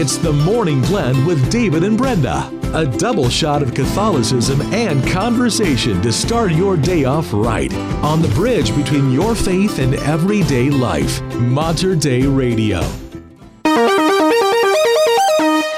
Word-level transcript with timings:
It's 0.00 0.16
the 0.16 0.32
Morning 0.32 0.80
Blend 0.82 1.26
with 1.26 1.50
David 1.50 1.82
and 1.82 1.98
Brenda. 1.98 2.48
A 2.72 2.86
double 2.86 3.28
shot 3.28 3.64
of 3.64 3.74
Catholicism 3.74 4.60
and 4.72 5.04
conversation 5.08 6.00
to 6.02 6.12
start 6.12 6.52
your 6.52 6.76
day 6.76 7.02
off 7.02 7.32
right. 7.32 7.74
On 8.04 8.22
the 8.22 8.28
bridge 8.28 8.72
between 8.76 9.10
your 9.10 9.34
faith 9.34 9.80
and 9.80 9.94
everyday 9.94 10.70
life. 10.70 11.20
Mater 11.40 11.96
Dei 11.96 12.22
Radio. 12.22 12.78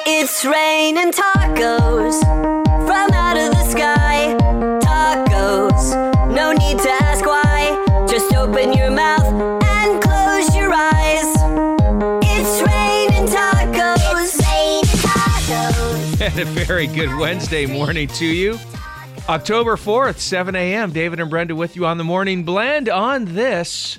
It's 0.07 0.45
raining 0.45 1.13
tacos 1.13 2.50
a 16.41 16.45
very 16.47 16.87
good 16.87 17.15
Wednesday 17.19 17.67
morning 17.67 18.09
to 18.09 18.25
you. 18.25 18.59
October 19.29 19.77
4th, 19.77 20.17
7 20.19 20.57
a.m. 20.57 20.91
David 20.91 21.21
and 21.21 21.29
Brenda 21.29 21.55
with 21.55 21.77
you 21.77 21.85
on 21.85 21.99
the 21.99 22.05
morning 22.05 22.45
blend 22.45 22.89
on 22.89 23.27
this 23.27 23.99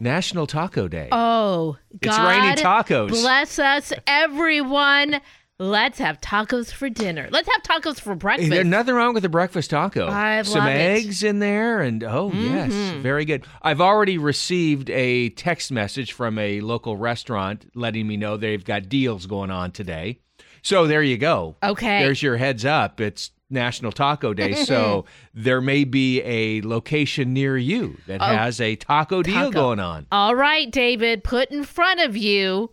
National 0.00 0.48
Taco 0.48 0.88
Day. 0.88 1.08
Oh, 1.12 1.76
It's 1.92 2.16
God 2.16 2.28
raining 2.28 2.56
tacos. 2.56 3.10
Bless 3.10 3.60
us, 3.60 3.92
everyone. 4.04 5.20
Let's 5.60 5.98
have 5.98 6.20
tacos 6.20 6.72
for 6.72 6.90
dinner. 6.90 7.28
Let's 7.30 7.48
have 7.48 7.62
tacos 7.62 8.00
for 8.00 8.16
breakfast. 8.16 8.50
There's 8.50 8.66
nothing 8.66 8.96
wrong 8.96 9.14
with 9.14 9.24
a 9.24 9.28
breakfast 9.28 9.70
taco. 9.70 10.08
I 10.08 10.42
Some 10.42 10.66
it. 10.66 10.70
Mm-hmm. 10.70 11.06
eggs 11.06 11.22
in 11.22 11.38
there, 11.38 11.80
and 11.82 12.02
oh, 12.02 12.32
yes, 12.32 12.72
very 13.00 13.24
good. 13.24 13.46
I've 13.62 13.80
already 13.80 14.18
received 14.18 14.90
a 14.90 15.28
text 15.30 15.70
message 15.70 16.12
from 16.12 16.36
a 16.38 16.60
local 16.62 16.96
restaurant 16.96 17.70
letting 17.76 18.08
me 18.08 18.16
know 18.16 18.36
they've 18.36 18.64
got 18.64 18.88
deals 18.88 19.26
going 19.26 19.52
on 19.52 19.70
today. 19.70 20.18
So 20.66 20.88
there 20.88 21.00
you 21.04 21.16
go. 21.16 21.54
Okay. 21.62 22.00
There's 22.00 22.20
your 22.20 22.36
heads 22.38 22.64
up. 22.64 23.00
It's 23.00 23.30
National 23.48 23.92
Taco 23.92 24.34
Day. 24.34 24.52
so 24.64 25.04
there 25.32 25.60
may 25.60 25.84
be 25.84 26.20
a 26.22 26.60
location 26.62 27.32
near 27.32 27.56
you 27.56 27.98
that 28.08 28.20
has 28.20 28.60
a 28.60 28.74
taco, 28.74 29.22
deal 29.22 29.36
Oh, 29.36 29.40
Taco. 29.44 29.50
going 29.52 29.78
on. 29.78 30.08
All 30.10 30.34
right, 30.34 30.68
David, 30.68 31.22
put 31.22 31.52
in 31.52 31.62
front 31.62 32.00
of 32.00 32.16
you. 32.16 32.72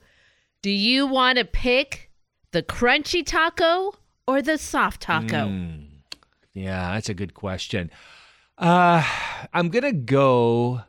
Do 0.63 0.71
you 0.71 1.05
want 1.05 1.37
to 1.37 1.45
pick 1.45 2.09
the 2.49 2.63
crunchy 2.63 3.23
taco 3.23 3.93
or 4.27 4.41
the 4.41 4.57
soft 4.57 5.03
taco? 5.03 5.45
Mm. 5.49 5.85
Yeah, 6.55 6.93
that's 6.95 7.09
a 7.09 7.13
good 7.13 7.35
question. 7.35 7.91
Uh, 8.57 9.05
I'm 9.53 9.69
going 9.69 9.83
to 9.83 9.91
go 9.93 10.81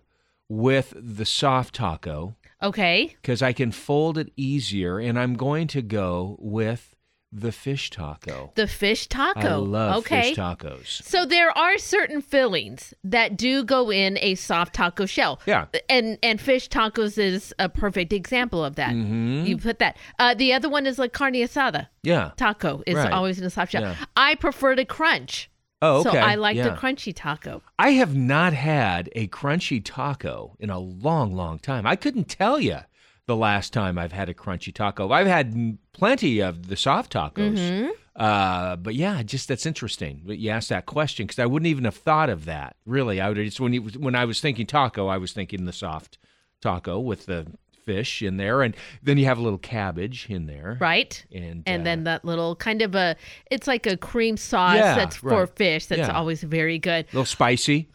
with 0.48 0.94
the 0.96 1.27
soft 1.27 1.74
taco. 1.74 2.36
Okay. 2.62 3.14
because 3.20 3.42
I 3.42 3.52
can 3.52 3.72
fold 3.72 4.16
it 4.16 4.33
easier, 4.39 4.98
and 4.98 5.18
I'm 5.18 5.34
going 5.34 5.66
to 5.68 5.83
go 5.83 6.36
with 6.41 6.93
the 7.34 7.50
fish 7.50 7.90
taco. 7.90 8.52
The 8.54 8.68
fish 8.68 9.08
taco. 9.08 9.40
I 9.40 9.54
love 9.54 9.96
okay. 9.98 10.28
fish 10.28 10.36
tacos. 10.36 11.02
So 11.02 11.27
there 11.27 11.50
are 11.56 11.77
certain 11.78 12.22
fillings 12.22 12.94
that 13.02 13.36
do 13.36 13.64
go 13.64 13.90
in 13.90 14.16
a 14.20 14.36
soft 14.36 14.74
taco 14.74 15.04
shell. 15.04 15.40
Yeah. 15.44 15.66
And 15.88 16.18
and 16.22 16.40
fish 16.40 16.68
tacos 16.68 17.18
is 17.18 17.52
a 17.58 17.68
perfect 17.68 18.12
example 18.12 18.64
of 18.64 18.77
that. 18.77 18.92
Mm-hmm. 18.92 19.46
You 19.46 19.58
put 19.58 19.80
that. 19.80 19.96
Uh, 20.18 20.34
the 20.34 20.52
other 20.52 20.68
one 20.68 20.86
is 20.86 20.98
like 20.98 21.12
carne 21.12 21.34
asada. 21.34 21.88
Yeah. 22.02 22.30
Taco 22.36 22.82
is 22.86 22.94
Right. 22.94 23.12
always 23.12 23.38
in 23.40 23.44
a 23.44 23.50
soft 23.50 23.72
shell. 23.72 23.82
Yeah. 23.82 23.96
I 24.16 24.36
prefer 24.36 24.77
to 24.77 24.84
crunch. 24.84 25.50
Oh, 25.82 26.00
okay. 26.00 26.12
So 26.12 26.16
I 26.18 26.36
like 26.36 26.56
the 26.56 26.70
crunchy 26.70 27.12
taco. 27.14 27.62
I 27.78 27.90
have 27.90 28.14
not 28.16 28.55
had 28.55 29.10
a 29.14 29.27
crunchy 29.28 29.82
taco 29.84 30.56
in 30.58 30.70
a 30.70 30.78
long, 30.78 31.34
long 31.34 31.58
time. 31.58 31.86
I 31.86 31.96
couldn't 31.96 32.28
tell 32.28 32.58
you 32.58 32.78
the 33.27 33.36
last 33.36 33.72
time 33.72 33.98
I've 33.98 34.12
had 34.12 34.28
a 34.28 34.34
crunchy 34.34 34.72
taco. 34.75 35.11
I've 35.11 35.27
had 35.27 35.78
plenty 35.92 36.41
of 36.41 36.69
the 36.69 36.77
soft 36.77 37.12
tacos. 37.12 37.56
Mm-hmm. 37.58 37.91
Uh, 38.17 38.77
but 38.77 38.94
yeah, 38.94 39.22
just 39.22 39.48
that's 39.48 39.67
interesting. 39.67 40.22
that 40.27 40.36
You 40.36 40.50
asked 40.50 40.69
that 40.69 40.86
question 40.86 41.27
because 41.27 41.39
I 41.41 41.47
wouldn't 41.47 41.67
even 41.69 41.84
have 41.84 41.97
thought 41.97 42.30
of 42.30 42.45
that. 42.45 42.77
Really, 42.86 43.20
I 43.20 43.29
would 43.29 43.36
just 43.39 43.58
when 43.61 43.73
you, 43.73 43.83
when 43.83 44.14
I 44.14 44.24
was 44.24 44.40
thinking 44.40 44.67
taco, 44.67 45.08
I 45.08 45.17
was 45.18 45.33
thinking 45.33 45.64
the 45.64 45.73
soft 45.73 46.18
taco 46.61 47.01
with 47.01 47.27
the 47.27 47.46
fish 47.84 48.23
in 48.23 48.36
there, 48.36 48.63
and 48.63 48.74
then 49.02 49.18
you 49.18 49.24
have 49.27 49.36
a 49.39 49.42
little 49.42 49.58
cabbage 49.58 50.27
in 50.30 50.46
there, 50.46 50.79
Right? 50.80 51.23
And 51.34 51.63
And 51.67 51.83
uh, 51.83 51.84
then 51.84 52.05
that 52.05 52.24
little 52.24 52.55
kind 52.57 52.83
of 52.83 52.95
a 52.95 53.17
it's 53.51 53.67
like 53.67 53.86
a 53.86 53.96
cream 53.96 54.36
sauce 54.36 54.77
Yeah, 54.77 54.95
that's 54.95 55.17
for 55.17 55.40
right. 55.40 55.57
fish 55.57 55.86
that's 55.86 55.98
Yeah. 55.98 56.13
always 56.17 56.42
very 56.42 56.79
good. 56.79 57.07
a 57.07 57.08
little 57.13 57.24
spicy. 57.27 57.89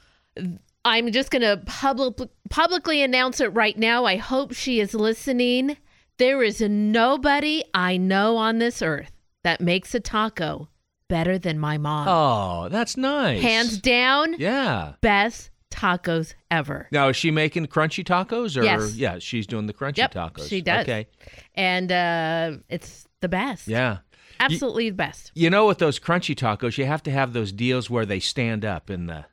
I'm 0.85 1.11
just 1.11 1.29
going 1.31 1.41
to 1.41 1.61
public, 1.65 2.17
publicly 2.49 3.01
announce 3.01 3.39
it 3.41 3.47
right 3.53 3.77
now. 3.77 4.05
I 4.05 4.15
hope 4.17 4.53
she 4.53 4.79
is 4.79 4.93
listening. 4.93 5.77
There 6.17 6.41
is 6.43 6.61
nobody 6.61 7.63
I 7.73 7.97
know 7.97 8.37
on 8.37 8.59
this 8.59 8.81
earth 8.81 9.11
that 9.43 9.61
makes 9.61 9.93
a 9.93 9.99
taco 9.99 10.69
better 11.07 11.37
than 11.37 11.59
my 11.59 11.77
mom. 11.77 12.07
Oh, 12.07 12.69
that's 12.69 12.95
nice. 12.97 13.41
Hands 13.41 13.77
down, 13.79 14.35
Yeah. 14.37 14.93
best 15.01 15.49
tacos 15.71 16.33
ever. 16.51 16.87
Now 16.91 17.09
is 17.09 17.15
she 17.15 17.31
making 17.31 17.67
crunchy 17.67 18.03
tacos 18.03 18.57
or 18.57 18.63
Yes. 18.63 18.95
yeah, 18.95 19.19
she's 19.19 19.47
doing 19.47 19.65
the 19.67 19.73
crunchy 19.73 19.97
Yep, 19.97 20.13
tacos. 20.13 20.49
she 20.49 20.61
does. 20.61 20.83
Okay. 20.83 21.07
And 21.55 21.91
uh, 21.91 22.57
it's 22.69 23.07
the 23.21 23.29
best. 23.29 23.67
Yeah. 23.67 23.97
Absolutely 24.41 24.89
the 24.89 24.95
best. 24.95 25.31
You 25.35 25.49
know 25.49 25.67
with 25.67 25.79
those 25.79 25.99
crunchy 25.99 26.35
tacos, 26.35 26.77
you 26.77 26.85
have 26.85 27.03
to 27.03 27.11
have 27.11 27.33
those 27.33 27.51
deals 27.51 27.89
where 27.89 28.05
they 28.05 28.19
stand 28.19 28.63
up 28.63 28.89
in 28.89 29.07
the 29.07 29.25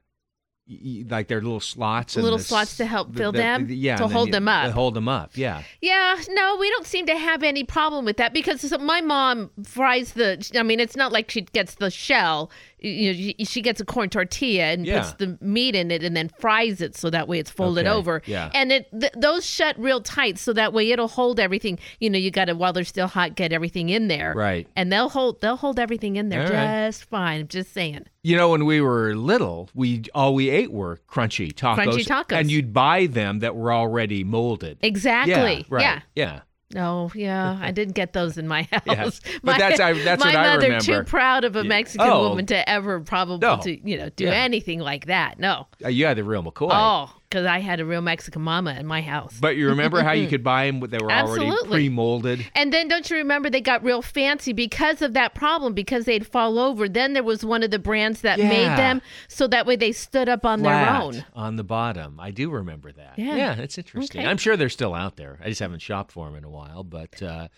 like 1.08 1.28
their 1.28 1.40
little 1.40 1.60
slots 1.60 2.16
Little 2.16 2.38
the 2.38 2.44
slots 2.44 2.76
to 2.78 2.86
help 2.86 3.14
fill 3.14 3.30
the- 3.30 3.38
them? 3.38 3.66
the- 3.68 3.76
yeah, 3.76 3.96
To 3.96 4.08
hold 4.08 4.32
them 4.32 4.48
up. 4.48 4.72
hold 4.72 4.94
them 4.94 5.08
up. 5.08 5.30
Yeah. 5.34 5.62
Yeah, 5.80 6.18
no, 6.30 6.56
we 6.58 6.68
don't 6.70 6.86
seem 6.86 7.06
to 7.06 7.16
have 7.16 7.42
any 7.44 7.62
problem 7.62 8.04
with 8.04 8.16
that 8.16 8.34
because 8.34 8.72
my 8.80 9.00
mom 9.00 9.50
fries 9.64 10.12
the. 10.14 10.44
I 10.56 10.62
mean, 10.64 10.80
it's 10.80 10.96
not 10.96 11.12
like 11.12 11.30
she 11.30 11.42
gets 11.42 11.76
the 11.76 11.90
shell. 11.90 12.50
You 12.78 13.12
know, 13.12 13.18
she, 13.18 13.44
she 13.46 13.62
gets 13.62 13.80
a 13.80 13.84
corn 13.84 14.10
tortilla 14.10 14.64
and 14.64 14.86
Yeah. 14.86 15.00
puts 15.00 15.12
the 15.14 15.38
meat 15.40 15.74
in 15.74 15.90
it 15.90 16.04
and 16.04 16.14
then 16.16 16.28
fries 16.38 16.80
it 16.82 16.94
so 16.94 17.08
that 17.10 17.26
way 17.26 17.38
it's 17.38 17.50
folded 17.50 17.86
Okay, 17.86 17.96
over. 17.96 18.22
yeah. 18.26 18.50
and 18.54 18.70
it 18.70 18.86
th- 18.98 19.12
those 19.16 19.46
shut 19.46 19.78
real 19.78 20.00
tight 20.02 20.38
so 20.38 20.52
that 20.52 20.72
way 20.74 20.90
it'll 20.90 21.08
hold 21.08 21.40
everything. 21.40 21.78
You 22.00 22.10
know, 22.10 22.18
you 22.18 22.30
got 22.30 22.44
to 22.46 22.54
while 22.54 22.72
they're 22.74 22.84
still 22.84 23.06
hot, 23.08 23.34
get 23.34 23.52
everything 23.52 23.88
in 23.88 24.08
there. 24.08 24.34
Right. 24.36 24.68
and 24.76 24.92
they'll 24.92 25.08
hold 25.08 25.40
they'll 25.40 25.56
hold 25.56 25.78
everything 25.80 26.16
in 26.16 26.28
there 26.28 26.42
All 26.46 26.52
right. 26.52 26.86
just 26.88 27.04
fine. 27.04 27.40
I'm 27.40 27.48
just 27.48 27.72
saying. 27.72 28.04
You 28.22 28.36
know, 28.36 28.50
when 28.50 28.66
we 28.66 28.80
were 28.80 29.14
little, 29.14 29.70
we 29.74 30.02
all 30.14 30.34
we 30.34 30.50
ate 30.50 30.70
were 30.72 30.98
crunchy 31.10 31.52
tacos. 31.52 31.76
Crunchy 31.76 32.04
tacos. 32.06 32.38
And 32.38 32.50
you'd 32.50 32.72
buy 32.74 33.06
them 33.06 33.38
that 33.38 33.56
were 33.56 33.72
already 33.72 34.22
molded. 34.24 34.78
Exactly. 34.82 35.32
Yeah. 35.34 35.62
Right. 35.70 35.82
Yeah. 35.82 36.00
Yeah. 36.14 36.40
No, 36.74 37.10
yeah, 37.14 37.58
I 37.62 37.70
didn't 37.70 37.94
get 37.94 38.12
those 38.12 38.36
in 38.38 38.48
my 38.48 38.62
house. 38.72 39.20
Yeah, 39.24 39.38
but 39.44 39.58
that's- 39.58 39.78
I- 39.80 39.92
that's 39.92 40.20
my 40.22 40.30
what 40.30 40.36
I 40.36 40.54
mother 40.56 40.80
too 40.80 41.02
proud 41.04 41.44
of 41.44 41.54
a 41.56 41.62
Mexican 41.64 42.08
Oh. 42.08 42.28
woman 42.28 42.44
to 42.46 42.68
ever 42.68 43.00
probably 43.00 43.38
No. 43.46 43.58
to 43.62 43.88
you 43.88 43.96
know 43.98 44.08
do 44.10 44.24
Yeah. 44.24 44.32
anything 44.32 44.80
like 44.80 45.06
that. 45.06 45.38
No, 45.38 45.68
Uh, 45.84 45.88
you 45.88 46.06
had 46.06 46.16
the 46.16 46.24
real 46.24 46.42
McCoy. 46.42 46.70
oh, 46.72 47.12
because 47.28 47.46
I 47.46 47.58
had 47.58 47.80
a 47.80 47.84
real 47.84 48.00
Mexican 48.00 48.42
mama 48.42 48.76
in 48.78 48.86
my 48.86 49.02
house. 49.02 49.36
But 49.40 49.56
you 49.56 49.68
remember 49.68 50.02
how 50.02 50.12
you 50.12 50.28
could 50.32 50.44
buy 50.44 50.66
them 50.66 50.80
They 50.80 50.98
were 50.98 51.10
already 51.10 51.46
Absolutely. 51.46 51.70
pre-molded? 51.70 52.46
and 52.54 52.72
then 52.72 52.88
don't 52.88 53.08
you 53.10 53.16
remember 53.16 53.50
they 53.50 53.60
got 53.60 53.82
real 53.82 54.02
fancy 54.02 54.52
because 54.52 55.02
of 55.02 55.12
that 55.14 55.34
problem 55.34 55.74
because 55.74 56.04
they'd 56.04 56.26
fall 56.26 56.58
over. 56.58 56.88
Then 56.88 57.12
there 57.12 57.22
was 57.24 57.44
one 57.44 57.62
of 57.62 57.70
the 57.70 57.78
brands 57.78 58.20
that 58.22 58.38
made 58.38 58.68
them 58.78 59.02
so 59.28 59.46
that 59.48 59.66
way 59.66 59.76
they 59.76 59.92
stood 59.92 60.28
up 60.28 60.44
on 60.44 60.62
their 60.62 60.88
own. 60.88 61.24
on 61.34 61.56
the 61.56 61.64
bottom. 61.64 62.18
I 62.20 62.30
do 62.30 62.50
remember 62.50 62.92
that. 62.92 63.14
Yeah. 63.18 63.36
yeah, 63.36 63.54
it's 63.56 63.76
interesting. 63.78 64.20
Okay. 64.22 64.28
I'm 64.30 64.38
sure 64.38 64.56
they're 64.56 64.68
still 64.68 64.94
out 64.94 65.16
there. 65.16 65.38
I 65.42 65.48
just 65.48 65.60
haven't 65.60 65.80
shopped 65.82 66.12
for 66.12 66.26
them 66.26 66.36
in 66.36 66.44
a 66.44 66.50
while. 66.50 66.84
But 66.84 67.22
uh, 67.22 67.48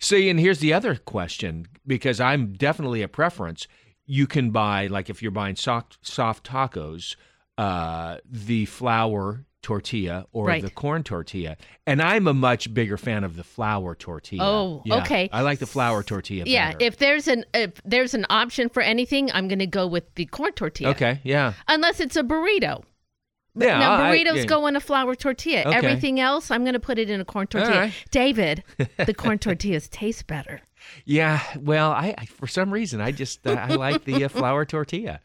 see, 0.00 0.28
and 0.30 0.38
here's 0.40 0.60
the 0.60 0.72
other 0.72 0.96
question 0.96 1.66
because 1.86 2.20
I'm 2.20 2.52
definitely 2.54 3.02
a 3.02 3.08
preference. 3.08 3.66
You 4.06 4.26
can 4.26 4.50
buy 4.50 4.86
like 4.86 5.10
if 5.10 5.22
you're 5.22 5.30
buying 5.30 5.56
soft 5.56 5.98
soft 6.00 6.48
tacos, 6.48 7.14
uh, 7.58 8.18
the 8.30 8.64
flour 8.66 9.44
tortilla 9.60 10.24
or 10.32 10.46
Right. 10.46 10.62
the 10.62 10.70
corn 10.70 11.02
tortilla, 11.02 11.56
and 11.86 12.00
I'm 12.00 12.26
a 12.28 12.32
much 12.32 12.72
bigger 12.72 12.96
fan 12.96 13.24
of 13.24 13.34
the 13.36 13.42
flour 13.44 13.94
tortilla. 13.96 14.42
Oh, 14.44 14.82
Yeah, 14.86 15.02
okay. 15.02 15.28
I 15.32 15.42
like 15.42 15.58
the 15.58 15.66
flour 15.66 16.02
tortilla. 16.04 16.44
Yeah, 16.46 16.72
better. 16.72 16.84
if 16.86 16.96
there's 16.98 17.26
an 17.28 17.44
if 17.52 17.72
there's 17.84 18.14
an 18.14 18.24
option 18.30 18.68
for 18.68 18.80
anything, 18.82 19.30
I'm 19.32 19.48
going 19.48 19.58
to 19.58 19.66
go 19.66 19.86
with 19.86 20.14
the 20.14 20.26
corn 20.26 20.52
tortilla. 20.52 20.90
okay, 20.90 21.20
yeah, 21.24 21.54
Unless 21.66 21.98
it's 22.00 22.16
a 22.16 22.22
burrito. 22.22 22.84
yeah. 23.56 23.78
now 23.80 23.94
I- 23.94 24.16
burritos 24.16 24.36
yeah. 24.36 24.44
go 24.44 24.66
in 24.68 24.76
a 24.76 24.80
flour 24.80 25.14
tortilla. 25.16 25.62
Okay. 25.66 25.76
Everything 25.76 26.20
else, 26.20 26.50
I'm 26.52 26.62
going 26.62 26.74
to 26.74 26.80
put 26.80 26.98
it 26.98 27.10
in 27.10 27.20
a 27.20 27.24
corn 27.24 27.48
tortilla. 27.48 27.80
right. 27.80 27.92
David, 28.12 28.62
the 29.04 29.12
corn 29.22 29.38
tortillas 29.38 29.88
taste 29.88 30.26
better. 30.28 30.60
Yeah, 31.04 31.40
well, 31.58 31.90
I, 31.92 32.14
I 32.18 32.26
for 32.26 32.46
some 32.46 32.70
reason 32.70 33.00
I 33.00 33.12
just 33.12 33.46
uh, 33.46 33.52
I 33.52 33.74
like 33.74 34.04
the 34.04 34.24
uh, 34.24 34.28
flour 34.38 34.64
tortilla. 34.64 35.20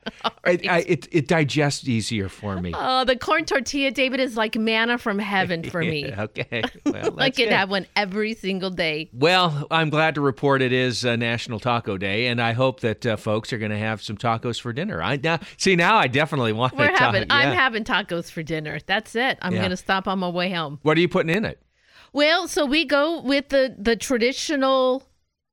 I, 0.46 0.60
I, 0.70 0.80
it 0.88 1.08
it 1.12 1.28
digests 1.28 1.88
easier 1.88 2.30
for 2.30 2.60
me. 2.62 2.74
Oh, 2.76 3.04
the 3.06 3.16
corn 3.18 3.46
tortilla, 3.46 3.92
David, 3.92 4.20
is 4.20 4.38
like 4.38 4.56
manna 4.56 4.98
from 4.98 5.20
heaven 5.20 5.64
for 5.64 5.82
me. 5.82 6.12
okay, 6.18 6.64
well, 6.86 7.20
I 7.20 7.30
could 7.30 7.50
good. 7.50 7.54
have 7.54 7.70
one 7.70 7.86
every 7.96 8.34
single 8.34 8.70
day. 8.70 9.10
Well, 9.14 9.68
I'm 9.72 9.90
glad 9.90 10.16
to 10.16 10.22
report 10.22 10.62
it 10.62 10.72
is 10.74 11.06
uh, 11.06 11.16
National 11.16 11.60
Taco 11.60 11.98
Day, 11.98 12.28
and 12.28 12.42
I 12.42 12.54
hope 12.54 12.80
that 12.82 13.06
uh, 13.06 13.16
folks 13.18 13.52
are 13.52 13.58
going 13.58 13.72
to 13.72 13.78
have 13.78 14.02
some 14.02 14.18
tacos 14.18 14.60
for 14.62 14.74
dinner. 14.74 15.02
I 15.02 15.18
now 15.22 15.40
see 15.58 15.76
now 15.76 15.98
I 15.98 16.08
definitely 16.08 16.54
want 16.54 16.76
We're 16.78 16.96
having. 16.98 17.26
I'm 17.30 17.50
yeah. 17.50 17.54
having 17.56 17.84
tacos 17.84 18.32
for 18.32 18.44
dinner. 18.44 18.80
That's 18.86 19.16
it. 19.16 19.38
I'm 19.42 19.54
Yeah. 19.54 19.60
going 19.60 19.72
to 19.72 19.78
stop 19.78 20.08
on 20.08 20.20
my 20.20 20.30
way 20.30 20.52
home. 20.52 20.80
What 20.82 20.98
are 20.98 21.02
you 21.02 21.10
putting 21.10 21.36
in 21.36 21.46
it? 21.46 21.60
Well, 22.12 22.48
so 22.48 22.66
we 22.66 22.86
go 22.86 23.22
with 23.22 23.50
the 23.50 23.76
the 23.78 23.96
traditional 23.96 25.04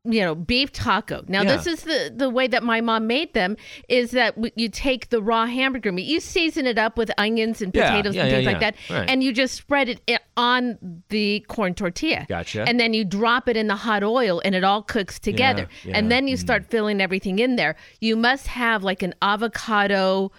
you 0.04 0.20
know 0.20 0.34
beef 0.34 0.72
taco. 0.72 1.22
Now 1.28 1.42
Yeah. 1.42 1.56
this 1.56 1.66
is 1.66 1.82
the 1.82 2.12
the 2.14 2.30
way 2.30 2.46
that 2.46 2.62
my 2.62 2.80
mom 2.80 3.06
made 3.06 3.34
them 3.34 3.56
is 3.88 4.12
that 4.12 4.34
w- 4.34 4.52
you 4.56 4.70
take 4.70 5.10
the 5.10 5.20
raw 5.20 5.44
hamburger 5.44 5.92
meat. 5.92 6.06
You 6.06 6.20
season 6.20 6.66
it 6.66 6.78
up 6.78 6.96
with 6.96 7.10
onions 7.18 7.60
and 7.60 7.74
Yeah, 7.74 7.90
potatoes 7.90 8.14
yeah, 8.16 8.22
and 8.22 8.30
things 8.30 8.46
like 8.46 8.60
that 8.60 8.76
Right. 8.88 9.10
and 9.10 9.22
you 9.22 9.32
just 9.32 9.54
spread 9.54 10.00
it 10.06 10.22
on 10.38 11.02
the 11.10 11.44
corn 11.48 11.74
tortilla. 11.74 12.24
Gotcha. 12.28 12.64
and 12.66 12.80
then 12.80 12.94
you 12.94 13.04
drop 13.04 13.46
it 13.48 13.56
in 13.58 13.66
the 13.66 13.76
hot 13.76 14.02
oil 14.02 14.40
and 14.42 14.54
it 14.54 14.64
all 14.64 14.82
cooks 14.82 15.18
together. 15.18 15.68
And 15.92 16.10
then 16.10 16.28
you 16.28 16.36
start 16.38 16.62
mm. 16.62 16.70
filling 16.70 17.00
everything 17.02 17.38
in 17.38 17.56
there. 17.56 17.76
You 18.00 18.16
must 18.16 18.46
have 18.46 18.82
like 18.82 19.02
an 19.02 19.14
avocado 19.20 20.32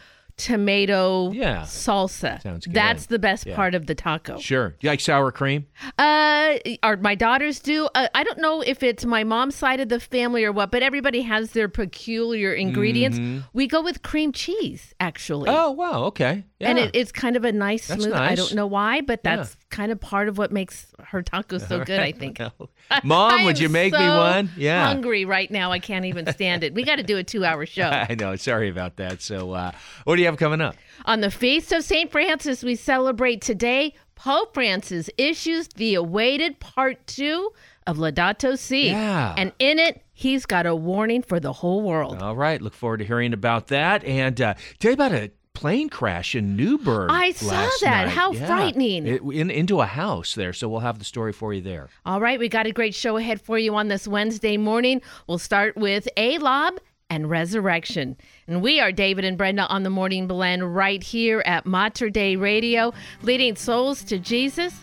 tomato 0.45 1.31
Yeah. 1.31 1.61
salsa 1.63 2.41
Sounds 2.41 2.65
good. 2.65 2.73
that's 2.75 3.05
the 3.07 3.19
best 3.19 3.45
Yeah. 3.45 3.55
part 3.55 3.75
of 3.75 3.85
the 3.87 3.95
taco 3.95 4.37
Sure. 4.39 4.75
You 4.81 4.89
like 4.89 4.99
sour 4.99 5.31
cream? 5.31 5.65
uh, 5.99 6.55
our 6.83 6.97
my 6.97 7.15
daughters 7.15 7.59
do. 7.59 7.87
Uh, 7.95 8.07
I 8.13 8.23
don't 8.23 8.39
know 8.39 8.61
if 8.61 8.83
it's 8.83 9.05
my 9.05 9.23
mom's 9.23 9.55
side 9.55 9.79
of 9.79 9.89
the 9.89 9.99
family 9.99 10.43
or 10.43 10.51
what, 10.51 10.71
but 10.71 10.83
everybody 10.83 11.21
has 11.21 11.51
their 11.51 11.69
peculiar 11.69 12.53
ingredients. 12.53 13.19
We 13.53 13.67
go 13.67 13.81
with 13.81 14.01
cream 14.01 14.31
cheese, 14.31 14.93
actually. 14.99 15.49
Mm-hmm. 15.49 15.59
Oh, 15.65 15.71
wow. 15.71 16.03
Okay. 16.05 16.43
Yeah. 16.59 16.69
And 16.69 16.79
it, 16.79 16.91
it's 16.93 17.11
kind 17.11 17.35
of 17.35 17.43
a 17.45 17.51
nice 17.51 17.87
That's 17.87 18.03
smooth. 18.03 18.15
I 18.15 18.35
don't 18.35 18.53
know 18.53 18.67
why, 18.67 19.01
but 19.01 19.23
that's 19.23 19.55
kind 19.71 19.91
of 19.91 19.99
part 19.99 20.27
of 20.27 20.37
what 20.37 20.51
makes 20.51 20.87
her 21.05 21.23
tacos 21.23 21.67
so 21.67 21.83
good. 21.83 21.99
I 21.99 22.11
think. 22.11 22.39
Mom, 23.03 23.31
I 23.31 23.45
would 23.45 23.59
you 23.59 23.69
make 23.69 23.93
me 23.93 24.07
one? 24.07 24.51
Yeah. 24.55 24.85
Hungry 24.85 25.25
right 25.25 25.49
now. 25.49 25.71
I 25.71 25.79
can't 25.79 26.05
even 26.05 26.31
stand 26.33 26.63
it. 26.63 26.73
We 26.73 26.83
got 26.83 26.97
to 26.97 27.03
do 27.03 27.17
a 27.17 27.23
two-hour 27.23 27.65
show. 27.65 27.83
I 28.09 28.15
know. 28.15 28.35
Sorry 28.35 28.69
about 28.69 28.97
that. 28.97 29.21
So, 29.21 29.51
uh, 29.53 29.71
what 30.03 30.17
do 30.17 30.21
you 30.21 30.27
have 30.27 30.37
coming 30.37 30.61
up? 30.61 30.75
On 31.05 31.21
the 31.21 31.31
feast 31.31 31.71
of 31.71 31.83
St. 31.83 32.11
Francis, 32.11 32.63
we 32.63 32.75
celebrate 32.75 33.41
today. 33.41 33.95
Pope 34.15 34.53
Francis 34.53 35.09
issues 35.17 35.67
the 35.69 35.95
awaited 35.95 36.59
part 36.59 37.07
two 37.07 37.51
of 37.87 37.97
Laudato 37.97 38.55
Si. 38.55 38.87
Yeah. 38.87 39.33
And 39.35 39.51
in 39.57 39.79
it, 39.79 40.03
he's 40.13 40.45
got 40.45 40.67
a 40.67 40.75
warning 40.75 41.23
for 41.23 41.39
the 41.39 41.51
whole 41.51 41.81
world. 41.81 42.21
All 42.21 42.35
right. 42.35 42.61
Look 42.61 42.75
forward 42.75 42.97
to 42.97 43.05
hearing 43.05 43.33
about 43.33 43.67
that. 43.67 44.03
And 44.03 44.39
uh, 44.39 44.53
tell 44.79 44.91
you 44.91 44.93
about 44.93 45.13
a 45.13 45.31
plane 45.61 45.89
crash 45.89 46.33
in 46.35 46.55
Newberg. 46.55 47.09
I 47.11 47.31
saw 47.31 47.49
that. 47.81 48.05
night. 48.05 48.07
How 48.09 48.31
Yeah. 48.33 48.47
frightening. 48.47 49.05
It- 49.07 49.21
in, 49.21 49.49
into 49.51 49.79
a 49.79 49.85
house 49.85 50.33
there. 50.35 50.53
So, 50.53 50.67
we'll 50.67 50.79
have 50.81 50.97
the 50.99 51.05
story 51.05 51.31
for 51.33 51.53
you 51.53 51.61
there. 51.61 51.89
All 52.05 52.19
right, 52.19 52.39
we 52.39 52.49
got 52.49 52.65
a 52.65 52.71
great 52.71 52.95
show 52.95 53.17
ahead 53.17 53.39
for 53.39 53.57
you 53.59 53.75
on 53.75 53.87
this 53.87 54.07
Wednesday 54.07 54.57
morning. 54.57 55.01
We'll 55.27 55.37
start 55.37 55.77
with 55.77 56.07
A 56.17 56.37
Lob 56.39 56.79
and 57.09 57.29
Resurrection. 57.29 58.17
And 58.47 58.61
we 58.61 58.79
are 58.79 58.91
David 58.91 59.23
and 59.25 59.37
Brenda 59.37 59.67
on 59.67 59.83
the 59.83 59.89
Morning 59.89 60.27
Blend 60.27 60.75
right 60.75 61.03
here 61.03 61.43
at 61.45 61.65
Mater 61.65 62.09
Dei 62.09 62.35
Radio, 62.37 62.93
leading 63.21 63.55
souls 63.55 64.03
to 64.05 64.17
Jesus 64.17 64.73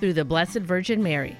through 0.00 0.12
the 0.14 0.24
Blessed 0.24 0.60
Virgin 0.60 1.02
Mary. 1.02 1.36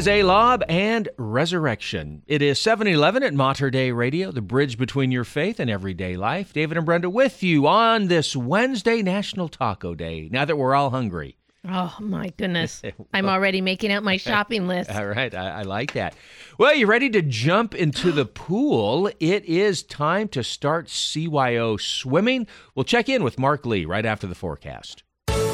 Is 0.00 0.08
A 0.08 0.22
Lob 0.22 0.64
and 0.66 1.10
Resurrection. 1.18 2.22
It 2.26 2.40
is 2.40 2.58
7 2.58 2.86
Eleven 2.86 3.22
at 3.22 3.34
Mater 3.34 3.70
Dei 3.70 3.92
Radio, 3.92 4.32
the 4.32 4.40
bridge 4.40 4.78
between 4.78 5.12
your 5.12 5.24
faith 5.24 5.60
and 5.60 5.68
everyday 5.68 6.16
life. 6.16 6.54
David 6.54 6.78
and 6.78 6.86
Brenda 6.86 7.10
with 7.10 7.42
you 7.42 7.66
on 7.66 8.08
this 8.08 8.34
Wednesday, 8.34 9.02
National 9.02 9.50
Taco 9.50 9.94
Day, 9.94 10.30
now 10.32 10.46
that 10.46 10.56
we're 10.56 10.74
all 10.74 10.88
hungry. 10.88 11.36
Oh 11.68 11.94
my 12.00 12.32
goodness. 12.38 12.80
I'm 13.12 13.28
already 13.28 13.60
making 13.60 13.92
out 13.92 14.02
my 14.02 14.16
shopping 14.16 14.66
list. 14.66 14.88
All 14.88 15.06
right, 15.06 15.34
I, 15.34 15.60
I 15.60 15.62
like 15.64 15.92
that. 15.92 16.14
Well, 16.56 16.74
you 16.74 16.86
ready 16.86 17.10
to 17.10 17.20
jump 17.20 17.74
into 17.74 18.10
the 18.10 18.24
pool? 18.24 19.10
It 19.20 19.44
is 19.44 19.82
time 19.82 20.28
to 20.28 20.42
start 20.42 20.86
CYO 20.86 21.78
swimming. 21.78 22.46
We'll 22.74 22.84
check 22.84 23.10
in 23.10 23.22
with 23.22 23.38
Mark 23.38 23.66
Lee 23.66 23.84
right 23.84 24.06
after 24.06 24.26
the 24.26 24.34
forecast. 24.34 25.02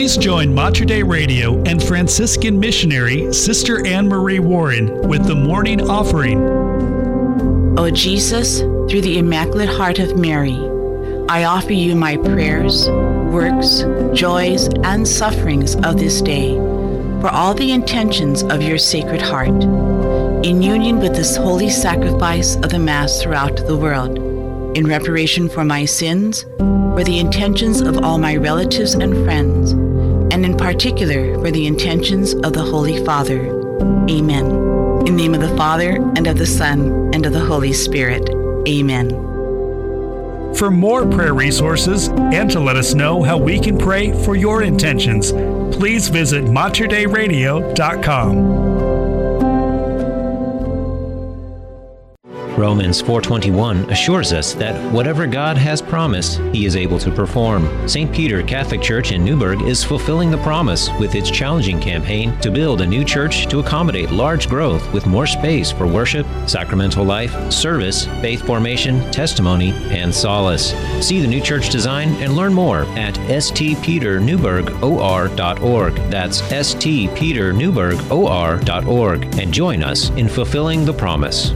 Please 0.00 0.16
join 0.16 0.54
Mater 0.54 0.86
Dei 0.86 1.02
Radio 1.02 1.62
and 1.64 1.82
Franciscan 1.82 2.58
missionary 2.58 3.30
Sister 3.34 3.86
Anne 3.86 4.08
Marie 4.08 4.38
Warren 4.38 5.06
with 5.06 5.26
the 5.26 5.34
morning 5.34 5.90
offering. 5.90 6.42
O 7.78 7.90
Jesus, 7.90 8.60
through 8.60 9.02
the 9.02 9.18
Immaculate 9.18 9.68
Heart 9.68 9.98
of 9.98 10.16
Mary, 10.16 10.56
I 11.28 11.44
offer 11.44 11.74
you 11.74 11.94
my 11.94 12.16
prayers, 12.16 12.88
works, 12.88 13.84
joys, 14.18 14.68
and 14.84 15.06
sufferings 15.06 15.76
of 15.76 15.98
this 15.98 16.22
day 16.22 16.54
for 17.20 17.28
all 17.28 17.52
the 17.52 17.70
intentions 17.70 18.42
of 18.44 18.62
your 18.62 18.78
Sacred 18.78 19.20
Heart, 19.20 19.64
in 20.46 20.62
union 20.62 20.98
with 20.98 21.14
this 21.14 21.36
holy 21.36 21.68
sacrifice 21.68 22.56
of 22.56 22.70
the 22.70 22.78
Mass 22.78 23.20
throughout 23.20 23.58
the 23.66 23.76
world, 23.76 24.16
in 24.78 24.86
reparation 24.86 25.46
for 25.46 25.62
my 25.62 25.84
sins, 25.84 26.46
for 26.56 27.04
the 27.04 27.18
intentions 27.18 27.82
of 27.82 28.02
all 28.02 28.16
my 28.16 28.34
relatives 28.34 28.94
and 28.94 29.12
friends, 29.24 29.74
and 30.32 30.44
in 30.44 30.56
particular 30.56 31.34
for 31.40 31.50
the 31.50 31.66
intentions 31.66 32.34
of 32.34 32.52
the 32.52 32.62
Holy 32.62 33.04
Father. 33.04 33.46
Amen. 34.08 34.46
In 35.00 35.04
the 35.04 35.12
name 35.12 35.34
of 35.34 35.40
the 35.40 35.56
Father, 35.56 35.96
and 36.16 36.26
of 36.26 36.38
the 36.38 36.46
Son, 36.46 37.10
and 37.14 37.24
of 37.26 37.32
the 37.32 37.40
Holy 37.40 37.72
Spirit. 37.72 38.28
Amen. 38.68 39.10
For 40.54 40.70
more 40.70 41.06
prayer 41.06 41.34
resources 41.34 42.08
and 42.08 42.50
to 42.50 42.60
let 42.60 42.76
us 42.76 42.94
know 42.94 43.22
how 43.22 43.38
we 43.38 43.58
can 43.58 43.78
pray 43.78 44.12
for 44.24 44.36
your 44.36 44.62
intentions, 44.62 45.32
please 45.76 46.08
visit 46.08 46.44
materdeiradio.com. 46.44 48.69
Romans 52.60 53.00
4:21 53.00 53.88
assures 53.90 54.34
us 54.34 54.52
that 54.54 54.74
whatever 54.92 55.26
God 55.26 55.56
has 55.56 55.80
promised, 55.80 56.42
he 56.52 56.66
is 56.66 56.76
able 56.76 56.98
to 56.98 57.10
perform. 57.10 57.66
St. 57.88 58.12
Peter 58.12 58.42
Catholic 58.42 58.82
Church 58.82 59.12
in 59.12 59.24
Newberg 59.24 59.62
is 59.62 59.82
fulfilling 59.82 60.30
the 60.30 60.36
promise 60.38 60.90
with 61.00 61.14
its 61.14 61.30
challenging 61.30 61.80
campaign 61.80 62.38
to 62.40 62.50
build 62.50 62.82
a 62.82 62.86
new 62.86 63.02
church 63.02 63.46
to 63.46 63.60
accommodate 63.60 64.10
large 64.10 64.46
growth 64.46 64.92
with 64.92 65.06
more 65.06 65.26
space 65.26 65.72
for 65.72 65.86
worship, 65.86 66.26
sacramental 66.46 67.02
life, 67.02 67.50
service, 67.50 68.04
faith 68.20 68.42
formation, 68.42 69.10
testimony, 69.10 69.72
and 69.88 70.14
solace. 70.14 70.74
See 71.00 71.22
the 71.22 71.26
new 71.26 71.40
church 71.40 71.70
design 71.70 72.10
and 72.22 72.36
learn 72.36 72.52
more 72.52 72.82
at 72.98 73.14
stpeternewbergor.org. 73.14 75.94
That's 76.10 76.42
stpeternewbergor.org 76.42 79.38
and 79.38 79.54
join 79.54 79.82
us 79.82 80.10
in 80.10 80.28
fulfilling 80.28 80.84
the 80.84 80.92
promise. 80.92 81.54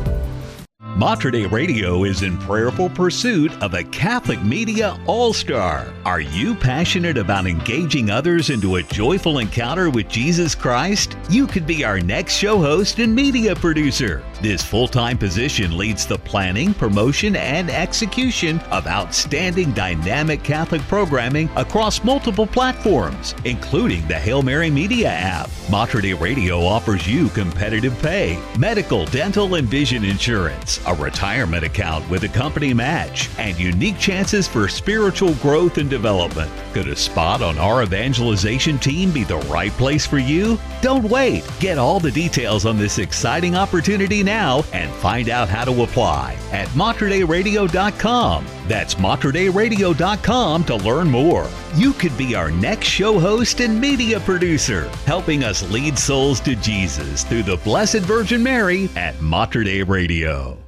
Mater 0.97 1.33
Dei 1.33 1.47
Radio 1.47 2.05
is 2.05 2.23
in 2.23 2.39
prayerful 2.39 2.89
pursuit 2.89 3.51
of 3.61 3.75
a 3.75 3.83
Catholic 3.83 4.41
Media 4.45 4.97
All 5.07 5.33
Star. 5.33 5.93
Are 6.05 6.21
you 6.21 6.55
passionate 6.55 7.19
about 7.19 7.49
engaging 7.49 8.11
others 8.11 8.49
into 8.49 8.77
a 8.77 8.83
joyful 8.85 9.41
encounter 9.41 9.91
with 9.91 10.07
Jesus 10.07 10.55
Christ? 10.55 11.17
You 11.29 11.49
could 11.49 11.67
be 11.67 11.85
our 11.85 11.99
next 11.99 12.35
show 12.35 12.59
host 12.59 13.01
and 13.01 13.13
media 13.13 13.57
producer. 13.57 14.23
This 14.45 14.63
full 14.63 14.89
time 14.89 15.17
position 15.17 15.79
leads 15.79 16.05
the 16.05 16.19
planning, 16.19 16.75
promotion, 16.75 17.35
and 17.35 17.71
execution 17.71 18.61
of 18.71 18.87
outstanding 18.87 19.73
dynamic 19.73 20.43
Catholic 20.43 20.83
programming 20.83 21.49
across 21.57 22.05
multiple 22.05 22.47
platforms, 22.47 23.35
including 23.47 24.07
the 24.07 24.19
Hail 24.19 24.43
Mary 24.43 24.69
Media 24.69 25.09
app. 25.09 25.49
Mater 25.71 26.03
Dei 26.03 26.13
Radio 26.13 26.61
offers 26.61 27.09
you 27.09 27.31
competitive 27.31 27.99
pay, 28.03 28.39
medical, 28.59 29.07
dental, 29.07 29.55
and 29.55 29.67
vision 29.67 30.05
insurance, 30.05 30.79
a 30.87 30.95
retirement 30.97 31.65
account 31.65 32.07
with 32.11 32.25
a 32.25 32.29
company 32.29 32.75
match, 32.75 33.31
and 33.39 33.59
unique 33.59 33.99
chances 33.99 34.47
for 34.47 34.69
spiritual 34.69 35.33
growth 35.37 35.79
and 35.79 35.89
development. 35.89 36.53
Could 36.75 36.89
a 36.89 36.97
spot 36.97 37.41
on 37.41 37.57
our 37.57 37.83
evangelization 37.83 38.79
team 38.79 39.11
be 39.11 39.25
the 39.25 39.39
right 39.39 39.73
place 39.73 40.07
for 40.07 40.19
you? 40.19 40.59
Don't 40.83 41.05
wait. 41.05 41.51
Get 41.61 41.79
all 41.79 41.99
the 41.99 42.11
details 42.11 42.67
on 42.67 42.77
this 42.77 42.99
exciting 42.99 43.57
opportunity 43.57 44.23
now 44.23 44.34
and 44.35 44.93
find 44.95 45.29
out 45.29 45.49
how 45.49 45.65
to 45.65 45.83
apply 45.83 46.37
at 46.53 46.69
materdeiradio.com. 46.69 48.47
That's 48.67 48.95
materdeiradio.com 48.97 50.65
to 50.65 50.77
learn 50.77 51.11
more. 51.11 51.49
You 51.75 51.93
could 51.93 52.17
be 52.17 52.35
our 52.35 52.51
next 52.51 52.87
show 52.89 53.19
host 53.19 53.61
and 53.61 53.81
media 53.81 54.21
producer, 54.21 54.89
helping 55.07 55.45
us 55.45 55.69
lead 55.71 55.99
souls 55.99 56.41
to 56.41 56.57
Jesus 56.57 57.25
through 57.25 57.45
the 57.45 57.57
Blessed 57.59 58.01
Virgin 58.01 58.43
Mary 58.43 58.89
at 58.97 59.21
Mater 59.21 59.65
Radio. 59.85 60.59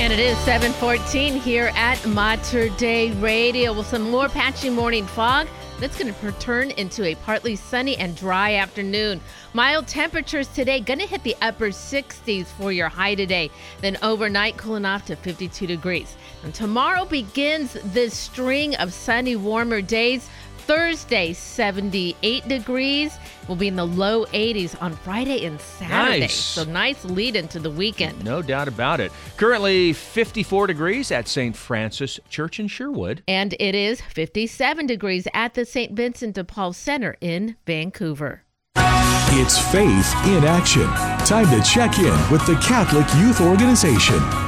And 0.00 0.12
it 0.12 0.20
is 0.20 0.38
714 0.38 1.34
here 1.34 1.70
at 1.74 2.04
Mater 2.06 2.68
Dei 2.70 3.12
Radio 3.20 3.72
with 3.72 3.86
some 3.86 4.10
more 4.10 4.28
patchy 4.28 4.70
morning 4.70 5.06
fog. 5.06 5.46
That's 5.80 5.96
going 5.96 6.12
to 6.12 6.32
turn 6.40 6.72
into 6.72 7.04
a 7.04 7.14
partly 7.14 7.54
sunny 7.54 7.96
and 7.96 8.16
dry 8.16 8.54
afternoon. 8.54 9.20
Mild 9.52 9.86
temperatures 9.86 10.48
today 10.48 10.80
going 10.80 10.98
to 10.98 11.06
hit 11.06 11.22
the 11.22 11.36
upper 11.40 11.68
60s 11.68 12.46
for 12.46 12.72
your 12.72 12.88
high 12.88 13.14
today. 13.14 13.48
Then 13.80 13.96
overnight 14.02 14.56
cooling 14.56 14.84
off 14.84 15.06
to 15.06 15.14
52 15.14 15.68
degrees. 15.68 16.16
And 16.42 16.52
tomorrow 16.52 17.04
begins 17.04 17.74
this 17.84 18.12
string 18.12 18.74
of 18.74 18.92
sunny, 18.92 19.36
warmer 19.36 19.80
days. 19.80 20.28
Thursday, 20.68 21.32
78 21.32 22.46
degrees. 22.46 23.18
We'll 23.48 23.56
be 23.56 23.68
in 23.68 23.76
the 23.76 23.86
low 23.86 24.26
80s 24.26 24.80
on 24.82 24.92
Friday 24.92 25.46
and 25.46 25.58
Saturday. 25.58 26.20
Nice. 26.20 26.34
So 26.34 26.64
nice 26.64 27.02
lead 27.06 27.36
into 27.36 27.58
the 27.58 27.70
weekend. 27.70 28.22
No 28.22 28.42
doubt 28.42 28.68
about 28.68 29.00
it. 29.00 29.10
Currently 29.38 29.94
54 29.94 30.66
degrees 30.66 31.10
at 31.10 31.26
St. 31.26 31.56
Francis 31.56 32.20
Church 32.28 32.60
in 32.60 32.68
Sherwood. 32.68 33.22
And 33.26 33.54
it 33.58 33.74
is 33.74 34.02
57 34.02 34.86
degrees 34.86 35.26
at 35.32 35.54
the 35.54 35.64
St. 35.64 35.92
Vincent 35.92 36.34
de 36.34 36.44
Paul 36.44 36.74
Center 36.74 37.16
in 37.22 37.56
Vancouver. 37.66 38.42
It's 38.76 39.58
faith 39.58 40.14
in 40.26 40.44
action. 40.44 40.86
Time 41.26 41.48
to 41.48 41.62
check 41.66 41.98
in 41.98 42.30
with 42.30 42.44
the 42.46 42.56
Catholic 42.56 43.06
Youth 43.22 43.40
Organization. 43.40 44.47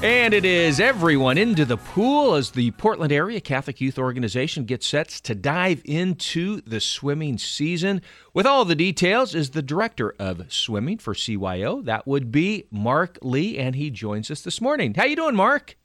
And 0.00 0.32
it 0.32 0.44
is 0.44 0.78
everyone 0.78 1.38
into 1.38 1.64
the 1.64 1.76
pool 1.76 2.34
as 2.34 2.52
the 2.52 2.70
Portland 2.72 3.10
Area 3.12 3.40
Catholic 3.40 3.80
Youth 3.80 3.98
Organization 3.98 4.64
gets 4.64 4.86
set 4.86 5.08
to 5.08 5.34
dive 5.34 5.82
into 5.84 6.60
the 6.60 6.78
swimming 6.78 7.36
season. 7.36 8.00
With 8.32 8.46
all 8.46 8.64
the 8.64 8.76
details 8.76 9.34
is 9.34 9.50
the 9.50 9.62
director 9.62 10.14
of 10.20 10.52
swimming 10.52 10.98
for 10.98 11.14
CYO. 11.14 11.84
That 11.84 12.06
would 12.06 12.30
be 12.30 12.66
Mark 12.70 13.18
Lee, 13.22 13.58
and 13.58 13.74
he 13.74 13.90
joins 13.90 14.30
us 14.30 14.40
this 14.40 14.60
morning. 14.60 14.94
How 14.94 15.04
you 15.04 15.16
doing, 15.16 15.34
Mark? 15.34 15.76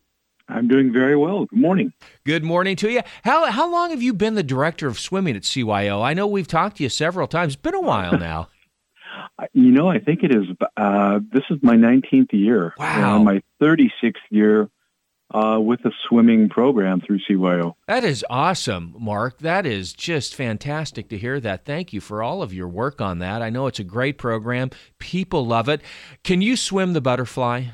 I'm 0.48 0.68
doing 0.68 0.94
very 0.94 1.18
well. 1.18 1.46
Good 1.46 1.60
morning. 1.60 1.92
Good 2.24 2.44
morning 2.44 2.76
to 2.78 2.92
you. 2.92 3.02
How 3.24 3.50
how 3.50 3.72
long 3.72 3.90
have 3.90 4.04
you 4.04 4.14
been 4.14 4.36
the 4.36 4.44
director 4.44 4.88
of 4.88 5.00
swimming 5.00 5.36
at 5.36 5.42
CYO? 5.42 6.04
I 6.04 6.14
know 6.14 6.28
we've 6.28 6.48
talked 6.48 6.78
to 6.78 6.84
you 6.84 6.90
several 6.90 7.28
times. 7.28 7.54
It's 7.54 7.62
been 7.62 7.74
a 7.74 7.82
while 7.82 8.18
now. 8.20 8.50
You 9.54 9.72
know, 9.72 9.90
I 9.90 10.00
think 10.00 10.24
it 10.24 10.36
is. 10.36 10.46
Uh, 10.78 11.20
this 11.32 11.44
is 11.50 11.58
my 11.62 11.76
19th 11.76 12.34
year. 12.34 12.74
Wow. 12.78 13.20
My 13.20 13.42
36th 13.62 14.16
year 14.30 14.70
uh, 15.34 15.60
with 15.60 15.82
the 15.84 15.92
swimming 16.08 16.50
program 16.50 17.02
through 17.02 17.20
CYO. 17.30 17.74
That 17.88 18.04
is 18.04 18.24
awesome, 18.30 18.96
Mark. 19.00 19.40
That 19.40 19.66
is 19.66 19.94
just 19.94 20.36
fantastic 20.36 21.10
to 21.10 21.18
hear 21.18 21.40
that. 21.40 21.66
Thank 21.66 21.94
you 21.94 22.02
for 22.02 22.22
all 22.22 22.42
of 22.42 22.54
your 22.54 22.68
work 22.68 23.02
on 23.02 23.20
that. 23.20 23.42
I 23.42 23.50
know 23.50 23.68
it's 23.68 23.80
a 23.80 23.84
great 23.84 24.18
program. 24.18 24.70
People 25.00 25.46
love 25.46 25.70
it. 25.70 25.82
Can 26.24 26.42
you 26.42 26.56
swim 26.56 26.94
the 26.94 27.02
butterfly? 27.02 27.66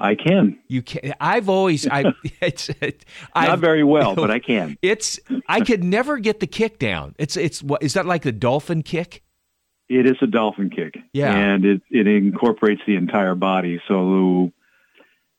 I 0.00 0.14
can. 0.14 0.58
You 0.66 0.82
can. 0.82 1.12
I've 1.20 1.48
always. 1.48 1.86
I. 1.86 2.04
It's. 2.40 2.70
It, 2.80 3.04
Not 3.36 3.58
very 3.58 3.84
well, 3.84 4.14
but 4.14 4.30
I 4.30 4.38
can. 4.40 4.78
It's. 4.80 5.20
I 5.46 5.60
could 5.60 5.84
never 5.84 6.18
get 6.18 6.40
the 6.40 6.46
kick 6.46 6.78
down. 6.78 7.14
It's. 7.18 7.36
It's. 7.36 7.62
What 7.62 7.82
is 7.82 7.94
that 7.94 8.06
like 8.06 8.22
the 8.22 8.32
dolphin 8.32 8.82
kick? 8.82 9.22
It 9.90 10.06
is 10.06 10.16
a 10.22 10.26
dolphin 10.28 10.70
kick. 10.70 10.94
Yeah. 11.12 11.34
And 11.34 11.64
it, 11.64 11.82
it 11.90 12.06
incorporates 12.06 12.80
the 12.86 12.94
entire 12.94 13.34
body. 13.34 13.82
So 13.88 14.52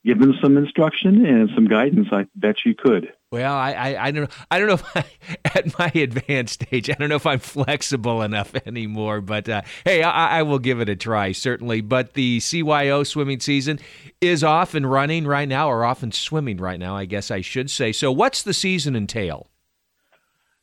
given 0.04 0.36
some 0.42 0.58
instruction 0.58 1.26
and 1.26 1.50
some 1.56 1.70
guidance, 1.70 2.10
I 2.12 2.28
bet 2.36 2.66
you 2.66 2.76
could. 2.76 3.14
Well, 3.32 3.54
I, 3.54 3.72
I, 3.72 4.08
I 4.08 4.12
don't 4.12 4.24
know. 4.24 4.36
I 4.52 4.60
don't 4.60 4.68
know 4.68 4.74
if 4.74 4.98
I, 4.98 5.06
at 5.56 5.80
my 5.80 5.90
advanced 5.96 6.66
age, 6.74 6.90
I 6.90 6.96
don't 6.96 7.08
know 7.08 7.16
if 7.16 7.26
I'm 7.26 7.40
flexible 7.40 8.22
enough 8.22 8.54
anymore. 8.66 9.22
But 9.22 9.48
uh, 9.48 9.62
hey, 9.86 10.04
I, 10.04 10.40
I 10.40 10.44
will 10.44 10.60
give 10.60 10.82
it 10.82 10.90
a 10.90 10.98
try 10.98 11.32
certainly. 11.32 11.80
But 11.80 12.14
the 12.14 12.40
CYO 12.40 13.08
swimming 13.08 13.40
season 13.40 13.80
is 14.20 14.44
off 14.44 14.74
and 14.74 14.92
running 14.92 15.26
right 15.26 15.48
now, 15.48 15.70
or 15.70 15.86
off 15.86 16.04
and 16.04 16.14
swimming 16.14 16.58
right 16.58 16.80
now, 16.80 16.98
I 16.98 17.06
guess 17.06 17.32
I 17.32 17.40
should 17.40 17.72
say. 17.72 17.94
So, 17.94 18.12
what's 18.12 18.44
the 18.44 18.54
season 18.54 18.98
entail? 18.98 19.48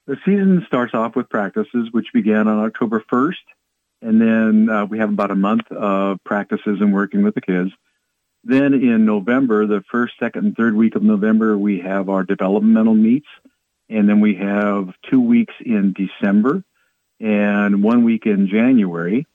The 0.04 0.18
season 0.26 0.62
starts 0.66 0.92
off 0.92 1.16
with 1.16 1.30
practices, 1.30 1.88
which 1.92 2.12
began 2.12 2.49
on 2.49 2.64
October 2.66 3.02
1st. 3.11 3.35
And 4.00 4.21
then 4.21 4.69
uh, 4.71 4.85
we 4.87 4.99
have 4.99 5.11
about 5.11 5.31
a 5.31 5.37
month 5.37 5.71
of 5.73 6.23
practices 6.25 6.78
and 6.81 6.95
working 6.95 7.23
with 7.23 7.35
the 7.35 7.40
kids. 7.40 7.71
Then 8.45 8.73
in 8.75 9.05
November, 9.05 9.67
the 9.67 9.83
first, 9.90 10.14
second, 10.19 10.45
and 10.45 10.57
third 10.57 10.75
week 10.75 10.95
of 10.95 11.02
November, 11.02 11.59
we 11.59 11.81
have 11.81 12.09
our 12.09 12.23
developmental 12.23 12.95
meets. 12.95 13.26
And 13.88 14.09
then 14.09 14.21
we 14.21 14.37
have 14.37 14.90
two 15.11 15.21
weeks 15.21 15.55
in 15.64 15.95
December 15.95 16.62
and 17.21 17.83
one 17.83 18.05
week 18.05 18.26
in 18.26 18.49
January. 18.49 19.26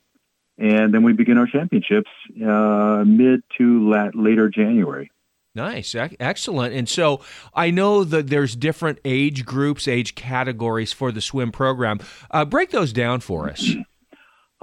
And 0.58 0.93
then 0.93 1.03
we 1.03 1.13
begin 1.13 1.38
our 1.38 1.48
championships 1.48 2.10
uh, 2.46 3.03
mid 3.05 3.43
to 3.58 3.89
la- 3.89 4.12
later 4.13 4.50
January. 4.50 5.12
Nice, 5.55 5.93
excellent. 5.96 6.74
And 6.74 6.89
so 6.89 7.22
I 7.53 7.70
know 7.70 8.03
that 8.03 8.27
there's 8.27 8.55
different 8.55 9.00
age 9.05 9.46
groups, 9.46 9.88
age 9.88 10.15
categories 10.15 10.93
for 10.93 11.12
the 11.12 11.22
swim 11.22 11.51
program. 11.51 12.00
Uh, 12.32 12.46
break 12.46 12.72
those 12.72 12.91
down 12.91 13.20
for 13.20 13.50
us. 13.50 13.70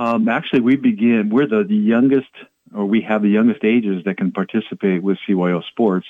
Um, 0.01 0.31
actually, 0.31 0.63
we 0.63 0.77
begin, 0.77 1.29
we're 1.29 1.47
the, 1.47 1.63
the 1.63 1.77
youngest, 1.77 2.31
or 2.75 2.87
we 2.87 3.03
have 3.03 3.21
the 3.21 3.29
youngest 3.29 3.65
ages 3.65 4.03
that 4.07 4.17
can 4.17 4.33
participate 4.33 5.03
with 5.03 5.19
CYO 5.29 5.63
sports. 5.63 6.07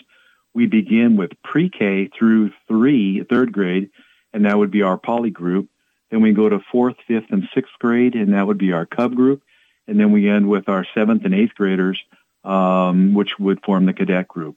We 0.54 0.66
begin 0.66 1.16
with 1.16 1.32
pre-K 1.42 2.08
through 2.16 2.52
three, 2.68 3.24
third 3.24 3.50
grade, 3.50 3.90
and 4.32 4.44
that 4.44 4.56
would 4.56 4.70
be 4.70 4.82
our 4.82 4.96
poly 4.96 5.30
group. 5.30 5.68
Then 6.08 6.22
we 6.22 6.30
go 6.30 6.48
to 6.48 6.60
fourth, 6.70 6.94
fifth, 7.08 7.30
and 7.30 7.48
sixth 7.52 7.72
grade, 7.80 8.14
and 8.14 8.32
that 8.32 8.46
would 8.46 8.58
be 8.58 8.70
our 8.70 8.86
cub 8.86 9.16
group. 9.16 9.42
And 9.88 9.98
then 9.98 10.12
we 10.12 10.30
end 10.30 10.48
with 10.48 10.68
our 10.68 10.86
seventh 10.94 11.24
and 11.24 11.34
eighth 11.34 11.56
graders, 11.56 12.00
um, 12.44 13.12
which 13.12 13.40
would 13.40 13.60
form 13.64 13.86
the 13.86 13.92
cadet 13.92 14.28
group. 14.28 14.56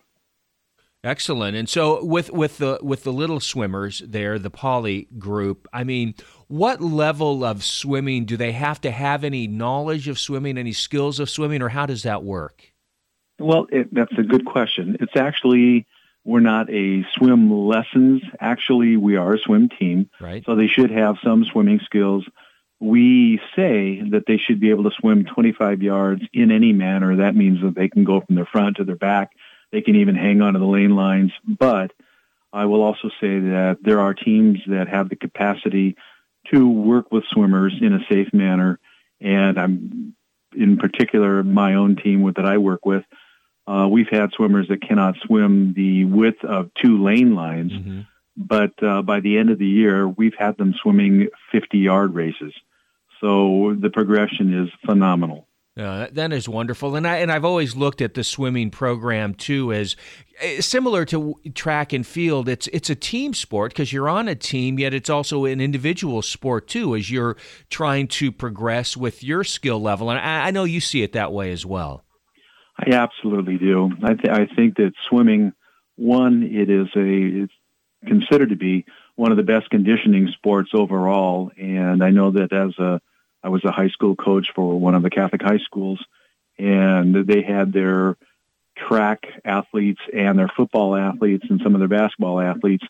Excellent. 1.03 1.57
And 1.57 1.67
so 1.67 2.03
with 2.03 2.31
with 2.31 2.59
the 2.59 2.79
with 2.81 3.03
the 3.03 3.11
little 3.11 3.41
swimmers 3.41 4.01
there, 4.05 4.39
the 4.39 4.49
poly 4.49 5.09
group, 5.17 5.67
I 5.73 5.83
mean, 5.83 6.15
what 6.47 6.81
level 6.81 7.43
of 7.43 7.61
swimming 7.63 8.23
do 8.23 8.37
they 8.37 8.53
have 8.53 8.79
to 8.81 8.91
have 8.91 9.25
any 9.25 9.45
knowledge 9.45 10.07
of 10.07 10.17
swimming, 10.17 10.57
any 10.57 10.71
skills 10.71 11.19
of 11.19 11.29
swimming, 11.29 11.61
or 11.61 11.69
how 11.69 11.85
does 11.85 12.03
that 12.03 12.23
work? 12.23 12.71
Well, 13.37 13.67
it, 13.69 13.93
that's 13.93 14.17
a 14.17 14.23
good 14.23 14.45
question. 14.45 14.95
It's 15.01 15.17
actually, 15.17 15.85
we're 16.23 16.39
not 16.39 16.69
a 16.69 17.03
swim 17.15 17.51
lessons. 17.51 18.21
Actually, 18.39 18.95
we 18.95 19.17
are 19.17 19.33
a 19.33 19.39
swim 19.39 19.67
team. 19.67 20.09
Right. 20.21 20.45
So 20.45 20.55
they 20.55 20.67
should 20.67 20.91
have 20.91 21.17
some 21.21 21.43
swimming 21.43 21.81
skills. 21.83 22.25
We 22.79 23.41
say 23.55 24.01
that 24.11 24.23
they 24.27 24.37
should 24.37 24.61
be 24.61 24.69
able 24.69 24.83
to 24.85 24.95
swim 24.97 25.25
25 25.25 25.81
yards 25.81 26.21
in 26.31 26.51
any 26.51 26.71
manner. 26.71 27.17
That 27.17 27.35
means 27.35 27.61
that 27.61 27.75
they 27.75 27.89
can 27.89 28.05
go 28.05 28.21
from 28.21 28.35
their 28.35 28.45
front 28.45 28.77
to 28.77 28.85
their 28.85 28.95
back. 28.95 29.31
They 29.73 29.81
can 29.81 29.97
even 29.97 30.15
hang 30.15 30.41
onto 30.41 30.59
the 30.59 30.65
lane 30.65 30.95
lines. 30.95 31.31
But 31.45 31.91
I 32.53 32.65
will 32.65 32.81
also 32.81 33.09
say 33.19 33.39
that 33.39 33.79
there 33.81 33.99
are 33.99 34.13
teams 34.13 34.59
that 34.67 34.87
have 34.87 35.09
the 35.09 35.17
capacity 35.17 35.97
to 36.53 36.69
work 36.69 37.11
with 37.11 37.25
swimmers 37.31 37.73
in 37.81 37.93
a 37.93 38.05
safe 38.09 38.31
manner. 38.33 38.79
And 39.19 39.59
I'm, 39.59 40.15
in 40.55 40.77
particular, 40.77 41.43
my 41.43 41.73
own 41.73 41.95
team 41.95 42.21
with, 42.21 42.35
that 42.35 42.45
I 42.45 42.59
work 42.59 42.85
with, 42.85 43.03
uh, 43.65 43.87
we've 43.89 44.09
had 44.11 44.31
swimmers 44.33 44.67
that 44.67 44.81
cannot 44.87 45.15
swim 45.25 45.73
the 45.73 46.05
width 46.05 46.43
of 46.43 46.69
two 46.75 47.01
lane 47.03 47.33
lines, 47.33 47.71
but 48.35 48.83
uh, 48.83 49.01
by 49.01 49.21
the 49.21 49.37
end 49.37 49.49
of 49.51 49.57
the 49.57 49.65
year, 49.65 50.07
we've 50.07 50.35
had 50.37 50.57
them 50.57 50.73
swimming 50.81 51.29
50 51.51 51.77
yard 51.77 52.13
races. 52.13 52.53
So 53.21 53.73
the 53.79 53.89
progression 53.89 54.53
is 54.65 54.69
phenomenal. 54.85 55.47
Uh, 55.75 56.07
that- 56.11 56.31
is 56.31 56.47
wonderful, 56.47 56.95
and 56.95 57.07
I 57.07 57.17
and 57.17 57.31
I've 57.31 57.45
always 57.45 57.75
looked 57.75 57.99
at 58.01 58.13
the 58.13 58.23
swimming 58.23 58.69
program 58.69 59.33
too 59.33 59.73
as 59.73 59.95
eh, 60.39 60.61
similar 60.61 61.03
to 61.05 61.35
track 61.55 61.93
and 61.93 62.05
field. 62.05 62.47
It's 62.47 62.67
it's 62.67 62.91
a 62.91 62.95
team 62.95 63.33
sport 63.33 63.71
because 63.71 63.91
you're 63.91 64.07
on 64.07 64.27
a 64.27 64.35
team, 64.35 64.77
yet 64.77 64.93
it's 64.93 65.09
also 65.09 65.45
an 65.45 65.59
individual 65.59 66.21
sport 66.21 66.67
too, 66.67 66.95
as 66.95 67.09
you're 67.09 67.37
trying 67.71 68.07
to 68.09 68.31
progress 68.31 68.95
with 68.95 69.23
your 69.23 69.43
skill 69.43 69.81
level. 69.81 70.11
And 70.11 70.19
I, 70.19 70.47
I 70.47 70.51
know 70.51 70.63
you 70.63 70.79
see 70.79 71.01
it 71.01 71.13
that 71.13 71.33
way 71.33 71.51
as 71.51 71.65
well. 71.65 72.03
I 72.77 72.91
absolutely 72.91 73.57
do. 73.57 73.91
I, 74.03 74.13
th- 74.13 74.29
I 74.29 74.45
think 74.55 74.77
that 74.77 74.93
swimming, 75.09 75.53
one, 75.95 76.43
it 76.43 76.69
is 76.69 76.87
a 76.95 77.43
it's 77.43 77.53
considered 78.05 78.49
to 78.49 78.55
be 78.55 78.85
one 79.15 79.31
of 79.31 79.37
the 79.37 79.43
best 79.43 79.71
conditioning 79.71 80.27
sports 80.35 80.71
overall. 80.75 81.51
And 81.57 82.03
I 82.03 82.11
know 82.11 82.29
that 82.31 82.53
as 82.53 82.77
a 82.77 83.01
I 83.43 83.49
was 83.49 83.63
a 83.65 83.71
high 83.71 83.89
school 83.89 84.15
coach 84.15 84.51
for 84.55 84.79
one 84.79 84.95
of 84.95 85.03
the 85.03 85.09
Catholic 85.09 85.41
high 85.41 85.57
schools, 85.57 86.03
and 86.57 87.15
they 87.27 87.41
had 87.41 87.73
their 87.73 88.17
track 88.75 89.25
athletes 89.45 90.01
and 90.13 90.37
their 90.37 90.47
football 90.47 90.95
athletes 90.95 91.45
and 91.49 91.61
some 91.61 91.75
of 91.75 91.79
their 91.79 91.87
basketball 91.87 92.39
athletes. 92.39 92.85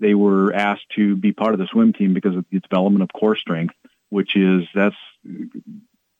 They 0.00 0.14
were 0.14 0.52
asked 0.52 0.88
to 0.96 1.16
be 1.16 1.32
part 1.32 1.54
of 1.54 1.60
the 1.60 1.66
swim 1.66 1.92
team 1.92 2.14
because 2.14 2.36
of 2.36 2.44
the 2.50 2.60
development 2.60 3.02
of 3.02 3.10
core 3.12 3.36
strength, 3.36 3.74
which 4.10 4.36
is 4.36 4.64
that's 4.74 4.96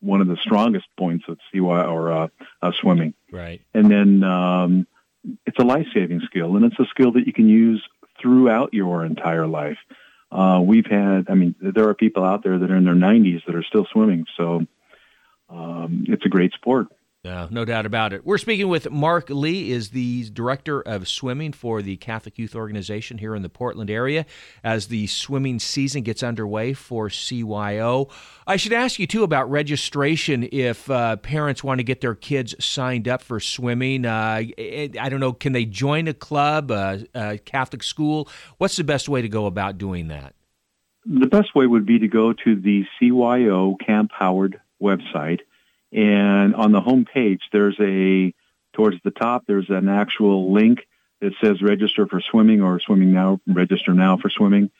one 0.00 0.20
of 0.20 0.28
the 0.28 0.36
strongest 0.36 0.86
points 0.96 1.24
of 1.28 1.38
CY 1.52 1.84
or 1.84 2.12
uh, 2.12 2.28
uh, 2.62 2.72
swimming. 2.80 3.14
Right. 3.32 3.62
And 3.74 3.90
then 3.90 4.22
um, 4.22 4.86
it's 5.46 5.58
a 5.58 5.64
life 5.64 5.86
saving 5.94 6.20
skill, 6.20 6.56
and 6.56 6.64
it's 6.64 6.78
a 6.78 6.86
skill 6.86 7.12
that 7.12 7.26
you 7.26 7.32
can 7.32 7.48
use 7.48 7.82
throughout 8.20 8.74
your 8.74 9.04
entire 9.04 9.46
life. 9.46 9.78
Uh, 10.30 10.60
we've 10.62 10.86
had, 10.86 11.30
I 11.30 11.34
mean, 11.34 11.54
there 11.60 11.88
are 11.88 11.94
people 11.94 12.24
out 12.24 12.42
there 12.42 12.58
that 12.58 12.70
are 12.70 12.76
in 12.76 12.84
their 12.84 12.94
90s 12.94 13.44
that 13.46 13.54
are 13.54 13.62
still 13.62 13.86
swimming, 13.90 14.26
so 14.36 14.66
um, 15.48 16.04
it's 16.06 16.26
a 16.26 16.28
great 16.28 16.52
sport. 16.52 16.88
Yeah, 17.28 17.46
no 17.50 17.66
doubt 17.66 17.84
about 17.84 18.14
it. 18.14 18.24
We're 18.24 18.38
speaking 18.38 18.68
with 18.68 18.90
Mark 18.90 19.28
Lee, 19.28 19.70
is 19.70 19.90
the 19.90 20.30
director 20.30 20.80
of 20.80 21.06
swimming 21.06 21.52
for 21.52 21.82
the 21.82 21.98
Catholic 21.98 22.38
Youth 22.38 22.54
Organization 22.54 23.18
here 23.18 23.34
in 23.34 23.42
the 23.42 23.50
Portland 23.50 23.90
area. 23.90 24.24
As 24.64 24.86
the 24.86 25.06
swimming 25.08 25.58
season 25.58 26.04
gets 26.04 26.22
underway 26.22 26.72
for 26.72 27.10
CYO, 27.10 28.10
I 28.46 28.56
should 28.56 28.72
ask 28.72 28.98
you 28.98 29.06
too 29.06 29.24
about 29.24 29.50
registration. 29.50 30.48
If 30.50 30.90
uh, 30.90 31.16
parents 31.16 31.62
want 31.62 31.80
to 31.80 31.84
get 31.84 32.00
their 32.00 32.14
kids 32.14 32.54
signed 32.64 33.06
up 33.06 33.20
for 33.20 33.40
swimming, 33.40 34.06
uh, 34.06 34.44
I 34.58 35.08
don't 35.10 35.20
know, 35.20 35.34
can 35.34 35.52
they 35.52 35.66
join 35.66 36.08
a 36.08 36.14
club, 36.14 36.70
a, 36.70 37.04
a 37.14 37.36
Catholic 37.36 37.82
school? 37.82 38.30
What's 38.56 38.76
the 38.76 38.84
best 38.84 39.06
way 39.06 39.20
to 39.20 39.28
go 39.28 39.44
about 39.44 39.76
doing 39.76 40.08
that? 40.08 40.34
The 41.04 41.26
best 41.26 41.54
way 41.54 41.66
would 41.66 41.84
be 41.84 41.98
to 41.98 42.08
go 42.08 42.32
to 42.32 42.56
the 42.56 42.84
CYO 42.98 43.76
Camp 43.84 44.12
Howard 44.18 44.58
website, 44.82 45.40
and 45.92 46.54
on 46.54 46.72
the 46.72 46.80
home 46.80 47.04
page, 47.04 47.40
there's 47.52 47.76
a 47.80 48.34
towards 48.72 48.96
the 49.02 49.10
top. 49.10 49.44
There's 49.46 49.70
an 49.70 49.88
actual 49.88 50.52
link 50.52 50.86
that 51.20 51.32
says 51.42 51.62
register 51.62 52.06
for 52.06 52.20
swimming 52.20 52.62
or 52.62 52.78
swimming 52.80 53.12
now, 53.12 53.40
register 53.46 53.92
now 53.92 54.16
for 54.18 54.30
swimming. 54.30 54.70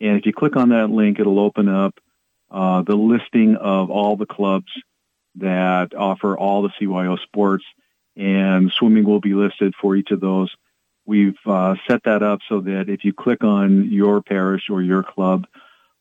And 0.00 0.18
if 0.18 0.26
you 0.26 0.32
click 0.32 0.56
on 0.56 0.70
that 0.70 0.90
link, 0.90 1.18
it'll 1.18 1.38
open 1.38 1.68
up 1.68 1.94
uh, 2.50 2.82
the 2.82 2.96
listing 2.96 3.56
of 3.56 3.90
all 3.90 4.16
the 4.16 4.26
clubs 4.26 4.70
that 5.36 5.94
offer 5.94 6.36
all 6.36 6.62
the 6.62 6.70
CYO 6.80 7.18
sports, 7.20 7.64
and 8.16 8.70
swimming 8.72 9.04
will 9.04 9.20
be 9.20 9.34
listed 9.34 9.74
for 9.80 9.96
each 9.96 10.10
of 10.10 10.20
those. 10.20 10.54
We've 11.04 11.38
uh, 11.46 11.76
set 11.86 12.02
that 12.04 12.22
up 12.22 12.40
so 12.48 12.60
that 12.62 12.88
if 12.88 13.04
you 13.04 13.12
click 13.12 13.44
on 13.44 13.90
your 13.90 14.22
parish 14.22 14.64
or 14.70 14.82
your 14.82 15.02
club, 15.02 15.46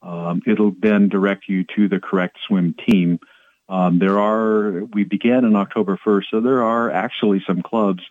um, 0.01 0.41
it'll 0.47 0.73
then 0.79 1.09
direct 1.09 1.47
you 1.47 1.63
to 1.75 1.87
the 1.87 1.99
correct 1.99 2.37
swim 2.47 2.75
team. 2.87 3.19
Um, 3.67 3.99
there 3.99 4.19
are, 4.19 4.83
we 4.93 5.03
began 5.03 5.43
on 5.45 5.55
October 5.55 5.99
1st, 6.05 6.25
so 6.29 6.41
there 6.41 6.61
are 6.63 6.91
actually 6.91 7.41
some 7.47 7.63
clubs 7.63 8.03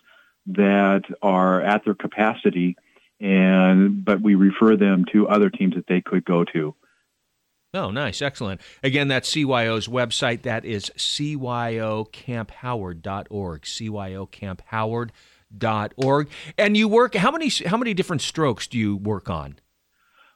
that 0.47 1.03
are 1.21 1.61
at 1.61 1.85
their 1.85 1.95
capacity, 1.95 2.75
and 3.19 4.03
but 4.03 4.19
we 4.21 4.35
refer 4.35 4.75
them 4.75 5.05
to 5.11 5.27
other 5.27 5.49
teams 5.49 5.73
that 5.75 5.87
they 5.87 6.01
could 6.01 6.25
go 6.25 6.43
to. 6.43 6.75
Oh, 7.73 7.89
nice. 7.91 8.21
Excellent. 8.21 8.61
Again, 8.83 9.07
that's 9.09 9.33
CYO's 9.33 9.87
website. 9.89 10.43
That 10.43 10.63
is 10.63 10.91
cyocampHoward.org. 10.97 13.61
cyocampHoward.org. 13.61 16.29
And 16.57 16.77
you 16.77 16.87
work, 16.87 17.15
how 17.15 17.31
many, 17.31 17.49
how 17.65 17.75
many 17.75 17.93
different 17.93 18.21
strokes 18.21 18.65
do 18.67 18.77
you 18.77 18.95
work 18.95 19.29
on? 19.29 19.59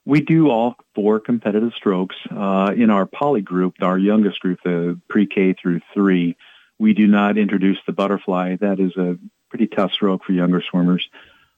We 0.10 0.22
do 0.22 0.50
all 0.50 0.76
four 0.96 1.20
competitive 1.20 1.74
strokes 1.76 2.16
uh, 2.32 2.74
in 2.76 2.90
our 2.90 3.06
poly 3.06 3.42
group, 3.42 3.76
our 3.80 3.96
youngest 3.96 4.40
group, 4.40 4.58
the 4.64 5.00
pre-K 5.08 5.54
through 5.54 5.82
three. 5.94 6.36
We 6.80 6.96
do 6.96 7.06
not 7.06 7.38
introduce 7.38 7.78
the 7.86 7.94
butterfly. 7.94 8.56
That 8.56 8.80
is 8.80 8.98
a 8.98 9.20
pretty 9.52 9.68
tough 9.68 9.92
stroke 9.92 10.24
for 10.24 10.32
younger 10.32 10.64
swimmers, 10.68 11.08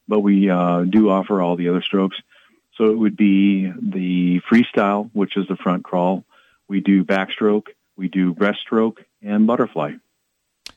but 0.06 0.20
we 0.20 0.50
uh, 0.50 0.82
do 0.82 1.10
offer 1.10 1.42
all 1.42 1.56
the 1.56 1.70
other 1.70 1.82
strokes. 1.82 2.18
So 2.76 2.88
it 2.88 2.98
would 2.98 3.16
be 3.16 3.72
the 3.72 4.42
freestyle, 4.52 5.10
which 5.14 5.38
is 5.38 5.48
the 5.48 5.56
front 5.56 5.86
crawl. 5.86 6.26
We 6.68 6.82
do 6.82 7.06
backstroke, 7.06 7.68
we 7.96 8.10
do 8.10 8.34
breaststroke, 8.34 8.98
and 9.22 9.48
butterfly. 9.48 9.94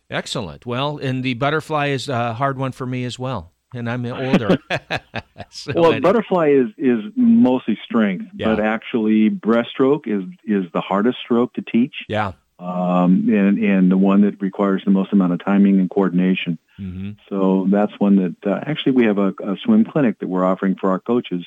Excellent. 0.08 0.64
Well, 0.64 0.98
and 0.98 1.24
the 1.24 1.34
butterfly 1.34 1.88
is 1.88 2.08
a 2.08 2.34
hard 2.34 2.56
one 2.56 2.70
for 2.70 2.86
me 2.86 3.04
as 3.04 3.18
well, 3.18 3.53
and 3.74 3.88
I'm 3.90 4.04
older. 4.06 4.58
So 5.50 5.72
well, 5.74 5.92
I- 5.92 6.00
butterfly 6.00 6.48
is 6.48 6.68
is 6.78 7.00
mostly 7.16 7.78
strength, 7.84 8.26
Yeah. 8.34 8.54
but 8.54 8.60
actually 8.64 9.30
breaststroke 9.30 10.06
is 10.06 10.24
is 10.44 10.70
the 10.72 10.80
hardest 10.80 11.18
stroke 11.18 11.52
to 11.54 11.62
teach, 11.62 11.94
yeah. 12.08 12.32
um, 12.58 13.28
and 13.28 13.58
and 13.58 13.90
the 13.90 13.96
one 13.96 14.22
that 14.22 14.40
requires 14.40 14.82
the 14.84 14.90
most 14.90 15.12
amount 15.12 15.32
of 15.32 15.44
timing 15.44 15.78
and 15.78 15.88
coordination. 15.90 16.58
hmm 16.76 17.10
So 17.28 17.66
that's 17.70 17.92
one 18.00 18.16
that 18.16 18.50
uh, 18.50 18.60
actually 18.66 18.92
we 18.92 19.04
have 19.04 19.18
a, 19.18 19.28
a 19.44 19.56
swim 19.64 19.84
clinic 19.84 20.18
that 20.20 20.28
we're 20.28 20.44
offering 20.44 20.74
for 20.76 20.90
our 20.90 20.98
coaches 20.98 21.44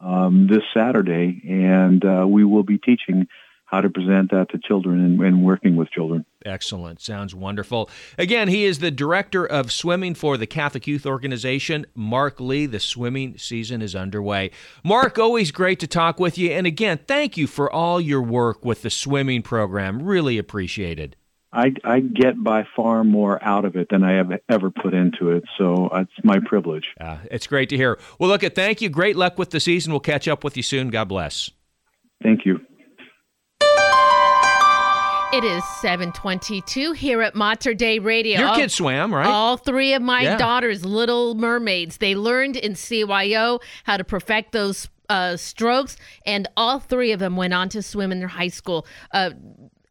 um, 0.00 0.46
this 0.48 0.62
Saturday, 0.72 1.42
and 1.48 2.04
uh, 2.04 2.24
we 2.28 2.44
will 2.44 2.62
be 2.64 2.78
teaching 2.78 3.26
how 3.70 3.80
to 3.80 3.88
present 3.88 4.30
that 4.32 4.50
to 4.50 4.58
children 4.58 4.98
and, 4.98 5.20
and 5.20 5.44
working 5.44 5.76
with 5.76 5.90
children. 5.90 6.24
Excellent. 6.44 7.00
Sounds 7.00 7.34
wonderful. 7.34 7.88
Again, 8.18 8.48
he 8.48 8.64
is 8.64 8.80
the 8.80 8.90
director 8.90 9.46
of 9.46 9.70
swimming 9.70 10.14
for 10.14 10.36
the 10.36 10.46
Catholic 10.46 10.86
Youth 10.86 11.06
Organization, 11.06 11.86
Mark 11.94 12.40
Lee. 12.40 12.66
The 12.66 12.80
swimming 12.80 13.38
season 13.38 13.80
is 13.80 13.94
underway. 13.94 14.50
Mark, 14.82 15.18
always 15.18 15.52
great 15.52 15.78
to 15.80 15.86
talk 15.86 16.18
with 16.18 16.36
you. 16.36 16.50
And 16.50 16.66
again, 16.66 16.98
thank 17.06 17.36
you 17.36 17.46
for 17.46 17.72
all 17.72 18.00
your 18.00 18.22
work 18.22 18.64
with 18.64 18.82
the 18.82 18.90
swimming 18.90 19.42
program. 19.42 20.02
Really 20.02 20.36
appreciated. 20.36 21.14
I, 21.52 21.74
I 21.84 22.00
get 22.00 22.42
by 22.42 22.64
far 22.76 23.02
more 23.02 23.42
out 23.42 23.64
of 23.64 23.76
it 23.76 23.88
than 23.90 24.04
I 24.04 24.12
have 24.12 24.30
ever 24.48 24.70
put 24.70 24.94
into 24.94 25.30
it, 25.30 25.42
so 25.58 25.90
it's 25.94 26.12
my 26.22 26.38
privilege. 26.46 26.84
Uh, 27.00 27.18
it's 27.30 27.48
great 27.48 27.68
to 27.70 27.76
hear. 27.76 27.98
Well, 28.18 28.30
look, 28.30 28.44
at 28.44 28.54
thank 28.54 28.80
you. 28.80 28.88
Great 28.88 29.16
luck 29.16 29.36
with 29.36 29.50
the 29.50 29.58
season. 29.58 29.92
We'll 29.92 29.98
catch 30.00 30.28
up 30.28 30.44
with 30.44 30.56
you 30.56 30.62
soon. 30.62 30.90
God 30.90 31.08
bless. 31.08 31.50
Thank 32.22 32.46
you. 32.46 32.60
It 35.32 35.44
is 35.44 35.62
722 35.80 36.92
here 36.92 37.22
at 37.22 37.36
Mater 37.36 37.72
Dei 37.72 38.00
Radio. 38.00 38.40
Your 38.40 38.48
All- 38.48 38.56
kid 38.56 38.70
swam, 38.72 39.14
right? 39.14 39.26
All 39.28 39.56
three 39.56 39.94
of 39.94 40.02
my 40.02 40.22
Yeah. 40.22 40.36
daughters, 40.36 40.84
little 40.84 41.36
mermaids, 41.36 41.98
they 41.98 42.16
learned 42.16 42.56
in 42.56 42.74
CYO 42.74 43.60
how 43.84 43.96
to 43.96 44.02
perfect 44.02 44.50
those 44.52 44.88
uh, 45.08 45.36
strokes, 45.36 45.96
and 46.26 46.48
all 46.56 46.78
three 46.80 47.10
of 47.12 47.18
them 47.20 47.36
went 47.36 47.52
on 47.54 47.68
to 47.68 47.82
swim 47.82 48.10
in 48.12 48.18
their 48.20 48.28
high 48.28 48.48
school. 48.48 48.86
Uh, 49.12 49.30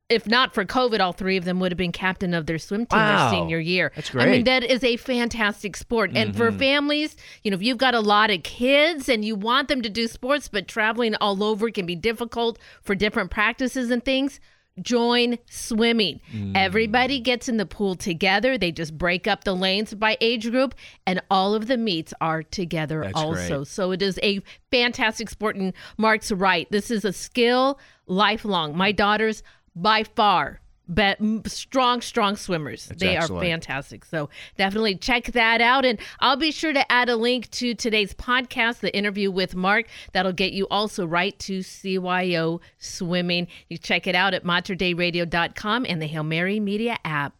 if 0.09 0.25
not 0.27 0.53
for 0.53 0.65
COVID, 0.65 0.99
all 0.99 1.11
three 1.13 1.37
of 1.37 1.45
them 1.45 1.59
would 1.59 1.71
have 1.71 1.77
been 1.77 1.91
captain 1.91 2.33
of 2.33 2.45
their 2.45 2.57
swim 2.57 2.85
team 2.85 2.97
Wow. 2.99 3.29
their 3.29 3.39
senior 3.39 3.59
year. 3.59 3.91
That's 3.95 4.09
great. 4.09 4.27
I 4.27 4.31
mean, 4.31 4.43
that 4.45 4.63
is 4.63 4.83
a 4.83 4.95
fantastic 4.97 5.75
sport. 5.77 6.11
And 6.15 6.35
for 6.35 6.51
Mhm. 6.51 6.59
families, 6.59 7.15
you 7.43 7.51
know, 7.51 7.55
if 7.55 7.61
you've 7.63 7.77
got 7.77 7.93
a 7.95 7.99
lot 8.01 8.29
of 8.31 8.43
kids 8.43 9.07
and 9.09 9.23
you 9.23 9.35
want 9.35 9.67
them 9.67 9.81
to 9.83 9.89
do 9.89 10.07
sports, 10.07 10.47
but 10.47 10.67
traveling 10.67 11.15
all 11.21 11.43
over 11.43 11.69
can 11.69 11.85
be 11.85 11.95
difficult 11.95 12.57
for 12.81 12.95
different 12.95 13.29
practices 13.29 13.89
and 13.91 14.03
things, 14.03 14.39
join 14.83 15.37
swimming. 15.49 16.21
Mm. 16.33 16.55
Everybody 16.55 17.19
gets 17.19 17.49
in 17.49 17.57
the 17.57 17.65
pool 17.65 17.95
together. 17.95 18.57
They 18.57 18.71
just 18.71 18.97
break 18.97 19.27
up 19.27 19.43
the 19.43 19.55
lanes 19.55 19.93
by 19.93 20.17
age 20.21 20.49
group, 20.49 20.75
and 21.05 21.21
all 21.29 21.55
of 21.55 21.67
the 21.67 21.77
meets 21.77 22.13
are 22.21 22.43
together 22.43 23.01
That's 23.03 23.15
also. 23.15 23.57
great. 23.59 23.67
So 23.67 23.91
it 23.91 24.01
is 24.01 24.19
a 24.23 24.41
fantastic 24.71 25.29
sport. 25.29 25.55
And 25.55 25.73
Mark's 25.97 26.31
right. 26.31 26.69
This 26.71 26.91
is 26.91 27.05
a 27.05 27.13
skill 27.13 27.79
lifelong. 28.07 28.75
My 28.75 28.91
daughters, 28.91 29.43
by 29.75 30.03
far, 30.03 30.61
but 30.89 31.19
strong, 31.45 32.01
strong 32.01 32.35
swimmers. 32.35 32.87
That's 32.87 32.99
they 32.99 33.15
excellent. 33.15 33.45
are 33.45 33.47
fantastic. 33.47 34.03
So 34.03 34.29
definitely 34.57 34.95
check 34.95 35.25
that 35.33 35.61
out. 35.61 35.85
And 35.85 35.99
I'll 36.19 36.35
be 36.35 36.51
sure 36.51 36.73
to 36.73 36.91
add 36.91 37.07
a 37.09 37.15
link 37.15 37.49
to 37.51 37.75
today's 37.75 38.13
podcast, 38.15 38.79
the 38.79 38.95
interview 38.95 39.31
with 39.31 39.55
Mark. 39.55 39.85
That'll 40.13 40.33
get 40.33 40.51
you 40.51 40.67
also 40.69 41.05
right 41.05 41.37
to 41.39 41.59
CYO 41.59 42.59
swimming. 42.79 43.47
You 43.69 43.77
check 43.77 44.07
it 44.07 44.15
out 44.15 44.33
at 44.33 44.43
materdeiradio.com 44.43 45.85
and 45.87 46.01
the 46.01 46.07
Hail 46.07 46.23
Mary 46.23 46.59
Media 46.59 46.97
app. 47.05 47.35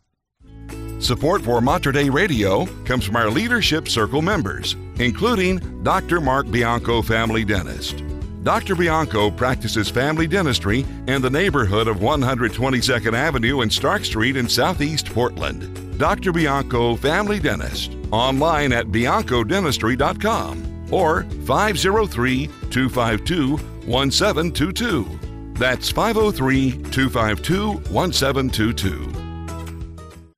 Support 1.00 1.44
for 1.44 1.62
Mater 1.62 1.92
Dei 1.94 2.10
Radio 2.10 2.66
comes 2.84 3.06
from 3.06 3.16
our 3.16 3.30
Leadership 3.30 3.88
Circle 3.88 4.22
members, 4.22 4.76
including 4.98 5.82
Dr. 5.82 6.20
Mark 6.20 6.52
Bianco, 6.52 7.02
family 7.02 7.46
dentist. 7.46 8.04
Dr. 8.44 8.76
Bianco 8.76 9.30
practices 9.30 9.90
family 9.90 10.26
dentistry 10.26 10.86
in 11.08 11.22
the 11.22 11.30
neighborhood 11.30 11.90
of 11.90 11.98
122nd 11.98 13.14
Avenue 13.14 13.62
and 13.62 13.72
Stark 13.72 14.06
Street 14.06 14.38
in 14.38 14.48
Southeast 14.48 15.08
Portland. 15.08 16.00
Dr. 16.00 16.32
Bianco, 16.32 16.96
family 16.96 17.40
dentist, 17.40 17.98
online 18.12 18.72
at 18.72 18.88
biancodentistry.com 18.88 20.94
or 20.94 21.24
503 21.24 22.48
252 22.70 23.58
1722. 23.58 25.20
That's 25.56 25.92
503 25.92 26.72
252 26.72 27.72
1722. 27.92 29.26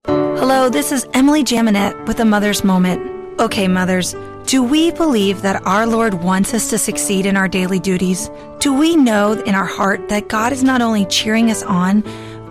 Hello, 0.07 0.69
this 0.69 0.91
is 0.91 1.07
Emily 1.13 1.43
Jaminet 1.43 2.07
with 2.07 2.19
a 2.19 2.25
Mother's 2.25 2.63
Moment. 2.63 3.39
Okay, 3.39 3.67
mothers, 3.67 4.15
do 4.51 4.61
we 4.61 4.91
believe 4.91 5.43
that 5.43 5.65
our 5.65 5.87
Lord 5.87 6.13
wants 6.13 6.53
us 6.53 6.69
to 6.71 6.77
succeed 6.77 7.25
in 7.25 7.37
our 7.37 7.47
daily 7.47 7.79
duties? 7.79 8.29
Do 8.59 8.73
we 8.73 8.97
know 8.97 9.31
in 9.31 9.55
our 9.55 9.65
heart 9.65 10.09
that 10.09 10.27
God 10.27 10.51
is 10.51 10.61
not 10.61 10.81
only 10.81 11.05
cheering 11.05 11.49
us 11.49 11.63
on 11.63 12.03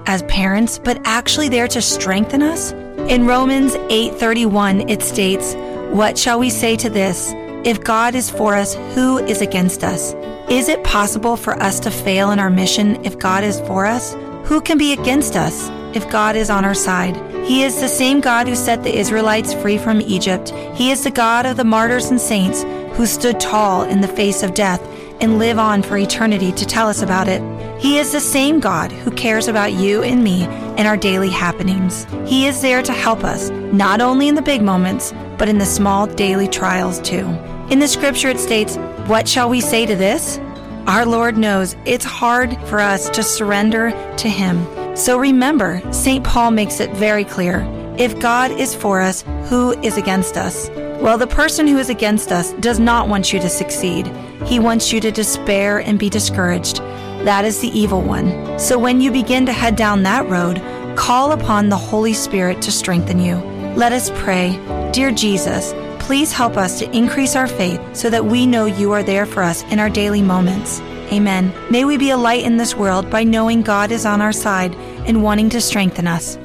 as 0.07 0.23
parents, 0.23 0.79
but 0.79 0.99
actually 1.05 1.51
there 1.51 1.69
to 1.69 1.83
strengthen 1.83 2.43
us? 2.43 2.73
In 3.11 3.27
Romans 3.27 3.77
8:31 3.91 4.89
it 4.89 5.03
states, 5.03 5.55
"What 5.91 6.17
shall 6.17 6.39
we 6.39 6.49
say 6.49 6.75
to 6.77 6.89
this? 6.89 7.35
If 7.65 7.85
God 7.85 8.15
is 8.15 8.31
for 8.31 8.57
us, 8.57 8.79
who 8.95 9.19
is 9.19 9.43
against 9.43 9.85
us? 9.85 10.15
Is 10.49 10.71
it 10.71 10.83
possible 10.83 11.37
for 11.37 11.63
us 11.63 11.81
to 11.81 11.91
fail 11.91 12.31
in 12.31 12.39
our 12.39 12.49
mission 12.49 12.97
if 13.03 13.19
God 13.19 13.45
is 13.45 13.61
for 13.67 13.85
us? 13.85 14.17
Who 14.45 14.63
can 14.63 14.79
be 14.79 14.95
against 14.95 15.37
us 15.37 15.71
if 15.95 16.11
God 16.11 16.37
is 16.37 16.51
on 16.51 16.65
our 16.65 16.75
side? 16.75 17.17
He 17.47 17.63
is 17.63 17.81
the 17.81 17.89
same 17.89 18.21
God 18.21 18.47
who 18.49 18.55
set 18.55 18.83
the 18.83 18.97
Israelites 18.97 19.55
free 19.55 19.79
from 19.79 20.01
Egypt. 20.01 20.51
He 20.75 20.91
is 20.91 21.05
the 21.05 21.11
God 21.11 21.47
of 21.47 21.57
the 21.57 21.65
martyrs 21.65 22.11
and 22.11 22.21
saints 22.21 22.63
who 22.97 23.07
stood 23.07 23.41
tall 23.41 23.83
in 23.83 24.01
the 24.01 24.09
face 24.09 24.43
of 24.43 24.55
death 24.55 24.81
and 25.21 25.39
live 25.39 25.59
on 25.59 25.83
for 25.83 25.97
eternity 25.97 26.53
to 26.53 26.67
tell 26.67 26.89
us 26.89 27.03
about 27.03 27.29
it. 27.29 27.43
He 27.81 27.99
is 27.99 28.13
the 28.13 28.21
same 28.21 28.61
God 28.61 28.93
who 28.93 29.11
cares 29.11 29.49
about 29.49 29.73
you 29.73 30.03
and 30.03 30.23
me 30.23 30.45
and 30.45 30.87
our 30.87 30.97
daily 30.97 31.31
happenings. 31.31 32.07
He 32.27 32.47
is 32.47 32.61
there 32.61 32.83
to 32.83 32.93
help 32.93 33.25
us, 33.25 33.51
not 33.51 34.01
only 34.01 34.29
in 34.29 34.35
the 34.35 34.43
big 34.43 34.63
moments, 34.63 35.13
but 35.39 35.49
in 35.49 35.59
the 35.59 35.67
small 35.67 36.07
daily 36.07 36.49
trials 36.49 37.01
too. 37.01 37.27
In 37.71 37.79
the 37.79 37.89
scripture 37.89 38.29
it 38.29 38.39
states, 38.39 38.77
What 39.07 39.29
shall 39.29 39.49
we 39.49 39.61
say 39.61 39.87
to 39.87 39.97
this? 39.97 40.39
Our 40.87 41.07
Lord 41.07 41.37
knows 41.37 41.77
it's 41.85 42.05
hard 42.05 42.57
for 42.67 42.81
us 42.81 43.09
to 43.11 43.23
surrender 43.23 43.91
to 44.17 44.29
Him. 44.29 44.67
So 45.01 45.17
remember, 45.17 45.81
St. 45.95 46.23
Paul 46.23 46.51
makes 46.51 46.79
it 46.79 46.91
very 46.91 47.25
clear 47.25 47.67
if 47.97 48.21
God 48.21 48.51
is 48.51 48.75
for 48.75 49.01
us, 49.01 49.25
who 49.49 49.73
is 49.81 49.97
against 49.97 50.37
us? 50.37 50.69
Well, 51.01 51.17
the 51.17 51.27
person 51.27 51.67
who 51.67 51.79
is 51.79 51.89
against 51.89 52.31
us 52.31 52.53
does 52.61 52.79
not 52.79 53.09
want 53.09 53.33
you 53.33 53.41
to 53.41 53.49
succeed. 53.49 54.09
He 54.45 54.59
wants 54.59 54.93
you 54.93 55.01
to 55.01 55.11
despair 55.11 55.79
and 55.79 55.99
be 55.99 56.11
discouraged. 56.11 56.81
That 57.25 57.47
is 57.47 57.61
the 57.61 57.69
evil 57.69 58.03
one. 58.03 58.59
So 58.59 58.79
when 58.79 59.01
you 59.01 59.11
begin 59.11 59.47
to 59.47 59.55
head 59.55 59.75
down 59.75 60.03
that 60.03 60.29
road, 60.29 60.61
call 60.99 61.33
upon 61.33 61.71
the 61.71 61.79
Holy 61.79 62.13
Spirit 62.13 62.61
to 62.61 62.71
strengthen 62.71 63.21
you. 63.21 63.37
Let 63.77 63.93
us 63.93 64.11
pray. 64.17 64.51
Dear 64.93 65.13
Jesus, 65.13 65.73
please 65.99 66.31
help 66.31 66.59
us 66.59 66.79
to 66.79 66.95
increase 66.95 67.37
our 67.37 67.47
faith 67.47 67.81
so 67.97 68.11
that 68.11 68.27
we 68.27 68.47
know 68.47 68.67
you 68.67 68.93
are 68.93 69.03
there 69.03 69.25
for 69.25 69.43
us 69.43 69.63
in 69.73 69.79
our 69.79 69.89
daily 69.89 70.21
moments. 70.21 70.83
Amen. 71.13 71.53
May 71.71 71.85
we 71.85 71.97
be 71.97 72.11
a 72.11 72.17
light 72.17 72.45
in 72.45 72.57
this 72.57 72.77
world 72.77 73.11
by 73.11 73.25
knowing 73.25 73.63
God 73.63 73.91
is 73.91 74.07
on 74.07 74.21
our 74.21 74.33
side 74.33 74.75
and 75.07 75.23
wanting 75.23 75.49
to 75.51 75.61
strengthen 75.61 76.07
us. 76.07 76.37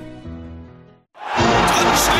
With 1.38 2.14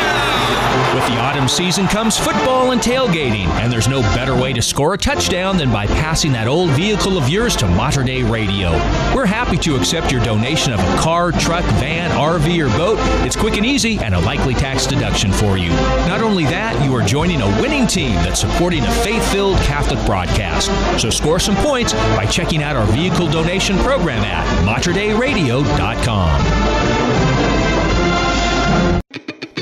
season 1.48 1.86
comes 1.86 2.18
football 2.18 2.72
and 2.72 2.80
tailgating, 2.80 3.46
and 3.60 3.72
there's 3.72 3.88
no 3.88 4.00
better 4.14 4.34
way 4.34 4.52
to 4.52 4.62
score 4.62 4.94
a 4.94 4.98
touchdown 4.98 5.56
than 5.56 5.72
by 5.72 5.86
passing 5.86 6.32
that 6.32 6.48
old 6.48 6.70
vehicle 6.70 7.18
of 7.18 7.28
yours 7.28 7.56
to 7.56 7.68
Mater 7.68 8.02
Dei 8.02 8.22
Radio. 8.22 8.72
We're 9.14 9.26
happy 9.26 9.56
to 9.58 9.76
accept 9.76 10.10
your 10.10 10.24
donation 10.24 10.72
of 10.72 10.80
a 10.80 10.96
car, 10.96 11.32
truck, 11.32 11.64
van, 11.80 12.10
RV, 12.10 12.66
or 12.66 12.76
boat. 12.76 12.98
It's 13.26 13.36
quick 13.36 13.56
and 13.56 13.66
easy 13.66 13.98
and 13.98 14.14
a 14.14 14.20
likely 14.20 14.54
tax 14.54 14.86
deduction 14.86 15.32
for 15.32 15.56
you. 15.56 15.70
Not 16.08 16.22
only 16.22 16.44
that, 16.44 16.82
you 16.84 16.94
are 16.94 17.02
joining 17.02 17.42
a 17.42 17.60
winning 17.60 17.86
team 17.86 18.14
that's 18.16 18.40
supporting 18.40 18.84
a 18.84 18.92
faith-filled 19.02 19.58
Catholic 19.58 20.04
broadcast. 20.06 20.70
So 21.00 21.10
score 21.10 21.38
some 21.38 21.56
points 21.56 21.92
by 21.92 22.26
checking 22.26 22.62
out 22.62 22.76
our 22.76 22.86
vehicle 22.86 23.28
donation 23.28 23.76
program 23.78 24.24
at 24.24 24.46
materdeiradio.com. 24.64 27.05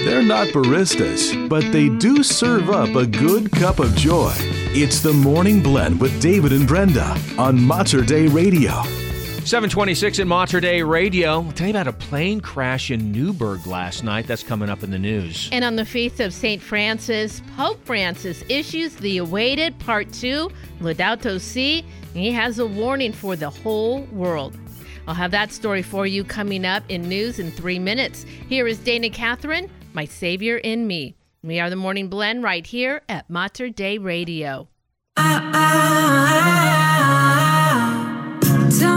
They're 0.05 0.23
not 0.23 0.49
baristas, 0.49 1.49
but 1.49 1.73
they 1.73 1.89
do 1.89 2.23
serve 2.23 2.69
up 2.69 2.95
a 2.95 3.07
good 3.07 3.51
cup 3.51 3.79
of 3.79 3.97
joy. 3.97 4.35
It's 4.77 5.01
the 5.01 5.15
Morning 5.15 5.63
Blend 5.63 5.99
with 5.99 6.21
David 6.21 6.53
and 6.53 6.69
Brenda 6.69 7.19
on 7.39 7.59
Mater 7.59 8.03
Dei 8.03 8.27
Radio. 8.27 8.83
726 9.45 10.19
in 10.19 10.29
Mater 10.29 10.61
Dei 10.61 10.83
Radio. 10.83 11.41
I'll 11.41 11.53
tell 11.53 11.69
you 11.69 11.73
about 11.73 11.87
a 11.87 11.93
plane 11.95 12.43
crash 12.43 12.91
in 12.91 13.13
Newberg 13.13 13.67
last 13.67 14.05
night. 14.05 14.27
That's 14.27 14.43
coming 14.43 14.69
up 14.69 14.83
in 14.83 14.91
the 14.91 14.99
news. 14.99 15.49
And 15.53 15.65
on 15.65 15.77
the 15.77 15.87
feast 15.87 16.21
of 16.21 16.35
St. 16.35 16.61
Francis, 16.61 17.41
Pope 17.57 17.83
Francis 17.87 18.45
issues 18.51 18.97
the 18.97 19.17
awaited 19.17 19.79
Part 19.79 20.13
2, 20.13 20.51
Laudato 20.81 21.41
Si. 21.41 21.83
He 22.13 22.31
has 22.31 22.59
a 22.59 22.67
warning 22.67 23.15
for 23.15 23.37
the 23.37 23.49
whole 23.49 24.03
world. 24.13 24.55
I'll 25.09 25.15
have 25.15 25.31
that 25.31 25.51
story 25.51 25.81
for 25.81 26.07
you 26.07 26.25
coming 26.25 26.67
up 26.67 26.83
in 26.91 27.09
news 27.09 27.39
in 27.39 27.51
three 27.51 27.79
minutes. 27.79 28.25
Here 28.49 28.67
is 28.67 28.79
Dana 28.79 29.09
Catherine, 29.09 29.71
My 29.95 30.05
Savior 30.07 30.57
in 30.57 30.89
Me. 30.89 31.15
We 31.43 31.61
are 31.61 31.71
the 31.71 31.77
Morning 31.77 32.09
Blend 32.09 32.43
right 32.43 32.67
here 32.67 33.03
at 33.09 33.31
Mater 33.31 33.69
Dei 33.69 33.97
Radio. 33.97 34.67
Tell 35.17 35.41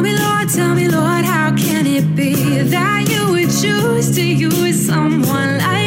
me, 0.02 0.18
Lord, 0.18 0.50
tell 0.50 0.74
me, 0.74 0.88
Lord, 0.88 1.24
how 1.24 1.56
can 1.56 1.86
it 1.86 2.16
be 2.16 2.64
that 2.64 3.08
you 3.10 3.30
would 3.30 3.52
choose 3.52 4.16
to 4.16 4.24
use 4.24 4.88
someone 4.88 5.60
like 5.60 5.87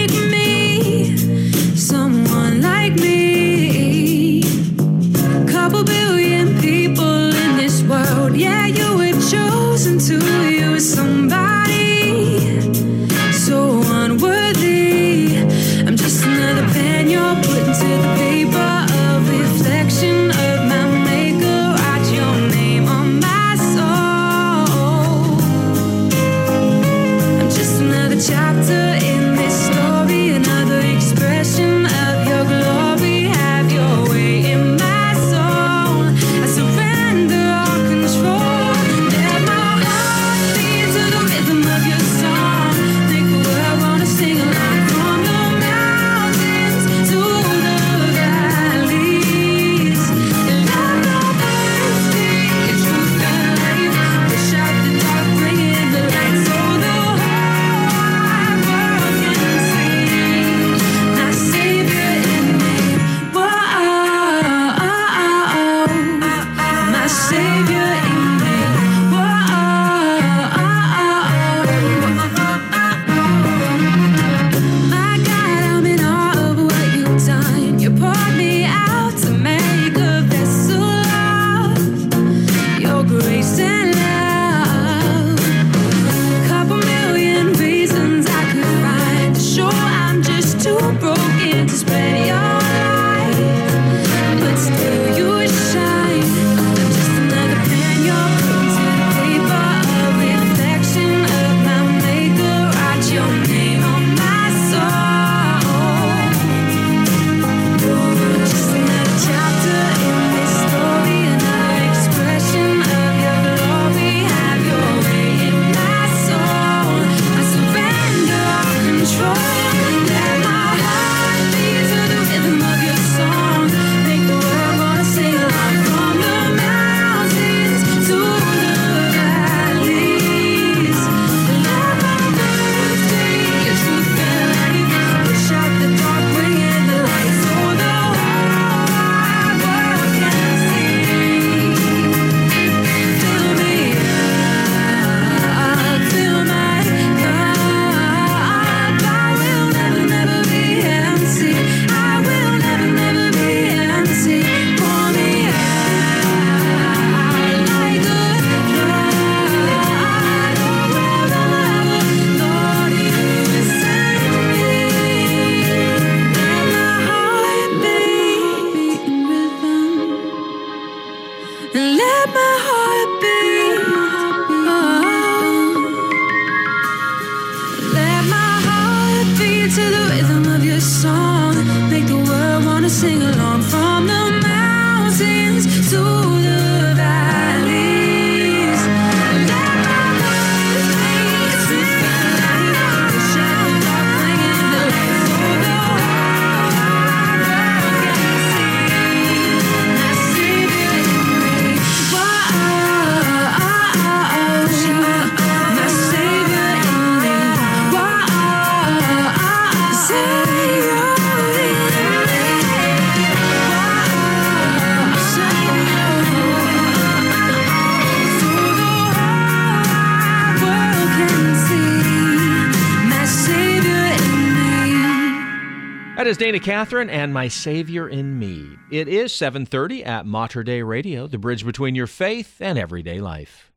Catherine 226.63 227.09
and 227.09 227.33
My 227.33 227.49
Savior 227.49 228.09
in 228.09 228.39
Me. 228.39 228.77
It 228.91 229.09
is 229.09 229.33
7:30 229.33 230.05
at 230.05 230.27
Mater 230.27 230.63
Dei 230.63 230.83
Radio, 230.83 231.27
the 231.27 231.39
bridge 231.39 231.65
between 231.65 231.95
your 231.95 232.07
faith 232.07 232.59
and 232.61 232.79
everyday 232.79 233.19
life. 233.21 233.73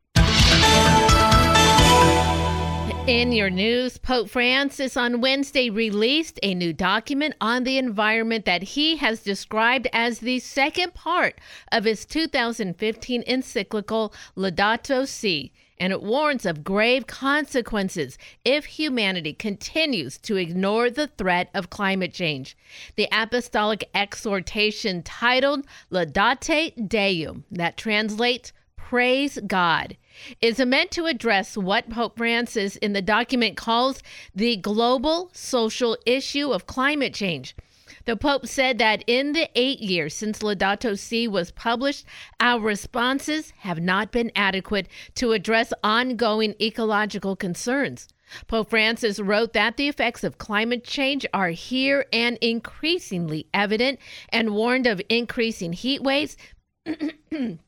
In 3.06 3.32
your 3.32 3.50
news, 3.50 3.98
Pope 3.98 4.30
Francis 4.30 4.96
on 4.96 5.20
Wednesday 5.20 5.68
released 5.68 6.38
a 6.42 6.54
new 6.54 6.72
document 6.72 7.34
on 7.40 7.64
the 7.64 7.76
environment 7.78 8.44
that 8.44 8.62
he 8.62 8.96
has 8.96 9.22
described 9.22 9.88
as 9.92 10.20
the 10.20 10.38
second 10.38 10.94
part 10.94 11.38
of 11.70 11.84
his 11.84 12.04
2015 12.06 13.22
encyclical 13.26 14.14
Laudato 14.36 15.06
Si. 15.06 15.52
And 15.78 15.92
it 15.92 16.02
warns 16.02 16.46
of 16.46 16.64
grave 16.64 17.06
consequences 17.06 18.16
if 18.44 18.64
humanity 18.64 19.32
continues 19.32 20.18
to 20.18 20.36
ignore 20.36 20.90
the 20.90 21.08
threat 21.08 21.50
of 21.52 21.70
climate 21.70 22.14
change. 22.14 22.56
The 22.96 23.08
apostolic 23.10 23.88
exhortation 23.94 25.02
titled 25.02 25.66
Laudate 25.90 26.88
Deum, 26.88 27.44
that 27.50 27.76
translates 27.76 28.52
Praise 28.76 29.38
God 29.46 29.96
is 30.40 30.60
meant 30.60 30.90
to 30.92 31.06
address 31.06 31.56
what 31.56 31.90
Pope 31.90 32.16
Francis 32.16 32.76
in 32.76 32.92
the 32.92 33.02
document 33.02 33.56
calls 33.56 34.02
the 34.34 34.56
global 34.56 35.30
social 35.32 35.96
issue 36.06 36.52
of 36.52 36.66
climate 36.66 37.14
change. 37.14 37.56
The 38.06 38.16
Pope 38.16 38.46
said 38.46 38.76
that 38.78 39.02
in 39.06 39.32
the 39.32 39.48
eight 39.54 39.80
years 39.80 40.12
since 40.12 40.40
Laudato 40.40 40.98
Si 40.98 41.26
was 41.26 41.50
published, 41.50 42.04
our 42.38 42.60
responses 42.60 43.52
have 43.60 43.80
not 43.80 44.12
been 44.12 44.30
adequate 44.36 44.88
to 45.14 45.32
address 45.32 45.72
ongoing 45.82 46.54
ecological 46.60 47.34
concerns. 47.34 48.08
Pope 48.46 48.70
Francis 48.70 49.20
wrote 49.20 49.54
that 49.54 49.76
the 49.76 49.88
effects 49.88 50.22
of 50.22 50.38
climate 50.38 50.84
change 50.84 51.24
are 51.32 51.50
here 51.50 52.04
and 52.12 52.36
increasingly 52.42 53.46
evident 53.54 53.98
and 54.28 54.54
warned 54.54 54.86
of 54.86 55.00
increasing 55.08 55.72
heat 55.72 56.02
waves. 56.02 56.36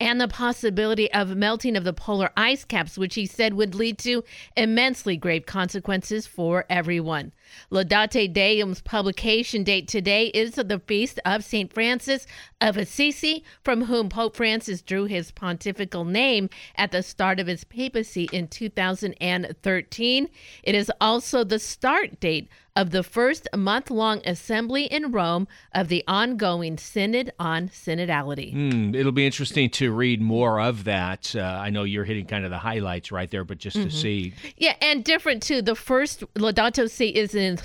and 0.00 0.20
the 0.20 0.28
possibility 0.28 1.10
of 1.12 1.36
melting 1.36 1.76
of 1.76 1.84
the 1.84 1.92
polar 1.92 2.30
ice 2.36 2.64
caps, 2.64 2.98
which 2.98 3.14
he 3.14 3.26
said 3.26 3.54
would 3.54 3.74
lead 3.74 3.98
to 3.98 4.24
immensely 4.56 5.16
grave 5.16 5.46
consequences 5.46 6.26
for 6.26 6.64
everyone. 6.68 7.32
Laudate 7.70 8.32
Deum's 8.32 8.80
publication 8.80 9.64
date 9.64 9.88
today 9.88 10.26
is 10.28 10.52
the 10.52 10.80
feast 10.86 11.20
of 11.24 11.44
St. 11.44 11.72
Francis 11.72 12.26
of 12.60 12.76
Assisi, 12.76 13.44
from 13.64 13.84
whom 13.84 14.08
Pope 14.08 14.36
Francis 14.36 14.82
drew 14.82 15.04
his 15.04 15.30
pontifical 15.30 16.04
name 16.04 16.48
at 16.76 16.92
the 16.92 17.02
start 17.02 17.38
of 17.40 17.46
his 17.46 17.64
papacy 17.64 18.28
in 18.32 18.48
2013. 18.48 20.28
It 20.62 20.74
is 20.74 20.90
also 21.00 21.44
the 21.44 21.58
start 21.58 22.20
date 22.20 22.48
of 22.74 22.90
the 22.90 23.02
first 23.02 23.48
month 23.56 23.90
long 23.90 24.20
assembly 24.26 24.84
in 24.84 25.10
Rome 25.10 25.48
of 25.72 25.88
the 25.88 26.04
ongoing 26.06 26.76
Synod 26.76 27.32
on 27.38 27.68
Synodality. 27.70 28.52
Hmm, 28.52 28.94
it'll 28.94 29.12
be 29.12 29.24
interesting 29.24 29.70
to 29.70 29.90
read 29.90 30.20
more 30.20 30.60
of 30.60 30.84
that. 30.84 31.34
Uh, 31.34 31.40
I 31.40 31.70
know 31.70 31.84
you're 31.84 32.04
hitting 32.04 32.26
kind 32.26 32.44
of 32.44 32.50
the 32.50 32.58
highlights 32.58 33.10
right 33.10 33.30
there, 33.30 33.44
but 33.44 33.56
just 33.56 33.78
Mhm. 33.78 33.84
to 33.84 33.90
see. 33.90 34.34
Yeah, 34.58 34.74
and 34.82 35.02
different 35.02 35.42
too. 35.42 35.62
The 35.62 35.74
first 35.74 36.22
Laudato 36.34 36.90
Si 36.90 37.08
is 37.08 37.34
an 37.36 37.58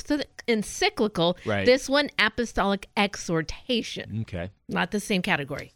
encyclical. 0.47 1.37
Right. 1.45 1.65
This 1.65 1.89
one, 1.89 2.09
apostolic 2.19 2.87
exhortation. 2.95 4.21
Okay. 4.21 4.49
Not 4.67 4.91
the 4.91 4.99
same 4.99 5.21
category. 5.21 5.73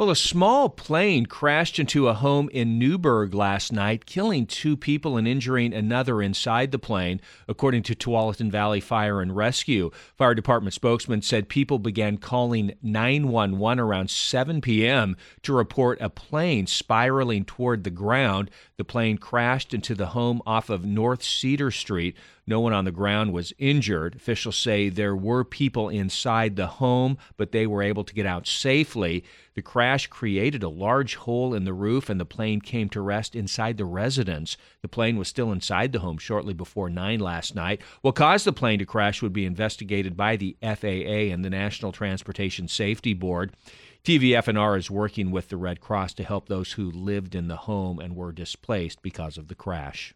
Well, 0.00 0.08
a 0.08 0.16
small 0.16 0.70
plane 0.70 1.26
crashed 1.26 1.78
into 1.78 2.08
a 2.08 2.14
home 2.14 2.48
in 2.54 2.78
Newberg 2.78 3.34
last 3.34 3.70
night, 3.70 4.06
killing 4.06 4.46
two 4.46 4.74
people 4.74 5.18
and 5.18 5.28
injuring 5.28 5.74
another 5.74 6.22
inside 6.22 6.72
the 6.72 6.78
plane, 6.78 7.20
according 7.46 7.82
to 7.82 7.94
Tualatin 7.94 8.50
Valley 8.50 8.80
Fire 8.80 9.20
and 9.20 9.36
Rescue. 9.36 9.90
Fire 10.16 10.34
department 10.34 10.72
spokesman 10.72 11.20
said 11.20 11.50
people 11.50 11.78
began 11.78 12.16
calling 12.16 12.72
911 12.80 13.78
around 13.78 14.08
7 14.08 14.62
p.m. 14.62 15.18
to 15.42 15.52
report 15.52 16.00
a 16.00 16.08
plane 16.08 16.66
spiraling 16.66 17.44
toward 17.44 17.84
the 17.84 17.90
ground. 17.90 18.50
The 18.78 18.84
plane 18.84 19.18
crashed 19.18 19.74
into 19.74 19.94
the 19.94 20.06
home 20.06 20.40
off 20.46 20.70
of 20.70 20.82
North 20.82 21.22
Cedar 21.22 21.70
Street. 21.70 22.16
No 22.50 22.58
one 22.58 22.72
on 22.72 22.84
the 22.84 22.90
ground 22.90 23.32
was 23.32 23.52
injured. 23.58 24.16
Officials 24.16 24.58
say 24.58 24.88
there 24.88 25.14
were 25.14 25.44
people 25.44 25.88
inside 25.88 26.56
the 26.56 26.66
home, 26.66 27.16
but 27.36 27.52
they 27.52 27.64
were 27.64 27.80
able 27.80 28.02
to 28.02 28.12
get 28.12 28.26
out 28.26 28.48
safely. 28.48 29.22
The 29.54 29.62
crash 29.62 30.08
created 30.08 30.64
a 30.64 30.68
large 30.68 31.14
hole 31.14 31.54
in 31.54 31.62
the 31.62 31.72
roof, 31.72 32.10
and 32.10 32.18
the 32.18 32.24
plane 32.24 32.60
came 32.60 32.88
to 32.88 33.00
rest 33.00 33.36
inside 33.36 33.76
the 33.76 33.84
residence. 33.84 34.56
The 34.82 34.88
plane 34.88 35.16
was 35.16 35.28
still 35.28 35.52
inside 35.52 35.92
the 35.92 36.00
home 36.00 36.18
shortly 36.18 36.52
before 36.52 36.90
9 36.90 37.20
last 37.20 37.54
night. 37.54 37.82
What 38.00 38.16
caused 38.16 38.46
the 38.46 38.52
plane 38.52 38.80
to 38.80 38.84
crash 38.84 39.22
would 39.22 39.32
be 39.32 39.46
investigated 39.46 40.16
by 40.16 40.34
the 40.34 40.56
FAA 40.60 41.30
and 41.32 41.44
the 41.44 41.50
National 41.50 41.92
Transportation 41.92 42.66
Safety 42.66 43.14
Board. 43.14 43.54
TVFNR 44.02 44.76
is 44.76 44.90
working 44.90 45.30
with 45.30 45.50
the 45.50 45.56
Red 45.56 45.80
Cross 45.80 46.14
to 46.14 46.24
help 46.24 46.48
those 46.48 46.72
who 46.72 46.90
lived 46.90 47.36
in 47.36 47.46
the 47.46 47.58
home 47.58 48.00
and 48.00 48.16
were 48.16 48.32
displaced 48.32 49.02
because 49.02 49.38
of 49.38 49.46
the 49.46 49.54
crash. 49.54 50.14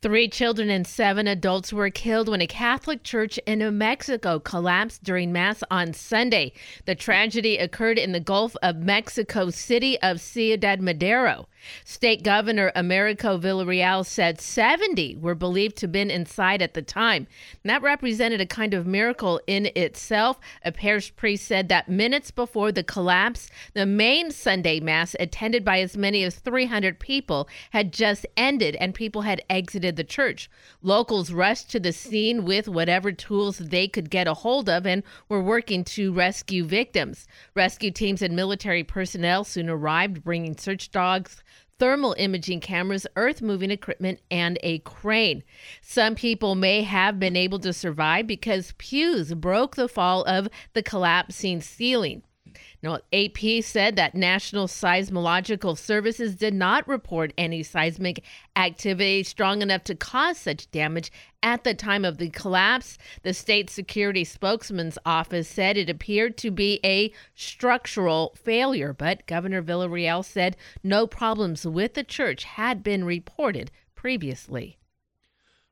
Three 0.00 0.28
children 0.28 0.70
and 0.70 0.86
seven 0.86 1.26
adults 1.26 1.72
were 1.72 1.90
killed 1.90 2.28
when 2.28 2.40
a 2.40 2.46
Catholic 2.46 3.02
church 3.02 3.36
in 3.46 3.58
New 3.58 3.72
Mexico 3.72 4.38
collapsed 4.38 5.02
during 5.02 5.32
Mass 5.32 5.64
on 5.72 5.92
Sunday. 5.92 6.52
The 6.84 6.94
tragedy 6.94 7.58
occurred 7.58 7.98
in 7.98 8.12
the 8.12 8.20
Gulf 8.20 8.54
of 8.62 8.76
Mexico 8.76 9.50
city 9.50 10.00
of 10.00 10.20
Ciudad 10.20 10.80
Madero. 10.80 11.48
State 11.84 12.22
Governor 12.22 12.72
Americo 12.74 13.38
Villarreal 13.38 14.04
said 14.04 14.40
70 14.40 15.16
were 15.16 15.34
believed 15.34 15.76
to 15.76 15.86
have 15.86 15.92
been 15.92 16.10
inside 16.10 16.62
at 16.62 16.74
the 16.74 16.82
time. 16.82 17.26
And 17.62 17.70
that 17.70 17.82
represented 17.82 18.40
a 18.40 18.46
kind 18.46 18.74
of 18.74 18.86
miracle 18.86 19.40
in 19.46 19.66
itself. 19.74 20.38
A 20.64 20.72
parish 20.72 21.14
priest 21.16 21.46
said 21.46 21.68
that 21.68 21.88
minutes 21.88 22.30
before 22.30 22.72
the 22.72 22.82
collapse, 22.82 23.50
the 23.74 23.86
main 23.86 24.30
Sunday 24.30 24.80
Mass, 24.80 25.16
attended 25.18 25.64
by 25.64 25.80
as 25.80 25.96
many 25.96 26.22
as 26.22 26.36
300 26.36 26.98
people, 26.98 27.48
had 27.70 27.92
just 27.92 28.26
ended 28.36 28.76
and 28.76 28.94
people 28.94 29.22
had 29.22 29.42
exited 29.48 29.96
the 29.96 30.04
church. 30.04 30.50
Locals 30.82 31.32
rushed 31.32 31.70
to 31.70 31.80
the 31.80 31.92
scene 31.92 32.44
with 32.44 32.68
whatever 32.68 33.12
tools 33.12 33.58
they 33.58 33.88
could 33.88 34.10
get 34.10 34.28
a 34.28 34.34
hold 34.34 34.68
of 34.68 34.86
and 34.86 35.02
were 35.28 35.42
working 35.42 35.84
to 35.84 36.12
rescue 36.12 36.64
victims. 36.64 37.26
Rescue 37.54 37.90
teams 37.90 38.22
and 38.22 38.36
military 38.36 38.84
personnel 38.84 39.44
soon 39.44 39.68
arrived, 39.68 40.22
bringing 40.22 40.56
search 40.56 40.90
dogs, 40.90 41.42
thermal 41.78 42.14
imaging 42.18 42.60
cameras, 42.60 43.06
earth 43.16 43.40
moving 43.40 43.70
equipment, 43.70 44.20
and 44.30 44.58
a 44.62 44.78
crane. 44.80 45.42
Some 45.80 46.14
people 46.14 46.54
may 46.54 46.82
have 46.82 47.18
been 47.18 47.36
able 47.36 47.58
to 47.60 47.72
survive 47.72 48.26
because 48.26 48.74
pews 48.78 49.34
broke 49.34 49.76
the 49.76 49.88
fall 49.88 50.24
of 50.24 50.48
the 50.74 50.82
collapsing 50.82 51.60
ceiling. 51.60 52.22
Now, 52.80 53.00
AP 53.12 53.62
said 53.62 53.96
that 53.96 54.14
National 54.14 54.68
Seismological 54.68 55.76
Services 55.76 56.36
did 56.36 56.54
not 56.54 56.86
report 56.86 57.32
any 57.36 57.64
seismic 57.64 58.22
activity 58.54 59.24
strong 59.24 59.62
enough 59.62 59.82
to 59.84 59.96
cause 59.96 60.38
such 60.38 60.70
damage 60.70 61.10
at 61.42 61.64
the 61.64 61.74
time 61.74 62.04
of 62.04 62.18
the 62.18 62.30
collapse. 62.30 62.96
The 63.22 63.34
state 63.34 63.68
security 63.68 64.22
spokesman's 64.22 64.98
office 65.04 65.48
said 65.48 65.76
it 65.76 65.90
appeared 65.90 66.36
to 66.38 66.52
be 66.52 66.78
a 66.84 67.12
structural 67.34 68.36
failure, 68.36 68.92
but 68.92 69.26
Governor 69.26 69.62
Villarreal 69.62 70.24
said 70.24 70.56
no 70.84 71.08
problems 71.08 71.66
with 71.66 71.94
the 71.94 72.04
church 72.04 72.44
had 72.44 72.84
been 72.84 73.02
reported 73.04 73.72
previously. 73.96 74.78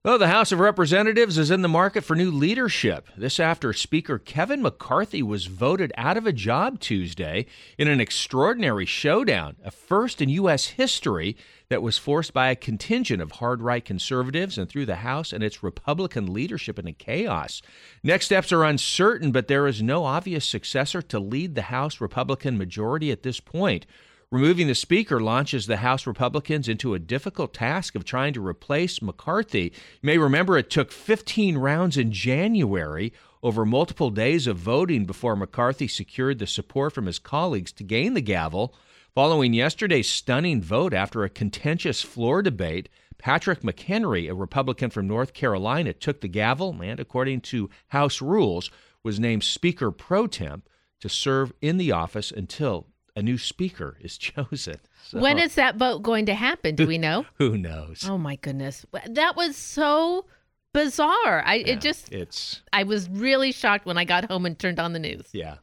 Well, 0.06 0.18
the 0.18 0.28
House 0.28 0.52
of 0.52 0.60
Representatives 0.60 1.36
is 1.36 1.50
in 1.50 1.62
the 1.62 1.68
market 1.68 2.04
for 2.04 2.14
new 2.14 2.30
leadership. 2.30 3.08
This 3.16 3.40
after 3.40 3.72
Speaker 3.72 4.20
Kevin 4.20 4.62
McCarthy 4.62 5.20
was 5.20 5.46
voted 5.46 5.92
out 5.96 6.16
of 6.16 6.28
a 6.28 6.32
job 6.32 6.78
Tuesday 6.78 7.44
in 7.76 7.88
an 7.88 8.00
extraordinary 8.00 8.86
showdown, 8.86 9.56
a 9.64 9.72
first 9.72 10.22
in 10.22 10.28
U.S. 10.28 10.66
history 10.66 11.36
that 11.70 11.82
was 11.82 11.98
forced 11.98 12.32
by 12.32 12.50
a 12.50 12.54
contingent 12.54 13.20
of 13.20 13.32
hard 13.32 13.62
right 13.62 13.84
conservatives 13.84 14.56
and 14.56 14.68
through 14.68 14.86
the 14.86 14.94
House 14.94 15.32
and 15.32 15.42
its 15.42 15.64
Republican 15.64 16.32
leadership 16.32 16.78
into 16.78 16.92
chaos. 16.92 17.60
Next 18.04 18.26
steps 18.26 18.52
are 18.52 18.62
uncertain, 18.62 19.32
but 19.32 19.48
there 19.48 19.66
is 19.66 19.82
no 19.82 20.04
obvious 20.04 20.46
successor 20.46 21.02
to 21.02 21.18
lead 21.18 21.56
the 21.56 21.62
House 21.62 22.00
Republican 22.00 22.56
majority 22.56 23.10
at 23.10 23.24
this 23.24 23.40
point. 23.40 23.86
Removing 24.32 24.66
the 24.66 24.74
Speaker 24.74 25.20
launches 25.20 25.66
the 25.66 25.76
House 25.76 26.04
Republicans 26.04 26.68
into 26.68 26.94
a 26.94 26.98
difficult 26.98 27.54
task 27.54 27.94
of 27.94 28.04
trying 28.04 28.32
to 28.32 28.44
replace 28.44 29.00
McCarthy. 29.00 29.72
You 30.02 30.06
may 30.06 30.18
remember 30.18 30.58
it 30.58 30.68
took 30.68 30.90
15 30.90 31.56
rounds 31.56 31.96
in 31.96 32.10
January 32.10 33.12
over 33.40 33.64
multiple 33.64 34.10
days 34.10 34.48
of 34.48 34.56
voting 34.56 35.04
before 35.04 35.36
McCarthy 35.36 35.86
secured 35.86 36.40
the 36.40 36.46
support 36.48 36.92
from 36.92 37.06
his 37.06 37.20
colleagues 37.20 37.70
to 37.74 37.84
gain 37.84 38.14
the 38.14 38.20
gavel. 38.20 38.74
Following 39.14 39.54
yesterday's 39.54 40.08
stunning 40.08 40.60
vote 40.60 40.92
after 40.92 41.22
a 41.22 41.30
contentious 41.30 42.02
floor 42.02 42.42
debate, 42.42 42.88
Patrick 43.18 43.60
McHenry, 43.60 44.28
a 44.28 44.34
Republican 44.34 44.90
from 44.90 45.06
North 45.06 45.34
Carolina, 45.34 45.92
took 45.92 46.20
the 46.20 46.26
gavel 46.26 46.76
and, 46.82 46.98
according 46.98 47.42
to 47.42 47.70
House 47.88 48.20
rules, 48.20 48.72
was 49.04 49.20
named 49.20 49.44
Speaker 49.44 49.92
pro 49.92 50.26
temp 50.26 50.68
to 50.98 51.08
serve 51.08 51.52
in 51.62 51.76
the 51.76 51.92
office 51.92 52.32
until 52.32 52.88
a 53.16 53.22
new 53.22 53.38
speaker 53.38 53.96
is 54.00 54.16
chosen. 54.18 54.76
So, 55.08 55.18
When 55.18 55.38
is 55.38 55.54
that 55.56 55.76
vote 55.76 56.02
going 56.02 56.26
to 56.26 56.34
happen? 56.34 56.74
Do 56.76 56.86
we 56.86 56.98
know? 56.98 57.26
who 57.38 57.56
knows? 57.56 58.06
Oh 58.08 58.18
my 58.18 58.36
goodness. 58.36 58.84
That 59.08 59.34
was 59.36 59.56
so 59.56 60.26
bizarre. 60.72 61.42
I 61.44 61.54
Yeah, 61.56 61.72
it 61.72 61.80
just 61.80 62.12
it's 62.12 62.62
I 62.72 62.82
was 62.82 63.08
really 63.08 63.50
shocked 63.52 63.86
when 63.86 63.96
I 63.98 64.04
got 64.04 64.26
home 64.26 64.44
and 64.46 64.58
turned 64.58 64.78
on 64.78 64.92
the 64.92 64.98
news. 64.98 65.28
yeah. 65.32 65.56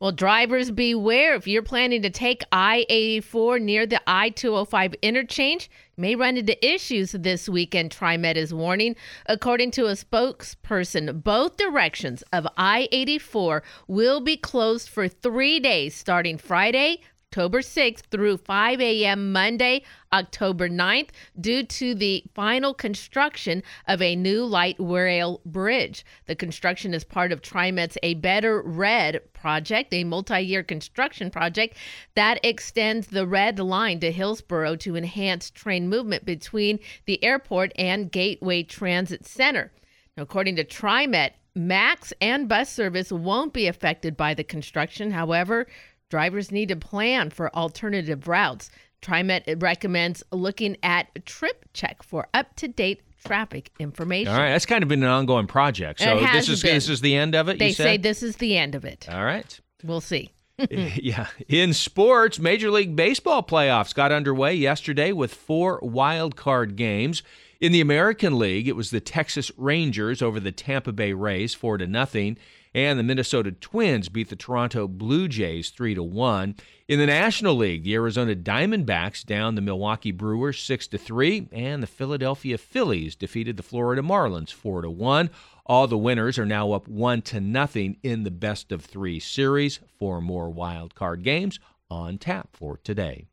Well, 0.00 0.12
drivers 0.12 0.70
beware 0.70 1.34
if 1.34 1.46
you're 1.46 1.62
planning 1.62 2.02
to 2.02 2.10
take 2.10 2.42
I-84 2.52 3.60
near 3.60 3.86
the 3.86 4.00
I-205 4.06 4.94
interchange, 5.02 5.70
you 5.96 6.02
may 6.02 6.14
run 6.14 6.36
into 6.36 6.66
issues 6.66 7.12
this 7.12 7.48
weekend, 7.48 7.90
TriMet 7.90 8.36
is 8.36 8.52
warning. 8.52 8.96
According 9.26 9.70
to 9.72 9.86
a 9.86 9.92
spokesperson, 9.92 11.24
both 11.24 11.56
directions 11.56 12.22
of 12.32 12.46
I-84 12.56 13.62
will 13.88 14.20
be 14.20 14.36
closed 14.36 14.88
for 14.88 15.08
3 15.08 15.60
days 15.60 15.94
starting 15.94 16.36
Friday 16.36 17.00
October 17.36 17.60
6th 17.60 18.04
through 18.10 18.38
5 18.38 18.80
a.m. 18.80 19.30
Monday, 19.30 19.82
October 20.10 20.70
9th, 20.70 21.10
due 21.38 21.62
to 21.64 21.94
the 21.94 22.24
final 22.34 22.72
construction 22.72 23.62
of 23.86 24.00
a 24.00 24.16
new 24.16 24.42
light 24.42 24.76
rail 24.78 25.42
bridge. 25.44 26.02
The 26.24 26.34
construction 26.34 26.94
is 26.94 27.04
part 27.04 27.32
of 27.32 27.42
TriMet's 27.42 27.98
A 28.02 28.14
Better 28.14 28.62
Red 28.62 29.20
project, 29.34 29.92
a 29.92 30.04
multi 30.04 30.40
year 30.40 30.62
construction 30.62 31.30
project 31.30 31.76
that 32.14 32.40
extends 32.42 33.08
the 33.08 33.26
red 33.26 33.58
line 33.58 34.00
to 34.00 34.10
Hillsboro 34.12 34.76
to 34.76 34.96
enhance 34.96 35.50
train 35.50 35.90
movement 35.90 36.24
between 36.24 36.78
the 37.04 37.22
airport 37.22 37.70
and 37.76 38.10
Gateway 38.10 38.62
Transit 38.62 39.26
Center. 39.26 39.72
According 40.16 40.56
to 40.56 40.64
TriMet, 40.64 41.32
MAX 41.54 42.12
and 42.20 42.48
bus 42.48 42.72
service 42.72 43.10
won't 43.10 43.52
be 43.52 43.66
affected 43.66 44.16
by 44.16 44.32
the 44.32 44.44
construction. 44.44 45.10
However, 45.10 45.66
drivers 46.10 46.50
need 46.50 46.68
to 46.68 46.76
plan 46.76 47.30
for 47.30 47.54
alternative 47.54 48.28
routes. 48.28 48.70
TriMet 49.02 49.62
recommends 49.62 50.22
looking 50.32 50.76
at 50.82 51.26
Trip 51.26 51.64
Check 51.72 52.02
for 52.02 52.28
up 52.34 52.56
to 52.56 52.68
date 52.68 53.02
traffic 53.24 53.70
information. 53.78 54.32
All 54.32 54.38
right, 54.38 54.50
that's 54.50 54.66
kind 54.66 54.82
of 54.82 54.88
been 54.88 55.02
an 55.02 55.08
ongoing 55.08 55.46
project. 55.46 56.00
So 56.00 56.18
this 56.18 56.48
is 56.48 56.62
been. 56.62 56.74
this 56.74 56.88
is 56.88 57.00
the 57.00 57.14
end 57.14 57.34
of 57.34 57.48
it. 57.48 57.58
They 57.58 57.72
say 57.72 57.96
this 57.96 58.22
is 58.22 58.36
the 58.36 58.56
end 58.56 58.74
of 58.74 58.84
it. 58.84 59.06
All 59.10 59.24
right. 59.24 59.58
We'll 59.84 60.00
see. 60.00 60.32
yeah. 60.70 61.26
In 61.48 61.74
sports, 61.74 62.38
Major 62.38 62.70
League 62.70 62.96
Baseball 62.96 63.42
playoffs 63.42 63.94
got 63.94 64.10
underway 64.10 64.54
yesterday 64.54 65.12
with 65.12 65.34
four 65.34 65.78
wild 65.82 66.36
card 66.36 66.76
games. 66.76 67.22
In 67.60 67.72
the 67.72 67.80
American 67.80 68.38
League, 68.38 68.68
it 68.68 68.76
was 68.76 68.90
the 68.90 69.00
Texas 69.00 69.50
Rangers 69.56 70.20
over 70.20 70.40
the 70.40 70.52
Tampa 70.52 70.92
Bay 70.92 71.12
Rays, 71.12 71.54
four 71.54 71.78
to 71.78 71.86
nothing, 71.86 72.38
and 72.76 72.98
the 72.98 73.02
Minnesota 73.02 73.52
Twins 73.52 74.10
beat 74.10 74.28
the 74.28 74.36
Toronto 74.36 74.86
Blue 74.86 75.28
Jays 75.28 75.70
three 75.70 75.94
to 75.94 76.02
one. 76.02 76.54
In 76.86 76.98
the 76.98 77.06
National 77.06 77.56
League, 77.56 77.84
the 77.84 77.94
Arizona 77.94 78.36
Diamondbacks 78.36 79.24
down 79.24 79.54
the 79.54 79.62
Milwaukee 79.62 80.12
Brewers 80.12 80.60
six 80.60 80.86
to 80.88 80.98
three, 80.98 81.48
and 81.52 81.82
the 81.82 81.86
Philadelphia 81.86 82.58
Phillies 82.58 83.16
defeated 83.16 83.56
the 83.56 83.62
Florida 83.62 84.02
Marlins 84.02 84.52
four 84.52 84.82
to 84.82 84.90
one. 84.90 85.30
All 85.64 85.88
the 85.88 85.96
winners 85.96 86.38
are 86.38 86.44
now 86.44 86.72
up 86.72 86.86
one 86.86 87.22
to 87.22 87.40
nothing 87.40 87.96
in 88.02 88.24
the 88.24 88.30
best 88.30 88.70
of 88.70 88.84
three 88.84 89.20
series. 89.20 89.80
Four 89.98 90.20
more 90.20 90.50
wild 90.50 90.94
card 90.94 91.24
games 91.24 91.58
on 91.90 92.18
tap 92.18 92.50
for 92.52 92.76
today. 92.76 93.26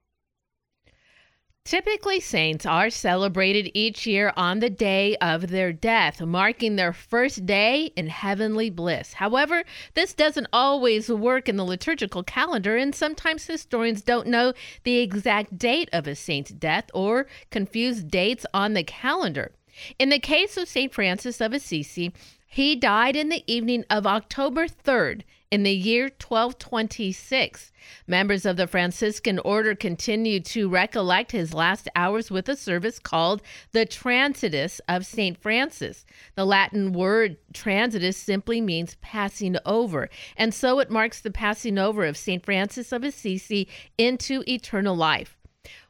Typically, 1.66 2.20
saints 2.20 2.66
are 2.66 2.90
celebrated 2.90 3.72
each 3.74 4.06
year 4.06 4.34
on 4.36 4.60
the 4.60 4.70
day 4.70 5.16
of 5.22 5.48
their 5.48 5.72
death, 5.72 6.20
marking 6.20 6.76
their 6.76 6.92
first 6.92 7.46
day 7.46 7.86
in 7.96 8.08
heavenly 8.08 8.70
bliss. 8.70 9.14
However, 9.14 9.64
this 9.94 10.14
doesn't 10.14 10.48
always 10.52 11.08
work 11.08 11.48
in 11.48 11.56
the 11.56 11.64
liturgical 11.64 12.22
calendar, 12.22 12.76
and 12.76 12.94
sometimes 12.94 13.46
historians 13.46 14.02
don't 14.02 14.28
know 14.28 14.52
the 14.84 14.98
exact 14.98 15.58
date 15.58 15.90
of 15.94 16.06
a 16.06 16.16
saint's 16.16 16.52
death 16.52 16.90
or 16.94 17.28
confuse 17.50 18.04
dates 18.04 18.46
on 18.54 18.74
the 18.74 18.84
calendar. 18.84 19.54
In 19.98 20.10
the 20.10 20.20
case 20.20 20.58
of 20.58 20.68
St. 20.68 20.94
Francis 20.94 21.40
of 21.40 21.54
Assisi, 21.54 22.12
he 22.46 22.76
died 22.76 23.16
in 23.16 23.30
the 23.30 23.44
evening 23.48 23.86
of 23.90 24.06
October 24.06 24.68
3rd 24.68 25.24
in 25.54 25.62
the 25.62 25.72
year 25.72 26.06
1226. 26.06 27.72
Members 28.08 28.44
of 28.44 28.58
the 28.58 28.66
Franciscan 28.66 29.38
order 29.38 29.76
continued 29.76 30.46
to 30.46 30.68
recollect 30.68 31.32
his 31.32 31.54
last 31.54 31.88
hours 31.96 32.32
with 32.32 32.50
a 32.50 32.56
service 32.56 32.98
called 32.98 33.40
the 33.72 33.86
Transitus 33.86 34.82
of 34.88 35.06
St. 35.06 35.40
Francis. 35.40 36.08
The 36.34 36.44
Latin 36.44 36.92
word 36.92 37.38
transitus 37.54 38.18
simply 38.18 38.62
means 38.62 38.98
passing 39.04 39.56
over, 39.64 40.10
and 40.36 40.56
so 40.56 40.80
it 40.80 40.90
marks 40.90 41.22
the 41.22 41.30
passing 41.30 41.78
over 41.78 42.04
of 42.04 42.18
St. 42.18 42.44
Francis 42.44 42.92
of 42.92 43.04
Assisi 43.04 43.68
into 43.96 44.44
eternal 44.48 44.96
life. 44.96 45.38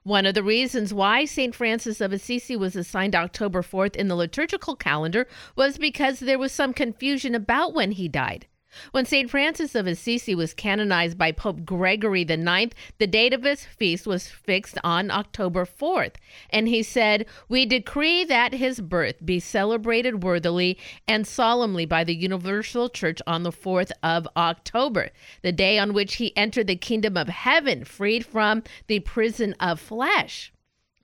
One 0.04 0.26
of 0.26 0.34
the 0.34 0.44
reasons 0.44 0.94
why 0.94 1.24
St. 1.24 1.56
Francis 1.56 2.02
of 2.02 2.12
Assisi 2.12 2.58
was 2.58 2.76
assigned 2.76 3.16
October 3.16 3.62
4th 3.62 3.96
in 3.96 4.10
the 4.10 4.16
liturgical 4.16 4.76
calendar 4.76 5.26
was 5.56 5.78
because 5.78 6.20
there 6.20 6.38
was 6.38 6.52
some 6.52 6.74
confusion 6.74 7.34
about 7.34 7.74
when 7.74 7.94
he 7.94 8.10
died. 8.10 8.46
When 8.92 9.06
St. 9.06 9.30
Francis 9.30 9.76
of 9.76 9.88
Assisi 9.88 10.36
was 10.36 10.54
canonized 10.54 11.18
by 11.18 11.32
Pope 11.32 11.66
Gregory 11.66 12.22
IX, 12.22 12.74
the 12.98 13.08
date 13.08 13.34
of 13.34 13.44
his 13.44 13.66
feast 13.66 14.08
was 14.08 14.28
fixed 14.28 14.78
on 14.84 15.12
October 15.12 15.66
4th. 15.66 16.16
And 16.50 16.68
he 16.68 16.84
said, 16.84 17.26
We 17.50 17.66
decree 17.66 18.24
that 18.26 18.54
his 18.54 18.82
birth 18.82 19.26
be 19.26 19.40
celebrated 19.40 20.24
worthily 20.24 20.78
and 21.08 21.28
solemnly 21.28 21.86
by 21.86 22.04
the 22.04 22.16
Universal 22.16 22.90
Church 22.90 23.22
on 23.28 23.44
the 23.44 23.52
4th 23.52 23.92
of 24.02 24.28
October, 24.36 25.10
the 25.42 25.52
day 25.52 25.78
on 25.78 25.94
which 25.94 26.16
he 26.16 26.36
entered 26.36 26.68
the 26.68 26.76
kingdom 26.76 27.18
of 27.18 27.30
heaven, 27.30 27.84
freed 27.84 28.26
from 28.26 28.64
the 28.88 29.00
prison 29.00 29.56
of 29.60 29.80
flesh. 29.80 30.52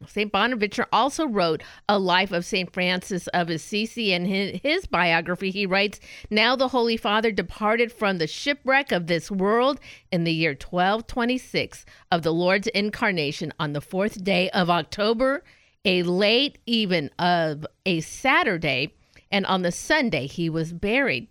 St. 0.07 0.31
Bonaventure 0.31 0.87
also 0.93 1.27
wrote 1.27 1.61
a 1.89 1.99
life 1.99 2.31
of 2.31 2.45
St. 2.45 2.71
Francis 2.71 3.27
of 3.27 3.49
Assisi. 3.49 4.13
In 4.13 4.25
his, 4.25 4.61
his 4.63 4.85
biography, 4.85 5.51
he 5.51 5.65
writes 5.65 5.99
Now 6.29 6.55
the 6.55 6.69
Holy 6.69 6.95
Father 6.95 7.31
departed 7.31 7.91
from 7.91 8.17
the 8.17 8.27
shipwreck 8.27 8.93
of 8.93 9.07
this 9.07 9.29
world 9.29 9.79
in 10.09 10.23
the 10.23 10.31
year 10.31 10.51
1226 10.51 11.85
of 12.13 12.21
the 12.21 12.31
Lord's 12.31 12.67
incarnation 12.67 13.53
on 13.59 13.73
the 13.73 13.81
fourth 13.81 14.23
day 14.23 14.49
of 14.51 14.69
October, 14.69 15.43
a 15.83 16.03
late 16.03 16.59
even 16.65 17.09
of 17.19 17.65
a 17.85 17.99
Saturday, 17.99 18.93
and 19.29 19.45
on 19.47 19.63
the 19.63 19.71
Sunday 19.71 20.27
he 20.27 20.49
was 20.49 20.71
buried. 20.71 21.27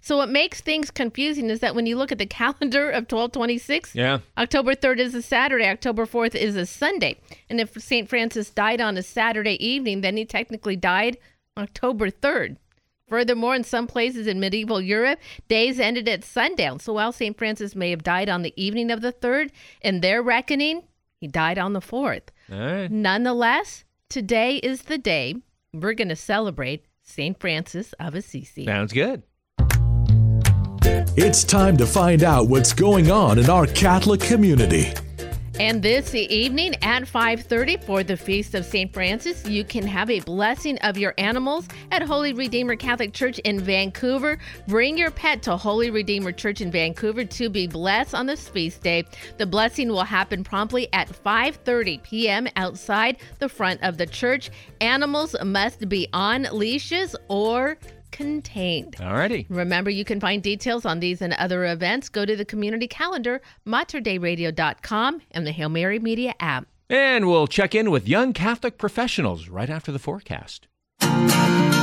So 0.00 0.16
what 0.16 0.28
makes 0.28 0.60
things 0.60 0.90
confusing 0.90 1.50
is 1.50 1.60
that 1.60 1.74
when 1.74 1.86
you 1.86 1.96
look 1.96 2.12
at 2.12 2.18
the 2.18 2.26
calendar 2.42 2.88
of 2.90 3.04
1226, 3.10 3.94
Yeah. 3.94 4.18
October 4.38 4.74
3rd 4.74 4.98
is 4.98 5.14
a 5.14 5.22
Saturday, 5.22 5.66
October 5.68 6.06
4th 6.06 6.34
is 6.34 6.56
a 6.56 6.66
Sunday. 6.66 7.18
And 7.50 7.60
if 7.60 7.80
St. 7.80 8.08
Francis 8.08 8.50
died 8.50 8.80
on 8.80 8.96
a 8.96 9.02
Saturday 9.02 9.64
evening, 9.64 10.00
then 10.00 10.16
he 10.16 10.24
technically 10.24 10.76
died 10.76 11.18
October 11.56 12.10
3rd. 12.10 12.56
Furthermore, 13.08 13.54
in 13.54 13.64
some 13.64 13.86
places 13.86 14.26
in 14.26 14.40
medieval 14.40 14.80
Europe, 14.80 15.18
days 15.46 15.78
ended 15.78 16.08
at 16.08 16.24
sundown. 16.24 16.80
So 16.80 16.94
while 16.94 17.12
St. 17.12 17.36
Francis 17.36 17.76
may 17.76 17.90
have 17.90 18.02
died 18.02 18.28
on 18.30 18.42
the 18.42 18.54
evening 18.56 18.90
of 18.90 19.02
the 19.02 19.12
3rd, 19.12 19.50
in 19.82 20.00
their 20.00 20.22
reckoning, 20.22 20.84
he 21.20 21.28
died 21.28 21.58
on 21.58 21.74
the 21.74 21.80
4th. 21.80 22.28
All 22.50 22.58
right. 22.58 22.90
Nonetheless, 22.90 23.84
today 24.08 24.56
is 24.56 24.82
the 24.82 24.98
day 24.98 25.36
we're 25.72 25.92
going 25.92 26.08
to 26.08 26.16
celebrate 26.16 26.86
St. 27.02 27.38
Francis 27.38 27.92
of 28.00 28.14
Assisi. 28.14 28.64
Sounds 28.64 28.92
good. 28.92 29.22
It's 31.16 31.44
time 31.44 31.76
to 31.78 31.86
find 31.86 32.22
out 32.22 32.48
what's 32.48 32.72
going 32.72 33.10
on 33.10 33.38
in 33.38 33.48
our 33.48 33.66
Catholic 33.66 34.20
community. 34.20 34.92
And 35.60 35.80
this 35.80 36.14
evening 36.16 36.74
at 36.82 37.06
5:30 37.06 37.76
for 37.86 38.02
the 38.02 38.16
Feast 38.16 38.56
of 38.56 38.64
St. 38.64 38.92
Francis, 38.92 39.46
you 39.46 39.62
can 39.62 39.86
have 39.86 40.10
a 40.10 40.18
blessing 40.20 40.76
of 40.78 40.98
your 40.98 41.14
animals 41.16 41.68
at 41.92 42.02
Holy 42.02 42.32
Redeemer 42.32 42.74
Catholic 42.74 43.12
Church 43.12 43.38
in 43.38 43.60
Vancouver. 43.60 44.38
Bring 44.66 44.98
your 44.98 45.12
pet 45.12 45.42
to 45.44 45.56
Holy 45.56 45.90
Redeemer 45.90 46.32
Church 46.32 46.60
in 46.60 46.72
Vancouver 46.72 47.24
to 47.24 47.48
be 47.48 47.68
blessed 47.68 48.14
on 48.16 48.26
this 48.26 48.48
feast 48.48 48.82
day. 48.82 49.04
The 49.38 49.46
blessing 49.46 49.88
will 49.88 50.02
happen 50.02 50.42
promptly 50.42 50.88
at 50.92 51.08
5:30 51.08 52.02
p.m. 52.02 52.48
outside 52.56 53.18
the 53.38 53.48
front 53.48 53.80
of 53.84 53.96
the 53.96 54.06
church. 54.06 54.50
Animals 54.80 55.36
must 55.44 55.88
be 55.88 56.08
on 56.12 56.48
leashes 56.50 57.14
or 57.28 57.78
contained. 58.14 58.96
All 59.00 59.12
righty. 59.12 59.44
Remember, 59.50 59.90
you 59.90 60.04
can 60.04 60.20
find 60.20 60.42
details 60.42 60.86
on 60.86 61.00
these 61.00 61.20
and 61.20 61.34
other 61.34 61.66
events. 61.66 62.08
Go 62.08 62.24
to 62.24 62.36
the 62.36 62.44
community 62.44 62.86
calendar, 62.86 63.42
materdeiradio.com, 63.66 65.20
and 65.32 65.46
the 65.46 65.52
Hail 65.52 65.68
Mary 65.68 65.98
Media 65.98 66.32
app. 66.38 66.66
And 66.88 67.28
we'll 67.28 67.48
check 67.48 67.74
in 67.74 67.90
with 67.90 68.08
young 68.08 68.32
Catholic 68.32 68.78
professionals 68.78 69.48
right 69.48 69.68
after 69.68 69.90
the 69.90 69.98
forecast. 69.98 70.68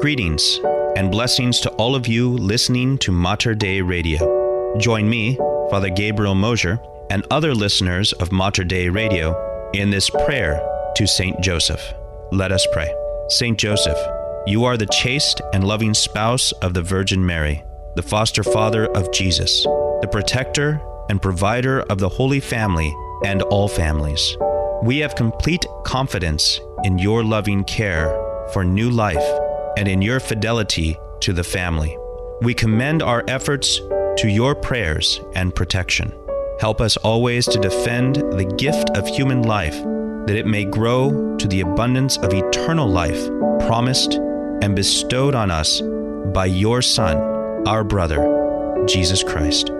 Greetings 0.00 0.60
and 0.94 1.10
blessings 1.10 1.58
to 1.60 1.70
all 1.76 1.94
of 1.94 2.06
you 2.06 2.32
listening 2.32 2.98
to 2.98 3.10
Mater 3.10 3.54
Dei 3.54 3.80
Radio. 3.80 4.76
Join 4.76 5.08
me, 5.08 5.36
Father 5.70 5.88
Gabriel 5.88 6.34
Mosier, 6.34 6.78
and 7.08 7.26
other 7.30 7.54
listeners 7.54 8.12
of 8.12 8.30
Mater 8.30 8.62
Dei 8.62 8.90
Radio 8.90 9.70
in 9.72 9.88
this 9.88 10.10
prayer 10.10 10.60
to 10.96 11.06
Saint 11.06 11.40
Joseph. 11.40 11.94
Let 12.30 12.52
us 12.52 12.66
pray. 12.72 12.94
Saint 13.30 13.58
Joseph, 13.58 13.96
you 14.46 14.64
are 14.64 14.76
the 14.76 14.86
chaste 14.86 15.40
and 15.54 15.64
loving 15.64 15.94
spouse 15.94 16.52
of 16.60 16.74
the 16.74 16.82
Virgin 16.82 17.24
Mary, 17.24 17.64
the 17.94 18.02
foster 18.02 18.42
father 18.42 18.84
of 18.94 19.10
Jesus, 19.12 19.62
the 19.62 20.08
protector 20.12 20.78
and 21.08 21.22
provider 21.22 21.80
of 21.88 22.00
the 22.00 22.10
Holy 22.10 22.40
Family 22.40 22.94
and 23.24 23.40
all 23.44 23.66
families. 23.66 24.36
We 24.82 24.98
have 24.98 25.14
complete 25.14 25.64
confidence 25.84 26.60
in 26.84 26.98
your 26.98 27.24
loving 27.24 27.64
care 27.64 28.08
for 28.52 28.62
new 28.62 28.90
life 28.90 29.26
and 29.76 29.88
in 29.88 30.02
your 30.02 30.20
fidelity 30.20 30.98
to 31.20 31.32
the 31.32 31.44
family. 31.44 31.96
We 32.42 32.54
commend 32.54 33.02
our 33.02 33.24
efforts 33.28 33.80
to 34.18 34.28
your 34.28 34.54
prayers 34.54 35.20
and 35.34 35.54
protection. 35.54 36.12
Help 36.60 36.80
us 36.80 36.96
always 36.98 37.46
to 37.46 37.58
defend 37.58 38.16
the 38.16 38.54
gift 38.58 38.90
of 38.96 39.06
human 39.06 39.42
life, 39.42 39.76
that 40.26 40.36
it 40.36 40.46
may 40.46 40.64
grow 40.64 41.36
to 41.36 41.48
the 41.48 41.60
abundance 41.60 42.16
of 42.18 42.32
eternal 42.32 42.88
life 42.88 43.26
promised 43.66 44.14
and 44.62 44.74
bestowed 44.74 45.34
on 45.34 45.50
us 45.50 45.82
by 46.32 46.46
your 46.46 46.82
Son, 46.82 47.16
our 47.68 47.84
brother, 47.84 48.84
Jesus 48.86 49.22
Christ. 49.22 49.70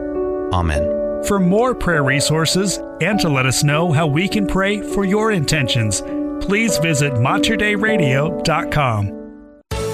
Amen. 0.52 1.24
For 1.24 1.40
more 1.40 1.74
prayer 1.74 2.04
resources 2.04 2.78
and 3.00 3.18
to 3.20 3.28
let 3.28 3.46
us 3.46 3.64
know 3.64 3.92
how 3.92 4.06
we 4.06 4.28
can 4.28 4.46
pray 4.46 4.80
for 4.80 5.04
your 5.04 5.32
intentions, 5.32 6.02
please 6.40 6.78
visit 6.78 7.12
materdeiradio.com. 7.14 9.25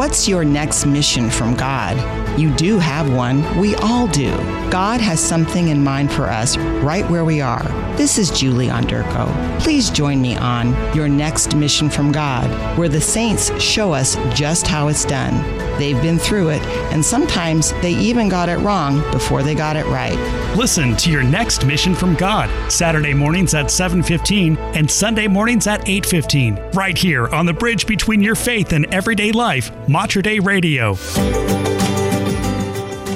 What's 0.00 0.26
your 0.26 0.46
next 0.46 0.86
mission 0.86 1.28
from 1.28 1.54
God? 1.54 1.94
You 2.40 2.48
do 2.56 2.78
have 2.78 3.12
one. 3.12 3.44
We 3.58 3.74
all 3.74 4.06
do. 4.06 4.34
God 4.70 4.98
has 4.98 5.20
something 5.20 5.68
in 5.68 5.84
mind 5.84 6.10
for 6.10 6.24
us 6.24 6.56
right 6.56 7.06
where 7.10 7.26
we 7.26 7.42
are. 7.42 7.62
This 7.98 8.16
is 8.16 8.30
Julie 8.30 8.68
Onderko. 8.68 9.28
Please 9.60 9.90
join 9.90 10.22
me 10.22 10.38
on 10.38 10.72
Your 10.94 11.06
Next 11.06 11.54
Mission 11.54 11.90
from 11.90 12.12
God, 12.12 12.48
where 12.78 12.88
the 12.88 12.98
saints 12.98 13.52
show 13.62 13.92
us 13.92 14.16
just 14.32 14.66
how 14.66 14.88
it's 14.88 15.04
done. 15.04 15.34
They've 15.78 16.00
been 16.00 16.18
through 16.18 16.48
it, 16.50 16.62
and 16.92 17.04
sometimes 17.04 17.72
they 17.82 17.92
even 17.92 18.30
got 18.30 18.48
it 18.48 18.56
wrong 18.60 19.02
before 19.12 19.42
they 19.42 19.54
got 19.54 19.76
it 19.76 19.84
right. 19.86 20.18
Listen 20.56 20.96
to 20.96 21.10
your 21.10 21.22
next 21.22 21.66
mission 21.66 21.94
from 21.94 22.14
God, 22.14 22.48
Saturday 22.72 23.12
mornings 23.12 23.52
at 23.52 23.70
7:15 23.70 24.56
and 24.74 24.90
Sunday 24.90 25.26
mornings 25.26 25.66
at 25.66 25.86
8:15, 25.86 26.58
right 26.74 26.96
here 26.96 27.28
on 27.28 27.46
the 27.46 27.52
bridge 27.52 27.86
between 27.86 28.22
your 28.22 28.34
faith 28.34 28.72
and 28.72 28.86
everyday 28.94 29.32
life, 29.32 29.70
Mater 29.88 30.22
Dei 30.22 30.38
Radio. 30.38 30.96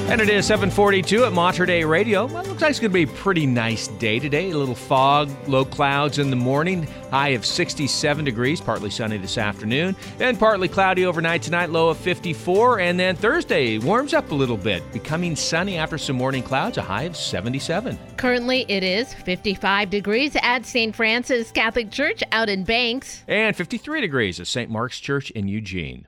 And 0.07 0.21
it 0.21 0.29
is 0.29 0.45
742 0.45 1.25
at 1.25 1.33
Mater 1.33 1.65
Dei 1.65 1.83
Radio. 1.83 2.27
Well, 2.27 2.45
it 2.45 2.47
looks 2.47 2.61
like 2.61 2.69
it's 2.69 2.79
going 2.79 2.91
to 2.91 2.93
be 2.93 3.03
a 3.03 3.07
pretty 3.07 3.47
nice 3.47 3.87
day 3.87 4.19
today. 4.19 4.51
A 4.51 4.57
little 4.57 4.75
fog, 4.75 5.31
low 5.47 5.65
clouds 5.65 6.19
in 6.19 6.29
the 6.29 6.35
morning, 6.35 6.83
high 7.09 7.29
of 7.29 7.43
67 7.43 8.23
degrees, 8.23 8.61
partly 8.61 8.91
sunny 8.91 9.17
this 9.17 9.39
afternoon, 9.39 9.95
and 10.19 10.37
partly 10.37 10.67
cloudy 10.67 11.07
overnight 11.07 11.41
tonight, 11.41 11.71
low 11.71 11.89
of 11.89 11.97
54. 11.97 12.81
And 12.81 12.99
then 12.99 13.15
Thursday 13.15 13.79
warms 13.79 14.13
up 14.13 14.29
a 14.29 14.35
little 14.35 14.57
bit, 14.57 14.89
becoming 14.93 15.35
sunny 15.35 15.75
after 15.75 15.97
some 15.97 16.17
morning 16.17 16.43
clouds, 16.43 16.77
a 16.77 16.83
high 16.83 17.03
of 17.03 17.17
77. 17.17 17.97
Currently, 18.15 18.67
it 18.69 18.83
is 18.83 19.11
55 19.11 19.89
degrees 19.89 20.37
at 20.43 20.67
St. 20.67 20.95
Francis 20.95 21.51
Catholic 21.51 21.89
Church 21.89 22.21
out 22.31 22.47
in 22.47 22.63
Banks. 22.63 23.23
And 23.27 23.55
53 23.55 24.01
degrees 24.01 24.39
at 24.39 24.45
St. 24.45 24.69
Mark's 24.69 24.99
Church 24.99 25.31
in 25.31 25.47
Eugene. 25.47 26.07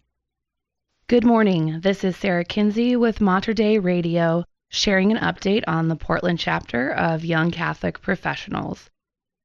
Good 1.09 1.23
morning. 1.23 1.79
This 1.79 2.03
is 2.03 2.17
Sarah 2.17 2.43
Kinsey 2.43 2.97
with 2.97 3.21
Mater 3.21 3.53
Dei 3.53 3.79
Radio, 3.79 4.43
sharing 4.67 5.09
an 5.09 5.19
update 5.19 5.63
on 5.65 5.87
the 5.87 5.95
Portland 5.95 6.37
chapter 6.37 6.91
of 6.91 7.23
Young 7.23 7.49
Catholic 7.49 8.01
Professionals. 8.01 8.89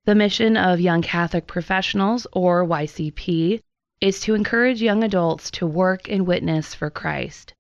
The 0.04 0.16
mission 0.16 0.56
of 0.56 0.80
Young 0.80 1.02
Catholic 1.02 1.46
Professionals, 1.46 2.26
or 2.32 2.66
YCP, 2.66 3.60
is 4.00 4.18
to 4.22 4.34
encourage 4.34 4.82
young 4.82 5.04
adults 5.04 5.52
to 5.52 5.64
work 5.64 6.08
and 6.08 6.26
witness 6.26 6.74
for 6.74 6.90
Christ. 6.90 7.54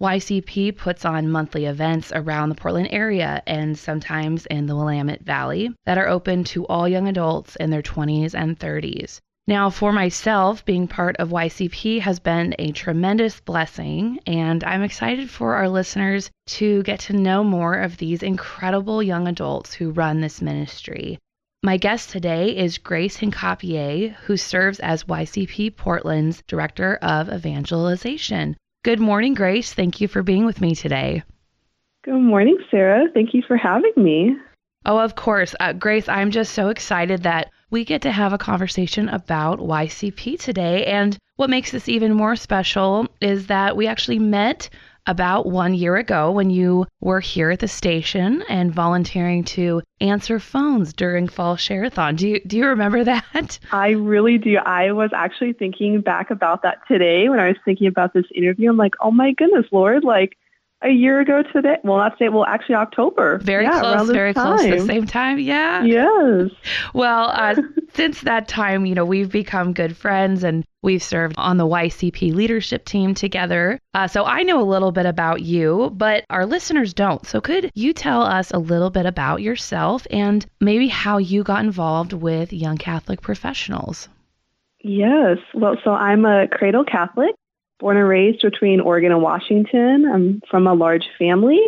YCP 0.00 0.74
puts 0.74 1.04
on 1.04 1.30
monthly 1.30 1.66
events 1.66 2.10
around 2.14 2.48
the 2.48 2.54
Portland 2.54 2.88
area 2.90 3.42
and 3.46 3.76
sometimes 3.76 4.46
in 4.46 4.64
the 4.64 4.74
Willamette 4.74 5.24
Valley 5.26 5.68
that 5.84 5.98
are 5.98 6.08
open 6.08 6.42
to 6.44 6.66
all 6.68 6.88
young 6.88 7.06
adults 7.06 7.56
in 7.56 7.68
their 7.68 7.82
20s 7.82 8.34
and 8.34 8.58
30s. 8.58 9.20
Now, 9.48 9.70
for 9.70 9.92
myself, 9.92 10.64
being 10.64 10.86
part 10.86 11.16
of 11.16 11.30
YCP 11.30 12.00
has 12.00 12.20
been 12.20 12.54
a 12.60 12.70
tremendous 12.70 13.40
blessing, 13.40 14.20
and 14.24 14.62
I'm 14.62 14.82
excited 14.82 15.28
for 15.28 15.56
our 15.56 15.68
listeners 15.68 16.30
to 16.58 16.84
get 16.84 17.00
to 17.00 17.12
know 17.12 17.42
more 17.42 17.74
of 17.74 17.96
these 17.96 18.22
incredible 18.22 19.02
young 19.02 19.26
adults 19.26 19.74
who 19.74 19.90
run 19.90 20.20
this 20.20 20.40
ministry. 20.40 21.18
My 21.64 21.76
guest 21.76 22.10
today 22.10 22.56
is 22.56 22.78
Grace 22.78 23.18
Hincapier, 23.18 24.14
who 24.26 24.36
serves 24.36 24.78
as 24.78 25.04
YCP 25.04 25.76
Portland's 25.76 26.42
Director 26.46 26.96
of 27.02 27.28
Evangelization. 27.28 28.56
Good 28.84 29.00
morning, 29.00 29.34
Grace. 29.34 29.74
Thank 29.74 30.00
you 30.00 30.06
for 30.06 30.22
being 30.22 30.44
with 30.44 30.60
me 30.60 30.76
today. 30.76 31.24
Good 32.04 32.20
morning, 32.20 32.58
Sarah. 32.70 33.06
Thank 33.12 33.34
you 33.34 33.42
for 33.46 33.56
having 33.56 33.92
me. 33.96 34.36
Oh, 34.84 34.98
of 34.98 35.14
course. 35.14 35.54
Uh, 35.58 35.72
Grace, 35.72 36.08
I'm 36.08 36.30
just 36.30 36.52
so 36.52 36.68
excited 36.68 37.22
that 37.22 37.50
we 37.72 37.84
get 37.86 38.02
to 38.02 38.12
have 38.12 38.34
a 38.34 38.38
conversation 38.38 39.08
about 39.08 39.58
YCP 39.58 40.38
today. 40.38 40.84
And 40.84 41.16
what 41.36 41.50
makes 41.50 41.72
this 41.72 41.88
even 41.88 42.12
more 42.12 42.36
special 42.36 43.08
is 43.20 43.46
that 43.46 43.76
we 43.76 43.86
actually 43.86 44.18
met 44.18 44.68
about 45.06 45.46
one 45.46 45.74
year 45.74 45.96
ago 45.96 46.30
when 46.30 46.50
you 46.50 46.86
were 47.00 47.18
here 47.18 47.50
at 47.50 47.58
the 47.58 47.66
station 47.66 48.44
and 48.48 48.72
volunteering 48.72 49.42
to 49.42 49.82
answer 50.00 50.38
phones 50.38 50.92
during 50.92 51.26
Fall 51.26 51.56
Share-a-thon. 51.56 52.14
Do 52.16 52.28
you, 52.28 52.40
do 52.46 52.58
you 52.58 52.66
remember 52.66 53.02
that? 53.12 53.58
I 53.72 53.90
really 53.90 54.36
do. 54.36 54.58
I 54.58 54.92
was 54.92 55.10
actually 55.16 55.54
thinking 55.54 56.02
back 56.02 56.30
about 56.30 56.62
that 56.62 56.86
today 56.86 57.30
when 57.30 57.40
I 57.40 57.48
was 57.48 57.56
thinking 57.64 57.86
about 57.86 58.12
this 58.12 58.26
interview. 58.34 58.70
I'm 58.70 58.76
like, 58.76 58.94
oh 59.00 59.10
my 59.10 59.32
goodness, 59.32 59.66
Lord, 59.72 60.04
like 60.04 60.36
a 60.84 60.90
year 60.90 61.20
ago 61.20 61.42
today. 61.52 61.76
Well, 61.84 61.98
not 61.98 62.18
today. 62.18 62.28
Well, 62.28 62.44
actually, 62.44 62.76
October. 62.76 63.38
Very 63.38 63.64
yeah, 63.64 63.80
close, 63.80 64.10
very 64.10 64.34
close, 64.34 64.64
at 64.64 64.78
the 64.78 64.86
same 64.86 65.06
time. 65.06 65.38
Yeah. 65.38 65.84
Yes. 65.84 66.50
Well, 66.94 67.30
uh, 67.30 67.54
since 67.94 68.20
that 68.22 68.48
time, 68.48 68.86
you 68.86 68.94
know, 68.94 69.04
we've 69.04 69.30
become 69.30 69.72
good 69.72 69.96
friends 69.96 70.44
and 70.44 70.64
we've 70.82 71.02
served 71.02 71.34
on 71.38 71.56
the 71.56 71.66
YCP 71.66 72.34
leadership 72.34 72.84
team 72.84 73.14
together. 73.14 73.78
Uh, 73.94 74.08
so 74.08 74.24
I 74.24 74.42
know 74.42 74.60
a 74.60 74.64
little 74.64 74.92
bit 74.92 75.06
about 75.06 75.42
you, 75.42 75.90
but 75.94 76.24
our 76.28 76.44
listeners 76.44 76.92
don't. 76.92 77.24
So 77.26 77.40
could 77.40 77.70
you 77.74 77.92
tell 77.92 78.22
us 78.22 78.50
a 78.50 78.58
little 78.58 78.90
bit 78.90 79.06
about 79.06 79.42
yourself 79.42 80.06
and 80.10 80.44
maybe 80.60 80.88
how 80.88 81.18
you 81.18 81.42
got 81.42 81.64
involved 81.64 82.12
with 82.12 82.52
Young 82.52 82.76
Catholic 82.76 83.20
Professionals? 83.20 84.08
Yes. 84.80 85.38
Well, 85.54 85.76
so 85.84 85.92
I'm 85.92 86.24
a 86.24 86.48
cradle 86.48 86.84
Catholic, 86.84 87.34
born 87.82 87.98
and 87.98 88.08
raised 88.08 88.40
between 88.40 88.80
Oregon 88.80 89.12
and 89.12 89.20
Washington. 89.20 90.06
I'm 90.10 90.40
from 90.48 90.66
a 90.66 90.72
large 90.72 91.04
family. 91.18 91.60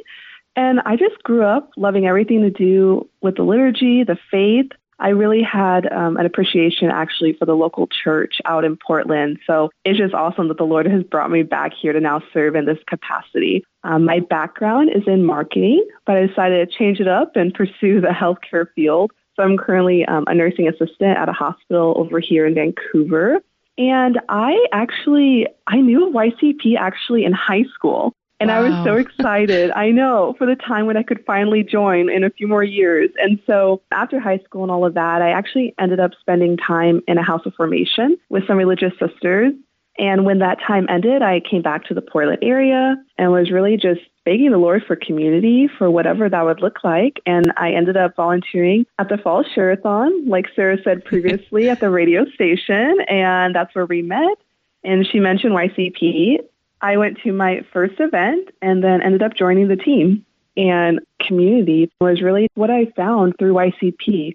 And 0.56 0.80
I 0.86 0.96
just 0.96 1.22
grew 1.24 1.42
up 1.42 1.70
loving 1.76 2.06
everything 2.06 2.42
to 2.42 2.50
do 2.50 3.08
with 3.20 3.36
the 3.36 3.42
liturgy, 3.42 4.04
the 4.04 4.16
faith. 4.30 4.70
I 5.00 5.08
really 5.08 5.42
had 5.42 5.92
um, 5.92 6.16
an 6.16 6.24
appreciation 6.24 6.88
actually 6.88 7.32
for 7.32 7.44
the 7.46 7.56
local 7.56 7.88
church 7.88 8.36
out 8.44 8.64
in 8.64 8.76
Portland. 8.76 9.40
So 9.44 9.70
it's 9.84 9.98
just 9.98 10.14
awesome 10.14 10.46
that 10.48 10.56
the 10.56 10.64
Lord 10.64 10.86
has 10.86 11.02
brought 11.02 11.32
me 11.32 11.42
back 11.42 11.72
here 11.74 11.92
to 11.92 11.98
now 11.98 12.22
serve 12.32 12.54
in 12.54 12.64
this 12.64 12.78
capacity. 12.86 13.64
Um, 13.82 14.04
my 14.04 14.20
background 14.20 14.90
is 14.94 15.02
in 15.08 15.24
marketing, 15.24 15.84
but 16.06 16.16
I 16.16 16.26
decided 16.26 16.70
to 16.70 16.78
change 16.78 17.00
it 17.00 17.08
up 17.08 17.34
and 17.34 17.52
pursue 17.52 18.00
the 18.00 18.14
healthcare 18.14 18.66
field. 18.76 19.10
So 19.34 19.42
I'm 19.42 19.58
currently 19.58 20.06
um, 20.06 20.24
a 20.28 20.34
nursing 20.34 20.68
assistant 20.68 21.18
at 21.18 21.28
a 21.28 21.32
hospital 21.32 21.94
over 21.96 22.20
here 22.20 22.46
in 22.46 22.54
Vancouver. 22.54 23.40
And 23.76 24.20
I 24.28 24.66
actually, 24.72 25.46
I 25.66 25.76
knew 25.80 26.12
YCP 26.12 26.76
actually 26.78 27.24
in 27.24 27.32
high 27.32 27.64
school. 27.74 28.12
And 28.40 28.50
I 28.50 28.60
was 28.60 28.72
so 28.84 28.94
excited. 28.96 29.70
I 29.70 29.90
know 29.90 30.34
for 30.38 30.46
the 30.46 30.56
time 30.56 30.86
when 30.86 30.96
I 30.96 31.02
could 31.02 31.24
finally 31.24 31.62
join 31.62 32.10
in 32.10 32.24
a 32.24 32.30
few 32.30 32.46
more 32.46 32.64
years. 32.64 33.10
And 33.18 33.40
so 33.46 33.80
after 33.92 34.20
high 34.20 34.38
school 34.38 34.62
and 34.62 34.70
all 34.70 34.84
of 34.84 34.94
that, 34.94 35.22
I 35.22 35.30
actually 35.30 35.74
ended 35.78 36.00
up 36.00 36.12
spending 36.20 36.56
time 36.56 37.02
in 37.08 37.16
a 37.16 37.22
house 37.22 37.46
of 37.46 37.54
formation 37.54 38.16
with 38.28 38.46
some 38.46 38.58
religious 38.58 38.92
sisters. 38.98 39.54
And 39.98 40.24
when 40.24 40.40
that 40.40 40.58
time 40.66 40.86
ended, 40.88 41.22
I 41.22 41.40
came 41.40 41.62
back 41.62 41.84
to 41.84 41.94
the 41.94 42.02
Portland 42.02 42.40
area 42.42 42.96
and 43.16 43.30
was 43.30 43.50
really 43.50 43.76
just 43.76 44.00
begging 44.24 44.50
the 44.50 44.58
Lord 44.58 44.82
for 44.86 44.96
community, 44.96 45.68
for 45.78 45.90
whatever 45.90 46.28
that 46.28 46.44
would 46.44 46.60
look 46.60 46.82
like. 46.82 47.20
And 47.26 47.52
I 47.56 47.72
ended 47.72 47.96
up 47.96 48.16
volunteering 48.16 48.86
at 48.98 49.08
the 49.08 49.18
Fall 49.18 49.44
Share-a-thon, 49.54 50.26
like 50.28 50.46
Sarah 50.56 50.78
said 50.82 51.04
previously, 51.04 51.68
at 51.68 51.80
the 51.80 51.90
radio 51.90 52.24
station. 52.34 52.96
And 53.08 53.54
that's 53.54 53.74
where 53.74 53.86
we 53.86 54.02
met. 54.02 54.38
And 54.82 55.06
she 55.06 55.20
mentioned 55.20 55.52
YCP. 55.52 56.38
I 56.80 56.96
went 56.96 57.18
to 57.22 57.32
my 57.32 57.64
first 57.72 58.00
event 58.00 58.50
and 58.60 58.82
then 58.82 59.00
ended 59.00 59.22
up 59.22 59.34
joining 59.34 59.68
the 59.68 59.76
team. 59.76 60.26
and 60.56 61.00
community 61.20 61.90
was 62.00 62.22
really 62.22 62.48
what 62.54 62.70
I 62.70 62.86
found 62.96 63.34
through 63.38 63.54
YCP 63.54 64.34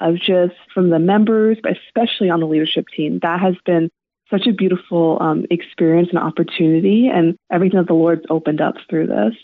of 0.00 0.14
just 0.16 0.54
from 0.72 0.90
the 0.90 0.98
members, 0.98 1.58
but 1.62 1.72
especially 1.86 2.30
on 2.30 2.40
the 2.40 2.46
leadership 2.46 2.86
team. 2.94 3.18
That 3.22 3.40
has 3.40 3.56
been 3.64 3.90
such 4.30 4.46
a 4.46 4.52
beautiful 4.52 5.18
um, 5.20 5.46
experience 5.50 6.08
and 6.10 6.18
opportunity 6.18 7.08
and 7.12 7.36
everything 7.50 7.78
that 7.78 7.86
the 7.86 7.94
Lord's 7.94 8.24
opened 8.30 8.60
up 8.60 8.74
through 8.88 9.06
this. 9.06 9.34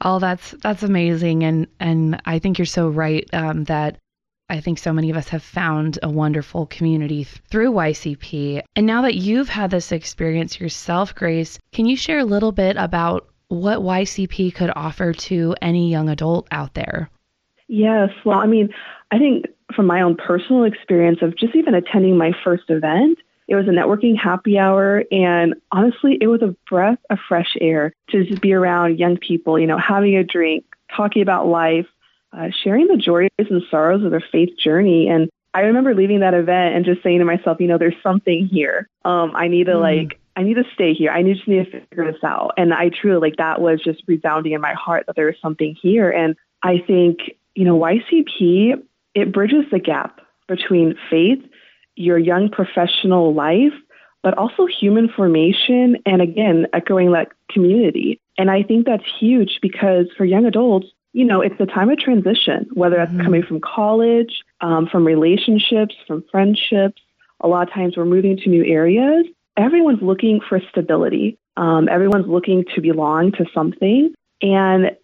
Oh, 0.00 0.18
that's 0.18 0.52
that's 0.62 0.82
amazing, 0.84 1.42
and 1.42 1.66
and 1.80 2.20
I 2.24 2.38
think 2.38 2.58
you're 2.58 2.66
so 2.66 2.88
right 2.88 3.26
um, 3.32 3.64
that 3.64 3.98
I 4.48 4.60
think 4.60 4.78
so 4.78 4.92
many 4.92 5.10
of 5.10 5.16
us 5.16 5.28
have 5.28 5.42
found 5.42 5.98
a 6.02 6.08
wonderful 6.08 6.66
community 6.66 7.24
th- 7.24 7.42
through 7.50 7.72
YCP. 7.72 8.62
And 8.76 8.86
now 8.86 9.02
that 9.02 9.16
you've 9.16 9.48
had 9.48 9.70
this 9.70 9.92
experience 9.92 10.58
yourself, 10.58 11.14
Grace, 11.14 11.58
can 11.72 11.84
you 11.86 11.96
share 11.96 12.20
a 12.20 12.24
little 12.24 12.52
bit 12.52 12.76
about 12.76 13.28
what 13.48 13.80
YCP 13.80 14.54
could 14.54 14.70
offer 14.74 15.12
to 15.12 15.54
any 15.60 15.90
young 15.90 16.08
adult 16.08 16.48
out 16.50 16.74
there? 16.74 17.10
Yes. 17.66 18.08
Well, 18.24 18.38
I 18.38 18.46
mean, 18.46 18.70
I 19.10 19.18
think 19.18 19.46
from 19.74 19.86
my 19.86 20.00
own 20.00 20.16
personal 20.16 20.64
experience 20.64 21.18
of 21.20 21.36
just 21.36 21.54
even 21.54 21.74
attending 21.74 22.16
my 22.16 22.32
first 22.42 22.64
event, 22.68 23.18
it 23.48 23.56
was 23.56 23.66
a 23.66 23.70
networking 23.70 24.16
happy 24.16 24.58
hour. 24.58 25.04
And 25.10 25.54
honestly, 25.72 26.18
it 26.20 26.28
was 26.28 26.42
a 26.42 26.54
breath 26.68 26.98
of 27.10 27.18
fresh 27.28 27.56
air 27.60 27.92
to 28.10 28.24
just 28.24 28.42
be 28.42 28.52
around 28.52 28.98
young 28.98 29.16
people, 29.16 29.58
you 29.58 29.66
know, 29.66 29.78
having 29.78 30.16
a 30.16 30.22
drink, 30.22 30.64
talking 30.94 31.22
about 31.22 31.46
life, 31.48 31.86
uh, 32.32 32.48
sharing 32.62 32.86
the 32.86 32.96
joys 32.98 33.30
and 33.38 33.62
sorrows 33.70 34.04
of 34.04 34.10
their 34.10 34.24
faith 34.32 34.50
journey. 34.58 35.08
And 35.08 35.30
I 35.54 35.60
remember 35.60 35.94
leaving 35.94 36.20
that 36.20 36.34
event 36.34 36.76
and 36.76 36.84
just 36.84 37.02
saying 37.02 37.20
to 37.20 37.24
myself, 37.24 37.58
you 37.58 37.66
know, 37.66 37.78
there's 37.78 37.94
something 38.02 38.46
here. 38.46 38.86
Um, 39.04 39.32
I 39.34 39.48
need 39.48 39.64
to 39.64 39.72
Mm. 39.72 39.80
like, 39.80 40.20
I 40.36 40.42
need 40.42 40.54
to 40.54 40.64
stay 40.74 40.92
here. 40.92 41.10
I 41.10 41.22
just 41.22 41.48
need 41.48 41.72
to 41.72 41.80
figure 41.86 42.12
this 42.12 42.22
out. 42.22 42.52
And 42.58 42.72
I 42.72 42.90
truly 42.90 43.18
like 43.18 43.38
that 43.38 43.60
was 43.60 43.80
just 43.82 44.02
resounding 44.06 44.52
in 44.52 44.60
my 44.60 44.74
heart 44.74 45.06
that 45.06 45.16
there 45.16 45.26
was 45.26 45.40
something 45.40 45.74
here. 45.74 46.10
And 46.10 46.36
I 46.62 46.78
think, 46.86 47.18
you 47.54 47.64
know, 47.64 47.76
YCP, 47.76 48.74
it 49.14 49.32
bridges 49.32 49.64
the 49.72 49.80
gap 49.80 50.20
between 50.46 50.96
faith, 51.10 51.42
your 51.98 52.18
young 52.18 52.48
professional 52.48 53.34
life, 53.34 53.72
but 54.22 54.36
also 54.36 54.66
human 54.66 55.08
formation. 55.08 55.96
And 56.06 56.22
again, 56.22 56.66
echoing 56.72 57.12
that 57.12 57.32
community. 57.50 58.20
And 58.36 58.50
I 58.50 58.62
think 58.62 58.86
that's 58.86 59.04
huge 59.18 59.58
because 59.60 60.06
for 60.16 60.24
young 60.24 60.46
adults, 60.46 60.86
you 61.12 61.24
know, 61.24 61.40
it's 61.40 61.58
a 61.58 61.66
time 61.66 61.90
of 61.90 61.98
transition, 61.98 62.68
whether 62.74 62.96
that's 62.96 63.16
coming 63.22 63.42
from 63.42 63.60
college, 63.60 64.42
um, 64.60 64.86
from 64.86 65.04
relationships, 65.04 65.94
from 66.06 66.22
friendships. 66.30 67.02
A 67.40 67.48
lot 67.48 67.66
of 67.66 67.74
times 67.74 67.96
we're 67.96 68.04
moving 68.04 68.36
to 68.36 68.48
new 68.48 68.64
areas. 68.64 69.26
Everyone's 69.56 70.02
looking 70.02 70.40
for 70.40 70.60
stability. 70.70 71.38
Um, 71.56 71.88
everyone's 71.88 72.28
looking 72.28 72.64
to 72.74 72.80
belong 72.80 73.32
to 73.32 73.46
something. 73.52 74.14
And 74.42 74.96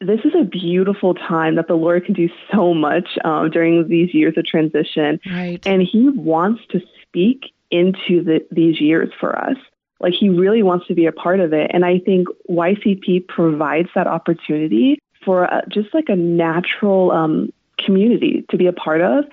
this 0.00 0.20
is 0.24 0.32
a 0.38 0.44
beautiful 0.44 1.14
time 1.14 1.56
that 1.56 1.68
the 1.68 1.74
Lord 1.74 2.04
can 2.04 2.14
do 2.14 2.28
so 2.52 2.74
much 2.74 3.08
um, 3.24 3.50
during 3.50 3.88
these 3.88 4.12
years 4.12 4.34
of 4.36 4.44
transition. 4.44 5.20
Right. 5.30 5.64
And 5.66 5.82
He 5.82 6.08
wants 6.08 6.62
to 6.70 6.80
speak 7.02 7.52
into 7.70 8.22
the, 8.22 8.46
these 8.50 8.80
years 8.80 9.10
for 9.18 9.36
us. 9.38 9.56
Like 10.00 10.12
He 10.12 10.28
really 10.28 10.62
wants 10.62 10.86
to 10.88 10.94
be 10.94 11.06
a 11.06 11.12
part 11.12 11.40
of 11.40 11.52
it. 11.52 11.70
And 11.72 11.84
I 11.84 11.98
think 11.98 12.28
YCP 12.50 13.26
provides 13.28 13.88
that 13.94 14.06
opportunity 14.06 14.98
for 15.24 15.52
uh 15.52 15.62
just 15.68 15.92
like 15.92 16.08
a 16.08 16.16
natural 16.16 17.10
um, 17.10 17.52
community 17.78 18.44
to 18.50 18.56
be 18.56 18.66
a 18.66 18.72
part 18.72 19.00
of. 19.00 19.24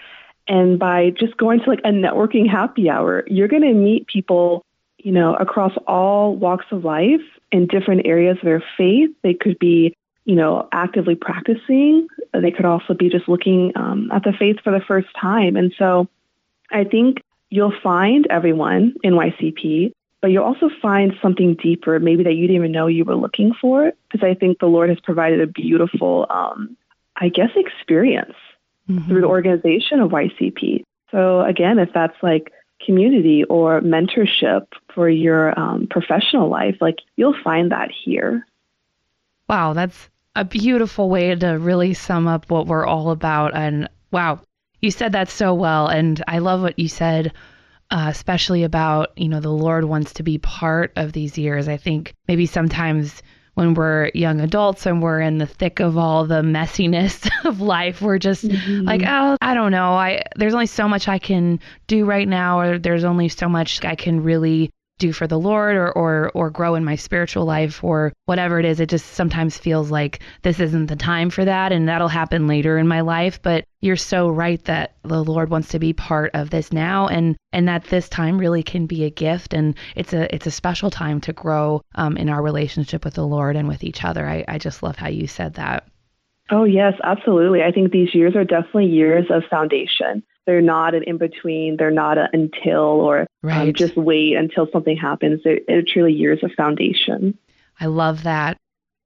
And 0.48 0.78
by 0.78 1.12
just 1.12 1.38
going 1.38 1.62
to 1.62 1.70
like 1.70 1.80
a 1.84 1.90
networking 1.90 2.50
happy 2.50 2.90
hour, 2.90 3.24
you're 3.28 3.48
going 3.48 3.64
to 3.64 3.74
meet 3.74 4.08
people, 4.08 4.66
you 4.98 5.12
know, 5.12 5.36
across 5.36 5.72
all 5.88 6.36
walks 6.36 6.66
of 6.72 6.84
life 6.84 7.22
in 7.52 7.68
different 7.68 8.06
areas 8.06 8.38
of 8.38 8.46
their 8.46 8.64
faith. 8.78 9.10
They 9.24 9.34
could 9.34 9.58
be, 9.60 9.96
you 10.26 10.36
know, 10.36 10.68
actively 10.72 11.16
practicing. 11.16 12.08
They 12.34 12.52
could 12.52 12.66
also 12.66 12.94
be 12.94 13.10
just 13.10 13.28
looking 13.28 13.74
um, 13.76 14.10
at 14.12 14.24
the 14.24 14.34
faith 14.38 14.58
for 14.64 14.72
the 14.72 14.84
first 14.86 15.08
time. 15.20 15.56
And 15.56 15.74
so 15.78 16.08
I 16.72 16.84
think 16.86 17.22
you'll 17.50 17.74
find 17.84 18.26
everyone 18.30 18.96
in 19.04 19.14
YCP, 19.14 19.92
but 20.22 20.32
you'll 20.32 20.46
also 20.46 20.70
find 20.82 21.14
something 21.22 21.56
deeper, 21.56 22.00
maybe 22.00 22.24
that 22.24 22.34
you 22.34 22.48
didn't 22.48 22.56
even 22.56 22.72
know 22.72 22.88
you 22.88 23.04
were 23.06 23.16
looking 23.16 23.54
for, 23.60 23.92
because 24.10 24.26
I 24.26 24.34
think 24.34 24.60
the 24.60 24.66
Lord 24.68 24.90
has 24.90 25.00
provided 25.02 25.42
a 25.42 25.48
beautiful, 25.48 26.26
um, 26.30 26.78
I 27.16 27.30
guess, 27.30 27.50
experience 27.56 28.36
through 29.08 29.22
the 29.22 29.28
organization 29.28 30.00
of 30.00 30.12
YCP. 30.12 30.84
So 31.12 31.42
again, 31.42 31.80
if 31.80 31.90
that's 31.94 32.16
like 32.22 32.52
community 32.86 33.44
or 33.46 33.82
mentorship 33.82 34.68
for 34.94 35.08
your 35.08 35.58
um, 35.58 35.88
professional 35.90 36.50
life, 36.50 36.78
like 36.82 36.98
you'll 37.16 37.36
find 37.44 37.72
that 37.72 37.92
here. 37.92 38.46
Wow, 39.48 39.74
that's 39.74 40.10
a 40.36 40.46
beautiful 40.46 41.10
way 41.10 41.36
to 41.36 41.48
really 41.60 41.94
sum 41.94 42.28
up 42.28 42.50
what 42.50 42.68
we're 42.68 42.86
all 42.86 43.12
about. 43.12 43.56
And 43.56 43.90
wow, 44.12 44.40
you 44.82 44.92
said 44.92 45.12
that 45.14 45.30
so 45.30 45.54
well. 45.54 45.88
And 45.88 46.24
I 46.28 46.40
love 46.40 46.62
what 46.62 46.80
you 46.80 46.88
said, 46.88 47.34
uh, 47.92 48.08
especially 48.10 48.64
about, 48.64 49.18
you 49.18 49.30
know, 49.30 49.40
the 49.40 49.50
Lord 49.50 49.86
wants 49.86 50.14
to 50.14 50.24
be 50.24 50.38
part 50.40 50.92
of 50.96 51.14
these 51.14 51.38
years. 51.38 51.68
I 51.68 51.78
think 51.78 52.14
maybe 52.28 52.46
sometimes 52.46 53.22
when 53.54 53.76
we're 53.76 54.10
young 54.16 54.42
adults 54.42 54.86
and 54.88 55.02
we're 55.02 55.22
in 55.22 55.38
the 55.38 55.46
thick 55.46 55.80
of 55.80 55.98
all 55.98 56.26
the 56.26 56.42
messiness 56.42 57.30
of 57.46 57.62
life, 57.62 58.02
we're 58.02 58.18
just 58.18 58.44
like, 58.44 59.04
oh, 59.06 59.38
I 59.42 59.54
don't 59.54 59.72
know. 59.72 59.94
I 59.94 60.24
there's 60.36 60.56
only 60.56 60.66
so 60.66 60.88
much 60.88 61.08
I 61.08 61.20
can 61.20 61.60
do 61.86 62.06
right 62.06 62.28
now, 62.28 62.60
or 62.60 62.80
there's 62.80 63.04
only 63.04 63.30
so 63.30 63.48
much 63.48 63.86
I 63.86 63.96
can 63.96 64.24
really 64.24 64.72
do 65.04 65.12
for 65.12 65.28
the 65.28 65.40
Lord 65.40 65.76
or, 65.76 65.92
or 65.92 66.32
or 66.34 66.50
grow 66.50 66.76
in 66.76 66.86
my 66.86 66.96
spiritual 66.96 67.46
life 67.46 67.84
or 67.84 68.14
whatever 68.26 68.60
it 68.60 68.66
is. 68.66 68.80
It 68.80 68.90
just 68.90 69.08
sometimes 69.14 69.58
feels 69.58 69.92
like 69.92 70.20
this 70.44 70.60
isn't 70.60 70.86
the 70.86 70.96
time 70.96 71.30
for 71.30 71.44
that 71.44 71.72
and 71.74 71.88
that'll 71.88 72.08
happen 72.08 72.48
later 72.48 72.78
in 72.78 72.88
my 72.88 73.02
life. 73.02 73.42
But 73.42 73.66
you're 73.82 73.98
so 73.98 74.30
right 74.30 74.64
that 74.64 74.96
the 75.04 75.24
Lord 75.24 75.50
wants 75.50 75.70
to 75.70 75.80
be 75.80 75.92
part 75.92 76.32
of 76.34 76.50
this 76.50 76.72
now 76.72 77.08
and 77.08 77.36
and 77.52 77.68
that 77.68 77.84
this 77.86 78.08
time 78.08 78.38
really 78.38 78.64
can 78.64 78.86
be 78.86 79.04
a 79.04 79.10
gift 79.10 79.54
and 79.54 79.76
it's 79.96 80.14
a 80.14 80.34
it's 80.34 80.48
a 80.48 80.52
special 80.52 80.90
time 80.90 81.20
to 81.22 81.34
grow 81.34 81.82
um, 81.96 82.16
in 82.16 82.30
our 82.30 82.42
relationship 82.42 83.04
with 83.04 83.16
the 83.16 83.28
Lord 83.28 83.58
and 83.58 83.68
with 83.68 83.84
each 83.84 84.06
other. 84.06 84.26
I, 84.26 84.46
I 84.48 84.58
just 84.58 84.84
love 84.84 84.96
how 84.96 85.10
you 85.10 85.28
said 85.28 85.56
that. 85.56 85.86
Oh, 86.50 86.66
yes, 86.66 86.94
absolutely. 87.04 87.62
I 87.62 87.72
think 87.72 87.92
these 87.92 88.14
years 88.14 88.36
are 88.36 88.44
definitely 88.44 88.88
years 88.88 89.26
of 89.30 89.44
foundation. 89.50 90.24
They're 90.46 90.62
not 90.62 90.94
an 90.94 91.04
in 91.04 91.18
between, 91.18 91.78
they're 91.78 91.92
not 91.92 92.18
a 92.18 92.28
until 92.34 92.80
or 92.80 93.28
um, 93.44 93.74
just 93.74 93.96
wait 93.96 94.36
until 94.36 94.68
something 94.72 94.98
happens. 94.98 95.42
They're, 95.44 95.60
they're 95.68 95.84
truly 95.84 96.14
years 96.14 96.44
of 96.44 96.52
foundation. 96.58 97.38
I 97.80 97.86
love 97.86 98.24
that. 98.24 98.58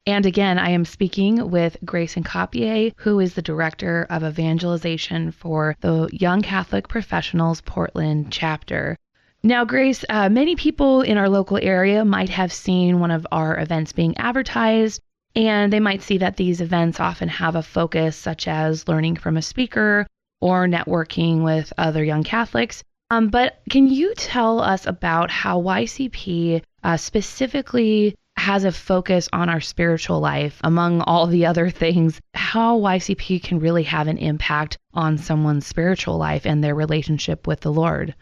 And 0.07 0.25
again, 0.25 0.57
I 0.57 0.69
am 0.69 0.85
speaking 0.85 1.51
with 1.51 1.75
Grace 1.83 2.15
Encopier, 2.15 2.91
who 2.95 3.19
is 3.19 3.33
the 3.33 3.41
Director 3.41 4.07
of 4.09 4.23
Evangelization 4.23 5.31
for 5.31 5.75
the 5.81 6.09
Young 6.13 6.41
Catholic 6.41 6.87
Professionals 6.87 7.59
Portland 7.61 8.31
chapter. 8.31 8.97
Now, 9.43 9.65
Grace, 9.65 10.05
uh, 10.09 10.29
many 10.29 10.55
people 10.55 11.01
in 11.01 11.17
our 11.17 11.29
local 11.29 11.59
area 11.61 12.05
might 12.05 12.29
have 12.29 12.53
seen 12.53 12.99
one 12.99 13.11
of 13.11 13.27
our 13.33 13.59
events 13.59 13.91
being 13.91 14.17
advertised, 14.17 15.01
and 15.35 15.73
they 15.73 15.81
might 15.81 16.01
see 16.01 16.17
that 16.19 16.37
these 16.37 16.61
events 16.61 17.01
often 17.01 17.27
have 17.27 17.55
a 17.55 17.61
focus 17.61 18.15
such 18.15 18.47
as 18.47 18.87
learning 18.87 19.17
from 19.17 19.35
a 19.35 19.41
speaker 19.41 20.07
or 20.39 20.67
networking 20.67 21.43
with 21.43 21.71
other 21.77 22.03
young 22.03 22.23
Catholics. 22.23 22.83
Um, 23.09 23.29
but 23.29 23.59
can 23.69 23.87
you 23.87 24.13
tell 24.15 24.59
us 24.59 24.85
about 24.85 25.31
how 25.31 25.61
YCP 25.61 26.61
uh, 26.83 26.97
specifically 26.97 28.15
has 28.35 28.65
a 28.65 28.71
focus 28.71 29.29
on 29.33 29.49
our 29.49 29.61
spiritual 29.61 30.19
life 30.19 30.59
among 30.63 31.01
all 31.01 31.27
the 31.27 31.45
other 31.45 31.69
things? 31.83 32.19
How 32.33 32.79
YCP 32.79 33.43
can 33.43 33.59
really 33.59 33.83
have 33.83 34.07
an 34.07 34.17
impact 34.17 34.77
on 34.93 35.17
someone's 35.17 35.65
spiritual 35.65 36.17
life 36.17 36.45
and 36.45 36.63
their 36.63 36.75
relationship 36.75 37.47
with 37.47 37.61
the 37.61 37.71
Lord? 37.71 38.13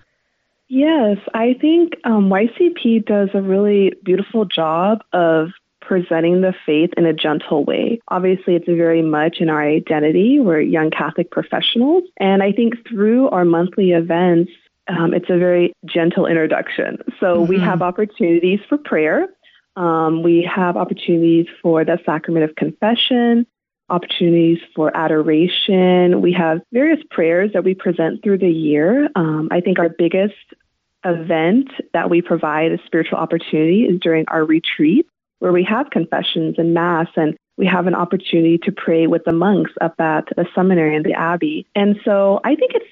Yes, 0.68 1.18
I 1.34 1.55
think 1.61 1.93
um, 2.05 2.30
YCP 2.30 3.05
does 3.05 3.30
a 3.34 3.41
really 3.41 3.93
beautiful 4.03 4.45
job 4.45 4.99
of 5.13 5.49
presenting 5.88 6.42
the 6.42 6.54
faith 6.66 6.92
in 6.98 7.06
a 7.06 7.14
gentle 7.14 7.64
way. 7.64 8.00
Obviously, 8.08 8.56
it's 8.56 8.66
very 8.66 9.02
much 9.02 9.38
in 9.40 9.50
our 9.50 9.62
identity. 9.62 10.40
We're 10.40 10.62
young 10.62 10.90
Catholic 10.90 11.32
professionals. 11.32 12.04
And 12.18 12.42
I 12.42 12.52
think 12.52 12.88
through 12.88 13.30
our 13.30 13.46
monthly 13.46 13.92
events, 13.92 14.52
um, 14.88 15.14
it's 15.14 15.30
a 15.30 15.38
very 15.38 15.74
gentle 15.86 16.26
introduction. 16.26 16.98
So 17.20 17.42
we 17.42 17.60
have 17.60 17.82
opportunities 17.82 18.60
for 18.70 18.78
prayer. 18.78 19.28
Um, 19.76 20.24
we 20.24 20.50
have 20.54 20.78
opportunities 20.78 21.48
for 21.62 21.84
the 21.84 22.00
sacrament 22.06 22.50
of 22.50 22.56
confession, 22.56 23.46
opportunities 23.90 24.60
for 24.76 24.96
adoration. 24.96 26.22
We 26.22 26.34
have 26.34 26.62
various 26.72 27.04
prayers 27.12 27.52
that 27.54 27.64
we 27.64 27.74
present 27.74 28.24
through 28.24 28.40
the 28.40 28.50
year. 28.50 29.10
Um, 29.16 29.50
I 29.52 29.62
think 29.62 29.80
our 29.80 29.90
biggest 29.90 30.36
event 31.04 31.70
that 31.94 32.10
we 32.10 32.22
provide 32.22 32.72
a 32.72 32.80
spiritual 32.86 33.20
opportunity 33.20 33.84
is 33.84 34.00
during 34.00 34.26
our 34.28 34.44
retreat, 34.44 35.08
where 35.40 35.52
we 35.52 35.64
have 35.64 35.90
confessions 35.90 36.56
and 36.58 36.74
mass 36.74 37.08
and 37.16 37.36
we 37.58 37.66
have 37.66 37.88
an 37.88 37.96
opportunity 37.96 38.58
to 38.64 38.72
pray 38.72 39.08
with 39.08 39.24
the 39.26 39.32
monks 39.32 39.72
up 39.82 40.00
at 40.00 40.26
the 40.36 40.46
seminary 40.54 40.96
and 40.96 41.06
the 41.06 41.14
abbey. 41.14 41.66
And 41.76 41.98
so 42.04 42.40
I 42.44 42.56
think 42.56 42.72
it's 42.74 42.86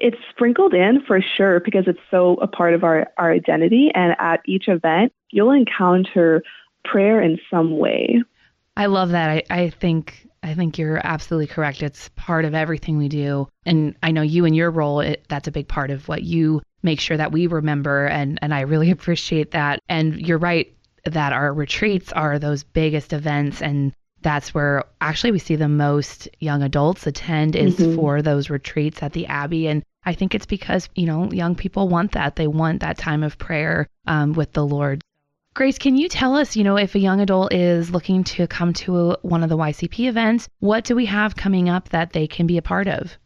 it's 0.00 0.18
sprinkled 0.30 0.74
in 0.74 1.02
for 1.06 1.20
sure 1.36 1.60
because 1.60 1.84
it's 1.88 1.98
so 2.10 2.34
a 2.34 2.46
part 2.46 2.74
of 2.74 2.84
our, 2.84 3.08
our 3.16 3.32
identity. 3.32 3.90
And 3.94 4.14
at 4.20 4.40
each 4.46 4.68
event, 4.68 5.12
you'll 5.30 5.50
encounter 5.50 6.42
prayer 6.84 7.20
in 7.20 7.38
some 7.50 7.78
way. 7.78 8.22
I 8.76 8.86
love 8.86 9.10
that. 9.10 9.30
I, 9.30 9.42
I 9.50 9.70
think 9.70 10.28
I 10.42 10.54
think 10.54 10.78
you're 10.78 11.00
absolutely 11.04 11.48
correct. 11.48 11.82
It's 11.82 12.10
part 12.10 12.44
of 12.44 12.54
everything 12.54 12.96
we 12.96 13.08
do, 13.08 13.48
and 13.66 13.96
I 14.04 14.12
know 14.12 14.22
you 14.22 14.44
and 14.44 14.54
your 14.54 14.70
role. 14.70 15.00
It, 15.00 15.24
that's 15.28 15.48
a 15.48 15.52
big 15.52 15.66
part 15.66 15.90
of 15.90 16.06
what 16.06 16.22
you 16.22 16.62
make 16.84 17.00
sure 17.00 17.16
that 17.16 17.32
we 17.32 17.48
remember, 17.48 18.06
and 18.06 18.38
and 18.40 18.54
I 18.54 18.60
really 18.60 18.90
appreciate 18.92 19.50
that. 19.50 19.80
And 19.88 20.16
you're 20.20 20.38
right 20.38 20.72
that 21.10 21.32
our 21.32 21.52
retreats 21.52 22.12
are 22.12 22.38
those 22.38 22.64
biggest 22.64 23.12
events, 23.12 23.62
and 23.62 23.92
that's 24.22 24.52
where 24.52 24.84
actually 25.00 25.30
we 25.32 25.38
see 25.38 25.56
the 25.56 25.68
most 25.68 26.28
young 26.40 26.62
adults 26.62 27.06
attend 27.06 27.54
is 27.54 27.76
Mhm. 27.76 27.94
for 27.94 28.22
those 28.22 28.50
retreats 28.50 29.02
at 29.02 29.12
the 29.12 29.26
Abbey, 29.26 29.68
and 29.68 29.82
I 30.04 30.12
think 30.14 30.34
it's 30.34 30.46
because 30.46 30.88
you 30.94 31.06
know 31.06 31.30
young 31.30 31.54
people 31.54 31.88
want 31.88 32.12
that. 32.12 32.36
They 32.36 32.46
want 32.46 32.80
that 32.80 32.98
time 32.98 33.22
of 33.22 33.38
prayer 33.38 33.86
um, 34.06 34.32
with 34.32 34.52
the 34.52 34.66
Lord. 34.66 35.02
Grace, 35.54 35.78
can 35.78 35.96
you 35.96 36.08
tell 36.08 36.36
us, 36.36 36.56
you 36.56 36.62
know, 36.62 36.76
if 36.76 36.94
a 36.94 37.00
young 37.00 37.20
adult 37.20 37.52
is 37.52 37.90
looking 37.90 38.22
to 38.22 38.46
come 38.46 38.72
to 38.72 39.16
one 39.22 39.42
of 39.42 39.48
the 39.48 39.56
YCP 39.56 40.06
events, 40.08 40.48
what 40.60 40.84
do 40.84 40.94
we 40.94 41.06
have 41.06 41.34
coming 41.34 41.68
up 41.68 41.88
that 41.88 42.12
they 42.12 42.26
can 42.28 42.46
be 42.46 42.58
a 42.58 42.62
part 42.62 42.86
of? 42.86 43.18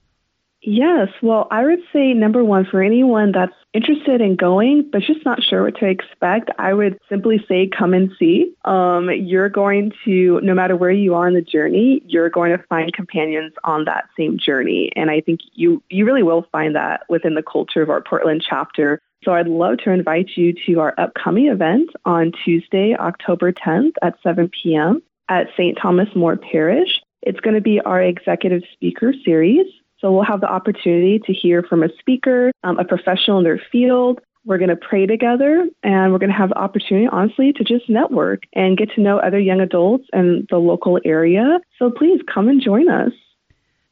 Yes. 0.62 1.08
Well, 1.22 1.48
I 1.50 1.64
would 1.64 1.80
say 1.92 2.14
number 2.14 2.44
one, 2.44 2.64
for 2.64 2.82
anyone 2.82 3.32
that's 3.32 3.52
interested 3.74 4.20
in 4.20 4.36
going 4.36 4.88
but 4.92 5.02
just 5.02 5.24
not 5.24 5.42
sure 5.42 5.64
what 5.64 5.76
to 5.78 5.86
expect, 5.86 6.50
I 6.58 6.72
would 6.72 6.98
simply 7.08 7.44
say 7.48 7.68
come 7.76 7.94
and 7.94 8.12
see. 8.16 8.54
Um, 8.64 9.10
you're 9.10 9.48
going 9.48 9.92
to, 10.04 10.40
no 10.42 10.54
matter 10.54 10.76
where 10.76 10.92
you 10.92 11.14
are 11.14 11.26
in 11.26 11.34
the 11.34 11.42
journey, 11.42 12.02
you're 12.06 12.30
going 12.30 12.56
to 12.56 12.64
find 12.68 12.92
companions 12.92 13.52
on 13.64 13.86
that 13.86 14.04
same 14.16 14.38
journey. 14.38 14.92
And 14.94 15.10
I 15.10 15.20
think 15.20 15.40
you, 15.54 15.82
you 15.90 16.04
really 16.04 16.22
will 16.22 16.46
find 16.52 16.76
that 16.76 17.02
within 17.08 17.34
the 17.34 17.42
culture 17.42 17.82
of 17.82 17.90
our 17.90 18.00
Portland 18.00 18.44
chapter. 18.48 19.00
So 19.24 19.32
I'd 19.32 19.48
love 19.48 19.78
to 19.78 19.90
invite 19.90 20.30
you 20.36 20.54
to 20.66 20.80
our 20.80 20.94
upcoming 20.96 21.46
event 21.46 21.90
on 22.04 22.32
Tuesday, 22.44 22.94
October 22.94 23.52
10th 23.52 23.92
at 24.00 24.14
7 24.22 24.48
p.m. 24.62 25.02
at 25.28 25.48
St. 25.56 25.76
Thomas 25.80 26.08
More 26.14 26.36
Parish. 26.36 27.00
It's 27.22 27.40
going 27.40 27.54
to 27.54 27.60
be 27.60 27.80
our 27.80 28.02
executive 28.02 28.62
speaker 28.72 29.14
series. 29.24 29.66
So 30.02 30.10
we'll 30.10 30.24
have 30.24 30.40
the 30.40 30.50
opportunity 30.50 31.20
to 31.20 31.32
hear 31.32 31.62
from 31.62 31.84
a 31.84 31.88
speaker, 32.00 32.50
um, 32.64 32.78
a 32.78 32.84
professional 32.84 33.38
in 33.38 33.44
their 33.44 33.60
field. 33.70 34.20
We're 34.44 34.58
going 34.58 34.70
to 34.70 34.76
pray 34.76 35.06
together 35.06 35.64
and 35.84 36.12
we're 36.12 36.18
going 36.18 36.32
to 36.32 36.36
have 36.36 36.48
the 36.48 36.58
opportunity, 36.58 37.06
honestly, 37.10 37.52
to 37.52 37.62
just 37.62 37.88
network 37.88 38.42
and 38.52 38.76
get 38.76 38.90
to 38.96 39.00
know 39.00 39.18
other 39.18 39.38
young 39.38 39.60
adults 39.60 40.04
in 40.12 40.48
the 40.50 40.58
local 40.58 40.98
area. 41.04 41.60
So 41.78 41.90
please 41.90 42.20
come 42.32 42.48
and 42.48 42.60
join 42.60 42.90
us. 42.90 43.12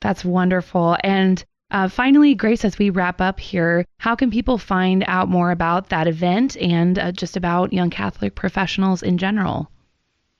That's 0.01 0.25
wonderful. 0.25 0.97
And 1.05 1.45
uh, 1.71 1.89
finally, 1.89 2.35
Grace, 2.35 2.65
as 2.65 2.77
we 2.81 2.91
wrap 2.91 3.21
up 3.21 3.39
here, 3.39 3.85
how 3.99 4.17
can 4.17 4.33
people 4.33 4.59
find 4.59 5.05
out 5.07 5.29
more 5.29 5.53
about 5.53 5.91
that 5.91 6.09
event 6.09 6.57
and 6.57 6.99
uh, 6.99 7.13
just 7.13 7.37
about 7.37 7.73
young 7.73 7.91
Catholic 7.91 8.35
professionals 8.35 9.05
in 9.05 9.19
general? 9.19 9.71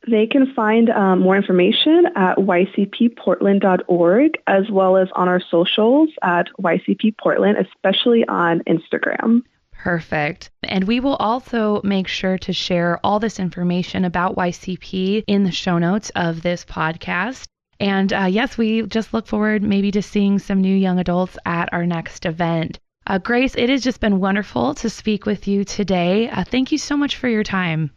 They 0.09 0.27
can 0.27 0.53
find 0.55 0.89
um, 0.91 1.21
more 1.21 1.37
information 1.37 2.07
at 2.17 2.37
ycpportland.org 2.37 4.31
as 4.47 4.71
well 4.71 4.97
as 4.97 5.09
on 5.15 5.29
our 5.29 5.41
socials 5.41 6.09
at 6.23 6.49
ycpportland, 6.59 7.67
especially 7.67 8.27
on 8.27 8.61
Instagram. 8.61 9.43
Perfect. 9.73 10.51
And 10.63 10.85
we 10.85 11.01
will 11.01 11.17
also 11.17 11.81
make 11.85 12.07
sure 12.07 12.39
to 12.39 12.53
share 12.53 12.99
all 13.05 13.19
this 13.19 13.39
information 13.39 14.05
about 14.05 14.37
YCP 14.37 15.25
in 15.27 15.45
the 15.45 15.51
show 15.51 15.79
notes 15.79 16.11
of 16.15 16.43
this 16.43 16.65
podcast. 16.65 17.47
And 17.79 18.13
uh, 18.13 18.29
yes, 18.31 18.59
we 18.59 18.83
just 18.83 19.15
look 19.15 19.27
forward 19.27 19.63
maybe 19.63 19.91
to 19.93 20.03
seeing 20.03 20.39
some 20.39 20.61
new 20.61 20.77
young 20.77 20.99
adults 20.99 21.39
at 21.47 21.73
our 21.73 21.87
next 21.87 22.27
event. 22.27 22.79
Uh, 23.07 23.19
Grace, 23.19 23.55
it 23.55 23.71
has 23.71 23.83
just 23.83 24.01
been 24.01 24.21
wonderful 24.21 24.75
to 24.75 24.91
speak 24.91 25.25
with 25.25 25.49
you 25.49 25.65
today. 25.65 26.29
Uh, 26.29 26.45
thank 26.45 26.73
you 26.73 26.79
so 26.79 26.97
much 26.97 27.17
for 27.17 27.29
your 27.29 27.43
time. 27.43 27.91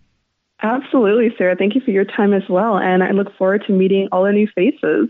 Absolutely, 0.63 1.29
Sarah. 1.37 1.57
Thank 1.57 1.75
you 1.75 1.81
for 1.81 1.91
your 1.91 2.05
time 2.05 2.33
as 2.33 2.43
well. 2.49 2.77
And 2.77 3.03
I 3.03 3.11
look 3.11 3.35
forward 3.37 3.65
to 3.67 3.73
meeting 3.73 4.07
all 4.11 4.23
the 4.23 4.31
new 4.31 4.47
faces. 4.55 5.09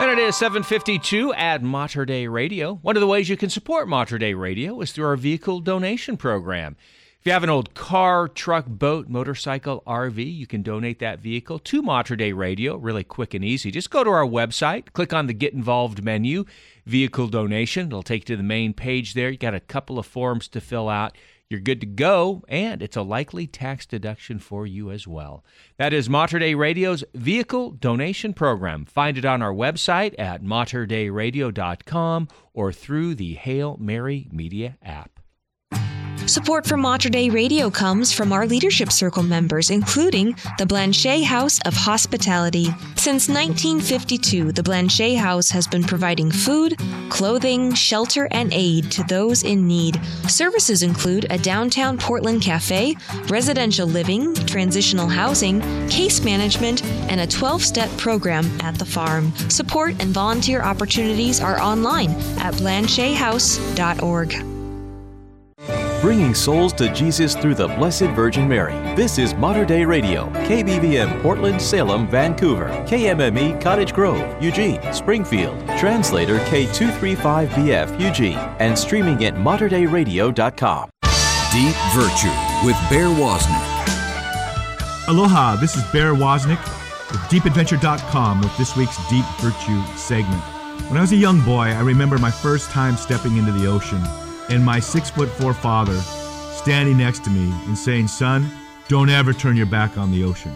And 0.00 0.10
it 0.12 0.18
is 0.18 0.36
752 0.36 1.32
at 1.32 1.62
Mater 1.62 2.04
Dei 2.04 2.28
Radio. 2.28 2.74
One 2.82 2.96
of 2.96 3.00
the 3.00 3.06
ways 3.06 3.28
you 3.28 3.36
can 3.36 3.50
support 3.50 3.88
Mater 3.88 4.18
Dei 4.18 4.34
Radio 4.34 4.80
is 4.80 4.92
through 4.92 5.06
our 5.06 5.16
vehicle 5.16 5.58
donation 5.60 6.16
program. 6.16 6.76
If 7.18 7.26
you 7.26 7.32
have 7.32 7.42
an 7.42 7.50
old 7.50 7.74
car, 7.74 8.28
truck, 8.28 8.66
boat, 8.66 9.08
motorcycle, 9.08 9.82
RV, 9.88 10.32
you 10.32 10.46
can 10.46 10.62
donate 10.62 11.00
that 11.00 11.18
vehicle 11.18 11.58
to 11.58 11.82
Mater 11.82 12.14
Dei 12.14 12.32
Radio. 12.32 12.76
Really 12.76 13.02
quick 13.02 13.34
and 13.34 13.44
easy. 13.44 13.72
Just 13.72 13.90
go 13.90 14.04
to 14.04 14.10
our 14.10 14.24
website, 14.24 14.92
click 14.92 15.12
on 15.12 15.26
the 15.26 15.34
Get 15.34 15.52
Involved 15.52 16.04
menu, 16.04 16.44
vehicle 16.86 17.26
donation. 17.26 17.88
It'll 17.88 18.04
take 18.04 18.28
you 18.28 18.36
to 18.36 18.36
the 18.36 18.44
main 18.44 18.74
page 18.74 19.14
there. 19.14 19.30
You 19.30 19.38
got 19.38 19.54
a 19.54 19.60
couple 19.60 19.98
of 19.98 20.06
forms 20.06 20.46
to 20.48 20.60
fill 20.60 20.88
out. 20.88 21.16
You're 21.50 21.60
good 21.60 21.80
to 21.80 21.86
go, 21.86 22.44
and 22.46 22.82
it's 22.82 22.96
a 22.96 23.00
likely 23.00 23.46
tax 23.46 23.86
deduction 23.86 24.38
for 24.38 24.66
you 24.66 24.90
as 24.90 25.08
well. 25.08 25.42
That 25.78 25.94
is 25.94 26.10
Mater 26.10 26.38
Dei 26.38 26.54
Radio's 26.54 27.04
vehicle 27.14 27.70
donation 27.70 28.34
program. 28.34 28.84
Find 28.84 29.16
it 29.16 29.24
on 29.24 29.40
our 29.40 29.54
website 29.54 30.14
at 30.18 30.42
materdeiradio.com 30.42 32.28
or 32.52 32.70
through 32.70 33.14
the 33.14 33.34
Hail 33.36 33.78
Mary 33.80 34.28
Media 34.30 34.76
app. 34.82 35.17
Support 36.28 36.66
for 36.66 36.76
Mater 36.76 37.08
Dei 37.08 37.30
Radio 37.30 37.70
comes 37.70 38.12
from 38.12 38.34
our 38.34 38.46
Leadership 38.46 38.92
Circle 38.92 39.22
members, 39.22 39.70
including 39.70 40.36
the 40.58 40.66
Blanchet 40.66 41.24
House 41.24 41.58
of 41.64 41.72
Hospitality. 41.72 42.66
Since 42.96 43.30
1952, 43.30 44.52
the 44.52 44.62
Blanchet 44.62 45.16
House 45.16 45.50
has 45.50 45.66
been 45.66 45.82
providing 45.82 46.30
food, 46.30 46.76
clothing, 47.08 47.72
shelter, 47.72 48.28
and 48.30 48.52
aid 48.52 48.92
to 48.92 49.04
those 49.04 49.42
in 49.42 49.66
need. 49.66 49.98
Services 50.28 50.82
include 50.82 51.26
a 51.30 51.38
downtown 51.38 51.96
Portland 51.96 52.42
cafe, 52.42 52.94
residential 53.28 53.86
living, 53.86 54.34
transitional 54.34 55.08
housing, 55.08 55.62
case 55.88 56.22
management, 56.22 56.84
and 57.10 57.22
a 57.22 57.26
12 57.26 57.62
step 57.62 57.88
program 57.96 58.44
at 58.60 58.74
the 58.74 58.84
farm. 58.84 59.32
Support 59.48 59.94
and 59.98 60.12
volunteer 60.12 60.60
opportunities 60.60 61.40
are 61.40 61.58
online 61.58 62.10
at 62.38 62.52
blanchethouse.org. 62.52 64.57
Bringing 66.00 66.32
souls 66.32 66.72
to 66.74 66.94
Jesus 66.94 67.34
through 67.34 67.56
the 67.56 67.66
Blessed 67.66 68.10
Virgin 68.14 68.48
Mary. 68.48 68.72
This 68.94 69.18
is 69.18 69.34
Mater 69.34 69.64
Dei 69.64 69.84
Radio, 69.84 70.28
KBVM 70.30 71.20
Portland, 71.22 71.60
Salem, 71.60 72.08
Vancouver, 72.08 72.68
KMME 72.86 73.60
Cottage 73.60 73.92
Grove, 73.92 74.40
Eugene, 74.40 74.80
Springfield, 74.92 75.58
translator 75.76 76.38
K235BF 76.38 78.00
Eugene, 78.00 78.38
and 78.60 78.78
streaming 78.78 79.24
at 79.24 79.34
materdeiradio.com. 79.34 80.90
Deep 81.50 81.74
Virtue 81.92 82.64
with 82.64 82.76
Bear 82.88 83.08
Wozniak. 83.08 85.08
Aloha, 85.08 85.56
this 85.56 85.76
is 85.76 85.82
Bear 85.90 86.14
Wozniak 86.14 86.62
with 87.10 87.20
DeepAdventure.com 87.22 88.40
with 88.40 88.56
this 88.56 88.76
week's 88.76 88.96
Deep 89.08 89.24
Virtue 89.40 89.82
segment. 89.96 90.42
When 90.88 90.96
I 90.96 91.00
was 91.00 91.10
a 91.10 91.16
young 91.16 91.40
boy, 91.40 91.66
I 91.66 91.80
remember 91.80 92.18
my 92.18 92.30
first 92.30 92.70
time 92.70 92.96
stepping 92.96 93.36
into 93.36 93.50
the 93.50 93.66
ocean 93.66 94.00
and 94.48 94.64
my 94.64 94.80
six 94.80 95.10
foot 95.10 95.28
four 95.28 95.54
father 95.54 95.98
standing 96.56 96.98
next 96.98 97.24
to 97.24 97.30
me 97.30 97.50
and 97.66 97.76
saying, 97.76 98.08
Son, 98.08 98.50
don't 98.88 99.10
ever 99.10 99.32
turn 99.32 99.56
your 99.56 99.66
back 99.66 99.96
on 99.96 100.10
the 100.10 100.24
ocean. 100.24 100.52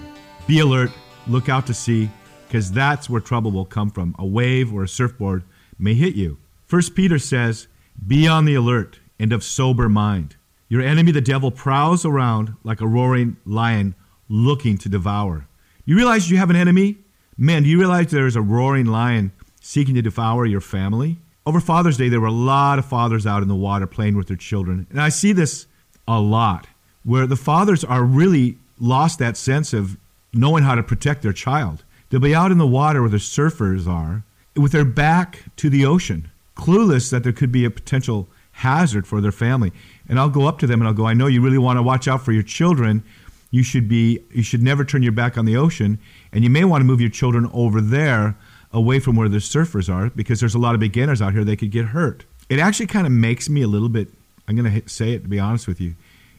Be 0.47 0.61
alert, 0.61 0.90
look 1.26 1.49
out 1.49 1.66
to 1.66 1.74
sea, 1.74 2.11
because 2.47 2.72
that's 2.72 3.09
where 3.09 3.20
trouble 3.20 3.51
will 3.51 3.64
come 3.64 3.90
from. 3.90 4.14
A 4.18 4.26
wave 4.26 4.72
or 4.72 4.82
a 4.82 4.88
surfboard 4.88 5.45
may 5.78 5.95
hit 5.95 6.14
you. 6.14 6.38
First 6.66 6.95
Peter 6.95 7.18
says, 7.18 7.68
Be 8.07 8.26
on 8.26 8.45
the 8.45 8.55
alert 8.55 9.01
and 9.18 9.32
of 9.32 9.45
sober 9.45 9.88
mind. 9.88 10.36
Your 10.68 10.82
enemy, 10.82 11.12
the 11.12 11.20
devil, 11.20 11.51
prowls 11.51 12.05
around 12.05 12.55
like 12.64 12.80
a 12.80 12.86
roaring 12.86 13.36
lion 13.45 13.95
looking 14.28 14.78
to 14.78 14.88
devour. 14.88 15.47
You 15.84 15.97
realize 15.97 16.30
you 16.30 16.38
have 16.38 16.51
an 16.51 16.57
enemy? 16.57 16.99
Man, 17.36 17.62
do 17.62 17.68
you 17.68 17.78
realize 17.78 18.11
there's 18.11 18.36
a 18.36 18.43
roaring 18.43 18.86
lion 18.86 19.32
seeking 19.61 19.95
to 19.95 20.03
devour 20.03 20.47
your 20.47 20.61
family? 20.61 21.18
Over 21.45 21.61
Father's 21.61 21.97
Day, 21.97 22.09
there 22.09 22.20
were 22.20 22.28
a 22.28 22.32
lot 22.32 22.78
of 22.78 22.84
fathers 22.84 23.26
out 23.26 23.43
in 23.43 23.49
the 23.49 23.57
water 23.57 23.86
playing 23.86 24.16
with 24.16 24.28
their 24.28 24.36
children. 24.36 24.86
And 24.90 25.01
I 25.01 25.09
see 25.09 25.32
this 25.32 25.66
a 26.07 26.20
lot, 26.20 26.68
where 27.05 27.26
the 27.26 27.36
fathers 27.36 27.82
are 27.82 28.05
really 28.05 28.59
lost 28.78 29.18
that 29.18 29.36
sense 29.36 29.72
of 29.72 29.97
knowing 30.32 30.62
how 30.62 30.76
to 30.76 30.82
protect 30.82 31.22
their 31.22 31.32
child. 31.32 31.82
They'll 32.09 32.20
be 32.20 32.34
out 32.34 32.53
in 32.53 32.59
the 32.59 32.66
water 32.66 33.01
where 33.01 33.11
the 33.11 33.16
surfers 33.16 33.88
are, 33.88 34.22
with 34.55 34.72
their 34.72 34.84
back 34.84 35.45
to 35.57 35.68
the 35.68 35.84
ocean, 35.84 36.30
clueless 36.57 37.11
that 37.11 37.24
there 37.24 37.32
could 37.32 37.51
be 37.51 37.64
a 37.64 37.70
potential 37.70 38.28
hazard 38.53 39.07
for 39.07 39.20
their 39.20 39.32
family. 39.32 39.72
And 40.09 40.20
I'll 40.20 40.28
go 40.28 40.47
up 40.47 40.59
to 40.61 40.66
them 40.66 40.80
and 40.80 40.86
I'll 40.86 40.95
go, 40.95 41.07
I 41.07 41.14
know 41.14 41.26
you 41.26 41.40
really 41.40 41.59
want 41.59 41.78
to 41.78 41.82
watch 41.82 42.07
out 42.07 42.22
for 42.22 42.32
your 42.32 42.43
children. 42.43 43.03
You 43.51 43.62
should 43.62 43.88
be 43.88 44.20
you 44.30 44.43
should 44.43 44.62
never 44.62 44.84
turn 44.84 45.03
your 45.03 45.12
back 45.12 45.36
on 45.36 45.45
the 45.45 45.57
ocean, 45.57 45.99
and 46.32 46.45
you 46.45 46.51
may 46.51 46.64
want 46.64 46.80
to 46.80 46.86
move 46.86 47.01
your 47.01 47.11
children 47.11 47.51
over 47.53 47.80
there 47.80 48.36
away 48.73 48.99
from 48.99 49.16
where 49.16 49.29
the 49.29 49.39
surfers 49.39 49.93
are 49.93 50.11
because 50.11 50.41
there's 50.41 50.55
a 50.55 50.59
lot 50.59 50.75
of 50.75 50.81
beginners 50.81 51.20
out 51.20 51.33
here 51.33 51.45
they 51.45 51.57
could 51.57 51.70
get 51.70 51.87
hurt. 51.87 52.25
It 52.49 52.59
actually 52.59 52.87
kind 52.87 53.07
of 53.07 53.12
makes 53.12 53.49
me 53.49 53.62
a 53.62 53.68
little 53.68 53.89
bit 53.89 54.09
I'm 54.49 54.57
going 54.57 54.83
to 54.83 54.89
say 54.89 55.12
it 55.12 55.23
to 55.23 55.29
be 55.29 55.39
honest 55.39 55.68
with 55.68 55.81
you. 55.81 55.95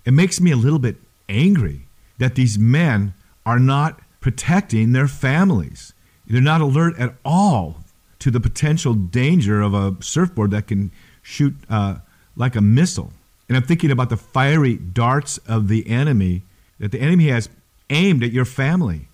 It 0.05 0.13
makes 0.13 0.41
me 0.41 0.51
a 0.51 0.57
little 0.57 0.79
bit 0.79 0.97
angry 1.29 1.87
that 2.17 2.35
these 2.35 2.59
men 2.59 3.13
are 3.45 3.59
not 3.59 3.99
protecting 4.19 4.91
their 4.91 5.07
families. 5.07 5.93
They're 6.27 6.41
not 6.41 6.61
alert 6.61 6.97
at 6.99 7.15
all 7.25 7.77
to 8.19 8.31
the 8.31 8.39
potential 8.39 8.93
danger 8.93 9.61
of 9.61 9.73
a 9.73 9.95
surfboard 10.01 10.51
that 10.51 10.67
can 10.67 10.91
shoot 11.21 11.55
uh, 11.69 11.97
like 12.35 12.55
a 12.55 12.61
missile. 12.61 13.11
And 13.47 13.57
I'm 13.57 13.63
thinking 13.63 13.91
about 13.91 14.09
the 14.09 14.17
fiery 14.17 14.75
darts 14.75 15.37
of 15.39 15.67
the 15.67 15.89
enemy, 15.89 16.43
that 16.79 16.91
the 16.91 17.01
enemy 17.01 17.27
has 17.27 17.49
aimed 17.89 18.23
at 18.23 18.31
your 18.31 18.45
family. 18.45 19.07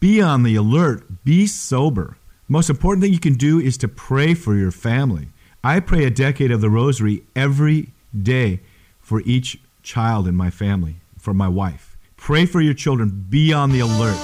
Be 0.00 0.20
on 0.22 0.42
the 0.42 0.56
alert, 0.56 1.24
be 1.24 1.46
sober. 1.46 2.16
Most 2.48 2.68
important 2.68 3.02
thing 3.02 3.12
you 3.12 3.18
can 3.18 3.34
do 3.34 3.58
is 3.58 3.78
to 3.78 3.88
pray 3.88 4.34
for 4.34 4.54
your 4.54 4.70
family. 4.70 5.28
I 5.62 5.80
pray 5.80 6.04
a 6.04 6.10
decade 6.10 6.50
of 6.50 6.60
the 6.60 6.68
rosary 6.68 7.22
every 7.34 7.92
day 8.16 8.60
for 9.00 9.22
each 9.22 9.58
child 9.82 10.28
in 10.28 10.34
my 10.34 10.50
family, 10.50 10.96
for 11.18 11.32
my 11.32 11.48
wife. 11.48 11.96
Pray 12.18 12.44
for 12.44 12.60
your 12.60 12.74
children. 12.74 13.26
Be 13.30 13.52
on 13.54 13.70
the 13.70 13.80
alert. 13.80 14.18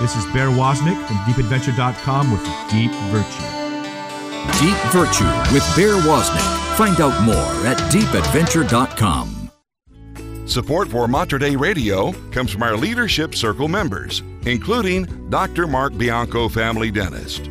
This 0.00 0.14
is 0.14 0.24
Bear 0.26 0.48
Wozniak 0.48 1.04
from 1.06 1.16
deepadventure.com 1.18 2.30
with 2.30 2.44
Deep 2.70 2.92
Virtue. 3.10 3.64
Deep 4.60 4.78
Virtue 4.92 5.52
with 5.52 5.64
Bear 5.74 5.94
Wozniak. 6.02 6.76
Find 6.76 7.00
out 7.00 7.20
more 7.24 7.66
at 7.66 7.78
deepadventure.com. 7.92 9.50
Support 10.46 10.88
for 10.88 11.08
Mater 11.08 11.38
Dei 11.38 11.56
Radio 11.56 12.12
comes 12.30 12.52
from 12.52 12.62
our 12.62 12.76
Leadership 12.76 13.34
Circle 13.34 13.66
members, 13.66 14.22
including 14.46 15.28
Dr. 15.28 15.66
Mark 15.66 15.96
Bianco, 15.96 16.48
family 16.48 16.90
dentist. 16.90 17.50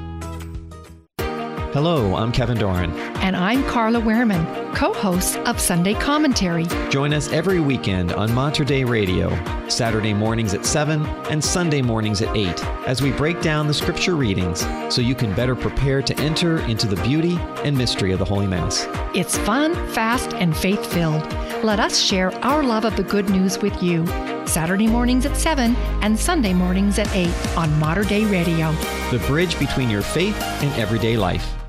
Hello, 1.73 2.15
I'm 2.15 2.33
Kevin 2.33 2.57
Doran. 2.57 2.91
And 3.21 3.33
I'm 3.33 3.63
Carla 3.63 4.01
Wehrman, 4.01 4.75
co 4.75 4.91
host 4.91 5.37
of 5.37 5.57
Sunday 5.57 5.93
Commentary. 5.93 6.65
Join 6.89 7.13
us 7.13 7.31
every 7.31 7.61
weekend 7.61 8.11
on 8.11 8.33
Mater 8.33 8.65
Dei 8.65 8.83
Radio, 8.83 9.29
Saturday 9.69 10.13
mornings 10.13 10.53
at 10.53 10.65
7 10.65 11.05
and 11.29 11.41
Sunday 11.41 11.81
mornings 11.81 12.21
at 12.21 12.35
8, 12.35 12.61
as 12.87 13.01
we 13.01 13.13
break 13.13 13.39
down 13.39 13.67
the 13.67 13.73
scripture 13.73 14.17
readings 14.17 14.67
so 14.93 14.99
you 14.99 15.15
can 15.15 15.33
better 15.33 15.55
prepare 15.55 16.01
to 16.01 16.19
enter 16.19 16.59
into 16.63 16.87
the 16.89 17.01
beauty 17.03 17.37
and 17.63 17.77
mystery 17.77 18.11
of 18.11 18.19
the 18.19 18.25
Holy 18.25 18.47
Mass. 18.47 18.85
It's 19.15 19.37
fun, 19.37 19.73
fast, 19.93 20.33
and 20.33 20.55
faith 20.57 20.85
filled. 20.91 21.23
Let 21.63 21.79
us 21.79 21.97
share 21.97 22.33
our 22.43 22.63
love 22.63 22.83
of 22.83 22.97
the 22.97 23.03
good 23.03 23.29
news 23.29 23.59
with 23.59 23.81
you. 23.81 24.05
Saturday 24.45 24.87
mornings 24.87 25.25
at 25.25 25.37
7 25.37 25.77
and 26.01 26.19
Sunday 26.19 26.53
mornings 26.53 26.99
at 26.99 27.09
8 27.15 27.29
on 27.55 27.79
Mater 27.79 28.03
Dei 28.03 28.25
Radio. 28.25 28.73
The 29.09 29.23
bridge 29.25 29.57
between 29.57 29.89
your 29.89 30.01
faith 30.01 30.37
and 30.61 30.77
everyday 30.77 31.15
life. 31.15 31.60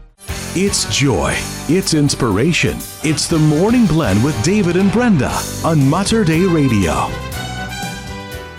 It's 0.54 0.84
joy. 0.94 1.32
It's 1.70 1.94
inspiration. 1.94 2.76
It's 3.02 3.26
the 3.26 3.38
Morning 3.38 3.86
Blend 3.86 4.22
with 4.22 4.40
David 4.44 4.76
and 4.76 4.92
Brenda 4.92 5.30
on 5.64 5.88
Mater 5.88 6.24
Dei 6.24 6.44
Radio. 6.44 7.08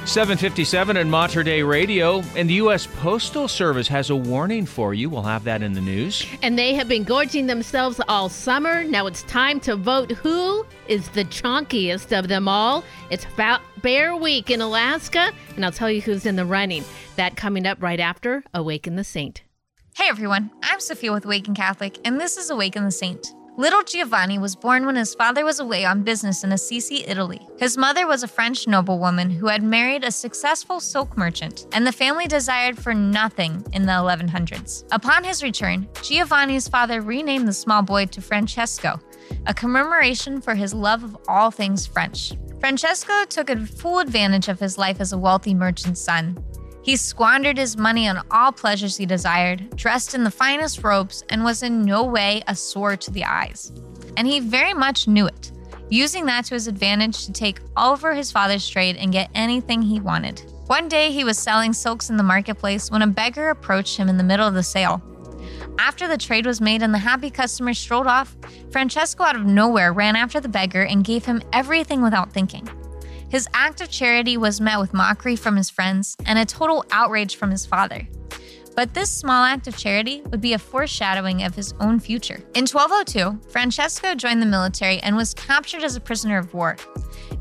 757 0.06 0.98
and 0.98 1.12
Mater 1.12 1.44
Dei 1.44 1.62
Radio, 1.62 2.24
and 2.36 2.50
the 2.50 2.56
U.S. 2.56 2.88
Postal 2.88 3.48
Service 3.48 3.88
has 3.90 4.10
a 4.10 4.16
warning 4.16 4.66
for 4.66 4.96
you. 4.96 5.08
We'll 5.08 5.22
have 5.22 5.44
that 5.44 5.62
in 5.62 5.74
the 5.74 5.82
news. 5.82 6.26
And 6.42 6.58
they 6.58 6.74
have 6.74 6.88
been 6.88 7.04
gorging 7.04 7.46
themselves 7.46 8.02
all 8.08 8.28
summer. 8.28 8.84
Now 8.84 9.06
it's 9.06 9.22
time 9.24 9.60
to 9.60 9.76
vote 9.76 10.14
who 10.14 10.66
is 10.88 11.10
the 11.10 11.26
chonkiest 11.26 12.12
of 12.18 12.28
them 12.28 12.48
all. 12.48 12.84
It's 13.12 13.26
about 13.36 13.62
Bear 13.84 14.16
Week 14.16 14.50
in 14.50 14.62
Alaska, 14.62 15.32
and 15.56 15.64
I'll 15.64 15.72
tell 15.72 15.92
you 15.92 16.02
who's 16.02 16.26
in 16.26 16.38
the 16.38 16.46
running. 16.46 16.84
That 17.18 17.36
coming 17.36 17.68
up 17.68 17.84
right 17.84 18.00
after 18.00 18.44
Awaken 18.52 18.96
the 18.96 19.04
Saint. 19.04 19.44
Hey 19.96 20.06
everyone, 20.10 20.50
I'm 20.64 20.80
Sophia 20.80 21.12
with 21.12 21.26
Awaken 21.26 21.54
Catholic, 21.54 22.00
and 22.04 22.20
this 22.20 22.36
is 22.36 22.50
Awaken 22.50 22.84
the 22.84 22.92
Saint. 22.92 23.36
Little 23.58 23.84
Giovanni 23.84 24.40
was 24.40 24.56
born 24.56 24.88
when 24.88 24.96
his 24.96 25.14
father 25.14 25.46
was 25.46 25.60
away 25.60 25.86
on 25.86 26.02
business 26.02 26.44
in 26.44 26.52
Assisi, 26.52 27.06
Italy. 27.06 27.48
His 27.60 27.78
mother 27.78 28.08
was 28.08 28.24
a 28.24 28.28
French 28.28 28.68
noblewoman 28.68 29.30
who 29.30 29.46
had 29.46 29.62
married 29.62 30.04
a 30.04 30.10
successful 30.10 30.80
silk 30.80 31.16
merchant, 31.16 31.68
and 31.74 31.86
the 31.86 31.92
family 31.92 32.26
desired 32.26 32.76
for 32.76 32.96
nothing 32.96 33.64
in 33.72 33.84
the 33.84 33.92
1100s. 33.92 34.84
Upon 34.92 35.24
his 35.24 35.44
return, 35.44 35.88
Giovanni's 36.02 36.68
father 36.68 37.02
renamed 37.02 37.48
the 37.48 37.54
small 37.54 37.84
boy 37.84 38.08
to 38.08 38.20
Francesco, 38.20 39.00
a 39.46 39.54
commemoration 39.54 40.42
for 40.42 40.56
his 40.56 40.74
love 40.74 41.04
of 41.04 41.16
all 41.28 41.52
things 41.52 41.86
French. 41.86 42.34
Francesco 42.60 43.26
took 43.26 43.56
full 43.68 44.00
advantage 44.00 44.48
of 44.48 44.60
his 44.60 44.80
life 44.80 45.00
as 45.00 45.14
a 45.14 45.18
wealthy 45.20 45.54
merchant's 45.54 46.02
son. 46.02 46.44
He 46.84 46.98
squandered 46.98 47.58
his 47.58 47.78
money 47.78 48.10
on 48.10 48.26
all 48.30 48.52
pleasures 48.52 48.98
he 48.98 49.06
desired, 49.06 49.76
dressed 49.78 50.14
in 50.14 50.26
the 50.26 50.32
finest 50.32 50.84
robes, 50.84 51.24
and 51.30 51.44
was 51.44 51.64
in 51.64 51.84
no 51.84 52.04
way 52.04 52.44
a 52.48 52.56
sore 52.56 52.98
to 52.98 53.10
the 53.10 53.24
eyes. 53.24 53.72
And 54.18 54.28
he 54.28 54.42
very 54.42 54.74
much 54.74 55.08
knew 55.08 55.26
it, 55.26 55.52
using 55.90 56.26
that 56.26 56.44
to 56.46 56.56
his 56.56 56.68
advantage 56.68 57.26
to 57.26 57.32
take 57.32 57.62
over 57.78 58.14
his 58.14 58.32
father's 58.32 58.68
trade 58.68 58.98
and 58.98 59.14
get 59.14 59.30
anything 59.34 59.82
he 59.82 60.02
wanted. 60.02 60.44
One 60.68 60.90
day 60.90 61.12
he 61.12 61.24
was 61.24 61.38
selling 61.38 61.72
silks 61.72 62.10
in 62.10 62.18
the 62.18 62.24
marketplace 62.24 62.92
when 62.92 63.02
a 63.02 63.08
beggar 63.08 63.50
approached 63.50 63.96
him 63.96 64.10
in 64.10 64.18
the 64.18 64.24
middle 64.24 64.48
of 64.48 64.54
the 64.54 64.64
sale. 64.64 65.02
After 65.80 66.08
the 66.08 66.18
trade 66.18 66.46
was 66.46 66.60
made 66.60 66.84
and 66.84 66.94
the 66.94 67.00
happy 67.00 67.30
customer 67.30 67.74
strolled 67.74 68.08
off, 68.08 68.36
Francesco 68.72 69.24
out 69.24 69.38
of 69.38 69.46
nowhere 69.46 69.94
ran 69.94 70.18
after 70.18 70.42
the 70.42 70.50
beggar 70.50 70.84
and 70.84 71.04
gave 71.04 71.24
him 71.24 71.42
everything 71.54 72.02
without 72.02 72.34
thinking. 72.34 72.68
His 73.34 73.50
act 73.56 73.82
of 73.82 73.90
charity 73.90 74.38
was 74.38 74.62
met 74.62 74.80
with 74.80 74.94
mockery 74.94 75.36
from 75.36 75.56
his 75.56 75.68
friends 75.68 76.16
and 76.28 76.38
a 76.38 76.46
total 76.46 76.86
outrage 76.92 77.36
from 77.36 77.50
his 77.50 77.66
father. 77.66 78.08
But 78.76 78.94
this 78.94 79.10
small 79.10 79.44
act 79.44 79.66
of 79.66 79.76
charity 79.76 80.22
would 80.30 80.40
be 80.40 80.54
a 80.54 80.60
foreshadowing 80.60 81.42
of 81.42 81.56
his 81.56 81.74
own 81.80 82.00
future. 82.00 82.44
In 82.54 82.68
1202, 82.68 83.50
Francesco 83.50 84.14
joined 84.14 84.40
the 84.40 84.46
military 84.46 85.00
and 85.00 85.16
was 85.16 85.34
captured 85.34 85.84
as 85.84 85.96
a 85.96 86.00
prisoner 86.00 86.38
of 86.38 86.54
war. 86.54 86.78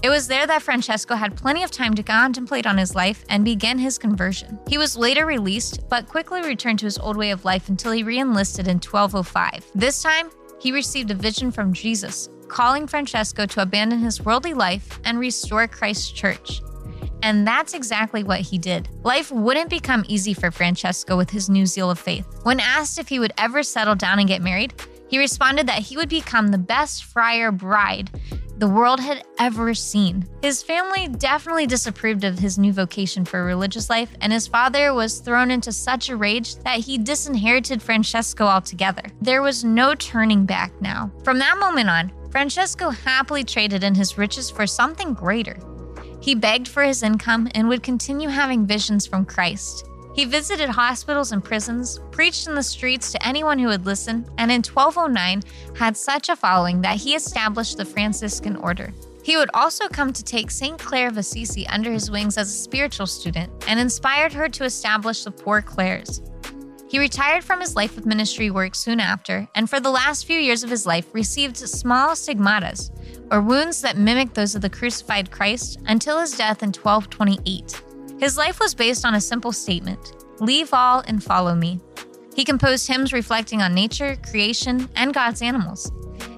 It 0.02 0.08
was 0.08 0.28
there 0.28 0.46
that 0.46 0.62
Francesco 0.62 1.14
had 1.14 1.36
plenty 1.36 1.62
of 1.62 1.70
time 1.70 1.92
to 1.96 2.02
contemplate 2.02 2.66
on 2.66 2.78
his 2.78 2.94
life 2.94 3.22
and 3.28 3.44
begin 3.44 3.76
his 3.76 3.98
conversion. 3.98 4.58
He 4.68 4.78
was 4.78 4.96
later 4.96 5.26
released, 5.26 5.90
but 5.90 6.08
quickly 6.08 6.40
returned 6.40 6.78
to 6.78 6.86
his 6.86 6.96
old 6.96 7.18
way 7.18 7.32
of 7.32 7.44
life 7.44 7.68
until 7.68 7.92
he 7.92 8.02
re 8.02 8.18
enlisted 8.18 8.66
in 8.66 8.76
1205. 8.76 9.72
This 9.74 10.02
time, 10.02 10.30
he 10.58 10.72
received 10.72 11.10
a 11.10 11.14
vision 11.14 11.50
from 11.50 11.74
Jesus, 11.74 12.30
calling 12.52 12.86
Francesco 12.86 13.46
to 13.46 13.62
abandon 13.62 14.00
his 14.00 14.20
worldly 14.20 14.52
life 14.52 15.00
and 15.04 15.18
restore 15.18 15.66
Christ's 15.66 16.10
church. 16.10 16.60
And 17.22 17.46
that's 17.46 17.72
exactly 17.72 18.22
what 18.24 18.40
he 18.40 18.58
did. 18.58 18.88
Life 19.04 19.32
wouldn't 19.32 19.70
become 19.70 20.04
easy 20.06 20.34
for 20.34 20.50
Francesco 20.50 21.16
with 21.16 21.30
his 21.30 21.48
new 21.48 21.66
zeal 21.66 21.90
of 21.90 21.98
faith. 21.98 22.26
When 22.42 22.60
asked 22.60 22.98
if 22.98 23.08
he 23.08 23.18
would 23.18 23.32
ever 23.38 23.62
settle 23.62 23.94
down 23.94 24.18
and 24.18 24.28
get 24.28 24.42
married, 24.42 24.74
he 25.08 25.18
responded 25.18 25.66
that 25.66 25.78
he 25.78 25.96
would 25.96 26.08
become 26.08 26.48
the 26.48 26.58
best 26.58 27.04
friar 27.04 27.52
bride 27.52 28.10
the 28.58 28.68
world 28.68 29.00
had 29.00 29.24
ever 29.40 29.74
seen. 29.74 30.24
His 30.40 30.62
family 30.62 31.08
definitely 31.08 31.66
disapproved 31.66 32.22
of 32.22 32.38
his 32.38 32.58
new 32.58 32.72
vocation 32.72 33.24
for 33.24 33.44
religious 33.44 33.90
life, 33.90 34.14
and 34.20 34.32
his 34.32 34.46
father 34.46 34.94
was 34.94 35.18
thrown 35.18 35.50
into 35.50 35.72
such 35.72 36.10
a 36.10 36.16
rage 36.16 36.54
that 36.56 36.78
he 36.78 36.96
disinherited 36.96 37.82
Francesco 37.82 38.44
altogether. 38.44 39.02
There 39.20 39.42
was 39.42 39.64
no 39.64 39.96
turning 39.96 40.44
back 40.44 40.70
now. 40.80 41.10
From 41.24 41.40
that 41.40 41.58
moment 41.58 41.90
on, 41.90 42.12
Francesco 42.32 42.88
happily 42.88 43.44
traded 43.44 43.84
in 43.84 43.94
his 43.94 44.16
riches 44.16 44.50
for 44.50 44.66
something 44.66 45.12
greater. 45.12 45.58
He 46.20 46.34
begged 46.34 46.66
for 46.66 46.82
his 46.82 47.02
income 47.02 47.48
and 47.54 47.68
would 47.68 47.82
continue 47.82 48.30
having 48.30 48.66
visions 48.66 49.06
from 49.06 49.26
Christ. 49.26 49.86
He 50.14 50.24
visited 50.24 50.70
hospitals 50.70 51.32
and 51.32 51.44
prisons, 51.44 52.00
preached 52.10 52.48
in 52.48 52.54
the 52.54 52.62
streets 52.62 53.12
to 53.12 53.26
anyone 53.26 53.58
who 53.58 53.68
would 53.68 53.84
listen, 53.84 54.24
and 54.38 54.50
in 54.50 54.62
1209 54.62 55.42
had 55.76 55.96
such 55.96 56.30
a 56.30 56.36
following 56.36 56.80
that 56.80 56.96
he 56.96 57.14
established 57.14 57.76
the 57.76 57.84
Franciscan 57.84 58.56
order. 58.56 58.94
He 59.22 59.36
would 59.36 59.50
also 59.52 59.86
come 59.88 60.12
to 60.12 60.24
take 60.24 60.50
St. 60.50 60.78
Clare 60.78 61.08
of 61.08 61.18
Assisi 61.18 61.66
under 61.68 61.92
his 61.92 62.10
wings 62.10 62.38
as 62.38 62.48
a 62.48 62.56
spiritual 62.56 63.06
student 63.06 63.52
and 63.68 63.78
inspired 63.78 64.32
her 64.32 64.48
to 64.48 64.64
establish 64.64 65.24
the 65.24 65.30
Poor 65.30 65.60
Clares. 65.60 66.22
He 66.92 66.98
retired 66.98 67.42
from 67.42 67.62
his 67.62 67.74
life 67.74 67.96
of 67.96 68.04
ministry 68.04 68.50
work 68.50 68.74
soon 68.74 69.00
after, 69.00 69.48
and 69.54 69.70
for 69.70 69.80
the 69.80 69.90
last 69.90 70.26
few 70.26 70.38
years 70.38 70.62
of 70.62 70.68
his 70.68 70.84
life 70.84 71.06
received 71.14 71.56
small 71.56 72.10
stigmatas, 72.10 72.90
or 73.30 73.40
wounds 73.40 73.80
that 73.80 73.96
mimicked 73.96 74.34
those 74.34 74.54
of 74.54 74.60
the 74.60 74.68
crucified 74.68 75.30
Christ, 75.30 75.80
until 75.86 76.20
his 76.20 76.32
death 76.32 76.62
in 76.62 76.68
1228. 76.68 77.82
His 78.20 78.36
life 78.36 78.60
was 78.60 78.74
based 78.74 79.06
on 79.06 79.14
a 79.14 79.22
simple 79.22 79.52
statement 79.52 80.12
Leave 80.38 80.74
all 80.74 81.02
and 81.06 81.24
follow 81.24 81.54
me. 81.54 81.80
He 82.36 82.44
composed 82.44 82.86
hymns 82.86 83.14
reflecting 83.14 83.62
on 83.62 83.72
nature, 83.72 84.18
creation, 84.28 84.86
and 84.94 85.14
God's 85.14 85.40
animals. 85.40 85.90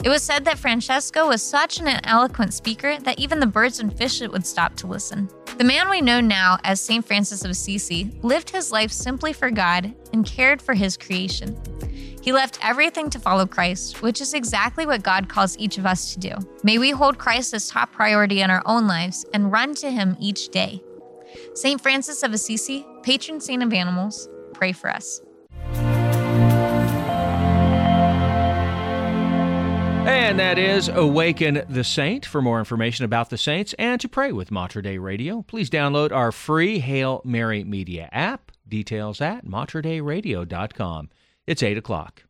It 0.05 0.11
was 0.11 0.22
said 0.22 0.44
that 0.44 0.59
Francesco 0.59 1.28
was 1.28 1.42
such 1.42 1.80
an 1.80 1.88
eloquent 2.05 2.52
speaker 2.52 2.98
that 3.00 3.18
even 3.18 3.40
the 3.40 3.46
birds 3.46 3.80
and 3.80 3.96
fish 3.96 4.20
would 4.20 4.44
stop 4.44 4.76
to 4.76 4.86
listen. 4.86 5.30
The 5.57 5.64
man 5.64 5.88
we 5.88 6.02
know 6.02 6.20
now 6.20 6.59
as 6.62 6.78
St. 6.78 7.02
Francis 7.02 7.42
of 7.42 7.50
Assisi 7.50 8.11
lived 8.20 8.50
his 8.50 8.70
life 8.70 8.92
simply 8.92 9.32
for 9.32 9.50
God 9.50 9.94
and 10.12 10.26
cared 10.26 10.61
for 10.61 10.74
his 10.74 10.98
creation. 10.98 11.59
He 12.20 12.32
left 12.32 12.59
everything 12.62 13.09
to 13.11 13.18
follow 13.18 13.46
Christ, 13.46 14.02
which 14.02 14.20
is 14.20 14.34
exactly 14.34 14.84
what 14.84 15.02
God 15.02 15.30
calls 15.30 15.57
each 15.57 15.78
of 15.78 15.86
us 15.86 16.12
to 16.12 16.20
do. 16.20 16.34
May 16.62 16.76
we 16.76 16.90
hold 16.90 17.16
Christ 17.16 17.55
as 17.55 17.70
top 17.70 17.90
priority 17.90 18.42
in 18.42 18.50
our 18.50 18.62
own 18.66 18.86
lives 18.86 19.24
and 19.32 19.50
run 19.50 19.74
to 19.76 19.90
him 19.90 20.18
each 20.20 20.50
day. 20.50 20.82
St. 21.55 21.80
Francis 21.80 22.22
of 22.22 22.34
Assisi, 22.34 22.86
patron 23.02 23.40
saint 23.40 23.62
of 23.62 23.72
animals, 23.72 24.28
pray 24.52 24.72
for 24.72 24.90
us. 24.90 25.22
And 30.07 30.38
that 30.38 30.59
is 30.59 30.88
Awaken 30.88 31.62
the 31.66 31.82
Saint. 31.82 32.26
For 32.26 32.42
more 32.42 32.59
information 32.59 33.07
about 33.07 33.30
the 33.30 33.38
saints 33.38 33.74
and 33.78 33.98
to 34.02 34.09
pray 34.09 34.32
with 34.32 34.50
Mater 34.50 34.82
Dei 34.82 34.98
Radio, 34.98 35.40
please 35.42 35.70
download 35.70 36.12
our 36.12 36.30
free 36.30 36.78
Hail 36.78 37.22
Mary 37.24 37.64
Media 37.64 38.11
app. 38.12 38.52
Details 38.68 39.22
at 39.22 39.46
materdeiradio.com. 39.46 41.09
It's 41.46 41.62
8 41.62 41.78
o'clock. 41.78 42.24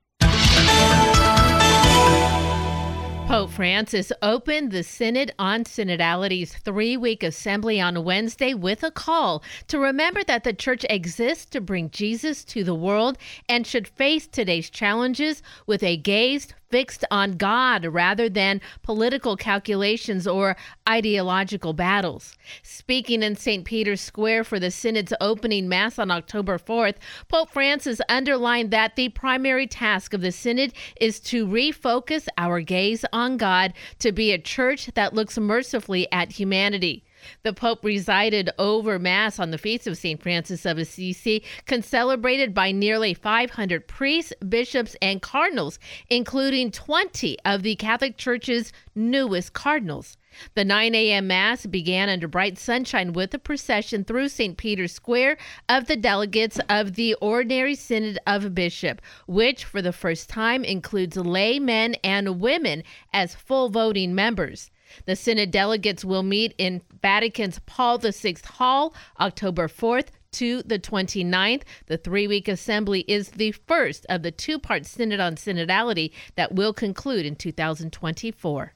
Pope 3.27 3.51
Francis 3.51 4.13
opened 4.23 4.71
the 4.71 4.85
Synod 4.85 5.33
on 5.39 5.65
Synodality's 5.65 6.55
three 6.55 6.97
week 6.97 7.23
assembly 7.23 7.81
on 7.81 8.05
Wednesday 8.05 8.55
with 8.55 8.85
a 8.85 8.91
call 8.91 9.43
to 9.67 9.79
remember 9.81 10.23
that 10.25 10.45
the 10.45 10.53
church 10.53 10.85
exists 10.91 11.47
to 11.47 11.61
bring 11.61 11.91
Jesus 11.91 12.45
to 12.45 12.63
the 12.63 12.75
world 12.75 13.19
and 13.49 13.67
should 13.67 13.89
face 13.89 14.29
today's 14.29 14.71
challenges 14.71 15.43
with 15.67 15.83
a 15.83 15.97
gaze 15.97 16.49
fixed 16.75 17.05
on 17.09 17.37
God 17.37 17.85
rather 17.85 18.29
than 18.29 18.61
political 18.83 19.37
calculations 19.37 20.27
or 20.27 20.57
ideological 20.89 21.73
battles. 21.73 22.37
Speaking 22.65 23.23
in 23.23 23.37
St. 23.37 23.65
Peter's 23.65 24.01
Square 24.01 24.43
for 24.43 24.59
the 24.59 24.73
Synod's 24.73 25.13
opening 25.21 25.69
Mass 25.69 26.01
on 26.01 26.11
October 26.11 26.59
4th, 26.59 26.97
Pope 27.29 27.51
Francis 27.51 28.01
underlined 28.09 28.73
that 28.73 28.97
the 28.97 29.11
primary 29.11 29.69
task 29.69 30.15
of 30.15 30.21
the 30.21 30.33
Synod 30.33 30.73
is 31.01 31.21
to 31.21 31.47
refocus 31.47 32.27
our 32.37 32.61
gaze 32.61 33.05
on 33.13 33.37
God 33.37 33.73
to 34.01 34.11
be 34.11 34.33
a 34.33 34.39
church 34.39 34.91
that 34.95 35.15
looks 35.15 35.39
mercifully 35.39 36.11
at 36.11 36.33
humanity. 36.33 37.05
The 37.43 37.53
Pope 37.53 37.83
presided 37.83 38.51
over 38.59 38.99
Mass 38.99 39.39
on 39.39 39.51
the 39.51 39.59
feast 39.59 39.87
of 39.87 39.97
St. 39.97 40.23
Francis 40.23 40.65
of 40.65 40.79
Assisi, 40.79 41.43
celebrated 41.83 42.55
by 42.55 42.73
nearly 42.73 43.15
500 43.15 43.87
priests, 43.87 44.33
bishops, 44.49 44.97
and 45.01 45.23
cardinals, 45.23 45.79
including 46.09 46.71
20 46.71 47.39
of 47.45 47.63
the 47.63 47.77
Catholic 47.77 48.17
Church's 48.17 48.73
newest 48.95 49.53
cardinals. 49.53 50.17
The 50.55 50.65
9 50.65 50.97
a.m. 50.97 51.29
Mass 51.29 51.65
began 51.65 52.09
under 52.09 52.27
bright 52.27 52.59
sunshine 52.59 53.13
with 53.13 53.33
a 53.35 53.39
procession 53.39 54.03
through 54.05 54.29
St. 54.29 54.57
Peter's 54.57 54.93
Square 54.93 55.37
of 55.69 55.87
the 55.87 55.95
delegates 55.95 56.59
of 56.69 56.95
the 56.95 57.15
Ordinary 57.15 57.77
Synod 57.77 58.19
of 58.27 58.55
Bishop, 58.55 59.01
which 59.29 59.65
for 59.65 59.81
the 59.81 59.93
first 59.93 60.29
time 60.29 60.65
includes 60.65 61.17
laymen 61.17 61.95
and 62.03 62.41
women 62.41 62.83
as 63.13 63.37
full 63.37 63.69
voting 63.69 64.13
members. 64.15 64.71
The 65.07 65.17
Synod 65.17 65.51
delegates 65.51 66.05
will 66.05 66.23
meet 66.23 66.55
in 66.59 66.83
Vatican's 67.03 67.61
Paul 67.67 67.99
VI 67.99 68.37
Hall 68.45 68.95
October 69.21 69.69
4th 69.69 70.09
to 70.33 70.63
the 70.63 70.79
29th. 70.79 71.63
The 71.87 71.97
three 71.97 72.27
week 72.27 72.49
assembly 72.49 73.01
is 73.09 73.31
the 73.31 73.53
first 73.53 74.05
of 74.09 74.23
the 74.23 74.33
two 74.33 74.59
part 74.59 74.87
Synod 74.87 75.21
on 75.21 75.37
Synodality 75.37 76.13
that 76.37 76.55
will 76.55 76.73
conclude 76.73 77.25
in 77.25 77.37
2024. 77.37 78.75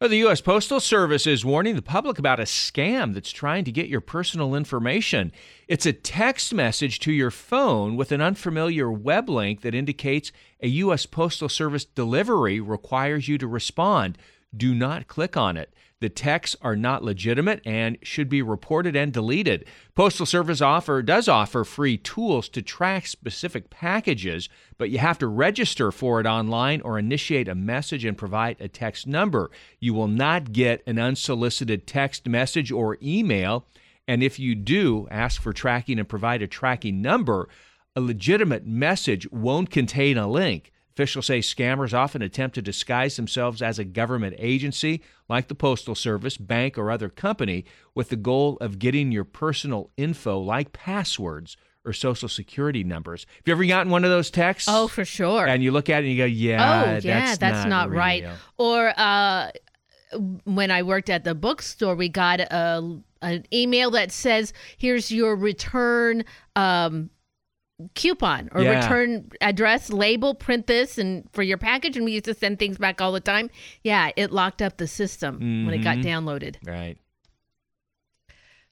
Uh, 0.00 0.08
the 0.08 0.16
U.S. 0.18 0.40
Postal 0.40 0.80
Service 0.80 1.24
is 1.26 1.44
warning 1.44 1.76
the 1.76 1.80
public 1.80 2.18
about 2.18 2.40
a 2.40 2.42
scam 2.42 3.14
that's 3.14 3.30
trying 3.30 3.64
to 3.64 3.72
get 3.72 3.86
your 3.86 4.00
personal 4.00 4.54
information. 4.54 5.30
It's 5.68 5.86
a 5.86 5.92
text 5.92 6.52
message 6.52 6.98
to 7.00 7.12
your 7.12 7.30
phone 7.30 7.96
with 7.96 8.10
an 8.10 8.20
unfamiliar 8.20 8.90
web 8.90 9.30
link 9.30 9.62
that 9.62 9.74
indicates 9.74 10.32
a 10.60 10.68
U.S. 10.68 11.06
Postal 11.06 11.48
Service 11.48 11.84
delivery 11.84 12.60
requires 12.60 13.28
you 13.28 13.38
to 13.38 13.46
respond. 13.46 14.18
Do 14.56 14.74
not 14.74 15.08
click 15.08 15.36
on 15.36 15.56
it. 15.56 15.72
The 16.00 16.10
texts 16.10 16.54
are 16.60 16.76
not 16.76 17.02
legitimate 17.02 17.62
and 17.64 17.96
should 18.02 18.28
be 18.28 18.42
reported 18.42 18.94
and 18.94 19.10
deleted. 19.10 19.64
Postal 19.94 20.26
Service 20.26 20.60
offer 20.60 21.00
does 21.00 21.28
offer 21.28 21.64
free 21.64 21.96
tools 21.96 22.50
to 22.50 22.60
track 22.60 23.06
specific 23.06 23.70
packages, 23.70 24.50
but 24.76 24.90
you 24.90 24.98
have 24.98 25.18
to 25.20 25.26
register 25.26 25.90
for 25.90 26.20
it 26.20 26.26
online 26.26 26.82
or 26.82 26.98
initiate 26.98 27.48
a 27.48 27.54
message 27.54 28.04
and 28.04 28.18
provide 28.18 28.60
a 28.60 28.68
text 28.68 29.06
number. 29.06 29.50
You 29.80 29.94
will 29.94 30.08
not 30.08 30.52
get 30.52 30.82
an 30.86 30.98
unsolicited 30.98 31.86
text 31.86 32.26
message 32.26 32.70
or 32.70 32.98
email, 33.02 33.64
and 34.06 34.22
if 34.22 34.38
you 34.38 34.54
do, 34.54 35.08
ask 35.10 35.40
for 35.40 35.54
tracking 35.54 35.98
and 35.98 36.06
provide 36.06 36.42
a 36.42 36.46
tracking 36.46 37.00
number. 37.00 37.48
A 37.96 38.02
legitimate 38.02 38.66
message 38.66 39.30
won't 39.30 39.70
contain 39.70 40.18
a 40.18 40.28
link. 40.28 40.70
Officials 40.96 41.26
say 41.26 41.40
scammers 41.40 41.92
often 41.92 42.22
attempt 42.22 42.54
to 42.54 42.62
disguise 42.62 43.16
themselves 43.16 43.60
as 43.60 43.80
a 43.80 43.84
government 43.84 44.36
agency, 44.38 45.02
like 45.28 45.48
the 45.48 45.54
Postal 45.54 45.96
Service, 45.96 46.36
bank, 46.36 46.78
or 46.78 46.88
other 46.88 47.08
company, 47.08 47.64
with 47.96 48.10
the 48.10 48.16
goal 48.16 48.56
of 48.60 48.78
getting 48.78 49.10
your 49.10 49.24
personal 49.24 49.90
info, 49.96 50.38
like 50.38 50.72
passwords 50.72 51.56
or 51.84 51.92
social 51.92 52.28
security 52.28 52.84
numbers. 52.84 53.26
Have 53.38 53.42
you 53.46 53.52
ever 53.54 53.64
gotten 53.64 53.90
one 53.90 54.04
of 54.04 54.10
those 54.10 54.30
texts? 54.30 54.68
Oh, 54.72 54.86
for 54.86 55.04
sure. 55.04 55.46
And 55.46 55.64
you 55.64 55.72
look 55.72 55.90
at 55.90 56.04
it 56.04 56.06
and 56.06 56.12
you 56.12 56.18
go, 56.18 56.26
yeah, 56.26 56.84
oh, 56.84 56.90
yeah, 57.02 57.26
that's, 57.26 57.38
that's, 57.38 57.68
not, 57.68 57.90
right. 57.90 58.22
real." 58.22 58.34
Or 58.58 58.92
uh, 58.96 59.50
when 60.44 60.70
I 60.70 60.84
worked 60.84 61.10
at 61.10 61.24
the 61.24 61.34
bookstore, 61.34 61.96
we 61.96 62.08
got 62.08 62.38
a 62.38 63.00
an 63.20 63.44
email 63.52 63.90
that 63.92 64.12
says, 64.12 64.52
"Here's 64.76 65.10
your 65.10 65.34
return." 65.34 66.24
Um, 66.54 67.10
coupon 67.94 68.48
or 68.52 68.62
Yeah. 68.62 68.80
return 68.84 69.30
address 69.40 69.90
label 69.90 70.34
print 70.34 70.66
this 70.68 70.96
and 70.96 71.28
for 71.32 71.42
your 71.42 71.58
package 71.58 71.96
and 71.96 72.04
we 72.04 72.12
used 72.12 72.24
to 72.26 72.34
send 72.34 72.58
things 72.58 72.78
back 72.78 73.00
all 73.00 73.10
the 73.10 73.20
time 73.20 73.50
yeah 73.82 74.10
it 74.16 74.30
locked 74.30 74.62
up 74.62 74.76
the 74.76 74.86
system 74.86 75.38
when 75.66 75.74
it 75.74 75.78
got 75.78 75.96
Mhm. 75.98 76.04
downloaded 76.04 76.56
Right. 76.64 76.96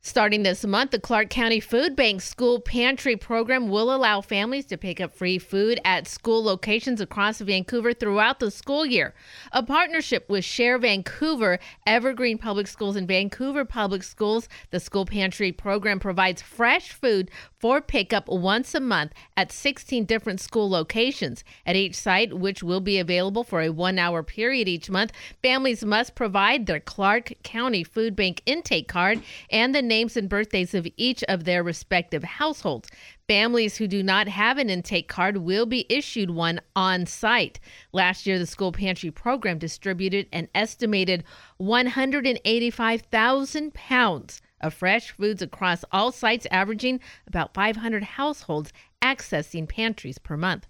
Starting 0.05 0.43
this 0.43 0.65
month, 0.65 0.91
the 0.91 0.99
Clark 0.99 1.31
County 1.31 1.61
Food 1.61 1.95
Bank 1.95 2.23
School 2.23 2.59
Pantry 2.59 3.15
Program 3.15 3.69
will 3.69 3.95
allow 3.95 4.21
families 4.21 4.67
to 4.67 4.77
pick 4.77 5.01
up 5.01 5.15
free 5.15 5.39
food 5.39 5.79
at 5.85 6.09
school 6.09 6.43
locations 6.43 7.01
across 7.01 7.39
Vancouver 7.39 7.93
throughout 7.93 8.41
the 8.41 8.51
school 8.51 8.85
year. 8.85 9.15
A 9.53 9.63
partnership 9.63 10.29
with 10.29 10.45
Share 10.45 10.77
Vancouver, 10.77 11.61
Evergreen 11.87 12.37
Public 12.37 12.67
Schools, 12.67 12.97
and 12.97 13.07
Vancouver 13.07 13.65
Public 13.65 14.03
Schools, 14.03 14.49
the 14.71 14.81
School 14.81 15.07
Pantry 15.07 15.53
Program 15.53 16.01
provides 16.01 16.43
fresh 16.43 16.91
food 16.91 17.31
for 17.61 17.81
pickup 17.81 18.27
once 18.27 18.75
a 18.75 18.81
month 18.81 19.13
at 19.37 19.53
16 19.53 20.05
different 20.05 20.41
school 20.41 20.69
locations. 20.69 21.45
At 21.65 21.77
each 21.77 21.95
site, 21.95 22.37
which 22.37 22.61
will 22.61 22.81
be 22.81 22.99
available 22.99 23.45
for 23.45 23.63
a 23.63 23.69
one 23.69 24.01
hour 24.01 24.25
period 24.25 24.67
each 24.67 24.91
month, 24.91 25.13
families 25.45 25.85
must 25.85 26.17
provide 26.17 26.67
their 26.67 26.81
Clark 26.81 27.35
County 27.45 27.85
Food 27.85 28.17
Bank 28.17 28.43
intake 28.47 28.89
card 28.89 29.23
and 29.49 29.73
the 29.73 29.92
names 29.93 30.17
and 30.17 30.27
birthdays 30.27 30.73
of 30.73 30.89
each 30.97 31.23
of 31.25 31.45
their 31.45 31.63
respective 31.63 32.25
households. 32.25 32.89
Families 33.29 33.77
who 33.77 33.87
do 33.87 34.03
not 34.03 34.27
have 34.27 34.57
an 34.57 34.71
intake 34.71 35.07
card 35.07 35.37
will 35.37 35.67
be 35.67 35.85
issued 35.91 36.31
one 36.31 36.63
on 36.75 37.05
site. 37.05 37.61
Last 37.93 38.27
year, 38.27 38.39
the 38.39 38.47
school 38.47 38.73
pantry 38.73 39.11
program 39.11 39.59
distributed 39.59 40.29
an 40.33 40.49
estimated 40.55 41.25
185,000 41.59 43.75
pounds 43.75 44.41
of 44.63 44.73
fresh 44.73 45.11
foods 45.11 45.43
across 45.43 45.85
all 45.93 46.11
sites, 46.11 46.47
averaging 46.51 46.99
about 47.27 47.53
500 47.53 48.03
households 48.03 48.73
accessing 49.03 49.69
pantries 49.69 50.17
per 50.17 50.39
month. 50.39 50.69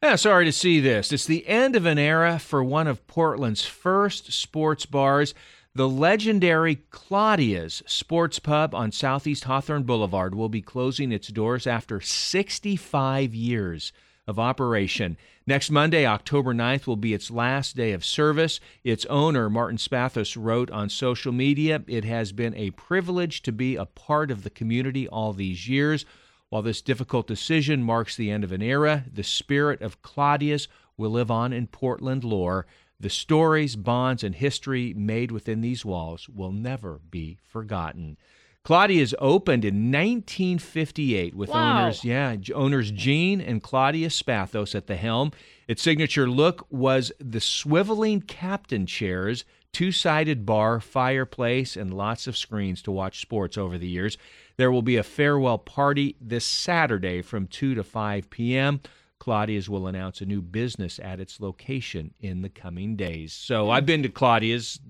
Yeah, 0.00 0.14
sorry 0.14 0.44
to 0.44 0.52
see 0.52 0.78
this. 0.78 1.12
It's 1.12 1.26
the 1.26 1.48
end 1.48 1.74
of 1.74 1.84
an 1.84 1.98
era 1.98 2.38
for 2.38 2.62
one 2.62 2.86
of 2.86 3.08
Portland's 3.08 3.66
first 3.66 4.32
sports 4.32 4.86
bars. 4.86 5.34
The 5.72 5.88
legendary 5.88 6.80
Claudia's 6.90 7.80
Sports 7.86 8.40
Pub 8.40 8.74
on 8.74 8.90
Southeast 8.90 9.44
Hawthorne 9.44 9.84
Boulevard 9.84 10.34
will 10.34 10.48
be 10.48 10.60
closing 10.60 11.12
its 11.12 11.28
doors 11.28 11.64
after 11.64 12.00
65 12.00 13.32
years 13.32 13.92
of 14.26 14.36
operation. 14.36 15.16
Next 15.46 15.70
Monday, 15.70 16.04
October 16.04 16.52
9th, 16.52 16.88
will 16.88 16.96
be 16.96 17.14
its 17.14 17.30
last 17.30 17.76
day 17.76 17.92
of 17.92 18.04
service. 18.04 18.58
Its 18.82 19.06
owner, 19.06 19.48
Martin 19.48 19.78
Spathos, 19.78 20.36
wrote 20.36 20.72
on 20.72 20.88
social 20.88 21.30
media 21.30 21.84
It 21.86 22.04
has 22.04 22.32
been 22.32 22.56
a 22.56 22.72
privilege 22.72 23.40
to 23.42 23.52
be 23.52 23.76
a 23.76 23.84
part 23.84 24.32
of 24.32 24.42
the 24.42 24.50
community 24.50 25.06
all 25.06 25.32
these 25.32 25.68
years. 25.68 26.04
While 26.48 26.62
this 26.62 26.82
difficult 26.82 27.28
decision 27.28 27.84
marks 27.84 28.16
the 28.16 28.32
end 28.32 28.42
of 28.42 28.50
an 28.50 28.60
era, 28.60 29.04
the 29.12 29.22
spirit 29.22 29.82
of 29.82 30.02
Claudia's 30.02 30.66
will 30.96 31.10
live 31.10 31.30
on 31.30 31.52
in 31.52 31.68
Portland 31.68 32.24
lore. 32.24 32.66
The 33.00 33.08
stories, 33.10 33.76
bonds, 33.76 34.22
and 34.22 34.34
history 34.34 34.92
made 34.94 35.32
within 35.32 35.62
these 35.62 35.84
walls 35.84 36.28
will 36.28 36.52
never 36.52 37.00
be 37.10 37.38
forgotten. 37.42 38.18
Claudia's 38.62 39.14
opened 39.18 39.64
in 39.64 39.90
1958 39.90 41.34
with 41.34 41.48
Wow. 41.48 41.80
owners, 41.84 42.04
yeah, 42.04 42.36
owners 42.54 42.90
Gene 42.90 43.40
and 43.40 43.62
Claudia 43.62 44.08
Spathos 44.10 44.74
at 44.74 44.86
the 44.86 44.96
helm. 44.96 45.32
Its 45.66 45.80
signature 45.82 46.28
look 46.28 46.66
was 46.70 47.10
the 47.18 47.38
swiveling 47.38 48.26
captain 48.26 48.84
chairs, 48.84 49.46
two-sided 49.72 50.44
bar, 50.44 50.78
fireplace, 50.78 51.76
and 51.76 51.94
lots 51.94 52.26
of 52.26 52.36
screens 52.36 52.82
to 52.82 52.90
watch 52.90 53.20
sports 53.22 53.56
over 53.56 53.78
the 53.78 53.88
years. 53.88 54.18
There 54.58 54.70
will 54.70 54.82
be 54.82 54.96
a 54.96 55.02
farewell 55.02 55.56
party 55.58 56.16
this 56.20 56.44
Saturday 56.44 57.22
from 57.22 57.46
2 57.46 57.74
to 57.76 57.82
5 57.82 58.28
p.m. 58.28 58.80
Claudia's 59.20 59.68
will 59.70 59.86
announce 59.86 60.20
a 60.20 60.26
new 60.26 60.42
business 60.42 60.98
at 60.98 61.20
its 61.20 61.38
location 61.40 62.12
in 62.20 62.42
the 62.42 62.48
coming 62.48 62.96
days. 62.96 63.32
So 63.32 63.70
I've 63.70 63.86
been 63.86 64.02
to 64.02 64.08
Claudia's 64.08 64.80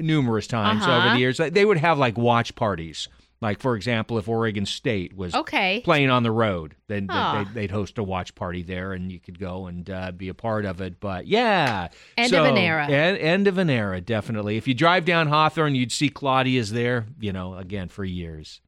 numerous 0.00 0.46
times 0.46 0.82
over 0.84 0.92
Uh-huh. 0.92 1.14
the 1.14 1.18
years. 1.18 1.38
They 1.38 1.64
would 1.64 1.78
have 1.78 1.98
like 1.98 2.16
watch 2.16 2.54
parties 2.54 3.08
Like, 3.40 3.60
for 3.60 3.76
example, 3.76 4.18
if 4.18 4.28
Oregon 4.28 4.66
State 4.66 5.14
was 5.16 5.32
Okay. 5.32 5.80
playing 5.84 6.10
on 6.10 6.24
the 6.24 6.32
road, 6.32 6.74
then 6.88 7.02
th- 7.06 7.10
Ah. 7.12 7.44
they'd, 7.44 7.54
they'd 7.54 7.70
host 7.70 7.96
a 7.96 8.02
watch 8.02 8.34
party 8.34 8.64
there, 8.64 8.92
and 8.94 9.12
you 9.12 9.20
could 9.20 9.38
go 9.38 9.68
and 9.68 9.88
uh, 9.88 10.10
be 10.10 10.28
a 10.28 10.34
part 10.34 10.64
of 10.64 10.80
it. 10.80 10.98
But 10.98 11.28
yeah, 11.28 11.86
End 12.16 12.32
of 12.32 12.44
an 12.46 12.56
era. 12.56 12.88
en- 12.88 13.16
end 13.16 13.46
of 13.46 13.56
an 13.56 13.70
era, 13.70 14.00
definitely. 14.00 14.56
If 14.56 14.66
you 14.66 14.74
drive 14.74 15.04
down 15.04 15.28
Hawthorne, 15.28 15.76
you'd 15.76 15.92
see 15.92 16.08
Claudia's 16.08 16.72
there. 16.72 17.06
You 17.20 17.32
know, 17.32 17.54
again 17.54 17.86
for 17.86 18.04
years. 18.04 18.60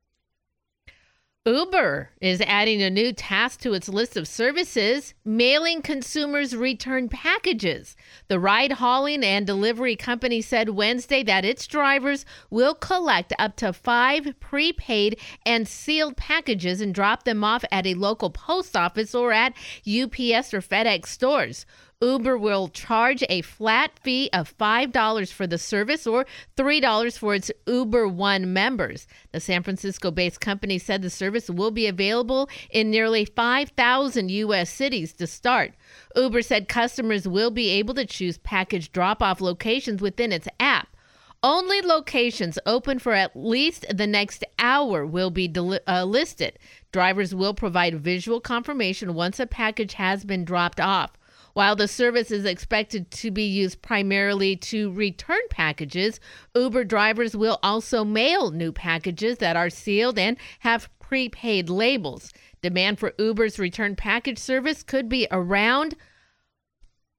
Uber 1.47 2.11
is 2.21 2.43
adding 2.43 2.83
a 2.83 2.91
new 2.91 3.15
task 3.15 3.61
to 3.61 3.73
its 3.73 3.89
list 3.89 4.15
of 4.15 4.29
services 4.29 5.15
mailing 5.25 5.81
consumers 5.81 6.55
return 6.55 7.09
packages. 7.09 7.97
The 8.29 8.39
ride 8.39 8.73
hauling 8.73 9.25
and 9.25 9.47
delivery 9.47 9.97
company 9.97 10.43
said 10.43 10.69
Wednesday 10.69 11.23
that 11.23 11.47
its 11.47 11.67
drivers 11.67 12.27
will 12.51 12.75
collect 12.75 13.33
up 13.39 13.57
to 13.57 13.73
five 13.73 14.35
prepaid 14.39 15.19
and 15.47 15.67
sealed 15.67 16.19
packages 16.19 16.83
and 16.83 16.95
drop 16.95 17.25
them 17.25 17.43
off 17.43 17.65
at 17.73 17.87
a 17.87 17.95
local 17.95 18.29
post 18.29 18.77
office 18.77 19.15
or 19.15 19.33
at 19.33 19.55
UPS 19.87 20.53
or 20.53 20.61
FedEx 20.61 21.07
stores. 21.07 21.65
Uber 22.03 22.39
will 22.39 22.69
charge 22.69 23.23
a 23.29 23.43
flat 23.43 23.99
fee 24.03 24.31
of 24.33 24.57
$5 24.57 25.33
for 25.33 25.47
the 25.47 25.59
service 25.59 26.07
or 26.07 26.25
$3 26.57 27.19
for 27.19 27.35
its 27.35 27.51
Uber 27.67 28.09
One 28.09 28.55
members. 28.55 29.07
The 29.33 29.41
San 29.41 29.63
Francisco 29.63 30.11
based 30.11 30.41
company 30.41 30.79
said 30.79 31.03
the 31.03 31.11
service 31.11 31.51
will 31.51 31.71
be 31.71 31.87
available 31.87 32.49
in 32.71 32.91
nearly 32.91 33.27
5,000 33.27 34.31
U.S. 34.31 34.71
cities 34.71 35.13
to 35.13 35.27
start. 35.27 35.75
Uber 36.17 36.41
said 36.41 36.69
customers 36.69 37.29
will 37.29 37.51
be 37.51 37.69
able 37.69 37.93
to 37.93 38.07
choose 38.07 38.39
package 38.39 38.93
drop 38.93 39.23
off 39.23 39.43
locations 39.43 40.01
within 40.01 40.33
its 40.33 40.49
app. 40.59 40.97
Only 41.43 41.83
locations 41.83 42.59
open 42.65 42.99
for 42.99 43.13
at 43.13 43.37
least 43.37 43.85
the 43.95 44.07
next 44.07 44.43
hour 44.59 45.05
will 45.05 45.31
be 45.31 45.49
deli- 45.49 45.81
uh, 45.87 46.05
listed. 46.05 46.59
Drivers 46.93 47.35
will 47.35 47.53
provide 47.53 48.01
visual 48.01 48.41
confirmation 48.41 49.13
once 49.13 49.39
a 49.39 49.47
package 49.47 49.95
has 49.95 50.25
been 50.25 50.47
dropped 50.47 50.81
off. 50.81 51.13
While 51.53 51.77
the 51.77 51.89
service 51.89 52.31
is 52.31 52.45
expected 52.45 53.11
to 53.11 53.31
be 53.31 53.45
used 53.45 53.83
primarily 53.83 54.57
to 54.57 54.93
return 54.93 55.41
packages, 55.51 56.21
Uber 56.55 56.85
drivers 56.85 57.37
will 57.37 57.59
also 57.63 58.05
mail 58.05 58.51
new 58.51 58.73
packages 58.73 59.39
that 59.39 59.57
are 59.57 59.71
sealed 59.71 60.19
and 60.19 60.37
have 60.61 60.89
prepaid 61.01 61.69
labels. 61.69 62.33
Demand 62.63 62.99
for 62.99 63.13
Uber's 63.19 63.59
return 63.59 63.97
package 63.97 64.39
service 64.39 64.83
could 64.83 65.09
be 65.09 65.27
around 65.31 65.97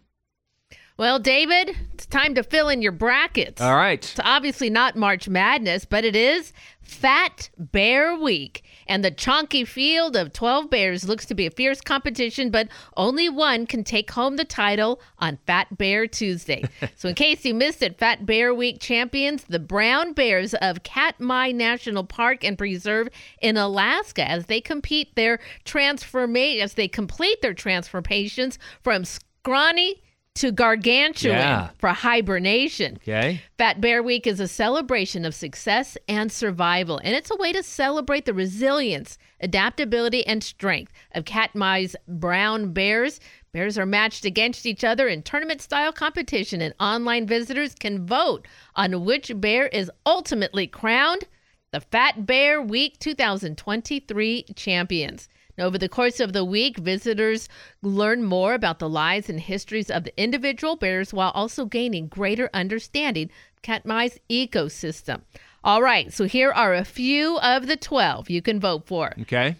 Well, 0.97 1.18
David, 1.18 1.76
it's 1.92 2.07
time 2.07 2.36
to 2.36 2.45
fill 2.45 2.68
in 2.68 2.80
your 2.80 2.92
brackets. 2.92 3.61
All 3.61 3.74
right. 3.74 3.99
It's 3.99 4.20
obviously 4.22 4.70
not 4.70 4.95
March 4.95 5.28
Madness, 5.28 5.84
but 5.84 6.05
it 6.05 6.14
is 6.14 6.53
Fat 6.82 7.51
Bear 7.59 8.16
Week. 8.16 8.62
And 8.86 9.05
the 9.05 9.11
chonky 9.11 9.66
field 9.66 10.14
of 10.14 10.32
12 10.32 10.70
bears 10.70 11.09
looks 11.09 11.26
to 11.26 11.34
be 11.34 11.47
a 11.47 11.51
fierce 11.51 11.80
competition, 11.80 12.51
but 12.53 12.68
only 12.97 13.28
one 13.28 13.66
can 13.66 13.82
take 13.82 14.12
home 14.12 14.36
the 14.36 14.45
title 14.45 15.01
on 15.18 15.38
Fat 15.49 15.76
Bear 15.76 16.07
Tuesday. 16.07 16.62
so, 16.94 17.09
in 17.09 17.16
case 17.16 17.44
you 17.44 17.55
missed 17.55 17.82
it, 17.82 17.98
Fat 17.98 18.24
Bear 18.24 18.55
Week 18.55 18.81
champions, 18.81 19.43
the 19.48 19.59
brown 19.59 20.12
bears 20.12 20.55
of 20.55 20.85
Katmai 20.85 21.51
National 21.51 22.05
Park 22.05 22.44
and 22.44 22.56
Preserve 22.56 23.09
in 23.43 23.56
Alaska, 23.56 24.31
as 24.31 24.47
they 24.47 24.60
compete 24.60 25.16
their 25.16 25.40
transformation, 25.64 26.62
as 26.62 26.74
they 26.74 26.86
complete 26.86 27.43
their 27.43 27.55
transformations 27.55 28.60
from 28.81 29.05
scrawny 29.05 30.03
to 30.35 30.51
gargantuan 30.51 31.36
Yeah. 31.36 31.69
for 31.78 31.90
hibernation. 31.90 32.97
Okay. 32.97 33.40
Fat 33.56 33.81
Bear 33.81 34.02
Week 34.02 34.27
is 34.27 34.40
a 34.40 34.48
celebration 34.48 35.24
of 35.24 35.32
success 35.35 35.97
and 36.09 36.31
survival, 36.32 36.98
and 37.05 37.15
it's 37.15 37.31
a 37.31 37.36
way 37.36 37.52
to 37.52 37.62
celebrate 37.62 38.24
the 38.24 38.35
resilience, 38.35 39.16
adaptability, 39.40 40.27
and 40.27 40.43
strength 40.43 40.93
of 41.12 41.24
Katmai's 41.24 41.94
brown 42.09 42.73
bears. 42.73 43.20
Bears 43.52 43.78
are 43.78 43.86
matched 43.86 44.24
against 44.24 44.66
each 44.66 44.82
other 44.82 45.06
in 45.06 45.23
tournament 45.23 45.62
style 45.62 45.93
competition, 45.93 46.61
and 46.61 46.74
online 46.81 47.27
visitors 47.28 47.73
can 47.77 48.05
vote 48.05 48.48
on 48.74 49.05
which 49.05 49.31
bear 49.36 49.69
is 49.69 49.89
ultimately 50.05 50.66
crowned 50.66 51.24
the 51.70 51.81
Fat 51.81 52.27
Bear 52.27 52.61
Week 52.61 52.98
2023 52.98 54.47
champions. 54.56 55.28
Over 55.59 55.78
the 55.78 55.89
course 55.89 56.18
of 56.18 56.32
the 56.32 56.44
week, 56.44 56.78
visitors 56.78 57.48
learn 57.81 58.24
more 58.24 58.55
about 58.55 58.81
the 58.81 58.89
lives 58.89 59.28
and 59.31 59.39
histories 59.39 59.90
of 59.90 60.05
the 60.05 60.20
individual 60.20 60.76
bears 60.76 61.14
while 61.14 61.31
also 61.31 61.64
gaining 61.64 62.09
greater 62.09 62.51
understanding 62.52 63.31
of 63.55 63.62
Katmai's 63.62 64.18
ecosystem. 64.28 65.22
All 65.62 65.81
right, 65.81 66.12
so 66.12 66.24
here 66.24 66.51
are 66.51 66.74
a 66.74 66.85
few 66.85 67.39
of 67.39 67.68
the 67.68 67.76
12 67.76 68.28
you 68.31 68.43
can 68.43 68.59
vote 68.59 68.86
for. 68.86 69.14
Okay. 69.22 69.56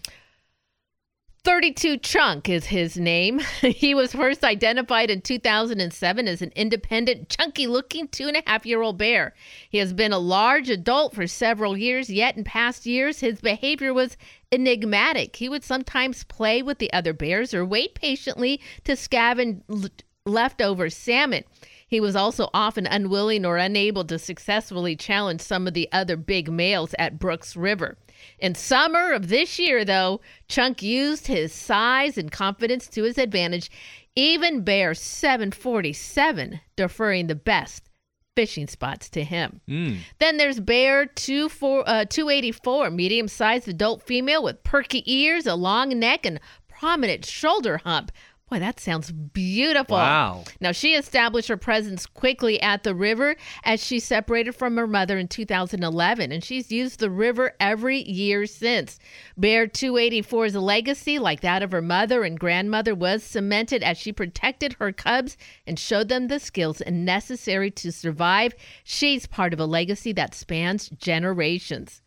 32 1.45 1.97
Chunk 1.97 2.49
is 2.49 2.65
his 2.65 2.97
name. 2.97 3.37
he 3.61 3.93
was 3.93 4.13
first 4.13 4.43
identified 4.43 5.11
in 5.11 5.21
2007 5.21 6.27
as 6.27 6.41
an 6.41 6.51
independent, 6.55 7.29
chunky 7.29 7.67
looking 7.67 8.07
two 8.07 8.27
and 8.27 8.35
a 8.35 8.41
half 8.47 8.65
year 8.65 8.81
old 8.81 8.97
bear. 8.97 9.35
He 9.69 9.77
has 9.77 9.93
been 9.93 10.11
a 10.11 10.17
large 10.17 10.71
adult 10.71 11.13
for 11.13 11.27
several 11.27 11.77
years, 11.77 12.09
yet 12.09 12.35
in 12.35 12.45
past 12.45 12.87
years, 12.87 13.19
his 13.19 13.41
behavior 13.41 13.93
was 13.93 14.17
enigmatic. 14.51 15.35
He 15.35 15.47
would 15.47 15.63
sometimes 15.63 16.23
play 16.23 16.63
with 16.63 16.79
the 16.79 16.91
other 16.91 17.13
bears 17.13 17.53
or 17.53 17.63
wait 17.63 17.93
patiently 17.93 18.59
to 18.83 18.93
scavenge 18.93 19.61
l- 19.69 19.89
leftover 20.25 20.89
salmon. 20.89 21.43
He 21.87 21.99
was 21.99 22.15
also 22.15 22.49
often 22.55 22.87
unwilling 22.87 23.45
or 23.45 23.57
unable 23.57 24.03
to 24.05 24.17
successfully 24.17 24.95
challenge 24.95 25.41
some 25.41 25.67
of 25.67 25.75
the 25.75 25.89
other 25.91 26.17
big 26.17 26.51
males 26.51 26.95
at 26.97 27.19
Brooks 27.19 27.55
River. 27.55 27.99
In 28.39 28.55
summer 28.55 29.11
of 29.11 29.27
this 29.29 29.59
year, 29.59 29.85
though, 29.85 30.21
Chunk 30.47 30.81
used 30.81 31.27
his 31.27 31.53
size 31.53 32.17
and 32.17 32.31
confidence 32.31 32.87
to 32.89 33.03
his 33.03 33.17
advantage, 33.17 33.69
even 34.15 34.61
Bear 34.61 34.93
747 34.93 36.61
deferring 36.75 37.27
the 37.27 37.35
best 37.35 37.89
fishing 38.35 38.67
spots 38.67 39.09
to 39.09 39.23
him. 39.23 39.61
Mm. 39.67 39.97
Then 40.19 40.37
there's 40.37 40.59
Bear 40.59 41.05
24, 41.05 41.83
uh, 41.87 42.05
284, 42.05 42.91
medium 42.91 43.27
sized 43.27 43.67
adult 43.67 44.03
female 44.03 44.43
with 44.43 44.63
perky 44.63 45.03
ears, 45.11 45.45
a 45.45 45.55
long 45.55 45.97
neck, 45.97 46.25
and 46.25 46.39
prominent 46.67 47.25
shoulder 47.25 47.77
hump. 47.77 48.11
Boy, 48.47 48.59
that 48.59 48.79
sounds 48.79 49.11
beautiful. 49.11 49.97
Wow. 49.97 50.43
Now, 50.59 50.71
she 50.71 50.93
established 50.93 51.47
her 51.47 51.57
presence 51.57 52.05
quickly 52.05 52.61
at 52.61 52.83
the 52.83 52.93
river 52.93 53.35
as 53.63 53.83
she 53.83 53.99
separated 53.99 54.53
from 54.53 54.77
her 54.77 54.85
mother 54.85 55.17
in 55.17 55.27
2011, 55.27 56.31
and 56.31 56.43
she's 56.43 56.71
used 56.71 56.99
the 56.99 57.09
river 57.09 57.53
every 57.59 58.03
year 58.03 58.45
since. 58.45 58.99
Bear 59.35 59.65
284's 59.65 60.55
legacy, 60.55 61.17
like 61.17 61.41
that 61.41 61.63
of 61.63 61.71
her 61.71 61.81
mother 61.81 62.23
and 62.23 62.39
grandmother, 62.39 62.93
was 62.93 63.23
cemented 63.23 63.81
as 63.81 63.97
she 63.97 64.13
protected 64.13 64.73
her 64.73 64.91
cubs 64.91 65.37
and 65.65 65.79
showed 65.79 66.07
them 66.07 66.27
the 66.27 66.39
skills 66.39 66.83
necessary 66.87 67.71
to 67.71 67.91
survive. 67.91 68.53
She's 68.83 69.25
part 69.25 69.53
of 69.53 69.59
a 69.59 69.65
legacy 69.65 70.13
that 70.13 70.35
spans 70.35 70.89
generations. 70.89 72.03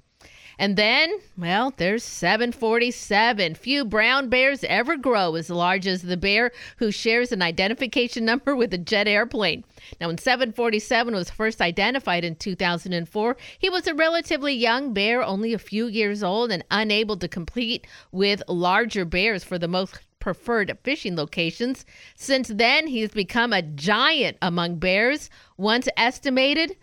And 0.58 0.76
then, 0.76 1.20
well, 1.36 1.72
there's 1.76 2.02
747. 2.02 3.54
Few 3.54 3.84
brown 3.84 4.28
bears 4.28 4.64
ever 4.64 4.96
grow 4.96 5.36
as 5.36 5.50
large 5.50 5.86
as 5.86 6.02
the 6.02 6.16
bear 6.16 6.50
who 6.78 6.90
shares 6.90 7.30
an 7.30 7.42
identification 7.42 8.24
number 8.24 8.56
with 8.56 8.74
a 8.74 8.78
jet 8.78 9.06
airplane. 9.06 9.62
Now, 10.00 10.08
when 10.08 10.18
747 10.18 11.14
was 11.14 11.30
first 11.30 11.60
identified 11.60 12.24
in 12.24 12.34
2004, 12.34 13.36
he 13.58 13.70
was 13.70 13.86
a 13.86 13.94
relatively 13.94 14.52
young 14.52 14.92
bear, 14.92 15.22
only 15.22 15.52
a 15.52 15.58
few 15.58 15.86
years 15.86 16.24
old, 16.24 16.50
and 16.50 16.64
unable 16.72 17.16
to 17.18 17.28
compete 17.28 17.86
with 18.10 18.42
larger 18.48 19.04
bears 19.04 19.44
for 19.44 19.58
the 19.58 19.68
most 19.68 20.00
preferred 20.18 20.76
fishing 20.82 21.14
locations. 21.14 21.86
Since 22.16 22.48
then, 22.48 22.88
he's 22.88 23.10
become 23.10 23.52
a 23.52 23.62
giant 23.62 24.36
among 24.42 24.80
bears, 24.80 25.30
once 25.56 25.88
estimated 25.96 26.76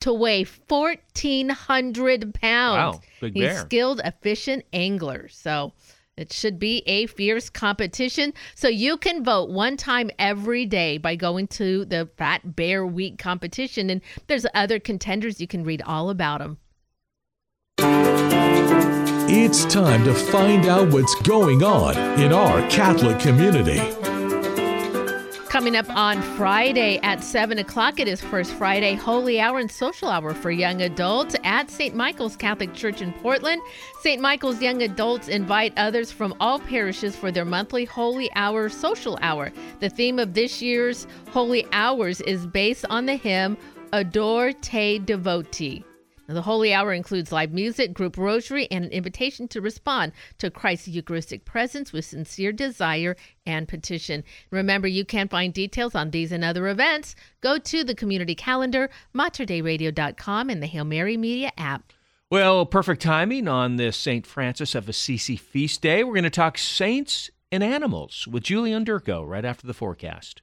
to 0.00 0.12
weigh 0.12 0.44
1,400 0.44 2.34
pounds. 2.34 2.96
Wow, 2.96 3.00
big 3.20 3.34
He's 3.34 3.58
skilled, 3.58 4.00
efficient 4.04 4.64
angler. 4.72 5.28
So 5.28 5.72
it 6.16 6.32
should 6.32 6.58
be 6.58 6.82
a 6.86 7.06
fierce 7.06 7.50
competition. 7.50 8.32
So 8.54 8.68
you 8.68 8.96
can 8.96 9.22
vote 9.22 9.50
one 9.50 9.76
time 9.76 10.10
every 10.18 10.64
day 10.64 10.98
by 10.98 11.16
going 11.16 11.48
to 11.48 11.84
the 11.84 12.08
Fat 12.16 12.56
Bear 12.56 12.86
Week 12.86 13.18
competition. 13.18 13.90
And 13.90 14.00
there's 14.26 14.46
other 14.54 14.78
contenders. 14.78 15.40
You 15.40 15.46
can 15.46 15.64
read 15.64 15.82
all 15.82 16.10
about 16.10 16.40
them. 16.40 16.58
It's 19.28 19.64
time 19.64 20.04
to 20.04 20.14
find 20.14 20.66
out 20.66 20.92
what's 20.92 21.14
going 21.22 21.62
on 21.62 21.96
in 22.20 22.32
our 22.32 22.66
Catholic 22.70 23.18
community. 23.18 23.80
Coming 25.56 25.74
up 25.74 25.88
on 25.88 26.20
Friday 26.36 26.98
at 26.98 27.24
7 27.24 27.56
o'clock, 27.56 27.98
it 27.98 28.06
is 28.06 28.20
First 28.20 28.52
Friday 28.52 28.92
Holy 28.92 29.40
Hour 29.40 29.58
and 29.58 29.70
Social 29.70 30.10
Hour 30.10 30.34
for 30.34 30.50
young 30.50 30.82
adults 30.82 31.34
at 31.44 31.70
St. 31.70 31.94
Michael's 31.94 32.36
Catholic 32.36 32.74
Church 32.74 33.00
in 33.00 33.10
Portland. 33.14 33.62
St. 34.02 34.20
Michael's 34.20 34.60
young 34.60 34.82
adults 34.82 35.28
invite 35.28 35.72
others 35.78 36.12
from 36.12 36.34
all 36.40 36.58
parishes 36.58 37.16
for 37.16 37.32
their 37.32 37.46
monthly 37.46 37.86
Holy 37.86 38.30
Hour 38.34 38.68
Social 38.68 39.18
Hour. 39.22 39.50
The 39.80 39.88
theme 39.88 40.18
of 40.18 40.34
this 40.34 40.60
year's 40.60 41.06
Holy 41.30 41.66
Hours 41.72 42.20
is 42.20 42.46
based 42.46 42.84
on 42.90 43.06
the 43.06 43.16
hymn 43.16 43.56
Adoro 43.94 44.52
Te 44.60 44.98
Devote. 44.98 45.85
The 46.28 46.42
Holy 46.42 46.74
Hour 46.74 46.92
includes 46.92 47.30
live 47.30 47.52
music, 47.52 47.94
group 47.94 48.16
rosary, 48.18 48.66
and 48.70 48.84
an 48.84 48.90
invitation 48.90 49.46
to 49.48 49.60
respond 49.60 50.12
to 50.38 50.50
Christ's 50.50 50.88
Eucharistic 50.88 51.44
presence 51.44 51.92
with 51.92 52.04
sincere 52.04 52.52
desire 52.52 53.16
and 53.46 53.68
petition. 53.68 54.24
Remember, 54.50 54.88
you 54.88 55.04
can 55.04 55.28
find 55.28 55.54
details 55.54 55.94
on 55.94 56.10
these 56.10 56.32
and 56.32 56.44
other 56.44 56.66
events. 56.68 57.14
Go 57.40 57.58
to 57.58 57.84
the 57.84 57.94
community 57.94 58.34
calendar, 58.34 58.90
materdeiradio.com, 59.14 60.50
and 60.50 60.62
the 60.62 60.66
Hail 60.66 60.84
Mary 60.84 61.16
Media 61.16 61.52
app. 61.56 61.92
Well, 62.28 62.66
perfect 62.66 63.02
timing 63.02 63.46
on 63.46 63.76
this 63.76 63.96
St. 63.96 64.26
Francis 64.26 64.74
of 64.74 64.88
Assisi 64.88 65.36
feast 65.36 65.80
day. 65.80 66.02
We're 66.02 66.14
going 66.14 66.24
to 66.24 66.30
talk 66.30 66.58
saints 66.58 67.30
and 67.52 67.62
animals 67.62 68.26
with 68.26 68.42
Julie 68.42 68.72
Onderko 68.72 69.26
right 69.26 69.44
after 69.44 69.64
the 69.64 69.74
forecast. 69.74 70.42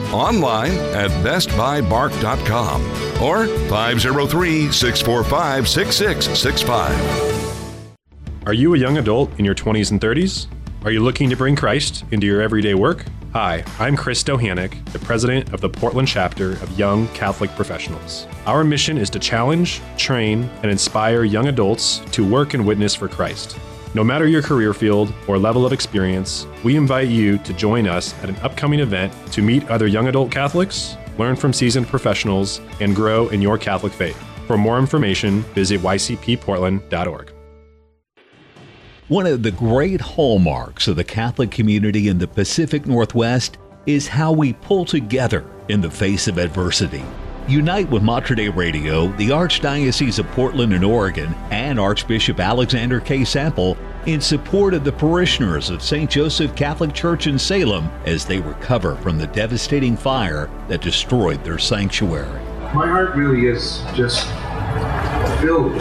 Online 0.13 0.73
at 0.93 1.09
bestbuybark.com 1.23 2.81
or 3.23 3.47
503 3.69 4.71
645 4.71 5.67
6665. 5.67 7.31
Are 8.45 8.53
you 8.53 8.73
a 8.73 8.77
young 8.77 8.97
adult 8.97 9.31
in 9.39 9.45
your 9.45 9.55
20s 9.55 9.91
and 9.91 10.01
30s? 10.01 10.47
Are 10.83 10.91
you 10.91 10.99
looking 10.99 11.29
to 11.29 11.35
bring 11.37 11.55
Christ 11.55 12.03
into 12.11 12.25
your 12.25 12.41
everyday 12.41 12.73
work? 12.73 13.05
Hi, 13.33 13.63
I'm 13.79 13.95
Chris 13.95 14.23
Dohanik, 14.23 14.83
the 14.91 14.99
president 14.99 15.53
of 15.53 15.61
the 15.61 15.69
Portland 15.69 16.07
chapter 16.07 16.53
of 16.53 16.77
Young 16.77 17.07
Catholic 17.09 17.51
Professionals. 17.51 18.27
Our 18.45 18.63
mission 18.63 18.97
is 18.97 19.09
to 19.11 19.19
challenge, 19.19 19.79
train, 19.95 20.49
and 20.63 20.71
inspire 20.71 21.23
young 21.23 21.47
adults 21.47 21.99
to 22.13 22.27
work 22.27 22.55
and 22.55 22.65
witness 22.65 22.95
for 22.95 23.07
Christ. 23.07 23.57
No 23.93 24.05
matter 24.05 24.25
your 24.25 24.41
career 24.41 24.73
field 24.73 25.13
or 25.27 25.37
level 25.37 25.65
of 25.65 25.73
experience, 25.73 26.47
we 26.63 26.77
invite 26.77 27.09
you 27.09 27.37
to 27.39 27.53
join 27.53 27.87
us 27.87 28.13
at 28.23 28.29
an 28.29 28.37
upcoming 28.37 28.79
event 28.79 29.13
to 29.33 29.41
meet 29.41 29.69
other 29.69 29.85
young 29.85 30.07
adult 30.07 30.31
Catholics, 30.31 30.95
learn 31.17 31.35
from 31.35 31.51
seasoned 31.51 31.87
professionals, 31.87 32.61
and 32.79 32.95
grow 32.95 33.27
in 33.29 33.41
your 33.41 33.57
Catholic 33.57 33.91
faith. 33.91 34.17
For 34.47 34.57
more 34.57 34.79
information, 34.79 35.41
visit 35.53 35.81
ycpportland.org. 35.81 37.33
One 39.09 39.27
of 39.27 39.43
the 39.43 39.51
great 39.51 39.99
hallmarks 39.99 40.87
of 40.87 40.95
the 40.95 41.03
Catholic 41.03 41.51
community 41.51 42.07
in 42.07 42.17
the 42.17 42.27
Pacific 42.27 42.85
Northwest 42.85 43.57
is 43.85 44.07
how 44.07 44.31
we 44.31 44.53
pull 44.53 44.85
together 44.85 45.45
in 45.67 45.81
the 45.81 45.91
face 45.91 46.29
of 46.29 46.37
adversity. 46.37 47.03
Unite 47.47 47.89
with 47.89 48.03
Mater 48.03 48.35
Dei 48.35 48.49
Radio, 48.49 49.07
the 49.17 49.29
Archdiocese 49.29 50.19
of 50.19 50.27
Portland 50.27 50.73
and 50.73 50.83
Oregon, 50.83 51.33
and 51.49 51.79
Archbishop 51.79 52.39
Alexander 52.39 52.99
K. 52.99 53.25
Sample 53.25 53.77
in 54.05 54.21
support 54.21 54.73
of 54.73 54.83
the 54.83 54.91
parishioners 54.91 55.69
of 55.69 55.81
St. 55.81 56.09
Joseph 56.09 56.55
Catholic 56.55 56.93
Church 56.93 57.27
in 57.27 57.37
Salem 57.37 57.91
as 58.05 58.25
they 58.25 58.39
recover 58.39 58.95
from 58.97 59.17
the 59.17 59.27
devastating 59.27 59.97
fire 59.97 60.49
that 60.67 60.81
destroyed 60.81 61.43
their 61.43 61.59
sanctuary. 61.59 62.41
My 62.73 62.87
heart 62.87 63.15
really 63.15 63.47
is 63.47 63.83
just 63.95 64.27
filled 65.41 65.73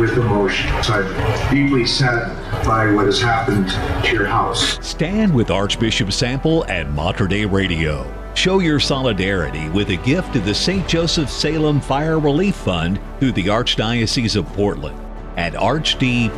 with 0.00 0.16
emotions. 0.16 0.90
I'm 0.90 1.54
deeply 1.54 1.86
saddened 1.86 2.36
by 2.66 2.90
what 2.92 3.06
has 3.06 3.20
happened 3.20 3.68
to 4.04 4.12
your 4.12 4.26
house. 4.26 4.84
Stand 4.86 5.34
with 5.34 5.50
Archbishop 5.50 6.12
Sample 6.12 6.64
and 6.64 6.92
Mater 6.92 7.28
Dei 7.28 7.46
Radio. 7.46 8.21
Show 8.34 8.60
your 8.60 8.80
solidarity 8.80 9.68
with 9.70 9.90
a 9.90 9.96
gift 9.96 10.32
to 10.32 10.40
the 10.40 10.54
St. 10.54 10.88
Joseph 10.88 11.30
Salem 11.30 11.80
Fire 11.80 12.18
Relief 12.18 12.56
Fund 12.56 12.98
through 13.20 13.32
the 13.32 13.46
Archdiocese 13.46 14.36
of 14.36 14.46
Portland 14.54 14.98
at 15.36 15.52
archdpdx.org. 15.52 16.30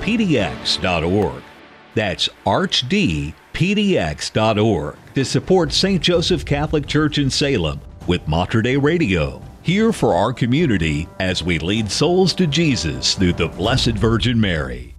That's 1.94 2.28
archdpdx.org 2.46 3.34
to 5.14 5.24
support 5.24 5.72
St. 5.72 6.02
Joseph 6.02 6.44
Catholic 6.44 6.86
Church 6.86 7.18
in 7.18 7.30
Salem 7.30 7.80
with 8.06 8.26
Mater 8.26 8.62
Dei 8.62 8.76
Radio. 8.76 9.40
Here 9.62 9.92
for 9.92 10.14
our 10.14 10.32
community 10.32 11.08
as 11.20 11.42
we 11.42 11.58
lead 11.58 11.90
souls 11.90 12.34
to 12.34 12.46
Jesus 12.46 13.14
through 13.14 13.32
the 13.34 13.48
Blessed 13.48 13.92
Virgin 13.92 14.38
Mary. 14.40 14.94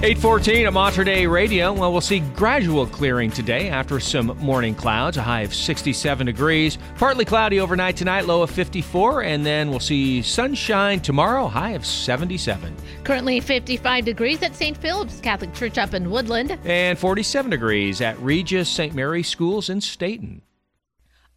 814 0.00 0.64
at 0.64 0.72
Mater 0.72 1.02
Dei 1.02 1.26
Radio. 1.26 1.72
Well, 1.72 1.90
we'll 1.90 2.00
see 2.00 2.20
gradual 2.20 2.86
clearing 2.86 3.32
today 3.32 3.68
after 3.68 3.98
some 3.98 4.28
morning 4.38 4.76
clouds, 4.76 5.16
a 5.16 5.22
high 5.22 5.40
of 5.40 5.52
67 5.52 6.24
degrees. 6.24 6.78
Partly 6.98 7.24
cloudy 7.24 7.58
overnight 7.58 7.96
tonight, 7.96 8.24
low 8.24 8.42
of 8.42 8.50
54. 8.50 9.24
And 9.24 9.44
then 9.44 9.70
we'll 9.70 9.80
see 9.80 10.22
sunshine 10.22 11.00
tomorrow, 11.00 11.48
high 11.48 11.72
of 11.72 11.84
77. 11.84 12.76
Currently 13.02 13.40
55 13.40 14.04
degrees 14.04 14.40
at 14.44 14.54
St. 14.54 14.76
Philip's 14.76 15.18
Catholic 15.18 15.52
Church 15.52 15.78
up 15.78 15.92
in 15.92 16.12
Woodland. 16.12 16.56
And 16.64 16.96
47 16.96 17.50
degrees 17.50 18.00
at 18.00 18.16
Regis 18.20 18.68
St. 18.68 18.94
Mary 18.94 19.24
Schools 19.24 19.68
in 19.68 19.80
Stayton. 19.80 20.42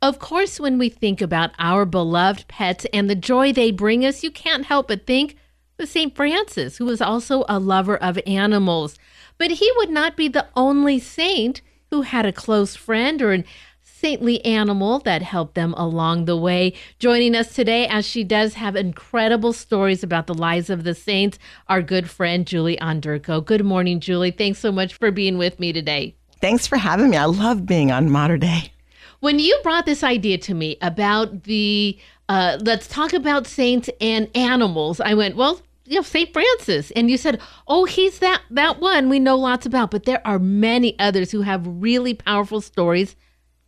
Of 0.03 0.19
course, 0.19 0.59
when 0.59 0.77
we 0.77 0.89
think 0.89 1.19
about 1.19 1.49
our 1.57 1.85
beloved 1.85 2.47
pets 2.47 2.85
and 2.93 3.09
the 3.09 3.15
joy 3.15 3.53
they 3.53 3.71
bring 3.71 4.05
us, 4.05 4.23
you 4.23 4.29
can't 4.29 4.67
help 4.67 4.89
but 4.89 5.07
think 5.07 5.35
of 5.81 5.89
St. 5.89 6.15
Francis, 6.15 6.77
who 6.77 6.85
was 6.85 7.01
also 7.01 7.43
a 7.49 7.59
lover 7.59 7.97
of 7.97 8.19
animals. 8.25 8.97
But 9.37 9.51
he 9.51 9.71
would 9.77 9.89
not 9.89 10.15
be 10.15 10.27
the 10.27 10.47
only 10.55 10.99
saint 10.99 11.61
who 11.89 12.03
had 12.03 12.25
a 12.25 12.31
close 12.31 12.75
friend 12.75 13.21
or 13.21 13.33
an 13.33 13.43
saintly 13.83 14.43
animal 14.43 14.99
that 14.99 15.21
helped 15.21 15.53
them 15.53 15.73
along 15.75 16.25
the 16.25 16.37
way. 16.37 16.73
Joining 16.97 17.35
us 17.35 17.53
today, 17.53 17.87
as 17.87 18.05
she 18.05 18.23
does 18.23 18.55
have 18.55 18.75
incredible 18.75 19.53
stories 19.53 20.03
about 20.03 20.25
the 20.25 20.33
lives 20.33 20.69
of 20.71 20.83
the 20.83 20.95
saints, 20.95 21.37
our 21.67 21.81
good 21.81 22.09
friend 22.09 22.47
Julie 22.47 22.77
Onderko. 22.77 23.45
Good 23.45 23.63
morning, 23.63 23.99
Julie. 23.99 24.31
Thanks 24.31 24.59
so 24.59 24.71
much 24.71 24.95
for 24.95 25.11
being 25.11 25.37
with 25.37 25.59
me 25.59 25.71
today. 25.71 26.15
Thanks 26.39 26.65
for 26.65 26.77
having 26.77 27.11
me. 27.11 27.17
I 27.17 27.25
love 27.25 27.65
being 27.67 27.91
on 27.91 28.09
Mater 28.09 28.37
Dei. 28.37 28.71
When 29.19 29.37
you 29.37 29.59
brought 29.61 29.85
this 29.85 30.03
idea 30.03 30.39
to 30.39 30.55
me 30.55 30.77
about 30.81 31.43
the 31.43 31.99
uh, 32.31 32.57
let's 32.61 32.87
talk 32.87 33.11
about 33.11 33.45
saints 33.45 33.89
and 33.99 34.29
animals. 34.35 35.01
I 35.01 35.15
went, 35.15 35.35
well, 35.35 35.59
you 35.91 35.97
know, 35.97 36.03
St. 36.03 36.31
Francis. 36.31 36.89
And 36.91 37.11
you 37.11 37.17
said, 37.17 37.41
oh, 37.67 37.83
he's 37.83 38.19
that, 38.19 38.41
that 38.49 38.79
one 38.79 39.09
we 39.09 39.19
know 39.19 39.35
lots 39.35 39.65
about. 39.65 39.91
But 39.91 40.05
there 40.05 40.25
are 40.25 40.39
many 40.39 40.97
others 40.99 41.31
who 41.31 41.41
have 41.41 41.67
really 41.67 42.13
powerful 42.13 42.61
stories 42.61 43.17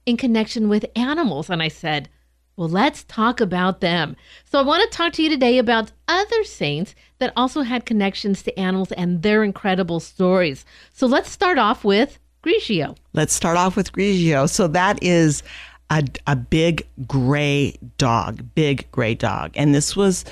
in 0.06 0.16
connection 0.16 0.70
with 0.70 0.86
animals. 0.96 1.50
And 1.50 1.62
I 1.62 1.68
said, 1.68 2.08
well, 2.56 2.70
let's 2.70 3.04
talk 3.04 3.42
about 3.42 3.82
them. 3.82 4.16
So 4.46 4.58
I 4.58 4.62
want 4.62 4.90
to 4.90 4.98
talk 4.98 5.12
to 5.14 5.22
you 5.22 5.28
today 5.28 5.58
about 5.58 5.92
other 6.08 6.46
saints 6.46 6.96
that 7.18 7.34
also 7.36 7.62
had 7.62 7.86
connections 7.86 8.42
to 8.44 8.58
animals 8.58 8.94
and 8.94 9.22
their 9.22 9.44
incredible 9.44 10.00
stories. 10.00 10.64
So 10.94 11.08
let's 11.08 11.30
start 11.30 11.58
off 11.58 11.84
with 11.84 12.20
Grigio. 12.42 12.96
Let's 13.12 13.34
start 13.34 13.58
off 13.58 13.76
with 13.76 13.92
Grigio. 13.92 14.50
So 14.50 14.70
that 14.70 14.98
is 15.04 15.44
a, 15.90 16.06
a 16.26 16.38
big 16.38 16.88
gray 17.06 17.76
dog, 17.98 18.46
big 18.56 18.90
gray 18.92 19.14
dog. 19.14 19.52
And 19.56 19.76
this 19.76 19.94
was 19.94 20.24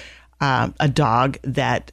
um, 0.42 0.76
a 0.80 0.90
dog 0.90 1.38
that, 1.44 1.92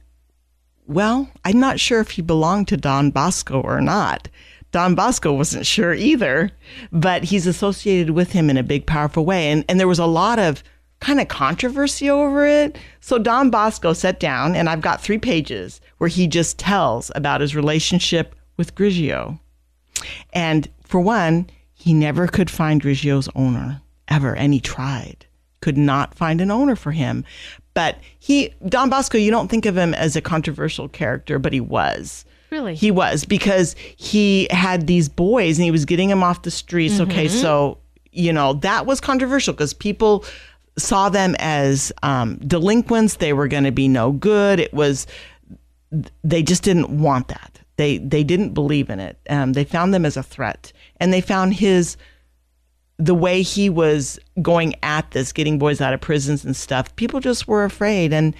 well, 0.87 1.29
I'm 1.45 1.59
not 1.59 1.79
sure 1.79 2.01
if 2.01 2.11
he 2.11 2.21
belonged 2.21 2.67
to 2.69 2.77
Don 2.77 3.11
Bosco 3.11 3.61
or 3.61 3.79
not. 3.79 4.27
Don 4.71 4.93
Bosco 4.93 5.33
wasn't 5.33 5.65
sure 5.65 5.93
either, 5.93 6.51
but 6.91 7.23
he's 7.23 7.47
associated 7.47 8.11
with 8.11 8.33
him 8.33 8.49
in 8.49 8.57
a 8.57 8.63
big, 8.63 8.85
powerful 8.85 9.25
way. 9.25 9.49
And, 9.49 9.65
and 9.69 9.79
there 9.79 9.87
was 9.87 9.99
a 9.99 10.05
lot 10.05 10.37
of 10.37 10.63
kind 10.99 11.19
of 11.19 11.27
controversy 11.27 12.09
over 12.09 12.45
it. 12.45 12.77
So 12.99 13.17
Don 13.17 13.49
Bosco 13.49 13.93
sat 13.93 14.19
down, 14.19 14.55
and 14.55 14.69
I've 14.69 14.81
got 14.81 15.01
three 15.01 15.17
pages 15.17 15.79
where 15.97 16.09
he 16.09 16.27
just 16.27 16.59
tells 16.59 17.11
about 17.15 17.41
his 17.41 17.55
relationship 17.55 18.35
with 18.57 18.75
Grigio. 18.75 19.39
And 20.33 20.67
for 20.83 20.99
one, 20.99 21.49
he 21.73 21.93
never 21.93 22.27
could 22.27 22.51
find 22.51 22.81
Grigio's 22.81 23.29
owner 23.35 23.81
ever, 24.07 24.35
and 24.35 24.53
he 24.53 24.59
tried, 24.59 25.25
could 25.61 25.77
not 25.77 26.15
find 26.15 26.41
an 26.41 26.51
owner 26.51 26.75
for 26.75 26.91
him. 26.91 27.23
But 27.73 27.97
he, 28.19 28.53
Don 28.67 28.89
Bosco, 28.89 29.17
you 29.17 29.31
don't 29.31 29.47
think 29.49 29.65
of 29.65 29.77
him 29.77 29.93
as 29.93 30.15
a 30.15 30.21
controversial 30.21 30.87
character, 30.89 31.39
but 31.39 31.53
he 31.53 31.61
was. 31.61 32.25
Really? 32.51 32.73
He 32.75 32.89
was 32.91 33.25
because 33.25 33.75
he 33.95 34.47
had 34.49 34.87
these 34.87 35.07
boys 35.07 35.57
and 35.59 35.65
he 35.65 35.71
was 35.71 35.85
getting 35.85 36.09
them 36.09 36.23
off 36.23 36.41
the 36.41 36.51
streets. 36.51 36.99
Okay, 36.99 37.27
Mhm. 37.27 37.41
so, 37.41 37.77
you 38.11 38.33
know, 38.33 38.53
that 38.53 38.85
was 38.87 38.99
controversial 38.99 39.53
because 39.53 39.73
people 39.73 40.25
saw 40.77 41.09
them 41.09 41.35
as 41.37 41.91
um, 42.01 42.37
delinquents. 42.39 43.17
They 43.17 43.33
were 43.33 43.47
going 43.47 43.65
to 43.65 43.71
be 43.71 43.87
no 43.87 44.11
good. 44.13 44.59
It 44.59 44.73
was, 44.73 45.05
they 46.23 46.41
just 46.43 46.63
didn't 46.63 46.89
want 46.89 47.27
that. 47.29 47.59
They, 47.77 47.97
they 47.99 48.23
didn't 48.23 48.53
believe 48.53 48.89
in 48.89 48.99
it. 48.99 49.19
Um, 49.29 49.53
they 49.53 49.63
found 49.63 49.93
them 49.93 50.05
as 50.05 50.17
a 50.17 50.23
threat. 50.23 50.73
And 50.99 51.13
they 51.13 51.21
found 51.21 51.53
his, 51.53 51.97
the 53.01 53.15
way 53.15 53.41
he 53.41 53.69
was 53.69 54.19
going 54.41 54.75
at 54.83 55.09
this, 55.11 55.31
getting 55.31 55.57
boys 55.57 55.79
out 55.81 55.93
of 55.93 56.01
prisons 56.01 56.43
and 56.45 56.55
stuff, 56.55 56.93
people 56.97 57.19
just 57.21 57.47
were 57.47 57.63
afraid. 57.63 58.11
And, 58.13 58.35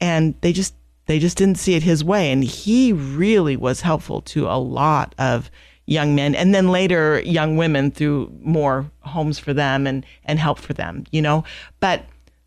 and 0.00 0.34
they 0.42 0.52
just 0.52 0.74
they 1.06 1.18
just 1.18 1.36
didn't 1.36 1.56
see 1.58 1.74
it 1.74 1.82
his 1.82 2.04
way 2.04 2.30
and 2.30 2.44
he 2.44 2.92
really 2.92 3.56
was 3.56 3.80
helpful 3.80 4.20
to 4.22 4.46
a 4.46 4.56
lot 4.56 5.14
of 5.18 5.50
young 5.86 6.14
men 6.14 6.32
and 6.36 6.54
then 6.54 6.68
later 6.68 7.20
young 7.26 7.56
women 7.56 7.90
through 7.90 8.32
more 8.40 8.88
homes 9.00 9.36
for 9.38 9.52
them 9.52 9.84
and 9.86 10.06
and 10.24 10.38
help 10.38 10.58
for 10.60 10.72
them 10.74 11.04
you 11.10 11.20
know 11.20 11.42
but 11.80 12.04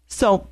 so 0.07 0.47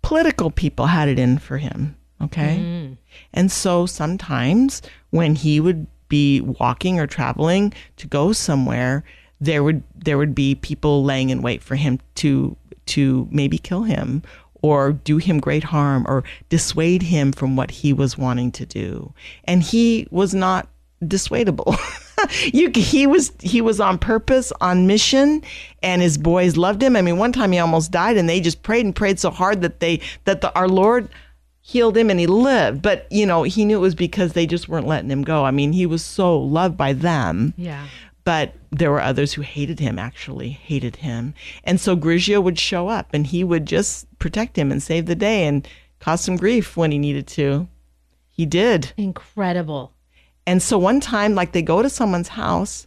political 0.00 0.50
people 0.50 0.86
had 0.86 1.06
it 1.08 1.18
in 1.18 1.36
for 1.38 1.58
him 1.58 1.94
okay 2.22 2.56
Mm. 2.58 2.96
and 3.34 3.52
so 3.52 3.84
sometimes 3.84 4.80
when 5.10 5.34
he 5.34 5.60
would 5.60 5.86
be 6.08 6.40
walking 6.40 6.98
or 6.98 7.06
traveling 7.06 7.74
to 7.98 8.06
go 8.06 8.32
somewhere 8.32 9.04
there 9.40 9.62
would 9.62 9.82
there 9.94 10.18
would 10.18 10.34
be 10.34 10.54
people 10.54 11.04
laying 11.04 11.30
in 11.30 11.42
wait 11.42 11.62
for 11.62 11.74
him 11.76 12.00
to 12.16 12.56
to 12.86 13.28
maybe 13.30 13.58
kill 13.58 13.82
him 13.82 14.22
or 14.64 14.92
do 14.92 15.18
him 15.18 15.40
great 15.40 15.64
harm 15.64 16.06
or 16.08 16.24
dissuade 16.48 17.02
him 17.02 17.32
from 17.32 17.54
what 17.54 17.70
he 17.70 17.92
was 17.92 18.16
wanting 18.16 18.50
to 18.50 18.64
do. 18.64 19.12
And 19.44 19.62
he 19.62 20.08
was 20.10 20.34
not 20.34 20.68
dissuadable. 21.06 21.76
You 22.52 22.70
he 22.74 23.06
was 23.06 23.32
he 23.40 23.60
was 23.60 23.80
on 23.80 23.98
purpose 23.98 24.50
on 24.62 24.86
mission 24.86 25.42
and 25.82 26.00
his 26.00 26.16
boys 26.16 26.56
loved 26.56 26.82
him. 26.82 26.96
I 26.96 27.02
mean 27.02 27.18
one 27.18 27.32
time 27.32 27.52
he 27.52 27.58
almost 27.58 27.90
died 27.90 28.16
and 28.16 28.26
they 28.26 28.40
just 28.40 28.62
prayed 28.62 28.86
and 28.86 28.96
prayed 28.96 29.20
so 29.20 29.30
hard 29.30 29.60
that 29.60 29.80
they 29.80 30.00
that 30.24 30.40
the, 30.40 30.54
our 30.54 30.68
lord 30.68 31.10
healed 31.60 31.98
him 31.98 32.08
and 32.08 32.18
he 32.18 32.26
lived. 32.26 32.80
But 32.80 33.06
you 33.10 33.26
know 33.26 33.42
he 33.42 33.66
knew 33.66 33.76
it 33.76 33.80
was 33.80 33.94
because 33.94 34.32
they 34.32 34.46
just 34.46 34.70
weren't 34.70 34.86
letting 34.86 35.10
him 35.10 35.22
go. 35.22 35.44
I 35.44 35.50
mean 35.50 35.72
he 35.72 35.84
was 35.84 36.02
so 36.02 36.38
loved 36.38 36.78
by 36.78 36.94
them. 36.94 37.52
Yeah. 37.58 37.86
But 38.24 38.54
there 38.70 38.90
were 38.90 39.00
others 39.00 39.34
who 39.34 39.42
hated 39.42 39.78
him 39.80 39.98
actually 39.98 40.48
hated 40.50 40.96
him. 40.96 41.34
And 41.62 41.80
so 41.80 41.96
grigio 41.96 42.42
would 42.42 42.58
show 42.58 42.88
up 42.88 43.12
and 43.12 43.26
he 43.26 43.44
would 43.44 43.66
just 43.66 44.06
protect 44.18 44.56
him 44.58 44.72
and 44.72 44.82
save 44.82 45.06
the 45.06 45.14
day 45.14 45.46
and 45.46 45.68
cause 46.00 46.22
some 46.22 46.36
grief 46.36 46.76
when 46.76 46.90
he 46.90 46.98
needed 46.98 47.26
to. 47.28 47.68
He 48.30 48.46
did. 48.46 48.92
Incredible. 48.96 49.92
and 50.46 50.62
so 50.62 50.78
one 50.78 51.00
time 51.00 51.34
like 51.34 51.52
they 51.52 51.62
go 51.62 51.82
to 51.82 51.88
someone's 51.90 52.28
house 52.28 52.86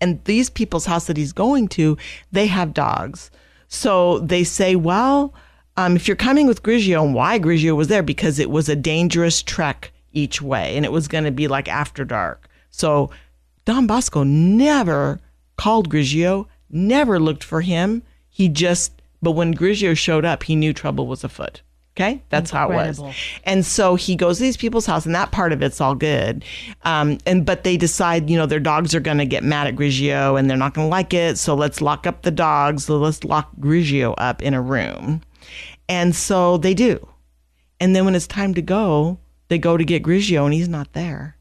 and 0.00 0.22
these 0.24 0.48
people's 0.50 0.86
house 0.86 1.06
that 1.06 1.16
he's 1.16 1.32
going 1.32 1.68
to 1.68 1.96
they 2.30 2.46
have 2.46 2.74
dogs. 2.74 3.30
So 3.68 4.20
they 4.20 4.44
say 4.44 4.76
well 4.76 5.34
um, 5.78 5.96
if 5.96 6.06
you're 6.08 6.16
coming 6.16 6.46
with 6.46 6.62
grigio 6.62 7.04
and 7.04 7.14
why 7.14 7.38
grigio 7.38 7.76
was 7.76 7.88
there? 7.88 8.02
Because 8.02 8.38
it 8.38 8.50
was 8.50 8.68
a 8.68 8.76
dangerous 8.76 9.42
trek 9.42 9.92
each 10.12 10.40
way 10.40 10.76
and 10.76 10.84
it 10.84 10.92
was 10.92 11.08
going 11.08 11.24
to 11.24 11.30
be 11.30 11.48
like 11.48 11.68
after 11.68 12.04
dark. 12.04 12.48
So 12.70 13.10
Don 13.66 13.86
Bosco 13.86 14.22
never 14.22 15.20
called 15.56 15.90
Grigio, 15.90 16.46
never 16.70 17.20
looked 17.20 17.44
for 17.44 17.60
him. 17.60 18.02
He 18.30 18.48
just, 18.48 19.02
but 19.20 19.32
when 19.32 19.54
Grigio 19.54 19.96
showed 19.96 20.24
up, 20.24 20.44
he 20.44 20.56
knew 20.56 20.72
trouble 20.72 21.06
was 21.06 21.22
afoot. 21.22 21.60
Okay, 21.96 22.22
that's 22.28 22.50
how 22.50 22.70
it 22.70 22.74
was. 22.74 23.00
And 23.44 23.64
so 23.64 23.94
he 23.94 24.16
goes 24.16 24.36
to 24.36 24.42
these 24.42 24.58
people's 24.58 24.84
house, 24.84 25.06
and 25.06 25.14
that 25.14 25.32
part 25.32 25.52
of 25.54 25.62
it's 25.62 25.80
all 25.80 25.94
good. 25.94 26.44
Um, 26.82 27.16
and 27.24 27.46
but 27.46 27.64
they 27.64 27.78
decide, 27.78 28.28
you 28.28 28.36
know, 28.36 28.44
their 28.44 28.60
dogs 28.60 28.94
are 28.94 29.00
going 29.00 29.16
to 29.16 29.24
get 29.24 29.42
mad 29.42 29.66
at 29.66 29.76
Grigio, 29.76 30.38
and 30.38 30.48
they're 30.48 30.58
not 30.58 30.74
going 30.74 30.86
to 30.86 30.90
like 30.90 31.14
it. 31.14 31.38
So 31.38 31.54
let's 31.54 31.80
lock 31.80 32.06
up 32.06 32.20
the 32.20 32.30
dogs. 32.30 32.84
So 32.84 32.98
let's 32.98 33.24
lock 33.24 33.50
Grigio 33.58 34.14
up 34.18 34.42
in 34.42 34.52
a 34.52 34.60
room. 34.60 35.22
And 35.88 36.14
so 36.14 36.58
they 36.58 36.74
do. 36.74 37.08
And 37.80 37.96
then 37.96 38.04
when 38.04 38.14
it's 38.14 38.26
time 38.26 38.52
to 38.54 38.62
go, 38.62 39.18
they 39.48 39.58
go 39.58 39.78
to 39.78 39.84
get 39.84 40.02
Grigio, 40.02 40.44
and 40.44 40.52
he's 40.52 40.68
not 40.68 40.92
there. 40.92 41.38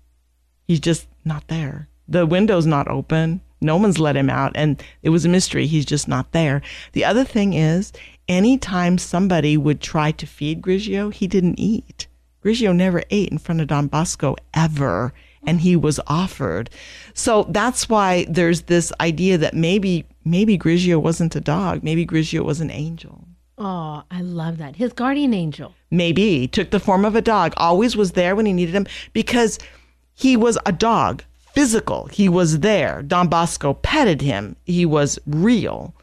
He's 0.63 0.79
just 0.79 1.07
not 1.25 1.49
there. 1.49 1.89
The 2.07 2.25
window's 2.25 2.65
not 2.65 2.87
open. 2.87 3.41
No 3.61 3.77
one's 3.77 3.99
let 3.99 4.15
him 4.15 4.29
out. 4.29 4.51
And 4.55 4.81
it 5.01 5.09
was 5.09 5.25
a 5.25 5.29
mystery. 5.29 5.65
He's 5.65 5.85
just 5.85 6.07
not 6.07 6.31
there. 6.33 6.61
The 6.93 7.05
other 7.05 7.23
thing 7.23 7.53
is, 7.53 7.91
anytime 8.27 8.97
somebody 8.97 9.57
would 9.57 9.81
try 9.81 10.11
to 10.11 10.27
feed 10.27 10.61
Grigio, 10.61 11.11
he 11.13 11.27
didn't 11.27 11.59
eat. 11.59 12.07
Grigio 12.43 12.75
never 12.75 13.01
ate 13.09 13.29
in 13.29 13.39
front 13.39 13.61
of 13.61 13.67
Don 13.67 13.87
Bosco 13.87 14.35
ever. 14.53 15.13
And 15.47 15.61
he 15.61 15.75
was 15.75 15.99
offered. 16.07 16.69
So 17.13 17.43
that's 17.49 17.87
why 17.89 18.25
there's 18.29 18.63
this 18.63 18.91
idea 18.99 19.37
that 19.37 19.53
maybe 19.53 20.05
maybe 20.25 20.57
Grigio 20.57 20.99
wasn't 21.01 21.35
a 21.35 21.41
dog. 21.41 21.83
Maybe 21.83 22.05
Grigio 22.05 22.43
was 22.43 22.61
an 22.61 22.71
angel. 22.71 23.27
Oh, 23.57 24.03
I 24.11 24.21
love 24.21 24.57
that. 24.57 24.75
His 24.75 24.91
guardian 24.91 25.33
angel. 25.33 25.73
maybe 25.91 26.47
took 26.47 26.71
the 26.71 26.79
form 26.79 27.05
of 27.05 27.15
a 27.15 27.21
dog 27.21 27.53
always 27.57 27.95
was 27.95 28.11
there 28.11 28.35
when 28.35 28.45
he 28.45 28.51
needed 28.53 28.75
him 28.75 28.85
because 29.13 29.59
he 30.13 30.35
was 30.35 30.57
a 30.65 30.71
dog 30.71 31.23
physical. 31.55 32.07
He 32.07 32.29
was 32.29 32.59
there. 32.59 33.01
Don 33.01 33.27
bosco 33.29 33.73
petted 33.73 34.21
him. 34.21 34.55
He 34.65 34.85
was 34.85 35.17
real. 35.25 35.95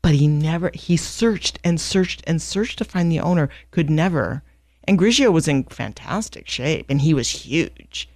But 0.00 0.14
he 0.14 0.28
never 0.28 0.70
he 0.74 0.96
searched 0.96 1.58
and 1.64 1.80
searched 1.80 2.22
and 2.26 2.40
searched 2.40 2.78
to 2.78 2.84
find 2.84 3.10
the 3.10 3.20
owner 3.20 3.50
could 3.70 3.90
never. 3.90 4.42
And 4.84 4.98
grigio 4.98 5.32
was 5.32 5.48
in 5.48 5.64
fantastic 5.64 6.48
shape 6.48 6.86
and 6.88 7.00
he 7.00 7.14
was 7.14 7.28
huge. 7.28 8.08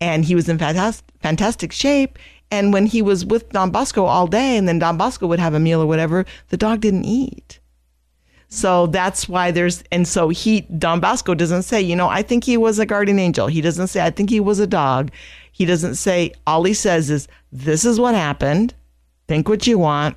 And 0.00 0.24
he 0.24 0.34
was 0.34 0.48
in 0.48 0.58
fantastic 0.58 1.04
fantastic 1.20 1.72
shape 1.72 2.18
and 2.50 2.72
when 2.72 2.86
he 2.86 3.02
was 3.02 3.24
with 3.24 3.50
don 3.50 3.70
bosco 3.70 4.04
all 4.04 4.26
day 4.26 4.56
and 4.56 4.68
then 4.68 4.78
don 4.78 4.96
bosco 4.96 5.26
would 5.26 5.40
have 5.40 5.54
a 5.54 5.60
meal 5.60 5.82
or 5.82 5.86
whatever 5.86 6.24
the 6.48 6.56
dog 6.56 6.80
didn't 6.80 7.04
eat. 7.04 7.58
So 8.52 8.86
that's 8.88 9.30
why 9.30 9.50
there's, 9.50 9.82
and 9.90 10.06
so 10.06 10.28
he, 10.28 10.60
Don 10.60 11.00
Bosco 11.00 11.32
doesn't 11.32 11.62
say, 11.62 11.80
you 11.80 11.96
know, 11.96 12.10
I 12.10 12.20
think 12.20 12.44
he 12.44 12.58
was 12.58 12.78
a 12.78 12.84
guardian 12.84 13.18
angel. 13.18 13.46
He 13.46 13.62
doesn't 13.62 13.86
say, 13.86 14.04
I 14.04 14.10
think 14.10 14.28
he 14.28 14.40
was 14.40 14.58
a 14.58 14.66
dog. 14.66 15.10
He 15.52 15.64
doesn't 15.66 15.96
say, 15.96 16.32
all 16.46 16.64
he 16.64 16.74
says 16.74 17.10
is, 17.10 17.28
this 17.52 17.84
is 17.84 18.00
what 18.00 18.14
happened. 18.14 18.74
Think 19.28 19.48
what 19.48 19.66
you 19.66 19.78
want. 19.78 20.16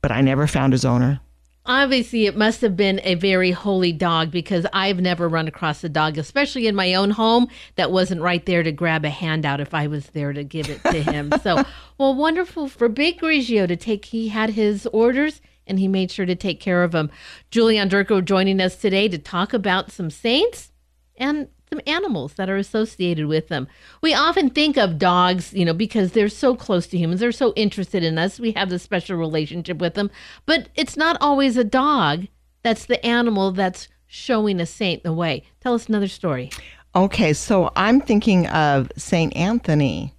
But 0.00 0.12
I 0.12 0.20
never 0.20 0.46
found 0.46 0.72
his 0.72 0.84
owner. 0.84 1.20
Obviously, 1.66 2.26
it 2.26 2.36
must 2.36 2.60
have 2.60 2.76
been 2.76 3.00
a 3.04 3.14
very 3.14 3.50
holy 3.50 3.90
dog 3.90 4.30
because 4.30 4.66
I've 4.74 5.00
never 5.00 5.30
run 5.30 5.48
across 5.48 5.82
a 5.82 5.88
dog, 5.88 6.18
especially 6.18 6.66
in 6.66 6.74
my 6.74 6.92
own 6.92 7.10
home, 7.10 7.48
that 7.76 7.90
wasn't 7.90 8.20
right 8.20 8.44
there 8.44 8.62
to 8.62 8.70
grab 8.70 9.06
a 9.06 9.10
handout 9.10 9.60
if 9.60 9.72
I 9.72 9.86
was 9.86 10.08
there 10.08 10.34
to 10.34 10.44
give 10.44 10.68
it 10.68 10.82
to 10.84 11.02
him. 11.02 11.32
so, 11.42 11.64
well, 11.98 12.14
wonderful 12.14 12.68
for 12.68 12.90
Big 12.90 13.18
Grigio 13.18 13.66
to 13.66 13.76
take, 13.76 14.04
he 14.04 14.28
had 14.28 14.50
his 14.50 14.86
orders 14.88 15.40
and 15.66 15.78
he 15.78 15.88
made 15.88 16.10
sure 16.10 16.26
to 16.26 16.34
take 16.34 16.60
care 16.60 16.82
of 16.82 16.92
them. 16.92 17.10
Julie 17.50 17.76
Onderko 17.76 18.22
joining 18.22 18.60
us 18.60 18.76
today 18.76 19.08
to 19.08 19.16
talk 19.16 19.54
about 19.54 19.90
some 19.90 20.10
saints 20.10 20.70
and 21.16 21.48
some 21.70 21.80
animals 21.86 22.34
that 22.34 22.50
are 22.50 22.56
associated 22.56 23.26
with 23.26 23.48
them. 23.48 23.66
We 24.00 24.14
often 24.14 24.50
think 24.50 24.76
of 24.76 24.98
dogs, 24.98 25.52
you 25.52 25.64
know, 25.64 25.74
because 25.74 26.12
they're 26.12 26.28
so 26.28 26.54
close 26.54 26.86
to 26.88 26.98
humans, 26.98 27.20
they're 27.20 27.32
so 27.32 27.52
interested 27.56 28.02
in 28.02 28.18
us. 28.18 28.38
We 28.38 28.52
have 28.52 28.70
this 28.70 28.82
special 28.82 29.16
relationship 29.16 29.78
with 29.78 29.94
them, 29.94 30.10
but 30.46 30.68
it's 30.74 30.96
not 30.96 31.16
always 31.20 31.56
a 31.56 31.64
dog 31.64 32.26
that's 32.62 32.86
the 32.86 33.04
animal 33.04 33.52
that's 33.52 33.88
showing 34.06 34.60
a 34.60 34.66
saint 34.66 35.02
the 35.02 35.12
way. 35.12 35.42
Tell 35.60 35.74
us 35.74 35.88
another 35.88 36.08
story. 36.08 36.50
Okay, 36.96 37.32
so 37.32 37.72
I'm 37.74 38.00
thinking 38.00 38.46
of 38.46 38.90
St. 38.96 39.34
Anthony 39.36 40.14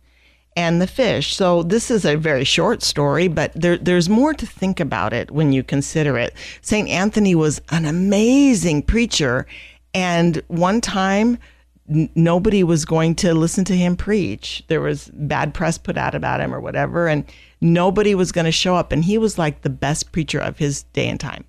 and 0.58 0.82
the 0.82 0.88
fish. 0.88 1.36
So 1.36 1.64
this 1.64 1.92
is 1.92 2.06
a 2.06 2.16
very 2.16 2.44
short 2.44 2.82
story, 2.82 3.28
but 3.28 3.52
there, 3.56 3.78
there's 3.78 4.10
more 4.10 4.34
to 4.34 4.46
think 4.46 4.80
about 4.80 5.14
it 5.14 5.32
when 5.32 5.52
you 5.52 5.64
consider 5.64 6.18
it. 6.18 6.34
St. 6.62 6.90
Anthony 6.90 7.36
was 7.36 7.62
an 7.70 7.86
amazing 7.86 8.84
preacher, 8.84 9.46
and 9.96 10.44
one 10.48 10.82
time 10.82 11.38
n- 11.90 12.10
nobody 12.16 12.64
was 12.64 12.84
going 12.84 13.16
to 13.16 13.34
listen 13.34 13.64
to 13.66 13.76
him 13.76 13.96
preach. 13.96 14.62
There 14.68 14.82
was 14.82 15.10
bad 15.14 15.54
press 15.54 15.78
put 15.78 15.98
out 15.98 16.14
about 16.14 16.42
him 16.42 16.54
or 16.54 16.60
whatever, 16.60 17.08
and 17.08 17.24
nobody 17.62 18.14
was 18.14 18.34
going 18.34 18.46
to 18.46 18.52
show 18.52 18.76
up. 18.76 18.92
And 18.92 19.06
he 19.06 19.18
was 19.18 19.40
like 19.40 19.62
the 19.62 19.70
best 19.70 20.12
preacher 20.12 20.40
of 20.40 20.58
his 20.58 20.84
day 20.84 21.08
and 21.08 21.20
time. 21.20 21.46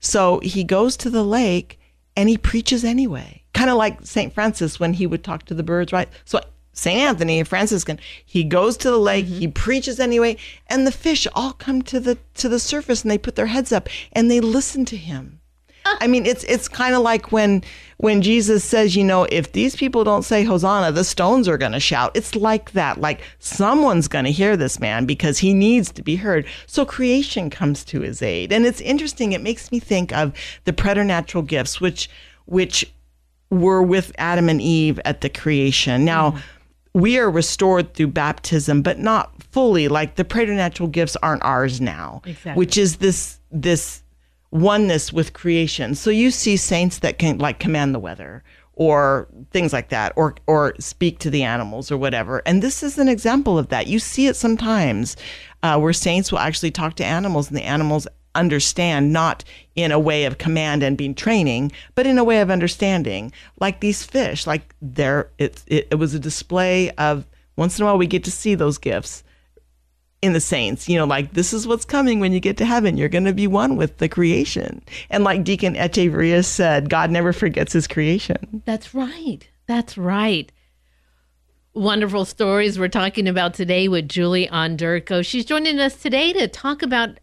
So 0.00 0.40
he 0.40 0.64
goes 0.64 0.96
to 0.98 1.08
the 1.08 1.22
lake 1.22 1.78
and 2.16 2.28
he 2.28 2.36
preaches 2.36 2.84
anyway. 2.84 3.44
Kind 3.54 3.70
of 3.70 3.76
like 3.76 4.04
St. 4.04 4.32
Francis 4.32 4.80
when 4.80 4.94
he 4.94 5.06
would 5.06 5.22
talk 5.22 5.44
to 5.44 5.54
the 5.54 5.62
birds, 5.62 5.92
right? 5.92 6.08
So 6.24 6.40
St. 6.72 6.98
Anthony, 6.98 7.38
a 7.38 7.44
Franciscan, 7.44 8.00
he 8.26 8.42
goes 8.42 8.76
to 8.78 8.90
the 8.90 8.98
lake, 8.98 9.26
mm-hmm. 9.26 9.38
he 9.38 9.48
preaches 9.48 10.00
anyway, 10.00 10.36
and 10.66 10.84
the 10.84 10.92
fish 10.92 11.28
all 11.32 11.52
come 11.52 11.80
to 11.82 12.00
the 12.00 12.18
to 12.34 12.48
the 12.48 12.58
surface 12.58 13.02
and 13.02 13.10
they 13.12 13.18
put 13.18 13.36
their 13.36 13.46
heads 13.46 13.70
up 13.70 13.88
and 14.12 14.28
they 14.28 14.40
listen 14.40 14.84
to 14.86 14.96
him. 14.96 15.40
I 15.86 16.06
mean, 16.06 16.26
it's 16.26 16.44
it's 16.44 16.68
kind 16.68 16.94
of 16.94 17.02
like 17.02 17.30
when 17.32 17.62
when 17.98 18.22
Jesus 18.22 18.64
says, 18.64 18.96
you 18.96 19.04
know, 19.04 19.24
if 19.30 19.52
these 19.52 19.76
people 19.76 20.02
don't 20.02 20.22
say 20.24 20.42
Hosanna, 20.44 20.92
the 20.92 21.04
stones 21.04 21.46
are 21.48 21.58
going 21.58 21.72
to 21.72 21.80
shout. 21.80 22.10
It's 22.14 22.34
like 22.34 22.72
that. 22.72 23.00
Like 23.00 23.20
someone's 23.38 24.08
going 24.08 24.24
to 24.24 24.30
hear 24.32 24.56
this 24.56 24.80
man 24.80 25.06
because 25.06 25.38
he 25.38 25.54
needs 25.54 25.92
to 25.92 26.02
be 26.02 26.16
heard. 26.16 26.46
So 26.66 26.84
creation 26.84 27.50
comes 27.50 27.84
to 27.86 28.00
his 28.00 28.22
aid, 28.22 28.52
and 28.52 28.66
it's 28.66 28.80
interesting. 28.80 29.32
It 29.32 29.42
makes 29.42 29.70
me 29.70 29.78
think 29.78 30.12
of 30.12 30.32
the 30.64 30.72
preternatural 30.72 31.42
gifts, 31.42 31.80
which 31.80 32.08
which 32.46 32.90
were 33.50 33.82
with 33.82 34.10
Adam 34.18 34.48
and 34.48 34.60
Eve 34.60 35.00
at 35.04 35.20
the 35.20 35.28
creation. 35.28 36.04
Now. 36.04 36.30
Mm-hmm. 36.32 36.40
We 36.96 37.18
are 37.18 37.28
restored 37.28 37.94
through 37.94 38.12
baptism, 38.12 38.80
but 38.80 39.00
not 39.00 39.42
fully. 39.50 39.88
Like 39.88 40.14
the 40.14 40.24
preternatural 40.24 40.88
gifts 40.88 41.16
aren't 41.24 41.42
ours 41.42 41.80
now, 41.80 42.22
Exactly. 42.24 42.52
which 42.52 42.78
is 42.78 42.98
this 42.98 43.40
this 43.50 44.03
oneness 44.54 45.12
with 45.12 45.32
creation. 45.32 45.94
So 45.96 46.10
you 46.10 46.30
see 46.30 46.56
saints 46.56 47.00
that 47.00 47.18
can 47.18 47.38
like 47.38 47.58
command 47.58 47.94
the 47.94 47.98
weather 47.98 48.42
or 48.74 49.28
things 49.50 49.72
like 49.72 49.88
that 49.90 50.12
or 50.16 50.36
or 50.46 50.74
speak 50.78 51.18
to 51.18 51.30
the 51.30 51.42
animals 51.42 51.90
or 51.90 51.98
whatever. 51.98 52.40
And 52.46 52.62
this 52.62 52.82
is 52.82 52.96
an 52.96 53.08
example 53.08 53.58
of 53.58 53.68
that. 53.68 53.88
You 53.88 53.98
see 53.98 54.28
it 54.28 54.36
sometimes 54.36 55.16
uh, 55.62 55.78
where 55.78 55.92
saints 55.92 56.30
will 56.30 56.38
actually 56.38 56.70
talk 56.70 56.94
to 56.96 57.04
animals 57.04 57.48
and 57.48 57.56
the 57.56 57.64
animals 57.64 58.06
understand 58.36 59.12
not 59.12 59.44
in 59.74 59.92
a 59.92 59.98
way 59.98 60.24
of 60.24 60.38
command 60.38 60.82
and 60.82 60.98
being 60.98 61.14
training 61.14 61.70
but 61.94 62.04
in 62.04 62.18
a 62.18 62.24
way 62.24 62.40
of 62.40 62.50
understanding 62.50 63.32
like 63.60 63.78
these 63.78 64.02
fish 64.02 64.44
like 64.44 64.74
there 64.82 65.30
it, 65.38 65.62
it, 65.68 65.86
it 65.92 65.94
was 65.94 66.14
a 66.14 66.18
display 66.18 66.90
of 66.92 67.24
once 67.54 67.78
in 67.78 67.84
a 67.84 67.86
while 67.86 67.96
we 67.96 68.08
get 68.08 68.24
to 68.24 68.32
see 68.32 68.56
those 68.56 68.76
gifts 68.76 69.22
in 70.24 70.32
the 70.32 70.40
saints, 70.40 70.88
you 70.88 70.96
know, 70.96 71.04
like 71.04 71.34
this 71.34 71.52
is 71.52 71.66
what's 71.66 71.84
coming 71.84 72.18
when 72.18 72.32
you 72.32 72.40
get 72.40 72.56
to 72.56 72.64
heaven. 72.64 72.96
You're 72.96 73.10
going 73.10 73.26
to 73.26 73.34
be 73.34 73.46
one 73.46 73.76
with 73.76 73.98
the 73.98 74.08
creation. 74.08 74.82
And 75.10 75.22
like 75.22 75.44
Deacon 75.44 75.74
Echeverria 75.74 76.42
said, 76.42 76.88
God 76.88 77.10
never 77.10 77.34
forgets 77.34 77.74
his 77.74 77.86
creation. 77.86 78.62
That's 78.64 78.94
right. 78.94 79.46
That's 79.66 79.98
right. 79.98 80.50
Wonderful 81.74 82.24
stories 82.24 82.78
we're 82.78 82.88
talking 82.88 83.28
about 83.28 83.52
today 83.52 83.86
with 83.86 84.08
Julie 84.08 84.46
Onderko. 84.46 85.22
She's 85.26 85.44
joining 85.44 85.78
us 85.78 85.94
today 85.96 86.32
to 86.32 86.48
talk 86.48 86.80
about 86.82 87.20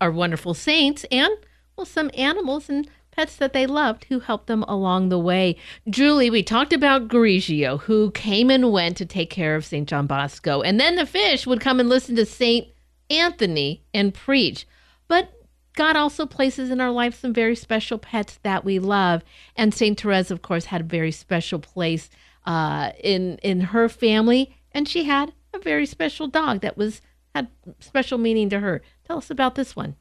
our 0.00 0.10
wonderful 0.10 0.52
saints 0.52 1.06
and, 1.12 1.32
well, 1.76 1.86
some 1.86 2.10
animals 2.14 2.68
and 2.68 2.90
pets 3.16 3.36
that 3.36 3.52
they 3.52 3.66
loved 3.66 4.04
who 4.04 4.20
helped 4.20 4.46
them 4.46 4.62
along 4.64 5.08
the 5.08 5.18
way. 5.18 5.56
Julie, 5.88 6.30
we 6.30 6.42
talked 6.42 6.72
about 6.72 7.08
Grigio, 7.08 7.80
who 7.80 8.10
came 8.10 8.50
and 8.50 8.70
went 8.70 8.98
to 8.98 9.06
take 9.06 9.30
care 9.30 9.56
of 9.56 9.64
St. 9.64 9.88
John 9.88 10.06
Bosco. 10.06 10.60
And 10.60 10.78
then 10.78 10.96
the 10.96 11.06
fish 11.06 11.46
would 11.46 11.60
come 11.60 11.80
and 11.80 11.88
listen 11.88 12.14
to 12.16 12.26
St. 12.26 12.68
Anthony 13.08 13.82
and 13.94 14.12
preach. 14.12 14.66
But 15.08 15.32
God 15.76 15.96
also 15.96 16.26
places 16.26 16.70
in 16.70 16.80
our 16.80 16.90
life 16.90 17.18
some 17.18 17.32
very 17.32 17.56
special 17.56 17.98
pets 17.98 18.38
that 18.42 18.64
we 18.64 18.78
love. 18.78 19.22
And 19.56 19.72
St. 19.72 19.98
Therese, 19.98 20.30
of 20.30 20.42
course, 20.42 20.66
had 20.66 20.82
a 20.82 20.84
very 20.84 21.12
special 21.12 21.58
place 21.58 22.10
uh, 22.44 22.90
in 23.02 23.38
in 23.38 23.60
her 23.60 23.88
family, 23.88 24.56
and 24.72 24.88
she 24.88 25.04
had 25.04 25.32
a 25.52 25.58
very 25.58 25.84
special 25.84 26.28
dog 26.28 26.60
that 26.60 26.76
was 26.76 27.02
had 27.34 27.48
special 27.80 28.18
meaning 28.18 28.48
to 28.48 28.60
her. 28.60 28.82
Tell 29.04 29.18
us 29.18 29.30
about 29.30 29.54
this 29.56 29.76
one. 29.76 29.96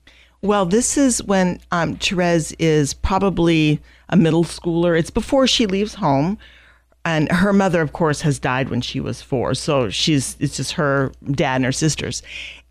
Well, 0.46 0.66
this 0.66 0.96
is 0.96 1.24
when 1.24 1.60
um, 1.72 1.96
Therese 1.96 2.52
is 2.54 2.94
probably 2.94 3.82
a 4.10 4.16
middle 4.16 4.44
schooler. 4.44 4.98
It's 4.98 5.10
before 5.10 5.48
she 5.48 5.66
leaves 5.66 5.96
home. 5.96 6.38
And 7.04 7.32
her 7.32 7.54
mother, 7.54 7.82
of 7.82 7.94
course, 7.94 8.22
has 8.22 8.40
died 8.40 8.70
when 8.70 8.82
she 8.82 9.00
was 9.00 9.22
four. 9.22 9.54
So 9.56 9.90
she's, 9.90 10.38
it's 10.40 10.58
just 10.58 10.74
her 10.74 11.12
dad 11.32 11.58
and 11.58 11.66
her 11.66 11.72
sisters. 11.72 12.24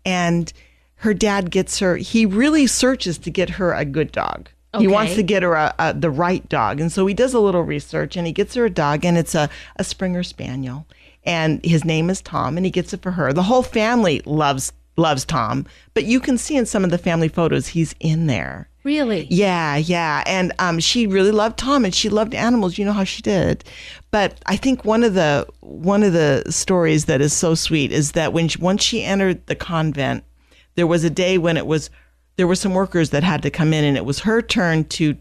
And 0.05 0.51
her 0.95 1.13
dad 1.13 1.51
gets 1.51 1.79
her, 1.79 1.97
he 1.97 2.25
really 2.25 2.67
searches 2.67 3.17
to 3.19 3.29
get 3.29 3.51
her 3.51 3.73
a 3.73 3.85
good 3.85 4.11
dog. 4.11 4.49
He 4.77 4.87
wants 4.87 5.15
to 5.15 5.23
get 5.23 5.43
her 5.43 5.53
a, 5.53 5.73
a, 5.79 5.93
the 5.93 6.09
right 6.09 6.47
dog. 6.49 6.81
And 6.81 6.91
so 6.91 7.05
he 7.05 7.13
does 7.13 7.33
a 7.33 7.39
little 7.39 7.63
research 7.63 8.17
and 8.17 8.27
he 8.27 8.33
gets 8.33 8.55
her 8.55 8.65
a 8.65 8.69
dog, 8.69 9.05
and 9.05 9.17
it's 9.17 9.33
a, 9.33 9.49
a 9.77 9.85
Springer 9.85 10.21
Spaniel. 10.21 10.85
And 11.23 11.63
his 11.63 11.85
name 11.85 12.09
is 12.09 12.21
Tom, 12.21 12.57
and 12.57 12.65
he 12.65 12.71
gets 12.71 12.93
it 12.93 13.01
for 13.01 13.11
her. 13.11 13.31
The 13.31 13.43
whole 13.43 13.63
family 13.63 14.21
loves 14.25 14.73
loves 14.97 15.25
Tom, 15.25 15.65
but 15.93 16.05
you 16.05 16.19
can 16.19 16.37
see 16.37 16.55
in 16.55 16.65
some 16.65 16.83
of 16.83 16.91
the 16.91 16.97
family 16.97 17.27
photos 17.27 17.67
he's 17.67 17.95
in 17.99 18.27
there. 18.27 18.69
Really? 18.83 19.25
Yeah, 19.31 19.77
yeah. 19.77 20.23
And 20.27 20.53
um, 20.59 20.79
she 20.79 21.07
really 21.07 21.31
loved 21.31 21.57
Tom, 21.57 21.85
and 21.85 21.93
she 21.93 22.07
loved 22.07 22.35
animals. 22.35 22.77
You 22.77 22.85
know 22.85 22.93
how 22.93 23.03
she 23.03 23.23
did. 23.23 23.63
But 24.11 24.39
I 24.45 24.57
think 24.57 24.85
one 24.85 25.03
of 25.03 25.15
the 25.15 25.47
one 25.61 26.03
of 26.03 26.13
the 26.13 26.43
stories 26.49 27.05
that 27.05 27.19
is 27.19 27.33
so 27.33 27.55
sweet 27.55 27.91
is 27.91 28.11
that 28.11 28.31
when 28.31 28.47
she, 28.47 28.59
once 28.59 28.83
she 28.83 29.03
entered 29.03 29.45
the 29.47 29.55
convent, 29.55 30.23
there 30.75 30.85
was 30.85 31.03
a 31.03 31.09
day 31.09 31.39
when 31.39 31.57
it 31.57 31.65
was 31.65 31.89
there 32.35 32.45
were 32.47 32.55
some 32.55 32.75
workers 32.75 33.09
that 33.09 33.23
had 33.23 33.41
to 33.41 33.49
come 33.49 33.73
in, 33.73 33.83
and 33.83 33.97
it 33.97 34.05
was 34.05 34.19
her 34.19 34.41
turn 34.41 34.83
to 34.85 35.17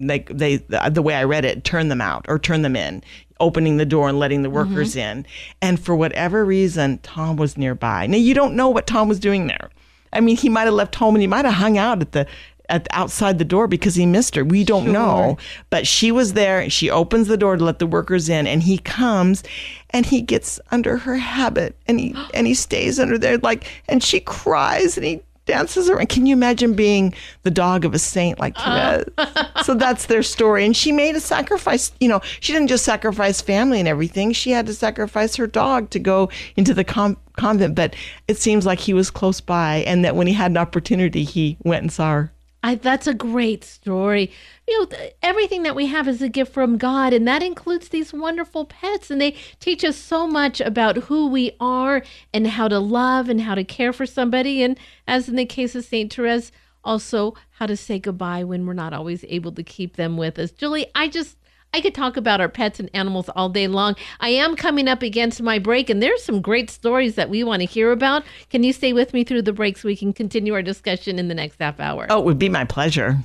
like 0.00 0.28
they 0.28 0.56
the 0.56 1.02
way 1.02 1.14
I 1.14 1.24
read 1.24 1.44
it, 1.44 1.64
turn 1.64 1.88
them 1.88 2.00
out 2.00 2.24
or 2.28 2.38
turn 2.38 2.62
them 2.62 2.76
in, 2.76 3.02
opening 3.40 3.76
the 3.76 3.86
door 3.86 4.08
and 4.08 4.18
letting 4.18 4.42
the 4.42 4.48
mm-hmm. 4.48 4.70
workers 4.70 4.96
in. 4.96 5.26
And 5.60 5.80
for 5.80 5.94
whatever 5.94 6.44
reason, 6.44 6.98
Tom 6.98 7.36
was 7.36 7.56
nearby. 7.56 8.06
Now 8.06 8.18
you 8.18 8.34
don't 8.34 8.54
know 8.54 8.68
what 8.68 8.86
Tom 8.86 9.08
was 9.08 9.20
doing 9.20 9.46
there. 9.46 9.70
I 10.12 10.20
mean, 10.20 10.36
he 10.36 10.48
might 10.48 10.64
have 10.64 10.74
left 10.74 10.94
home 10.94 11.14
and 11.14 11.22
he 11.22 11.26
might 11.26 11.44
have 11.44 11.54
hung 11.54 11.76
out 11.76 12.00
at 12.00 12.12
the 12.12 12.26
at 12.68 12.86
outside 12.90 13.38
the 13.38 13.44
door 13.44 13.66
because 13.66 13.94
he 13.94 14.06
missed 14.06 14.34
her. 14.34 14.44
We 14.44 14.64
don't 14.64 14.92
know. 14.92 15.38
But 15.70 15.86
she 15.86 16.12
was 16.12 16.34
there. 16.34 16.68
She 16.70 16.90
opens 16.90 17.28
the 17.28 17.36
door 17.36 17.56
to 17.56 17.64
let 17.64 17.78
the 17.78 17.86
workers 17.86 18.28
in, 18.28 18.46
and 18.46 18.62
he 18.62 18.78
comes, 18.78 19.42
and 19.90 20.06
he 20.06 20.20
gets 20.20 20.60
under 20.70 20.98
her 20.98 21.16
habit, 21.16 21.76
and 21.86 21.98
he 21.98 22.14
and 22.34 22.46
he 22.46 22.54
stays 22.54 22.98
under 22.98 23.18
there 23.18 23.38
like, 23.38 23.66
and 23.88 24.02
she 24.02 24.20
cries, 24.20 24.96
and 24.96 25.06
he 25.06 25.20
dances 25.48 25.90
around. 25.90 26.08
Can 26.08 26.26
you 26.26 26.34
imagine 26.34 26.74
being 26.74 27.12
the 27.42 27.50
dog 27.50 27.84
of 27.84 27.94
a 27.94 27.98
saint 27.98 28.38
like 28.38 28.54
uh. 28.56 29.02
Therese? 29.16 29.66
so 29.66 29.74
that's 29.74 30.06
their 30.06 30.22
story. 30.22 30.64
And 30.64 30.76
she 30.76 30.92
made 30.92 31.16
a 31.16 31.20
sacrifice. 31.20 31.90
You 31.98 32.08
know, 32.08 32.20
she 32.38 32.52
didn't 32.52 32.68
just 32.68 32.84
sacrifice 32.84 33.40
family 33.40 33.80
and 33.80 33.88
everything. 33.88 34.32
She 34.32 34.52
had 34.52 34.66
to 34.66 34.74
sacrifice 34.74 35.34
her 35.34 35.48
dog 35.48 35.90
to 35.90 35.98
go 35.98 36.30
into 36.56 36.72
the 36.74 36.84
con- 36.84 37.16
convent. 37.36 37.74
But 37.74 37.96
it 38.28 38.38
seems 38.38 38.64
like 38.64 38.78
he 38.78 38.94
was 38.94 39.10
close 39.10 39.40
by, 39.40 39.78
and 39.86 40.04
that 40.04 40.14
when 40.14 40.28
he 40.28 40.34
had 40.34 40.52
an 40.52 40.58
opportunity, 40.58 41.24
he 41.24 41.56
went 41.64 41.82
and 41.82 41.92
saw 41.92 42.12
her. 42.12 42.32
I, 42.62 42.74
that's 42.74 43.06
a 43.06 43.14
great 43.14 43.62
story. 43.62 44.32
You 44.66 44.78
know, 44.80 44.86
th- 44.86 45.14
everything 45.22 45.62
that 45.62 45.76
we 45.76 45.86
have 45.86 46.08
is 46.08 46.20
a 46.20 46.28
gift 46.28 46.52
from 46.52 46.76
God, 46.76 47.12
and 47.12 47.26
that 47.28 47.42
includes 47.42 47.88
these 47.88 48.12
wonderful 48.12 48.64
pets. 48.64 49.10
And 49.10 49.20
they 49.20 49.36
teach 49.60 49.84
us 49.84 49.96
so 49.96 50.26
much 50.26 50.60
about 50.60 50.96
who 51.04 51.28
we 51.28 51.52
are 51.60 52.02
and 52.34 52.46
how 52.48 52.66
to 52.68 52.80
love 52.80 53.28
and 53.28 53.40
how 53.40 53.54
to 53.54 53.64
care 53.64 53.92
for 53.92 54.06
somebody. 54.06 54.62
And 54.62 54.78
as 55.06 55.28
in 55.28 55.36
the 55.36 55.46
case 55.46 55.74
of 55.74 55.84
St. 55.84 56.12
Therese, 56.12 56.50
also 56.82 57.34
how 57.52 57.66
to 57.66 57.76
say 57.76 57.98
goodbye 57.98 58.44
when 58.44 58.66
we're 58.66 58.72
not 58.72 58.92
always 58.92 59.24
able 59.28 59.52
to 59.52 59.62
keep 59.62 59.96
them 59.96 60.16
with 60.16 60.38
us. 60.38 60.50
Julie, 60.50 60.86
I 60.94 61.08
just. 61.08 61.36
I 61.74 61.80
could 61.80 61.94
talk 61.94 62.16
about 62.16 62.40
our 62.40 62.48
pets 62.48 62.80
and 62.80 62.90
animals 62.94 63.28
all 63.36 63.48
day 63.48 63.68
long. 63.68 63.94
I 64.20 64.30
am 64.30 64.56
coming 64.56 64.88
up 64.88 65.02
against 65.02 65.42
my 65.42 65.58
break, 65.58 65.90
and 65.90 66.02
there's 66.02 66.24
some 66.24 66.40
great 66.40 66.70
stories 66.70 67.14
that 67.16 67.28
we 67.28 67.44
want 67.44 67.60
to 67.60 67.66
hear 67.66 67.92
about. 67.92 68.24
Can 68.50 68.62
you 68.62 68.72
stay 68.72 68.92
with 68.92 69.12
me 69.12 69.22
through 69.22 69.42
the 69.42 69.52
break 69.52 69.76
so 69.76 69.88
we 69.88 69.96
can 69.96 70.12
continue 70.12 70.54
our 70.54 70.62
discussion 70.62 71.18
in 71.18 71.28
the 71.28 71.34
next 71.34 71.60
half 71.60 71.78
hour? 71.78 72.06
Oh, 72.08 72.20
it 72.20 72.24
would 72.24 72.38
be 72.38 72.48
my 72.48 72.64
pleasure. 72.64 73.18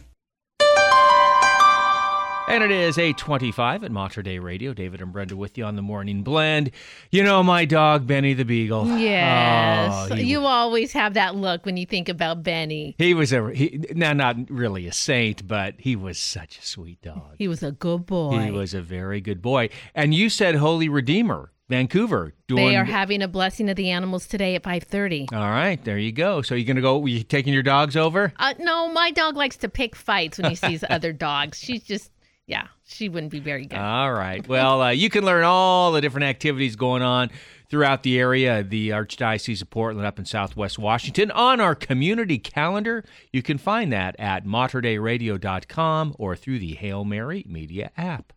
And 2.45 2.61
it 2.63 2.71
is 2.71 2.97
825 2.97 3.85
at 3.85 3.91
Mater 3.91 4.21
Dei 4.21 4.37
Radio. 4.37 4.73
David 4.73 5.01
and 5.01 5.13
Brenda 5.13 5.35
with 5.35 5.57
you 5.57 5.63
on 5.63 5.75
the 5.77 5.81
morning 5.81 6.23
blend. 6.23 6.71
You 7.09 7.23
know 7.23 7.41
my 7.41 7.63
dog, 7.65 8.05
Benny 8.05 8.33
the 8.33 8.43
Beagle. 8.43 8.85
Yes. 8.99 10.11
Oh, 10.11 10.15
he, 10.15 10.23
you 10.23 10.45
always 10.45 10.91
have 10.91 11.13
that 11.13 11.35
look 11.35 11.65
when 11.65 11.77
you 11.77 11.85
think 11.85 12.09
about 12.09 12.43
Benny. 12.43 12.95
he 12.97 13.13
was 13.13 13.31
a, 13.31 13.49
he, 13.53 13.85
now 13.95 14.11
not 14.13 14.35
really 14.49 14.87
a 14.87 14.91
saint, 14.91 15.47
but 15.47 15.75
he 15.79 15.95
was 15.95 16.19
such 16.19 16.59
a 16.59 16.61
sweet 16.65 17.01
dog. 17.01 17.35
He 17.37 17.47
was 17.47 17.63
a 17.63 17.71
good 17.71 18.05
boy. 18.05 18.37
He 18.39 18.51
was 18.51 18.73
a 18.73 18.81
very 18.81 19.21
good 19.21 19.41
boy. 19.41 19.69
And 19.95 20.13
you 20.13 20.29
said 20.29 20.55
Holy 20.55 20.89
Redeemer, 20.89 21.51
Vancouver. 21.69 22.33
Doing, 22.47 22.67
They 22.67 22.75
are 22.75 22.83
having 22.83 23.21
a 23.23 23.27
blessing 23.29 23.69
of 23.69 23.77
the 23.77 23.89
animals 23.89 24.27
today 24.27 24.53
at 24.55 24.63
5:30. 24.63 25.31
All 25.31 25.39
right, 25.49 25.83
there 25.85 25.97
you 25.97 26.11
go. 26.11 26.41
So 26.41 26.55
you're 26.55 26.67
going 26.67 26.75
to 26.75 26.81
go, 26.81 27.05
you 27.05 27.23
taking 27.23 27.53
your 27.53 27.63
dogs 27.63 27.95
over? 27.95 28.33
Uh, 28.37 28.53
no, 28.59 28.89
my 28.91 29.11
dog 29.11 29.37
likes 29.37 29.55
to 29.57 29.69
pick 29.69 29.95
fights 29.95 30.37
when 30.37 30.49
he 30.49 30.55
sees 30.55 30.83
other 30.89 31.13
dogs. 31.13 31.57
She's 31.57 31.83
just, 31.83 32.11
yeah, 32.45 32.67
she 32.85 33.09
wouldn't 33.09 33.31
be 33.31 33.39
very 33.39 33.65
good. 33.65 33.79
All 33.79 34.11
right. 34.13 34.45
Well, 34.47 34.81
uh, 34.81 34.89
you 34.89 35.09
can 35.09 35.23
learn 35.23 35.43
all 35.43 35.91
the 35.91 36.01
different 36.01 36.25
activities 36.25 36.75
going 36.75 37.01
on 37.01 37.29
throughout 37.69 38.03
the 38.03 38.19
area, 38.19 38.63
the 38.63 38.89
Archdiocese 38.89 39.61
of 39.61 39.69
Portland 39.69 40.05
up 40.05 40.19
in 40.19 40.25
Southwest 40.25 40.77
Washington, 40.77 41.31
on 41.31 41.59
our 41.61 41.73
community 41.73 42.37
calendar. 42.37 43.05
You 43.31 43.41
can 43.41 43.57
find 43.57 43.93
that 43.93 44.15
at 44.19 44.45
MaterDeiRadio.com 44.45 46.15
or 46.19 46.35
through 46.35 46.59
the 46.59 46.75
Hail 46.75 47.05
Mary 47.05 47.45
Media 47.47 47.91
app. 47.97 48.33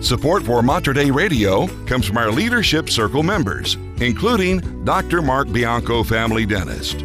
Support 0.00 0.42
for 0.42 0.62
Mater 0.62 0.92
Dei 0.92 1.10
Radio 1.10 1.68
comes 1.86 2.06
from 2.06 2.18
our 2.18 2.30
Leadership 2.30 2.90
Circle 2.90 3.22
members, 3.22 3.76
including 4.00 4.84
Dr. 4.84 5.22
Mark 5.22 5.50
Bianco, 5.52 6.02
family 6.02 6.44
dentist. 6.44 7.04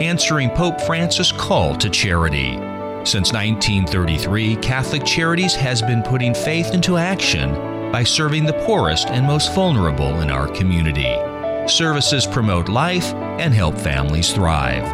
answering 0.00 0.50
Pope 0.50 0.80
Francis' 0.80 1.32
call 1.32 1.74
to 1.76 1.90
charity. 1.90 2.54
Since 3.04 3.32
1933, 3.32 4.56
Catholic 4.56 5.04
Charities 5.04 5.54
has 5.54 5.80
been 5.82 6.02
putting 6.02 6.34
faith 6.34 6.74
into 6.74 6.96
action 6.96 7.52
by 7.92 8.02
serving 8.04 8.44
the 8.44 8.52
poorest 8.64 9.08
and 9.08 9.26
most 9.26 9.54
vulnerable 9.54 10.20
in 10.20 10.30
our 10.30 10.48
community. 10.48 11.16
Services 11.68 12.26
promote 12.26 12.68
life 12.68 13.14
and 13.14 13.54
help 13.54 13.78
families 13.78 14.32
thrive. 14.32 14.84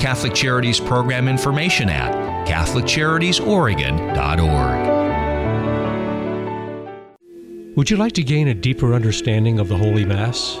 Catholic 0.00 0.34
Charities 0.34 0.80
program 0.80 1.28
information 1.28 1.88
at 1.88 2.12
CatholicCharitiesOregon.org. 2.46 4.94
Would 7.76 7.90
you 7.90 7.96
like 7.96 8.12
to 8.12 8.22
gain 8.22 8.46
a 8.48 8.54
deeper 8.54 8.94
understanding 8.94 9.58
of 9.58 9.68
the 9.68 9.76
Holy 9.76 10.04
Mass? 10.04 10.60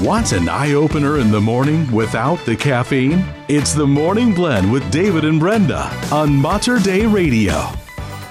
Wants 0.00 0.30
an 0.30 0.48
eye 0.48 0.74
opener 0.74 1.18
in 1.18 1.32
the 1.32 1.40
morning 1.40 1.90
without 1.90 2.38
the 2.46 2.54
caffeine? 2.54 3.24
It's 3.48 3.72
the 3.74 3.86
Morning 3.86 4.32
Blend 4.32 4.70
with 4.70 4.88
David 4.92 5.24
and 5.24 5.40
Brenda 5.40 5.90
on 6.12 6.36
Mater 6.36 6.78
Dei 6.78 7.04
Radio. 7.04 7.54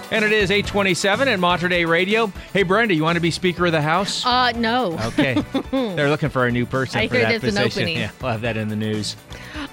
And 0.09 0.23
it 0.23 0.31
is 0.31 0.49
827 0.49 1.27
at 1.27 1.39
Mater 1.41 1.67
Dei 1.67 1.83
Radio. 1.83 2.27
Hey, 2.53 2.63
Brenda, 2.63 2.93
you 2.93 3.03
want 3.03 3.17
to 3.17 3.21
be 3.21 3.31
Speaker 3.31 3.65
of 3.65 3.73
the 3.73 3.81
House? 3.81 4.25
Uh, 4.25 4.51
no. 4.53 4.97
Okay. 5.07 5.43
They're 5.71 6.07
looking 6.09 6.29
for 6.29 6.45
a 6.47 6.51
new 6.51 6.65
person 6.65 7.01
I 7.01 7.09
for 7.09 7.15
hear 7.15 7.23
that 7.23 7.41
there's 7.41 7.57
an 7.57 7.61
position. 7.63 7.83
opening. 7.83 7.97
Yeah, 7.97 8.11
we'll 8.21 8.31
have 8.31 8.41
that 8.41 8.55
in 8.55 8.69
the 8.69 8.77
news. 8.77 9.17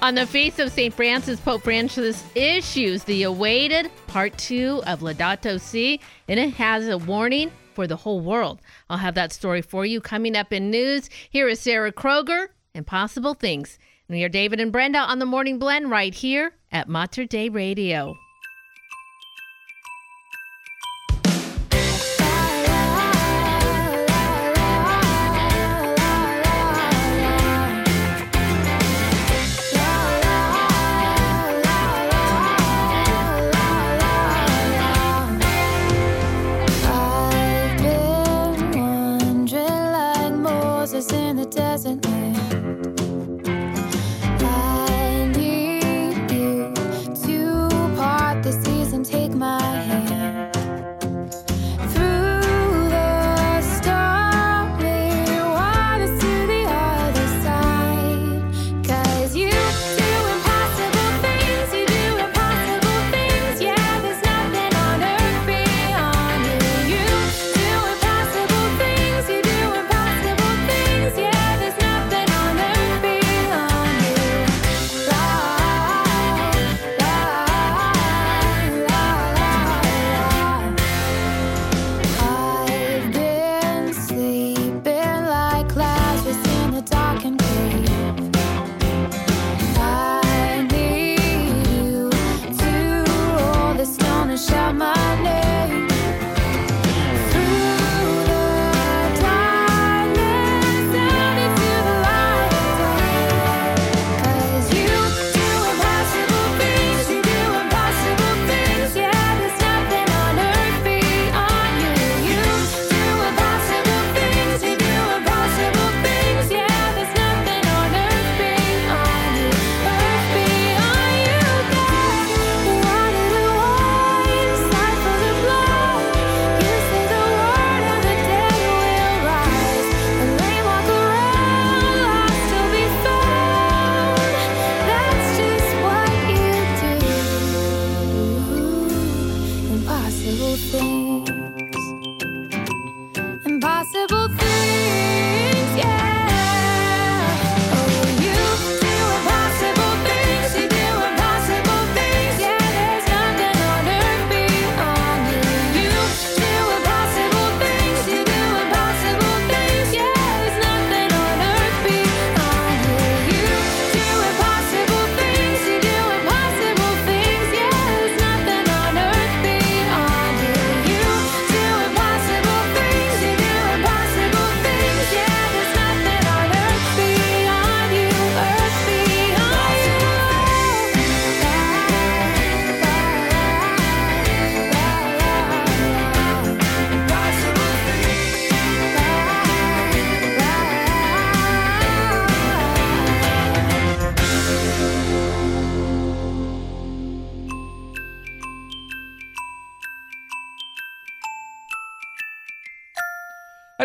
On 0.03 0.17
the 0.17 0.27
feast 0.27 0.59
of 0.59 0.73
St. 0.73 0.93
Francis, 0.93 1.39
Pope 1.39 1.63
Francis 1.63 2.25
issues 2.35 3.05
the 3.05 3.23
awaited 3.23 3.89
part 4.09 4.37
two 4.37 4.83
of 4.89 4.99
Laudato 4.99 5.61
Si, 5.61 6.01
and 6.27 6.41
it 6.41 6.55
has 6.55 6.89
a 6.89 6.99
warning 6.99 7.53
for 7.75 7.87
the 7.87 7.97
whole 7.97 8.21
world. 8.21 8.61
I'll 8.89 8.99
have 8.99 9.15
that 9.17 9.33
story 9.33 9.63
for 9.63 9.85
you 9.85 10.01
coming 10.01 10.37
up 10.37 10.53
in 10.53 10.71
news. 10.71 11.11
Here 11.29 11.49
is 11.49 11.61
Sarah 11.61 11.93
Kroger 11.93 12.49
and 12.75 12.87
Possible 12.87 13.35
Things. 13.35 13.79
And 14.09 14.17
we 14.17 14.25
are 14.25 14.29
David 14.29 14.61
and 14.61 14.73
Brenda 14.73 14.99
on 14.99 15.19
the 15.19 15.27
Morning 15.27 15.59
Blend 15.59 15.91
right 15.91 16.15
here 16.15 16.53
at 16.71 16.89
Mater 16.89 17.25
Dei 17.25 17.49
Radio. 17.49 18.17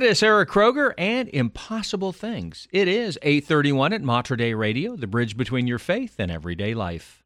Is 0.10 0.18
Sarah 0.18 0.44
Kroger 0.44 0.96
and 0.98 1.30
Impossible 1.30 2.12
Things. 2.12 2.68
It 2.72 2.88
is 2.88 3.20
831 3.22 3.94
at 3.94 4.02
Mater 4.02 4.36
Dei 4.36 4.56
Radio, 4.56 4.96
the 4.96 5.06
bridge 5.06 5.38
between 5.38 5.68
your 5.68 5.78
faith 5.78 6.16
and 6.18 6.32
everyday 6.32 6.74
life. 6.74 7.19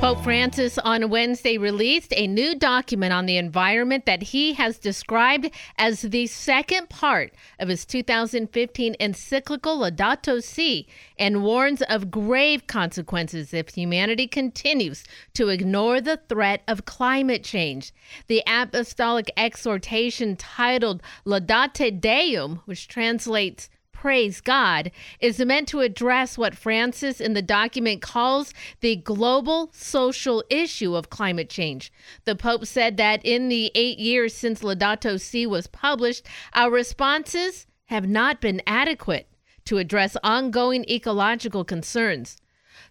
Pope 0.00 0.22
Francis 0.22 0.78
on 0.78 1.10
Wednesday 1.10 1.58
released 1.58 2.14
a 2.16 2.28
new 2.28 2.54
document 2.54 3.12
on 3.12 3.26
the 3.26 3.36
environment 3.36 4.06
that 4.06 4.22
he 4.22 4.52
has 4.52 4.78
described 4.78 5.50
as 5.76 6.02
the 6.02 6.28
second 6.28 6.88
part 6.88 7.34
of 7.58 7.68
his 7.68 7.84
2015 7.84 8.94
encyclical 9.00 9.78
Laudato 9.78 10.40
Si 10.40 10.86
and 11.18 11.42
warns 11.42 11.82
of 11.82 12.12
grave 12.12 12.68
consequences 12.68 13.52
if 13.52 13.70
humanity 13.70 14.28
continues 14.28 15.02
to 15.34 15.48
ignore 15.48 16.00
the 16.00 16.20
threat 16.28 16.62
of 16.68 16.84
climate 16.84 17.42
change. 17.42 17.92
The 18.28 18.44
apostolic 18.46 19.32
exhortation 19.36 20.36
titled 20.36 21.02
Laudate 21.26 22.00
Deum, 22.00 22.62
which 22.66 22.86
translates 22.86 23.68
Praise 24.00 24.40
God, 24.40 24.92
is 25.18 25.40
meant 25.40 25.66
to 25.66 25.80
address 25.80 26.38
what 26.38 26.54
Francis 26.54 27.20
in 27.20 27.32
the 27.32 27.42
document 27.42 28.00
calls 28.00 28.54
the 28.78 28.94
global 28.94 29.70
social 29.72 30.44
issue 30.50 30.94
of 30.94 31.10
climate 31.10 31.50
change. 31.50 31.92
The 32.24 32.36
Pope 32.36 32.64
said 32.64 32.96
that 32.98 33.20
in 33.24 33.48
the 33.48 33.72
eight 33.74 33.98
years 33.98 34.36
since 34.36 34.62
Laudato 34.62 35.20
Si 35.20 35.48
was 35.48 35.66
published, 35.66 36.24
our 36.54 36.70
responses 36.70 37.66
have 37.86 38.08
not 38.08 38.40
been 38.40 38.62
adequate 38.68 39.26
to 39.64 39.78
address 39.78 40.16
ongoing 40.22 40.84
ecological 40.88 41.64
concerns. 41.64 42.36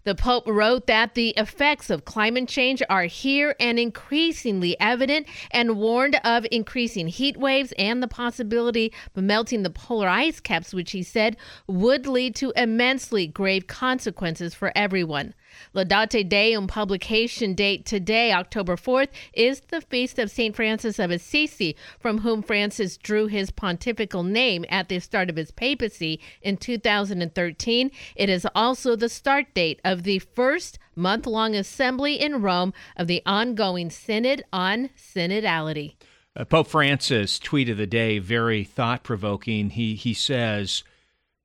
The 0.08 0.14
Pope 0.14 0.46
wrote 0.46 0.86
that 0.86 1.14
the 1.14 1.34
effects 1.36 1.90
of 1.90 2.06
climate 2.06 2.48
change 2.48 2.82
are 2.88 3.02
here 3.02 3.54
and 3.60 3.78
increasingly 3.78 4.74
evident 4.80 5.26
and 5.50 5.76
warned 5.76 6.18
of 6.24 6.46
increasing 6.50 7.08
heat 7.08 7.36
waves 7.36 7.74
and 7.76 8.02
the 8.02 8.08
possibility 8.08 8.90
of 9.14 9.22
melting 9.22 9.64
the 9.64 9.68
polar 9.68 10.08
ice 10.08 10.40
caps, 10.40 10.72
which 10.72 10.92
he 10.92 11.02
said 11.02 11.36
would 11.66 12.06
lead 12.06 12.34
to 12.36 12.54
immensely 12.56 13.26
grave 13.26 13.66
consequences 13.66 14.54
for 14.54 14.72
everyone. 14.74 15.34
Laudate 15.74 16.28
Deum 16.28 16.66
publication 16.66 17.54
date 17.54 17.84
today, 17.84 18.32
October 18.32 18.76
4th, 18.76 19.08
is 19.32 19.60
the 19.68 19.80
feast 19.80 20.18
of 20.18 20.30
St. 20.30 20.54
Francis 20.54 20.98
of 20.98 21.10
Assisi, 21.10 21.76
from 21.98 22.18
whom 22.18 22.42
Francis 22.42 22.96
drew 22.96 23.26
his 23.26 23.50
pontifical 23.50 24.22
name 24.22 24.64
at 24.68 24.88
the 24.88 24.98
start 24.98 25.30
of 25.30 25.36
his 25.36 25.50
papacy 25.50 26.20
in 26.42 26.56
2013. 26.56 27.90
It 28.16 28.28
is 28.28 28.46
also 28.54 28.96
the 28.96 29.08
start 29.08 29.52
date 29.54 29.80
of 29.84 30.02
the 30.02 30.18
first 30.18 30.78
month 30.94 31.26
long 31.26 31.54
assembly 31.54 32.20
in 32.20 32.42
Rome 32.42 32.72
of 32.96 33.06
the 33.06 33.22
ongoing 33.24 33.90
Synod 33.90 34.44
on 34.52 34.90
Synodality. 34.96 35.94
Uh, 36.36 36.44
Pope 36.44 36.68
Francis 36.68 37.38
tweet 37.38 37.68
of 37.68 37.78
the 37.78 37.86
day, 37.86 38.18
very 38.18 38.62
thought 38.62 39.02
provoking. 39.02 39.70
He 39.70 39.94
he 39.94 40.14
says, 40.14 40.84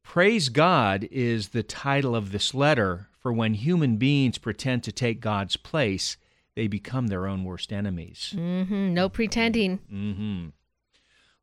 "Praise 0.04 0.50
God 0.50 1.08
is 1.12 1.50
the 1.50 1.64
title 1.64 2.16
of 2.16 2.32
this 2.32 2.54
letter. 2.54 3.10
For 3.24 3.34
when 3.34 3.56
human 3.56 3.98
beings 3.98 4.38
pretend 4.38 4.84
to 4.84 4.92
take 4.92 5.22
God's 5.22 5.56
place, 5.56 6.18
they 6.56 6.68
become 6.68 7.08
their 7.08 7.26
own 7.26 7.44
worst 7.44 7.74
enemies." 7.74 8.34
hmm 8.36 8.94
No 8.94 9.10
pretending. 9.10 9.80
Mm-hmm. 9.92 10.50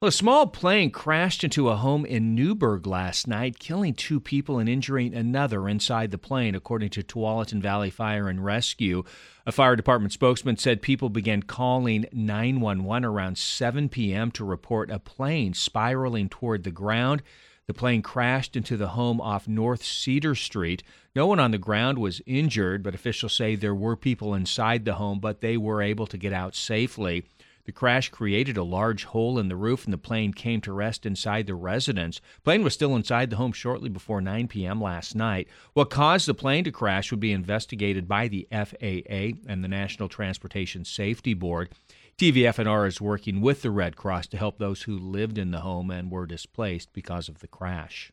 Well, 0.01 0.09
a 0.09 0.13
small 0.13 0.47
plane 0.47 0.91
crashed 0.91 1.45
into 1.45 1.69
a 1.69 1.77
home 1.77 2.07
in 2.07 2.35
Newberg 2.35 2.87
last 2.87 3.29
night, 3.29 3.59
killing 3.59 3.93
two 3.93 4.19
people 4.19 4.59
and 4.59 4.67
injuring 4.67 5.15
another 5.15 5.69
inside 5.69 6.11
the 6.11 6.17
plane, 6.17 6.55
according 6.55 6.89
to 6.91 7.03
Tualatin 7.03 7.61
Valley 7.61 7.91
Fire 7.91 8.27
and 8.27 8.43
Rescue. 8.43 9.03
A 9.45 9.53
fire 9.53 9.77
department 9.77 10.15
spokesman 10.15 10.57
said 10.57 10.81
people 10.81 11.11
began 11.11 11.43
calling 11.43 12.07
911 12.13 13.05
around 13.05 13.37
7 13.37 13.91
p.m. 13.91 14.31
to 14.31 14.45
report 14.45 14.91
a 14.91 14.99
plane 14.99 15.53
spiraling 15.53 16.31
toward 16.31 16.65
the 16.65 16.71
ground. 16.71 17.23
The 17.67 17.75
plane 17.75 18.03
crashed 18.03 18.57
into 18.57 18.77
the 18.77 18.89
home 18.89 19.21
off 19.21 19.47
North 19.47 19.85
Cedar 19.85 20.35
Street. 20.35 20.83
No 21.15 21.27
one 21.27 21.39
on 21.39 21.51
the 21.51 21.59
ground 21.59 21.99
was 21.99 22.21
injured, 22.27 22.83
but 22.83 22.95
officials 22.95 23.35
say 23.35 23.55
there 23.55 23.75
were 23.75 23.97
people 23.97 24.35
inside 24.35 24.85
the 24.85 24.95
home, 24.95 25.21
but 25.21 25.41
they 25.41 25.57
were 25.57 25.81
able 25.81 26.07
to 26.09 26.19
get 26.19 26.33
out 26.33 26.55
safely. 26.55 27.25
The 27.67 27.73
crash 27.73 28.09
created 28.09 28.57
a 28.57 28.65
large 28.65 29.05
hole 29.05 29.39
in 29.39 29.49
the 29.49 29.55
roof, 29.55 29.85
and 29.85 29.93
the 29.93 29.99
plane 29.99 30.33
came 30.33 30.61
to 30.63 30.73
rest 30.73 31.07
inside 31.07 31.47
the 31.47 31.55
residence. 31.55 32.21
Plane 32.43 32.65
was 32.65 32.75
still 32.75 32.97
inside 32.97 33.31
the 33.31 33.37
home 33.37 33.53
shortly 33.53 33.89
before 33.89 34.21
9 34.21 34.49
p.m. 34.49 34.81
last 34.83 35.15
night. 35.15 35.47
What 35.75 35.91
caused 35.91 36.27
the 36.27 36.35
plane 36.35 36.65
to 36.65 36.73
crash 36.73 37.13
would 37.13 37.21
be 37.21 37.31
investigated 37.33 38.09
by 38.09 38.27
the 38.27 38.49
FAA 38.51 39.39
and 39.47 39.63
the 39.63 39.69
National 39.69 40.09
Transportation 40.09 40.85
Safety 40.85 41.35
Board. 41.35 41.69
TVF&R 42.21 42.87
is 42.87 43.01
working 43.01 43.41
with 43.41 43.63
the 43.63 43.71
Red 43.71 43.97
Cross 43.97 44.27
to 44.27 44.37
help 44.37 44.59
those 44.59 44.83
who 44.83 44.99
lived 44.99 45.39
in 45.39 45.53
the 45.53 45.61
home 45.61 45.91
and 45.91 46.11
were 46.11 46.27
displaced 46.27 46.93
because 46.93 47.31
of 47.31 47.39
the 47.39 47.49
crash. 47.49 48.13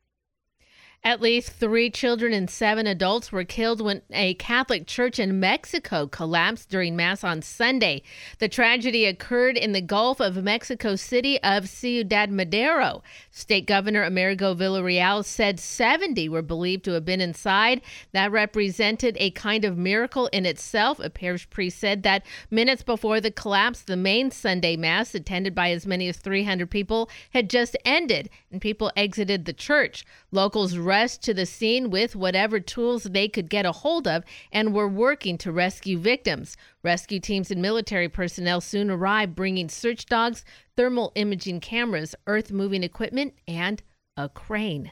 At 1.04 1.22
least 1.22 1.52
three 1.54 1.90
children 1.90 2.34
and 2.34 2.50
seven 2.50 2.86
adults 2.86 3.32
were 3.32 3.46
killed 3.46 3.80
when 3.80 4.02
a 4.10 4.34
Catholic 4.34 4.86
church 4.88 5.20
in 5.20 5.40
Mexico 5.40 6.06
collapsed 6.06 6.70
during 6.70 6.98
Mass 6.98 7.24
on 7.24 7.42
Sunday. 7.42 8.02
The 8.40 8.50
tragedy 8.50 9.06
occurred 9.06 9.56
in 9.56 9.72
the 9.72 9.80
Gulf 9.80 10.20
of 10.20 10.44
Mexico 10.44 10.98
City 10.98 11.42
of 11.42 11.70
Ciudad 11.70 12.30
Madero. 12.30 13.04
State 13.32 13.66
Governor 13.68 14.10
Américo 14.10 14.54
Villarreal 14.58 15.24
said 15.24 15.62
70 15.62 16.28
were 16.28 16.42
believed 16.42 16.84
to 16.86 16.92
have 16.92 17.06
been 17.06 17.22
inside. 17.22 17.80
That 18.12 18.32
represented 18.32 19.16
a 19.18 19.32
kind 19.32 19.64
of 19.64 19.78
miracle 19.78 20.28
in 20.34 20.46
itself. 20.46 21.00
A 21.00 21.10
parish 21.10 21.50
priest 21.50 21.80
said 21.80 22.04
that 22.04 22.26
minutes 22.52 22.84
before 22.84 23.22
the 23.22 23.32
collapse, 23.32 23.82
the 23.82 23.96
main 23.96 24.30
Sunday 24.30 24.76
Mass, 24.76 25.16
attended 25.16 25.56
by 25.56 25.72
as 25.72 25.88
many 25.88 26.10
as 26.10 26.18
300 26.18 26.70
people, 26.70 27.10
had 27.30 27.50
just 27.50 27.78
ended 27.86 28.30
and 28.52 28.60
people 28.60 28.92
exited 28.98 29.46
the 29.46 29.54
church. 29.54 30.04
Locals 30.32 30.78
rushed 30.88 31.22
to 31.24 31.34
the 31.34 31.46
scene 31.46 31.92
with 31.92 32.16
whatever 32.16 32.60
tools 32.60 33.04
they 33.04 33.28
could 33.28 33.50
get 33.50 33.66
a 33.66 33.72
hold 33.72 34.08
of 34.08 34.24
and 34.52 34.74
were 34.74 34.88
working 34.88 35.38
to 35.38 35.52
rescue 35.52 36.00
victims. 36.00 36.58
Rescue 36.82 37.20
teams 37.20 37.52
and 37.52 37.62
military 37.62 38.10
personnel 38.10 38.62
soon 38.62 38.90
arrived, 38.90 39.36
bringing 39.36 39.70
search 39.70 40.06
dogs, 40.06 40.46
thermal 40.76 41.12
imaging 41.16 41.60
cameras, 41.60 42.16
earth 42.26 42.52
moving 42.52 42.84
equipment, 42.84 43.34
and 43.48 43.84
a 44.16 44.30
crane. 44.30 44.92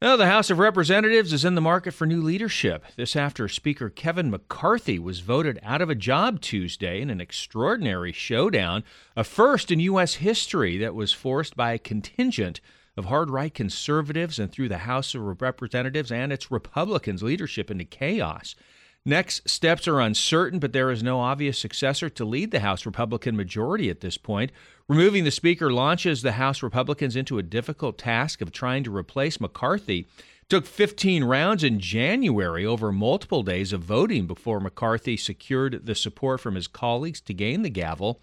Now, 0.00 0.14
the 0.14 0.26
House 0.26 0.48
of 0.48 0.60
Representatives 0.60 1.32
is 1.32 1.44
in 1.44 1.56
the 1.56 1.60
market 1.60 1.92
for 1.92 2.06
new 2.06 2.22
leadership. 2.22 2.84
This 2.94 3.16
after 3.16 3.48
Speaker 3.48 3.90
Kevin 3.90 4.30
McCarthy 4.30 4.96
was 4.96 5.18
voted 5.18 5.58
out 5.60 5.82
of 5.82 5.90
a 5.90 5.96
job 5.96 6.40
Tuesday 6.40 7.00
in 7.00 7.10
an 7.10 7.20
extraordinary 7.20 8.12
showdown, 8.12 8.84
a 9.16 9.24
first 9.24 9.72
in 9.72 9.80
U.S. 9.80 10.14
history 10.14 10.78
that 10.78 10.94
was 10.94 11.12
forced 11.12 11.56
by 11.56 11.72
a 11.72 11.78
contingent 11.80 12.60
of 12.98 13.06
hard 13.06 13.30
right 13.30 13.54
conservatives 13.54 14.38
and 14.38 14.50
through 14.50 14.68
the 14.68 14.78
House 14.78 15.14
of 15.14 15.40
Representatives 15.40 16.10
and 16.10 16.32
its 16.32 16.50
Republicans' 16.50 17.22
leadership 17.22 17.70
into 17.70 17.84
chaos. 17.84 18.56
Next 19.04 19.48
steps 19.48 19.86
are 19.88 20.00
uncertain, 20.00 20.58
but 20.58 20.72
there 20.72 20.90
is 20.90 21.02
no 21.02 21.20
obvious 21.20 21.58
successor 21.58 22.10
to 22.10 22.24
lead 22.24 22.50
the 22.50 22.60
House 22.60 22.84
Republican 22.84 23.36
majority 23.36 23.88
at 23.88 24.00
this 24.00 24.18
point. 24.18 24.50
Removing 24.88 25.24
the 25.24 25.30
Speaker 25.30 25.72
launches 25.72 26.20
the 26.20 26.32
House 26.32 26.62
Republicans 26.62 27.16
into 27.16 27.38
a 27.38 27.42
difficult 27.42 27.96
task 27.96 28.42
of 28.42 28.52
trying 28.52 28.84
to 28.84 28.94
replace 28.94 29.40
McCarthy. 29.40 30.08
Took 30.48 30.66
15 30.66 31.24
rounds 31.24 31.62
in 31.62 31.78
January 31.78 32.66
over 32.66 32.90
multiple 32.90 33.42
days 33.42 33.72
of 33.72 33.82
voting 33.82 34.26
before 34.26 34.60
McCarthy 34.60 35.16
secured 35.16 35.86
the 35.86 35.94
support 35.94 36.40
from 36.40 36.54
his 36.54 36.66
colleagues 36.66 37.20
to 37.22 37.34
gain 37.34 37.62
the 37.62 37.70
gavel. 37.70 38.20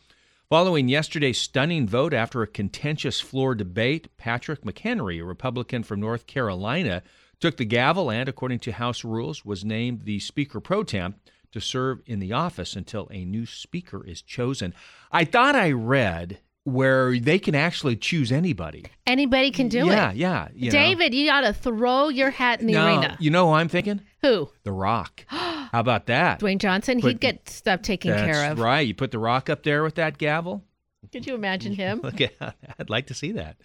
Following 0.47 0.89
yesterday's 0.89 1.39
stunning 1.39 1.88
vote 1.88 2.13
after 2.13 2.43
a 2.43 2.47
contentious 2.47 3.19
floor 3.19 3.55
debate, 3.55 4.15
Patrick 4.15 4.61
McHenry, 4.61 5.19
a 5.19 5.26
Republican 5.26 5.81
from 5.81 5.99
North 5.99 6.27
Carolina, 6.27 7.01
took 7.39 7.57
the 7.57 7.65
gavel 7.65 8.11
and, 8.11 8.30
according 8.30 8.59
to 8.59 8.72
House 8.72 9.03
rules, 9.03 9.43
was 9.43 9.65
named 9.65 10.03
the 10.03 10.19
Speaker 10.19 10.59
pro 10.59 10.84
tem 10.84 11.15
to 11.51 11.59
serve 11.59 12.01
in 12.05 12.19
the 12.19 12.31
office 12.31 12.76
until 12.76 13.07
a 13.09 13.26
new 13.26 13.47
Speaker 13.47 14.05
is 14.05 14.22
chosen. 14.22 14.76
I 15.11 15.26
thought 15.26 15.55
I 15.55 15.72
read 15.72 16.38
where 16.65 17.17
they 17.17 17.37
can 17.37 17.53
actually 17.55 17.95
choose 17.95 18.31
anybody. 18.31 18.85
Anybody 19.05 19.51
can 19.51 19.69
do 19.69 19.85
yeah, 19.85 20.09
it. 20.11 20.17
Yeah, 20.17 20.47
yeah. 20.53 20.71
David, 20.71 21.13
you 21.13 21.27
got 21.27 21.41
to 21.41 21.53
throw 21.53 22.09
your 22.09 22.31
hat 22.31 22.59
in 22.59 22.67
the 22.67 22.73
no, 22.73 22.87
arena. 22.87 23.17
You 23.19 23.29
know 23.29 23.47
who 23.47 23.53
I'm 23.53 23.69
thinking? 23.69 24.01
Who? 24.23 24.49
The 24.63 24.71
Rock. 24.71 25.25
How 25.29 25.79
about 25.79 26.07
that? 26.07 26.39
Dwayne 26.39 26.57
Johnson. 26.57 26.99
Put- 26.99 27.07
He'd 27.09 27.19
get 27.21 27.47
stuff 27.47 27.83
taken 27.83 28.11
care 28.13 28.51
of. 28.51 28.59
right. 28.59 28.85
You 28.85 28.95
put 28.95 29.11
The 29.11 29.19
Rock 29.19 29.49
up 29.49 29.63
there 29.63 29.83
with 29.83 29.95
that 29.95 30.17
gavel. 30.17 30.63
Could 31.11 31.27
you 31.27 31.35
imagine 31.35 31.73
him? 31.75 32.01
Look 32.01 32.19
at, 32.19 32.33
I'd 32.79 32.89
like 32.89 33.07
to 33.07 33.13
see 33.13 33.31
that. 33.33 33.57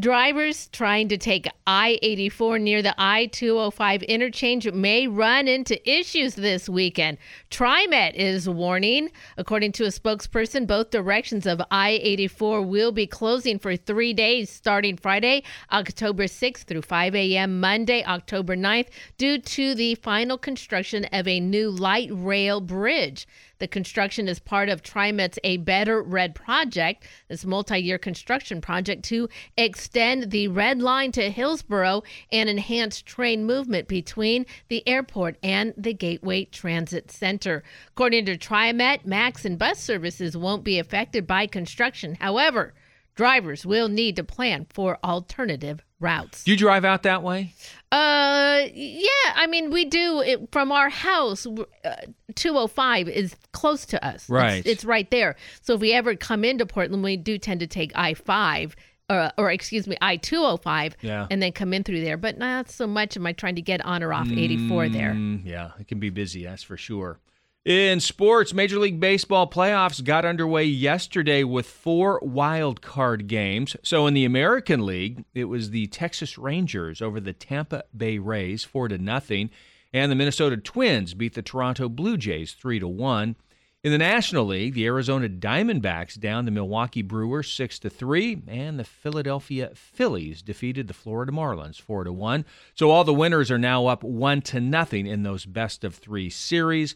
Drivers 0.00 0.68
trying 0.72 1.06
to 1.08 1.16
take 1.16 1.46
I 1.68 2.00
84 2.02 2.58
near 2.58 2.82
the 2.82 2.96
I 2.98 3.26
205 3.26 4.02
interchange 4.02 4.70
may 4.72 5.06
run 5.06 5.46
into 5.46 5.88
issues 5.88 6.34
this 6.34 6.68
weekend. 6.68 7.16
TriMet 7.52 8.14
is 8.14 8.48
warning. 8.48 9.10
According 9.36 9.70
to 9.72 9.84
a 9.84 9.88
spokesperson, 9.88 10.66
both 10.66 10.90
directions 10.90 11.46
of 11.46 11.62
I 11.70 12.00
84 12.02 12.62
will 12.62 12.90
be 12.90 13.06
closing 13.06 13.60
for 13.60 13.76
three 13.76 14.12
days 14.12 14.50
starting 14.50 14.96
Friday, 14.96 15.44
October 15.70 16.24
6th 16.24 16.64
through 16.64 16.82
5 16.82 17.14
a.m., 17.14 17.60
Monday, 17.60 18.02
October 18.04 18.56
9th, 18.56 18.88
due 19.16 19.38
to 19.38 19.76
the 19.76 19.94
final 19.94 20.36
construction 20.36 21.04
of 21.12 21.28
a 21.28 21.38
new 21.38 21.70
light 21.70 22.08
rail 22.10 22.60
bridge. 22.60 23.28
The 23.58 23.68
construction 23.68 24.28
is 24.28 24.38
part 24.38 24.68
of 24.68 24.82
TriMet's 24.82 25.38
A 25.44 25.58
Better 25.58 26.02
Red 26.02 26.34
project, 26.34 27.06
this 27.28 27.44
multi 27.44 27.78
year 27.78 27.98
construction 27.98 28.60
project 28.60 29.04
to 29.06 29.28
extend 29.56 30.30
the 30.30 30.48
Red 30.48 30.80
Line 30.80 31.12
to 31.12 31.30
Hillsboro 31.30 32.02
and 32.32 32.48
enhance 32.48 33.02
train 33.02 33.44
movement 33.44 33.88
between 33.88 34.46
the 34.68 34.86
airport 34.88 35.36
and 35.42 35.72
the 35.76 35.94
Gateway 35.94 36.44
Transit 36.46 37.10
Center. 37.10 37.62
According 37.88 38.26
to 38.26 38.36
TriMet, 38.36 39.04
MAX 39.04 39.44
and 39.44 39.58
bus 39.58 39.78
services 39.78 40.36
won't 40.36 40.64
be 40.64 40.78
affected 40.78 41.26
by 41.26 41.46
construction. 41.46 42.16
However, 42.20 42.74
drivers 43.14 43.64
will 43.64 43.88
need 43.88 44.16
to 44.16 44.24
plan 44.24 44.66
for 44.70 44.98
alternative 45.04 45.84
routes. 46.00 46.44
Do 46.44 46.50
you 46.50 46.56
drive 46.56 46.84
out 46.84 47.04
that 47.04 47.22
way? 47.22 47.54
Uh, 47.94 48.66
yeah. 48.74 49.08
I 49.36 49.46
mean, 49.46 49.70
we 49.70 49.84
do 49.84 50.20
it 50.20 50.48
from 50.50 50.72
our 50.72 50.88
house. 50.88 51.46
Uh, 51.46 51.94
205 52.34 53.08
is 53.08 53.36
close 53.52 53.86
to 53.86 54.04
us. 54.04 54.28
Right. 54.28 54.66
It's, 54.66 54.84
right 54.84 55.08
there. 55.10 55.36
So 55.62 55.74
if 55.74 55.80
we 55.80 55.92
ever 55.92 56.16
come 56.16 56.44
into 56.44 56.66
Portland, 56.66 57.04
we 57.04 57.16
do 57.16 57.38
tend 57.38 57.60
to 57.60 57.66
take 57.68 57.92
I 57.94 58.14
5. 58.14 58.74
Or, 59.10 59.30
or 59.36 59.50
excuse 59.50 59.86
me, 59.86 59.96
I 60.00 60.16
205 60.16 60.96
Yeah. 61.02 61.26
and 61.30 61.40
then 61.42 61.52
come 61.52 61.72
in 61.74 61.84
through 61.84 62.00
there. 62.00 62.16
But 62.16 62.38
not 62.38 62.70
so 62.70 62.86
much 62.86 63.16
am 63.16 63.26
I 63.26 63.32
trying 63.32 63.54
to 63.56 63.62
get 63.62 63.84
on 63.84 64.02
or 64.02 64.12
off 64.12 64.28
84 64.30 64.88
there. 64.88 65.12
Mm, 65.12 65.44
yeah, 65.44 65.72
it 65.78 65.86
can 65.88 66.00
be 66.00 66.08
busy, 66.10 66.44
that's 66.44 66.62
for 66.62 66.76
sure. 66.78 67.20
In 67.64 67.98
sports, 68.00 68.52
Major 68.52 68.78
League 68.78 69.00
Baseball 69.00 69.48
playoffs 69.48 70.04
got 70.04 70.26
underway 70.26 70.64
yesterday 70.64 71.44
with 71.44 71.64
four 71.64 72.20
wild 72.22 72.82
card 72.82 73.26
games. 73.26 73.74
So 73.82 74.06
in 74.06 74.12
the 74.12 74.26
American 74.26 74.84
League, 74.84 75.24
it 75.32 75.44
was 75.44 75.70
the 75.70 75.86
Texas 75.86 76.36
Rangers 76.36 77.00
over 77.00 77.20
the 77.20 77.32
Tampa 77.32 77.84
Bay 77.96 78.18
Rays, 78.18 78.64
four 78.64 78.88
to 78.88 78.98
nothing, 78.98 79.48
and 79.94 80.12
the 80.12 80.14
Minnesota 80.14 80.58
Twins 80.58 81.14
beat 81.14 81.32
the 81.32 81.40
Toronto 81.40 81.88
Blue 81.88 82.18
Jays 82.18 82.52
three 82.52 82.78
to 82.80 82.86
one. 82.86 83.34
In 83.82 83.92
the 83.92 83.98
National 83.98 84.44
League, 84.44 84.74
the 84.74 84.84
Arizona 84.84 85.30
Diamondbacks 85.30 86.20
down 86.20 86.44
the 86.44 86.50
Milwaukee 86.50 87.00
Brewers 87.00 87.50
six 87.50 87.78
to 87.78 87.88
three, 87.88 88.42
and 88.46 88.78
the 88.78 88.84
Philadelphia 88.84 89.70
Phillies 89.74 90.42
defeated 90.42 90.86
the 90.86 90.92
Florida 90.92 91.32
Marlins 91.32 91.80
four 91.80 92.04
to 92.04 92.12
one. 92.12 92.44
So 92.74 92.90
all 92.90 93.04
the 93.04 93.14
winners 93.14 93.50
are 93.50 93.56
now 93.56 93.86
up 93.86 94.04
one 94.04 94.42
to 94.42 94.60
nothing 94.60 95.06
in 95.06 95.22
those 95.22 95.46
best 95.46 95.82
of 95.82 95.94
three 95.94 96.28
series. 96.28 96.94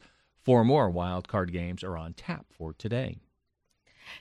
Four 0.48 0.64
more 0.64 0.88
wild 0.88 1.28
card 1.28 1.52
games 1.52 1.84
are 1.84 1.98
on 1.98 2.14
tap 2.14 2.46
for 2.56 2.72
today. 2.72 3.18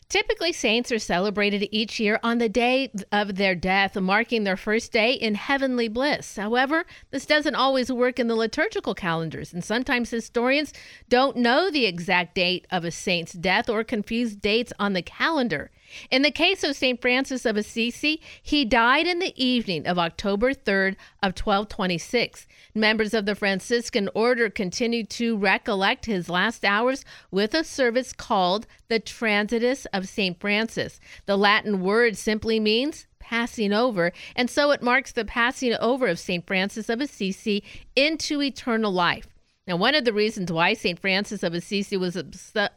Typically, 0.10 0.52
saints 0.52 0.91
are 0.91 0.99
celebrated 0.99 1.70
each 1.72 2.02
year 2.02 2.20
on 2.22 2.40
the 2.40 2.49
day 2.49 2.91
of 3.14 3.36
their 3.36 3.56
death, 3.56 3.95
marking 3.95 4.44
their 4.44 4.58
first 4.58 4.91
day 4.91 5.14
in 5.14 5.36
heavenly 5.36 5.88
bliss. 5.88 6.36
However, 6.36 6.86
this 7.12 7.26
doesn't 7.26 7.56
always 7.56 7.90
work 7.94 8.20
in 8.20 8.28
the 8.28 8.36
liturgical 8.36 8.94
calendars, 8.94 9.54
and 9.54 9.64
sometimes 9.64 10.10
historians 10.10 10.74
don't 11.08 11.38
know 11.38 11.72
the 11.72 11.86
exact 11.86 12.36
date 12.36 12.68
of 12.70 12.84
a 12.84 12.91
saint's 12.91 13.32
death 13.32 13.70
or 13.70 13.86
confuse 13.86 14.36
dates 14.36 14.74
on 14.78 14.91
the 14.91 15.02
calendar. 15.02 15.72
In 16.09 16.22
the 16.22 16.31
case 16.31 16.64
of 16.64 16.76
St. 16.76 17.01
Francis 17.01 17.45
of 17.45 17.57
Assisi, 17.57 18.22
he 18.41 18.65
died 18.65 19.07
in 19.07 19.19
the 19.19 19.34
evening 19.41 19.88
of 19.88 19.97
October 19.97 20.53
3rd 20.53 20.95
of 21.23 21.34
1226. 21.38 22.47
Members 22.73 23.14
of 23.14 23.26
the 23.26 23.35
Franciscan 23.35 24.09
order 24.14 24.49
continued 24.49 25.09
to 25.11 25.38
recollect 25.38 26.05
his 26.05 26.30
last 26.30 26.65
hours 26.65 27.05
with 27.31 27.53
a 27.53 27.64
service 27.64 28.14
called 28.14 28.68
the 28.88 28.99
Transitus 28.99 29.85
of 29.93 30.07
St. 30.07 30.39
Francis. 30.39 30.99
The 31.26 31.38
Latin 31.38 31.81
word 31.81 32.18
simply 32.18 32.59
means 32.59 33.07
passing 33.19 33.73
over, 33.73 34.14
and 34.35 34.49
so 34.49 34.72
it 34.72 34.81
marks 34.81 35.11
the 35.11 35.26
passing 35.26 35.76
over 35.81 36.07
of 36.07 36.19
St. 36.19 36.45
Francis 36.47 36.88
of 36.88 37.01
Assisi 37.01 37.64
into 37.95 38.41
eternal 38.41 38.91
life. 38.91 39.27
Now, 39.68 39.76
one 39.76 39.95
of 39.95 40.06
the 40.06 40.14
reasons 40.14 40.49
why 40.49 40.73
St. 40.73 40.98
Francis 40.98 41.44
of 41.44 41.53
Assisi 41.53 41.98
was 41.98 42.18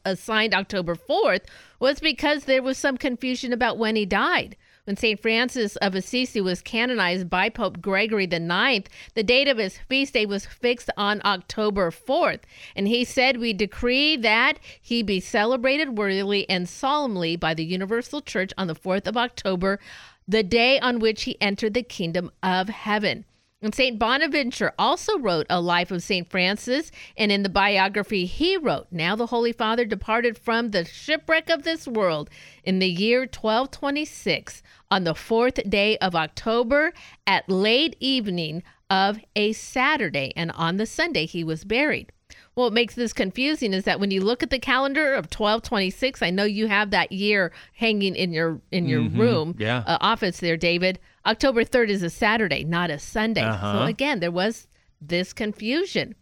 assigned 0.04 0.54
October 0.54 0.96
4th 0.96 1.42
was 1.78 2.00
because 2.00 2.44
there 2.44 2.62
was 2.62 2.78
some 2.78 2.96
confusion 2.96 3.52
about 3.52 3.78
when 3.78 3.94
he 3.94 4.04
died. 4.04 4.56
When 4.84 4.96
St. 4.96 5.20
Francis 5.20 5.76
of 5.76 5.94
Assisi 5.94 6.40
was 6.40 6.62
canonized 6.62 7.30
by 7.30 7.48
Pope 7.48 7.80
Gregory 7.80 8.24
IX, 8.24 8.88
the 9.14 9.22
date 9.22 9.46
of 9.46 9.58
his 9.58 9.78
feast 9.78 10.14
day 10.14 10.26
was 10.26 10.46
fixed 10.46 10.90
on 10.96 11.20
October 11.24 11.92
4th. 11.92 12.40
And 12.74 12.88
he 12.88 13.04
said, 13.04 13.36
We 13.36 13.52
decree 13.52 14.16
that 14.16 14.58
he 14.80 15.04
be 15.04 15.20
celebrated 15.20 15.96
worthily 15.96 16.48
and 16.50 16.68
solemnly 16.68 17.36
by 17.36 17.54
the 17.54 17.64
Universal 17.64 18.22
Church 18.22 18.52
on 18.58 18.66
the 18.66 18.74
4th 18.74 19.06
of 19.06 19.16
October, 19.16 19.78
the 20.26 20.42
day 20.42 20.80
on 20.80 20.98
which 20.98 21.22
he 21.22 21.40
entered 21.40 21.74
the 21.74 21.84
kingdom 21.84 22.32
of 22.42 22.68
heaven. 22.68 23.26
And 23.62 23.74
St. 23.74 23.98
Bonaventure 23.98 24.72
also 24.78 25.18
wrote 25.18 25.46
a 25.50 25.60
life 25.60 25.90
of 25.90 26.02
St. 26.02 26.26
Francis, 26.26 26.90
and 27.18 27.30
in 27.30 27.42
the 27.42 27.50
biography 27.50 28.24
he 28.24 28.56
wrote, 28.56 28.86
Now 28.90 29.14
the 29.16 29.26
Holy 29.26 29.52
Father 29.52 29.84
departed 29.84 30.38
from 30.38 30.70
the 30.70 30.86
shipwreck 30.86 31.50
of 31.50 31.62
this 31.62 31.86
world 31.86 32.30
in 32.64 32.78
the 32.78 32.88
year 32.88 33.20
1226 33.20 34.62
on 34.90 35.04
the 35.04 35.14
fourth 35.14 35.60
day 35.68 35.98
of 35.98 36.14
October 36.16 36.92
at 37.26 37.48
late 37.50 37.96
evening 38.00 38.62
of 38.88 39.18
a 39.36 39.52
Saturday, 39.52 40.32
and 40.34 40.50
on 40.52 40.78
the 40.78 40.86
Sunday 40.86 41.26
he 41.26 41.44
was 41.44 41.64
buried. 41.64 42.10
What 42.54 42.72
makes 42.72 42.94
this 42.94 43.12
confusing 43.12 43.74
is 43.74 43.84
that 43.84 44.00
when 44.00 44.10
you 44.10 44.22
look 44.22 44.42
at 44.42 44.50
the 44.50 44.58
calendar 44.58 45.12
of 45.12 45.26
1226, 45.26 46.22
I 46.22 46.30
know 46.30 46.44
you 46.44 46.66
have 46.68 46.90
that 46.90 47.12
year 47.12 47.52
hanging 47.74 48.16
in 48.16 48.32
your 48.32 48.60
in 48.72 48.86
your 48.88 49.02
Mhm, 49.02 49.18
room 49.18 49.54
yeah. 49.58 49.84
uh, 49.86 49.98
office 50.00 50.38
there, 50.40 50.56
David. 50.56 50.98
October 51.26 51.64
3rd 51.64 51.88
is 51.88 52.02
a 52.02 52.10
Saturday, 52.10 52.64
not 52.64 52.90
a 52.90 52.98
Sunday. 52.98 53.42
Uh-huh. 53.42 53.72
So 53.72 53.84
again, 53.84 54.20
there 54.20 54.30
was 54.30 54.66
this 55.01 55.32
confusion. 55.32 56.14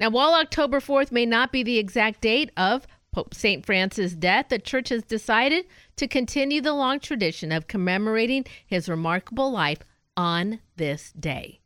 Now, 0.00 0.10
while 0.10 0.34
October 0.34 0.80
4th 0.80 1.12
may 1.12 1.26
not 1.26 1.52
be 1.52 1.62
the 1.62 1.78
exact 1.78 2.22
date 2.22 2.50
of 2.56 2.86
Pope 3.12 3.34
St. 3.34 3.64
Francis' 3.64 4.14
death, 4.14 4.48
the 4.48 4.58
church 4.58 4.88
has 4.90 5.02
decided 5.02 5.66
to 5.96 6.06
continue 6.06 6.60
the 6.60 6.74
long 6.74 7.00
tradition 7.00 7.52
of 7.52 7.66
commemorating 7.66 8.44
his 8.66 8.88
remarkable 8.88 9.50
life 9.50 9.80
on 10.16 10.60
this 10.76 11.12
day. 11.12 11.60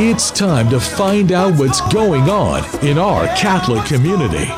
It's 0.00 0.30
time 0.30 0.70
to 0.70 0.80
find 0.80 1.32
out 1.32 1.58
what's 1.58 1.80
going 1.92 2.28
on 2.28 2.62
in 2.84 2.98
our 2.98 3.26
Catholic 3.28 3.84
community. 3.84 4.48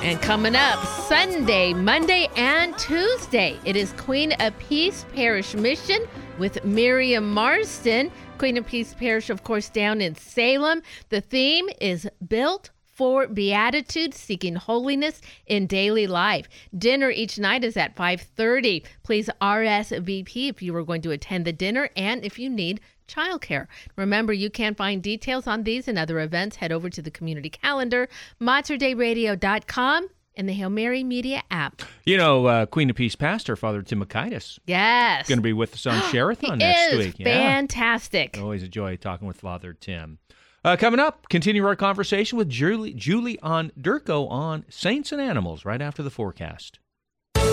And 0.00 0.22
coming 0.22 0.54
up 0.54 0.78
Sunday, 1.08 1.74
Monday, 1.74 2.28
and 2.36 2.78
Tuesday, 2.78 3.58
it 3.64 3.74
is 3.74 3.92
Queen 3.94 4.30
of 4.34 4.56
Peace 4.60 5.04
Parish 5.12 5.54
Mission 5.54 6.06
with 6.38 6.64
Miriam 6.64 7.32
Marston. 7.32 8.12
Queen 8.38 8.56
of 8.56 8.64
Peace 8.64 8.94
Parish, 8.94 9.28
of 9.28 9.42
course, 9.42 9.68
down 9.68 10.00
in 10.00 10.14
Salem. 10.14 10.82
The 11.08 11.20
theme 11.20 11.68
is 11.80 12.08
built 12.28 12.70
for 12.84 13.26
beatitude 13.26 14.14
seeking 14.14 14.54
holiness 14.54 15.20
in 15.46 15.66
daily 15.68 16.08
life 16.08 16.48
dinner 16.76 17.10
each 17.10 17.38
night 17.38 17.62
is 17.62 17.76
at 17.76 17.94
5.30 17.94 18.84
please 19.04 19.30
rsvp 19.40 20.48
if 20.50 20.60
you 20.60 20.74
are 20.74 20.82
going 20.82 21.00
to 21.00 21.12
attend 21.12 21.44
the 21.44 21.52
dinner 21.52 21.88
and 21.94 22.24
if 22.24 22.40
you 22.40 22.50
need 22.50 22.80
childcare. 23.08 23.66
Remember, 23.96 24.32
you 24.32 24.50
can 24.50 24.74
find 24.74 25.02
details 25.02 25.46
on 25.46 25.64
these 25.64 25.88
and 25.88 25.98
other 25.98 26.20
events. 26.20 26.56
Head 26.56 26.70
over 26.70 26.88
to 26.90 27.02
the 27.02 27.10
community 27.10 27.50
calendar, 27.50 28.08
materdeiradio.com, 28.40 30.08
and 30.36 30.48
the 30.48 30.52
Hail 30.52 30.70
Mary 30.70 31.02
Media 31.02 31.42
app. 31.50 31.82
You 32.04 32.16
know, 32.16 32.46
uh, 32.46 32.66
Queen 32.66 32.88
of 32.90 32.96
Peace 32.96 33.16
pastor, 33.16 33.56
Father 33.56 33.82
Timokaitis, 33.82 34.58
Yes. 34.66 35.28
going 35.28 35.38
to 35.38 35.42
be 35.42 35.52
with 35.52 35.74
us 35.74 35.86
on 35.86 36.00
Share-a-thon 36.12 36.58
next 36.58 36.92
is 36.92 37.06
week. 37.06 37.16
fantastic. 37.24 38.38
Always 38.40 38.62
a 38.62 38.68
joy 38.68 38.96
talking 38.96 39.26
with 39.26 39.40
Father 39.40 39.72
Tim. 39.72 40.18
Uh, 40.64 40.76
coming 40.76 41.00
up, 41.00 41.28
continue 41.28 41.64
our 41.66 41.76
conversation 41.76 42.36
with 42.36 42.48
Julie, 42.48 42.92
Julie 42.92 43.38
on 43.40 43.70
Durko 43.80 44.28
on 44.30 44.64
Saints 44.68 45.12
and 45.12 45.20
Animals 45.20 45.64
right 45.64 45.80
after 45.80 46.02
the 46.02 46.10
forecast. 46.10 46.78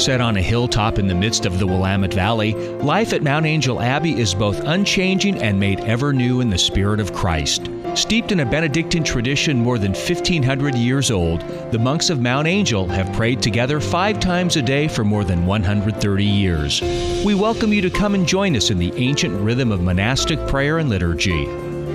Set 0.00 0.22
on 0.22 0.38
a 0.38 0.42
hilltop 0.42 0.98
in 0.98 1.06
the 1.06 1.14
midst 1.14 1.44
of 1.44 1.58
the 1.58 1.66
Willamette 1.66 2.14
Valley, 2.14 2.54
life 2.78 3.12
at 3.12 3.22
Mount 3.22 3.44
Angel 3.44 3.82
Abbey 3.82 4.18
is 4.18 4.32
both 4.32 4.58
unchanging 4.60 5.36
and 5.42 5.60
made 5.60 5.80
ever 5.80 6.14
new 6.14 6.40
in 6.40 6.48
the 6.48 6.56
Spirit 6.56 7.00
of 7.00 7.12
Christ. 7.12 7.68
Steeped 7.94 8.32
in 8.32 8.40
a 8.40 8.46
Benedictine 8.46 9.04
tradition 9.04 9.58
more 9.58 9.76
than 9.76 9.92
1,500 9.92 10.74
years 10.74 11.10
old, 11.10 11.42
the 11.70 11.78
monks 11.78 12.08
of 12.08 12.18
Mount 12.18 12.46
Angel 12.46 12.88
have 12.88 13.12
prayed 13.12 13.42
together 13.42 13.78
five 13.78 14.18
times 14.18 14.56
a 14.56 14.62
day 14.62 14.88
for 14.88 15.04
more 15.04 15.22
than 15.22 15.44
130 15.44 16.24
years. 16.24 16.80
We 17.22 17.34
welcome 17.34 17.70
you 17.70 17.82
to 17.82 17.90
come 17.90 18.14
and 18.14 18.26
join 18.26 18.56
us 18.56 18.70
in 18.70 18.78
the 18.78 18.94
ancient 18.96 19.38
rhythm 19.38 19.70
of 19.70 19.82
monastic 19.82 20.38
prayer 20.48 20.78
and 20.78 20.88
liturgy. 20.88 21.44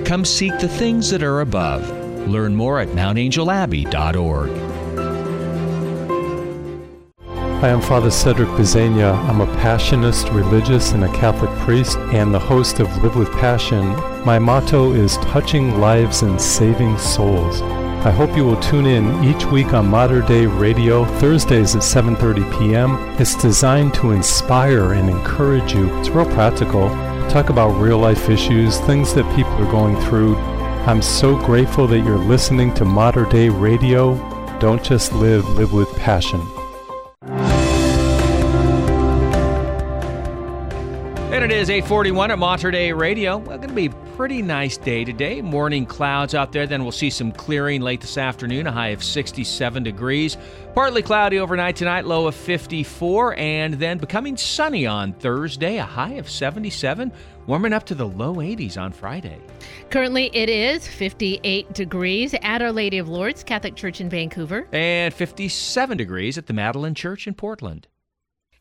Come 0.04 0.24
seek 0.24 0.56
the 0.60 0.68
things 0.68 1.10
that 1.10 1.24
are 1.24 1.40
above. 1.40 1.90
Learn 2.28 2.54
more 2.54 2.78
at 2.78 2.88
mountangelabbey.org. 2.90 4.75
Hi, 7.60 7.70
I'm 7.70 7.80
Father 7.80 8.10
Cedric 8.10 8.50
Pisegna. 8.50 9.14
I'm 9.30 9.40
a 9.40 9.46
Passionist 9.56 10.30
religious 10.30 10.92
and 10.92 11.04
a 11.04 11.12
Catholic 11.14 11.50
priest 11.60 11.96
and 12.12 12.32
the 12.32 12.38
host 12.38 12.80
of 12.80 13.02
Live 13.02 13.16
with 13.16 13.32
Passion. 13.32 13.96
My 14.26 14.38
motto 14.38 14.92
is 14.92 15.16
touching 15.16 15.80
lives 15.80 16.20
and 16.20 16.38
saving 16.38 16.98
souls. 16.98 17.62
I 17.62 18.10
hope 18.10 18.36
you 18.36 18.44
will 18.44 18.60
tune 18.60 18.84
in 18.84 19.24
each 19.24 19.46
week 19.46 19.72
on 19.72 19.88
Mater 19.88 20.20
Dei 20.20 20.46
Radio, 20.46 21.06
Thursdays 21.18 21.74
at 21.74 21.80
7:30 21.80 22.58
p.m. 22.58 22.94
It's 23.18 23.34
designed 23.40 23.94
to 23.94 24.10
inspire 24.10 24.92
and 24.92 25.08
encourage 25.08 25.72
you. 25.72 25.88
It's 25.98 26.10
real 26.10 26.26
practical. 26.26 26.90
Talk 27.30 27.48
about 27.48 27.80
real 27.80 27.98
life 27.98 28.28
issues, 28.28 28.80
things 28.80 29.14
that 29.14 29.34
people 29.34 29.54
are 29.54 29.72
going 29.72 29.98
through. 30.02 30.36
I'm 30.86 31.00
so 31.00 31.34
grateful 31.46 31.86
that 31.86 32.04
you're 32.04 32.18
listening 32.18 32.74
to 32.74 32.84
Mater 32.84 33.24
Dei 33.24 33.48
Radio. 33.48 34.14
Don't 34.60 34.84
just 34.84 35.14
live, 35.14 35.48
live 35.56 35.72
with 35.72 35.90
passion. 35.96 36.46
And 41.36 41.44
it 41.44 41.54
is 41.54 41.68
841 41.68 42.30
at 42.30 42.38
Mater 42.38 42.70
Dei 42.70 42.94
Radio. 42.94 43.36
Well, 43.36 43.58
going 43.58 43.68
to 43.68 43.74
be 43.74 43.86
a 43.86 43.90
pretty 44.16 44.40
nice 44.40 44.78
day 44.78 45.04
today. 45.04 45.42
Morning 45.42 45.84
clouds 45.84 46.34
out 46.34 46.50
there. 46.50 46.66
Then 46.66 46.82
we'll 46.82 46.92
see 46.92 47.10
some 47.10 47.30
clearing 47.30 47.82
late 47.82 48.00
this 48.00 48.16
afternoon, 48.16 48.66
a 48.66 48.72
high 48.72 48.88
of 48.88 49.04
67 49.04 49.82
degrees. 49.82 50.38
Partly 50.74 51.02
cloudy 51.02 51.38
overnight 51.38 51.76
tonight, 51.76 52.06
low 52.06 52.26
of 52.26 52.34
54. 52.34 53.34
And 53.36 53.74
then 53.74 53.98
becoming 53.98 54.38
sunny 54.38 54.86
on 54.86 55.12
Thursday, 55.12 55.76
a 55.76 55.84
high 55.84 56.14
of 56.14 56.30
77. 56.30 57.12
Warming 57.46 57.74
up 57.74 57.84
to 57.84 57.94
the 57.94 58.08
low 58.08 58.36
80s 58.36 58.80
on 58.80 58.92
Friday. 58.92 59.38
Currently, 59.90 60.30
it 60.32 60.48
is 60.48 60.88
58 60.88 61.70
degrees 61.74 62.34
at 62.40 62.62
Our 62.62 62.72
Lady 62.72 62.96
of 62.96 63.10
Lourdes 63.10 63.44
Catholic 63.44 63.76
Church 63.76 64.00
in 64.00 64.08
Vancouver. 64.08 64.66
And 64.72 65.12
57 65.12 65.98
degrees 65.98 66.38
at 66.38 66.46
the 66.46 66.54
Madeleine 66.54 66.94
Church 66.94 67.26
in 67.26 67.34
Portland. 67.34 67.88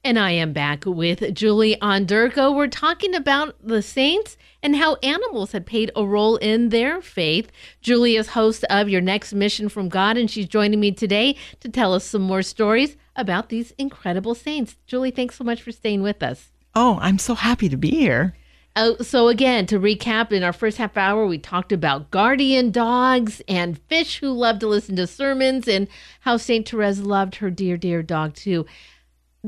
And 0.06 0.19
I 0.19 0.30
am 0.34 0.53
back 0.53 0.84
with 0.86 1.34
Julie 1.34 1.77
Onderko. 1.82 2.56
We're 2.56 2.68
talking 2.68 3.15
about 3.15 3.56
the 3.60 3.82
saints 3.82 4.38
and 4.61 4.76
how 4.76 4.98
animals 5.02 5.53
have 5.53 5.65
played 5.65 5.90
a 5.95 6.06
role 6.06 6.36
in 6.36 6.69
their 6.69 7.02
faith. 7.02 7.52
Julie 7.82 8.15
is 8.15 8.27
host 8.27 8.64
of 8.69 8.88
Your 8.88 9.02
Next 9.02 9.34
Mission 9.34 9.68
from 9.68 9.90
God, 9.90 10.15
and 10.15 10.30
she's 10.30 10.45
joining 10.45 10.80
me 10.80 10.91
today 10.91 11.36
to 11.60 11.69
tell 11.69 11.91
us 11.91 12.06
some 12.06 12.22
more 12.22 12.44
stories 12.44 12.98
about 13.15 13.49
these 13.49 13.72
incredible 13.80 14.36
saints. 14.36 14.77
Julie, 14.86 15.10
thanks 15.10 15.38
so 15.38 15.44
much 15.44 15.64
for 15.64 15.72
staying 15.72 16.03
with 16.03 16.22
us. 16.22 16.52
Oh, 16.76 16.99
I'm 17.02 17.18
so 17.18 17.34
happy 17.34 17.68
to 17.68 17.76
be 17.76 17.90
here. 17.90 18.38
Uh, 18.76 19.02
so 19.02 19.30
again, 19.30 19.65
to 19.65 19.80
recap, 19.80 20.32
in 20.32 20.44
our 20.44 20.53
first 20.53 20.77
half 20.77 20.98
hour, 20.98 21.26
we 21.26 21.40
talked 21.40 21.72
about 21.72 22.11
guardian 22.11 22.69
dogs 22.69 23.41
and 23.48 23.80
fish 23.88 24.19
who 24.19 24.30
love 24.30 24.60
to 24.60 24.68
listen 24.68 24.95
to 24.98 25.07
sermons, 25.07 25.68
and 25.68 25.88
how 26.19 26.38
Saint 26.38 26.69
Therese 26.69 26.99
loved 26.99 27.38
her 27.38 27.49
dear, 27.49 27.76
dear 27.76 28.03
dog 28.03 28.36
too. 28.36 28.68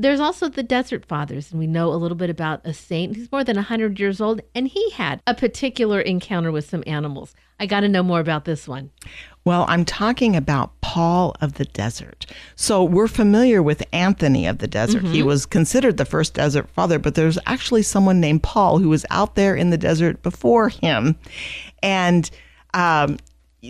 There's 0.00 0.20
also 0.20 0.48
the 0.48 0.62
Desert 0.62 1.04
Fathers, 1.04 1.50
and 1.50 1.58
we 1.58 1.66
know 1.66 1.92
a 1.92 1.96
little 1.96 2.16
bit 2.16 2.30
about 2.30 2.60
a 2.64 2.72
saint 2.72 3.16
He's 3.16 3.32
more 3.32 3.42
than 3.42 3.56
100 3.56 3.98
years 3.98 4.20
old, 4.20 4.40
and 4.54 4.68
he 4.68 4.90
had 4.90 5.20
a 5.26 5.34
particular 5.34 6.00
encounter 6.00 6.52
with 6.52 6.68
some 6.68 6.84
animals. 6.86 7.34
I 7.58 7.66
got 7.66 7.80
to 7.80 7.88
know 7.88 8.04
more 8.04 8.20
about 8.20 8.44
this 8.44 8.68
one. 8.68 8.90
Well, 9.44 9.64
I'm 9.68 9.84
talking 9.84 10.36
about 10.36 10.80
Paul 10.82 11.34
of 11.40 11.54
the 11.54 11.64
Desert. 11.64 12.26
So 12.54 12.84
we're 12.84 13.08
familiar 13.08 13.60
with 13.62 13.82
Anthony 13.92 14.46
of 14.46 14.58
the 14.58 14.68
Desert. 14.68 15.02
He 15.06 15.20
Mhm. 15.22 15.26
was 15.26 15.46
considered 15.46 15.96
the 15.96 16.04
first 16.04 16.34
desert 16.34 16.70
father, 16.70 16.98
but 17.00 17.16
there's 17.16 17.38
actually 17.46 17.82
someone 17.82 18.20
named 18.20 18.42
Paul 18.44 18.78
who 18.78 18.88
was 18.90 19.04
out 19.10 19.34
there 19.34 19.56
in 19.56 19.70
the 19.70 19.78
desert 19.78 20.22
before 20.22 20.68
him. 20.68 21.16
And 21.82 22.30
um, 22.74 23.16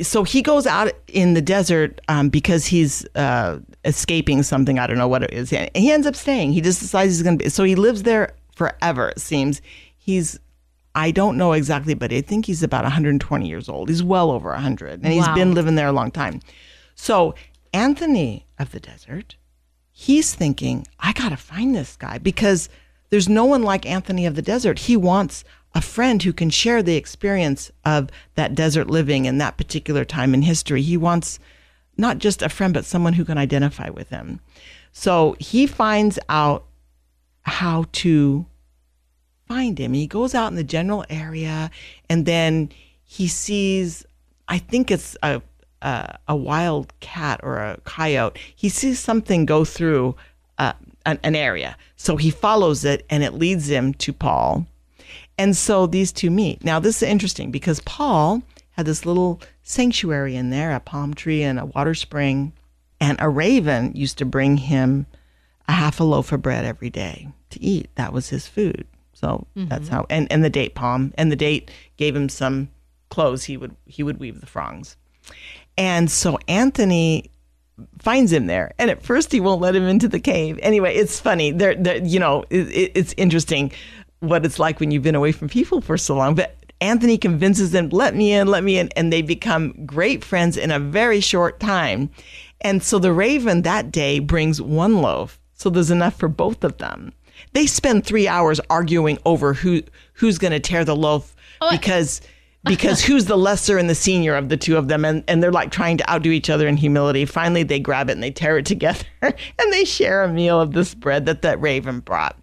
so 0.03 0.25
he 0.25 0.43
goes 0.43 0.67
out 0.67 0.93
in 1.07 1.33
the 1.35 1.41
desert 1.41 2.01
um, 2.09 2.29
because 2.29 2.67
he's 2.67 3.07
uh, 3.15 3.59
escaping 3.85 4.43
something. 4.43 4.79
I 4.79 4.87
don't 4.87 4.99
know 4.99 5.09
what 5.09 5.23
it 5.23 5.33
is. 5.33 5.53
And 5.53 5.71
he 5.75 5.91
ends 5.91 6.07
up 6.07 6.17
staying. 6.17 6.53
He 6.53 6.61
just 6.61 6.81
decides 6.81 7.13
he's 7.13 7.23
going 7.23 7.39
to 7.39 7.45
be. 7.45 7.51
So 7.51 7.65
he 7.65 7.75
lives 7.75 8.03
there 8.03 8.35
forever, 8.55 9.09
it 9.11 9.21
seems. 9.21 9.61
He's 9.97 10.39
I 10.95 11.11
don't 11.13 11.37
know 11.37 11.53
exactly, 11.53 11.95
but 11.95 12.13
I 12.13 12.23
think 12.23 12.47
he's 12.47 12.63
about 12.65 12.83
120 12.83 13.47
years 13.47 13.69
old. 13.69 13.89
He's 13.89 14.03
well 14.03 14.31
over 14.33 14.51
100, 14.51 15.05
and 15.05 15.13
he's 15.13 15.27
Wow. 15.27 15.35
been 15.35 15.55
living 15.55 15.77
there 15.77 15.87
a 15.87 15.93
long 15.93 16.11
time. 16.11 16.41
So 16.97 17.35
Anthony 17.73 18.47
of 18.59 18.73
the 18.73 18.81
Desert, 18.81 19.37
he's 19.93 20.35
thinking, 20.35 20.87
I 20.99 21.13
got 21.13 21.29
to 21.29 21.37
find 21.37 21.73
this 21.75 21.95
guy 21.97 22.19
because 22.19 22.69
there's 23.11 23.29
no 23.29 23.45
one 23.45 23.63
like 23.63 23.87
Anthony 23.87 24.27
of 24.27 24.35
the 24.35 24.43
Desert. 24.43 24.81
He 24.81 24.97
wants 24.97 25.45
a 25.75 25.81
friend 25.81 26.21
who 26.23 26.33
can 26.33 26.51
share 26.51 26.83
the 26.83 26.97
experience 26.97 27.71
of 27.85 28.09
that 28.35 28.55
desert 28.57 28.89
living 28.89 29.27
in 29.27 29.39
that 29.39 29.57
particular 29.57 30.05
time 30.05 30.35
in 30.35 30.43
history. 30.43 30.83
He 30.83 30.97
wants 30.97 31.39
not 31.99 32.19
just 32.19 32.43
a 32.43 32.49
friend, 32.49 32.73
but 32.73 32.85
someone 32.85 33.13
who 33.13 33.25
can 33.25 33.37
identify 33.37 33.91
with 33.91 34.09
him. 34.09 34.41
So 34.93 35.37
he 35.39 35.67
finds 35.67 36.19
out 36.29 36.65
how 37.43 37.87
to 37.93 38.47
find 39.47 39.79
him. 39.79 39.93
He 39.93 40.07
goes 40.07 40.35
out 40.35 40.49
in 40.49 40.57
the 40.57 40.65
general 40.65 41.05
area 41.11 41.71
and 42.09 42.25
then 42.25 42.71
he 43.05 43.27
sees, 43.27 44.05
I 44.47 44.59
think 44.59 44.91
it's 44.91 45.17
a, 45.23 45.43
a, 45.83 46.19
a 46.29 46.37
wild 46.37 46.93
cat 47.01 47.41
or 47.43 47.59
a 47.59 47.81
coyote. 47.85 48.39
He 48.55 48.69
sees 48.69 49.01
something 49.01 49.47
go 49.47 49.65
through 49.65 50.15
uh, 50.59 50.75
an, 51.05 51.19
an 51.23 51.35
area. 51.35 51.77
So 51.97 52.17
he 52.17 52.31
follows 52.31 52.85
it 52.85 53.05
and 53.11 53.25
it 53.25 53.35
leads 53.35 53.69
him 53.69 53.95
to 53.95 54.13
Paul. 54.13 54.67
And 55.39 55.57
so 55.57 55.87
these 55.87 56.13
two 56.13 56.31
meet. 56.31 56.65
Now, 56.65 56.81
this 56.81 57.03
is 57.03 57.09
interesting 57.09 57.51
because 57.51 57.81
Paul 57.81 58.43
had 58.73 58.87
this 58.87 59.07
little 59.07 59.41
sanctuary 59.69 60.35
in 60.35 60.51
there, 60.51 60.75
a 60.75 60.81
palm 60.81 61.13
tree 61.15 61.43
and 61.43 61.59
a 61.59 61.67
water 61.67 61.95
spring. 61.95 62.53
And 63.01 63.17
a 63.21 63.29
raven 63.29 63.93
used 63.95 64.19
to 64.19 64.25
bring 64.25 64.57
him 64.57 65.07
a 65.69 65.73
half 65.73 66.01
a 66.01 66.05
loaf 66.05 66.33
of 66.33 66.43
bread 66.43 66.65
every 66.65 66.91
day 66.91 67.29
to 67.51 67.63
eat. 67.63 67.89
That 67.95 68.13
was 68.13 68.29
his 68.31 68.47
food. 68.49 68.87
So 69.13 69.47
that's 69.55 69.89
Mhm. 69.89 69.93
how 69.93 70.07
and, 70.11 70.27
and 70.33 70.43
the 70.43 70.51
date 70.51 70.75
palm. 70.75 71.13
And 71.19 71.31
the 71.31 71.37
date 71.37 71.71
gave 71.97 72.17
him 72.17 72.29
some 72.29 72.71
clothes 73.11 73.45
he 73.45 73.57
would 73.57 73.75
he 73.87 74.03
would 74.03 74.19
weave 74.19 74.41
the 74.41 74.47
frongs. 74.47 74.97
And 75.77 76.11
so 76.11 76.39
Anthony 76.49 77.31
finds 78.01 78.33
him 78.33 78.47
there. 78.47 78.73
And 78.79 78.91
at 78.91 79.03
first 79.03 79.31
he 79.33 79.39
won't 79.41 79.61
let 79.61 79.77
him 79.77 79.85
into 79.85 80.09
the 80.09 80.19
cave. 80.21 80.59
Anyway, 80.63 80.95
it's 80.95 81.21
funny. 81.21 81.53
There 81.53 81.75
there 81.75 81.99
you 82.05 82.19
know, 82.19 82.45
it, 82.51 82.69
it- 82.69 82.93
it's 82.95 83.15
interesting 83.17 83.71
what 84.21 84.45
it's 84.45 84.59
like 84.59 84.81
when 84.81 84.91
you've 84.91 85.05
been 85.05 85.15
away 85.15 85.31
from 85.33 85.49
people 85.49 85.81
for 85.81 85.97
so 85.97 86.17
long. 86.17 86.35
But 86.35 86.57
Anthony 86.81 87.19
convinces 87.19 87.73
them, 87.73 87.89
let 87.89 88.15
me 88.15 88.33
in, 88.33 88.47
let 88.49 88.63
me 88.65 88.79
in. 88.79 88.89
And 88.97 89.13
they 89.13 89.23
become 89.23 89.75
great 89.85 90.25
friends 90.25 90.57
in 90.57 90.71
a 90.71 90.79
very 90.79 91.21
short 91.21 91.59
time. 91.61 92.11
And 92.61 92.83
so 92.83 92.99
the 92.99 93.13
raven 93.13 93.63
that 93.63 93.91
day 93.91 94.19
brings 94.19 94.61
one 94.61 95.01
loaf. 95.03 95.41
So 95.55 95.71
there's 95.71 95.91
enough 95.91 96.17
for 96.17 96.29
both 96.29 96.63
of 96.65 96.79
them. 96.79 97.13
They 97.53 97.67
spend 97.67 98.05
three 98.05 98.29
hours 98.29 98.61
arguing 98.71 99.19
over 99.25 99.55
who 99.55 99.83
who's 100.15 100.39
going 100.39 100.53
to 100.53 100.61
tear 100.61 100.85
the 100.85 100.97
loaf 100.97 101.35
oh, 101.61 101.71
because 101.71 102.21
because 102.65 103.01
who's 103.03 103.27
the 103.27 103.39
lesser 103.39 103.79
and 103.79 103.89
the 103.89 103.95
senior 103.95 104.35
of 104.35 104.49
the 104.49 104.57
two 104.57 104.77
of 104.77 104.89
them 104.89 105.05
and, 105.05 105.23
and 105.29 105.43
they're 105.43 105.53
like 105.53 105.71
trying 105.71 105.97
to 105.97 106.11
outdo 106.11 106.31
each 106.31 106.51
other 106.51 106.67
in 106.67 106.77
humility 106.77 107.25
finally 107.25 107.63
they 107.63 107.79
grab 107.79 108.11
it 108.11 108.15
and 108.15 108.23
they 108.23 108.33
tear 108.33 108.59
it 108.59 108.67
together 108.67 109.05
and 109.23 109.73
they 109.73 109.85
share 109.85 110.25
a 110.25 110.29
meal 110.29 110.61
of 110.61 110.73
this 110.73 110.93
bread 110.93 111.25
that 111.25 111.43
that 111.43 111.61
raven 111.61 112.01
brought 112.01 112.37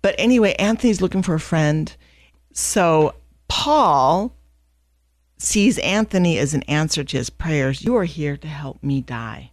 but 0.00 0.14
anyway 0.16 0.54
anthony's 0.54 1.02
looking 1.02 1.22
for 1.22 1.34
a 1.34 1.40
friend 1.40 1.94
so 2.54 3.14
paul 3.50 4.32
sees 5.38 5.78
anthony 5.78 6.38
as 6.38 6.54
an 6.54 6.62
answer 6.64 7.02
to 7.04 7.16
his 7.16 7.30
prayers 7.30 7.82
you 7.84 7.96
are 7.96 8.04
here 8.04 8.36
to 8.36 8.46
help 8.48 8.82
me 8.82 9.00
die 9.00 9.50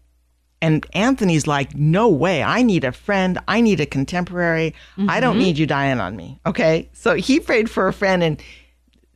and 0.62 0.86
anthony's 0.94 1.48
like 1.48 1.76
no 1.76 2.08
way 2.08 2.44
i 2.44 2.62
need 2.62 2.84
a 2.84 2.92
friend 2.92 3.40
i 3.48 3.60
need 3.62 3.80
a 3.80 3.86
contemporary 3.86 4.74
i 5.08 5.20
don't 5.20 5.36
Mhm. 5.38 5.40
need 5.40 5.58
you 5.58 5.66
dying 5.66 6.00
on 6.00 6.16
me 6.16 6.40
okay 6.46 6.90
so 6.94 7.16
he 7.16 7.40
prayed 7.40 7.70
for 7.70 7.88
a 7.88 7.94
friend 7.94 8.22
and 8.24 8.42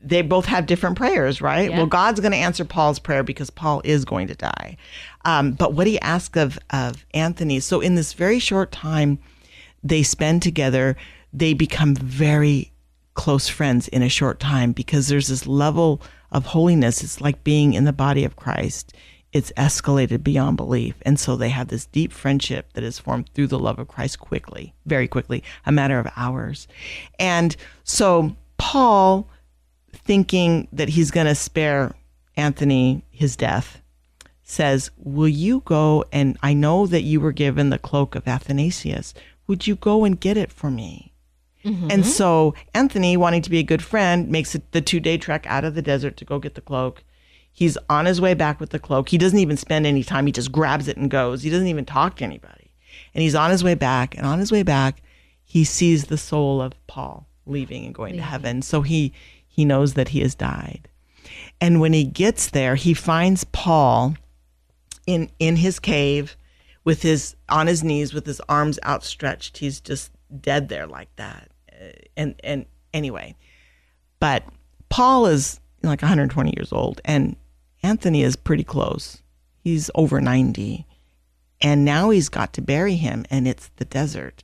they 0.03 0.24
both 0.24 0.45
have 0.45 0.66
different 0.66 0.95
prayers, 0.98 1.41
right? 1.44 1.70
Yeah. 1.70 1.78
Well, 1.78 1.86
God's 1.86 2.20
going 2.20 2.32
to 2.32 2.38
answer 2.40 2.66
Paul's 2.66 2.98
prayer 2.98 3.22
because 3.22 3.52
Paul 3.52 3.84
is 3.86 4.03
going 4.03 4.26
to 4.30 4.34
die. 4.34 4.76
Um, 5.26 5.52
but 5.52 5.76
what 5.76 5.86
he 5.86 5.99
asked 5.99 6.36
of 6.38 6.58
of 6.72 7.06
Anthony, 7.14 7.60
so 7.60 7.82
in 7.82 7.94
this 7.94 8.14
very 8.14 8.40
short 8.40 8.72
time 8.72 9.20
they 9.84 10.02
spend 10.02 10.41
together, 10.41 10.98
they 11.32 11.53
become 11.53 11.94
very 11.94 12.70
close 13.14 13.48
friends 13.48 13.88
in 13.88 14.02
a 14.02 14.10
short 14.10 14.40
time 14.40 14.72
because 14.72 15.08
there's 15.08 15.28
this 15.28 15.48
level 15.48 16.02
of 16.32 16.48
holiness. 16.48 17.04
It's 17.04 17.22
like 17.22 17.44
being 17.44 17.74
in 17.74 17.86
the 17.86 17.94
body 17.94 18.24
of 18.24 18.36
Christ. 18.36 18.94
It's 19.34 19.52
escalated 19.56 20.24
beyond 20.24 20.58
belief. 20.58 20.96
And 21.04 21.20
so 21.20 21.36
they 21.36 21.50
have 21.50 21.70
this 21.70 21.86
deep 21.86 22.12
friendship 22.12 22.74
that 22.74 22.84
is 22.84 23.00
formed 23.00 23.30
through 23.34 23.48
the 23.48 23.60
love 23.60 23.80
of 23.80 23.88
Christ 23.88 24.20
quickly, 24.20 24.74
very 24.86 25.08
quickly, 25.08 25.44
a 25.66 25.72
matter 25.72 26.00
of 26.00 26.12
hours. 26.16 26.68
And 27.20 27.56
so 27.84 28.36
Paul 28.58 29.30
thinking 29.94 30.68
that 30.74 30.90
he's 30.90 31.12
going 31.12 31.28
to 31.28 31.36
spare 31.36 31.94
Anthony 32.36 33.06
his 33.12 33.36
death, 33.36 33.82
says, 34.44 34.92
Will 34.98 35.28
you 35.28 35.62
go? 35.66 36.04
And 36.12 36.38
I 36.42 36.54
know 36.54 36.88
that 36.88 37.04
you 37.04 37.22
were 37.22 37.32
given 37.32 37.70
the 37.70 37.78
cloak 37.78 38.16
of 38.16 38.28
Athanasius. 38.28 39.14
Would 39.48 39.68
you 39.68 39.76
go 39.76 40.04
and 40.04 40.20
get 40.20 40.38
it 40.38 40.52
for 40.52 40.72
me? 40.72 41.11
Mm-hmm. 41.64 41.92
And 41.92 42.06
so 42.06 42.56
Anthony, 42.74 43.18
wanting 43.18 43.42
to 43.44 43.50
be 43.50 43.60
a 43.60 43.64
good 43.64 43.84
friend, 43.84 44.30
makes 44.30 44.56
it 44.56 44.72
the 44.72 44.82
two 44.82 45.00
day 45.00 45.18
trek 45.18 45.46
out 45.48 45.64
of 45.64 45.76
the 45.76 45.82
desert 45.82 46.18
to 46.18 46.26
go 46.26 46.40
get 46.40 46.56
the 46.56 46.62
cloak. 46.62 47.04
He's 47.52 47.78
on 47.90 48.06
his 48.06 48.22
way 48.22 48.34
back 48.34 48.60
with 48.60 48.70
the 48.70 48.80
cloak. 48.80 49.10
He 49.10 49.18
doesn't 49.18 49.38
even 49.38 49.58
spend 49.58 49.86
any 49.86 50.04
time. 50.04 50.26
He 50.26 50.32
just 50.32 50.52
grabs 50.52 50.88
it 50.88 50.98
and 50.98 51.12
goes. 51.12 51.44
He 51.44 51.50
doesn't 51.50 51.68
even 51.68 51.86
talk 51.86 52.16
to 52.18 52.24
anybody. 52.24 52.72
And 53.14 53.22
he's 53.22 53.36
on 53.36 53.52
his 53.52 53.64
way 53.64 53.76
back. 53.76 54.18
And 54.18 54.26
on 54.26 54.40
his 54.40 54.52
way 54.52 54.64
back, 54.64 55.02
he 55.44 55.64
sees 55.66 56.06
the 56.06 56.18
soul 56.18 56.62
of 56.62 56.74
Paul 56.88 57.28
leaving 57.46 57.86
and 57.86 57.94
going 57.94 58.16
to 58.16 58.22
heaven. 58.22 58.62
So 58.62 58.82
he 58.82 59.14
he 59.48 59.66
knows 59.66 59.96
that 59.96 60.10
he 60.10 60.22
has 60.22 60.34
died. 60.34 60.88
And 61.60 61.82
when 61.82 61.94
he 61.94 62.06
gets 62.06 62.50
there, 62.50 62.76
he 62.76 62.94
finds 62.94 63.44
Paul 63.44 64.16
in 65.06 65.30
in 65.40 65.58
his 65.58 65.80
cave 65.80 66.38
with 66.84 67.02
his 67.02 67.36
on 67.50 67.68
his 67.68 67.84
knees 67.84 68.14
with 68.14 68.26
his 68.26 68.42
arms 68.48 68.80
outstretched. 68.86 69.58
He's 69.58 69.82
just 69.82 70.12
dead 70.40 70.70
there 70.70 70.88
like 70.88 71.14
that. 71.18 71.51
And 72.18 72.36
and 72.44 72.66
anyway, 72.94 73.36
but 74.20 74.44
Paul 74.90 75.26
is 75.28 75.60
like 75.84 76.02
120 76.02 76.54
years 76.56 76.72
old 76.72 77.02
and 77.06 77.36
Anthony 77.84 78.22
is 78.24 78.36
pretty 78.36 78.64
close. 78.64 79.22
He's 79.64 79.90
over 79.96 80.22
90. 80.22 80.86
And 81.62 81.86
now 81.86 82.10
he's 82.10 82.30
got 82.30 82.54
to 82.54 82.62
bury 82.62 82.96
him 82.96 83.26
and 83.30 83.48
it's 83.48 83.70
the 83.78 83.86
desert. 83.86 84.44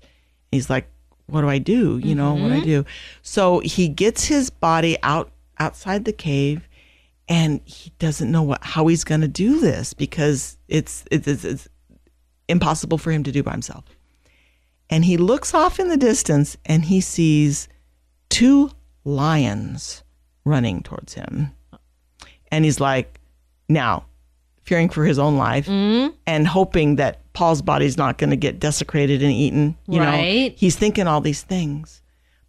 He's 0.52 0.70
like, 0.70 0.88
what 1.26 1.42
do 1.42 1.50
I 1.50 1.58
do? 1.58 1.98
You 1.98 2.16
know, 2.16 2.34
what 2.34 2.50
do 2.50 2.54
I 2.56 2.60
Mhm. 2.62 2.64
do? 2.64 2.86
So 3.22 3.60
he 3.60 3.88
gets 3.90 4.26
his 4.26 4.50
body 4.50 4.98
out 5.04 5.32
outside 5.60 6.06
the 6.06 6.14
cave 6.14 6.68
and 7.28 7.60
he 7.66 7.92
doesn't 8.00 8.32
know 8.32 8.44
what 8.44 8.64
how 8.64 8.88
he's 8.88 9.04
going 9.04 9.22
to 9.22 9.28
do 9.28 9.60
this 9.60 9.94
because 9.94 10.58
it's, 10.68 11.04
it's 11.12 11.28
it's 11.28 11.44
it's 11.44 11.68
impossible 12.48 12.98
for 12.98 13.12
him 13.12 13.24
to 13.24 13.32
do 13.32 13.44
by 13.44 13.52
himself. 13.52 13.84
And 14.90 15.06
he 15.06 15.18
looks 15.18 15.54
off 15.54 15.80
in 15.80 15.90
the 15.90 15.98
distance 15.98 16.58
and 16.66 16.86
he 16.86 17.02
sees 17.02 17.68
two 18.30 18.72
lions 19.04 20.04
running 20.46 20.82
towards 20.82 21.14
him. 21.14 21.52
And 22.52 22.64
he's 22.64 22.80
like, 22.80 23.20
now, 23.68 24.06
fearing 24.64 24.90
for 24.90 25.06
his 25.06 25.20
own 25.20 25.38
life 25.38 25.66
mm-hmm. 25.68 26.16
and 26.26 26.48
hoping 26.48 26.96
that 26.98 27.22
Paul's 27.34 27.62
body's 27.62 27.98
not 27.98 28.18
going 28.18 28.30
to 28.30 28.36
get 28.38 28.60
desecrated 28.60 29.22
and 29.22 29.32
eaten. 29.32 29.78
You 29.88 30.00
Right. 30.00 30.52
know, 30.52 30.56
he's 30.58 30.76
thinking 30.76 31.08
all 31.08 31.22
these 31.22 31.42
things. 31.42 32.02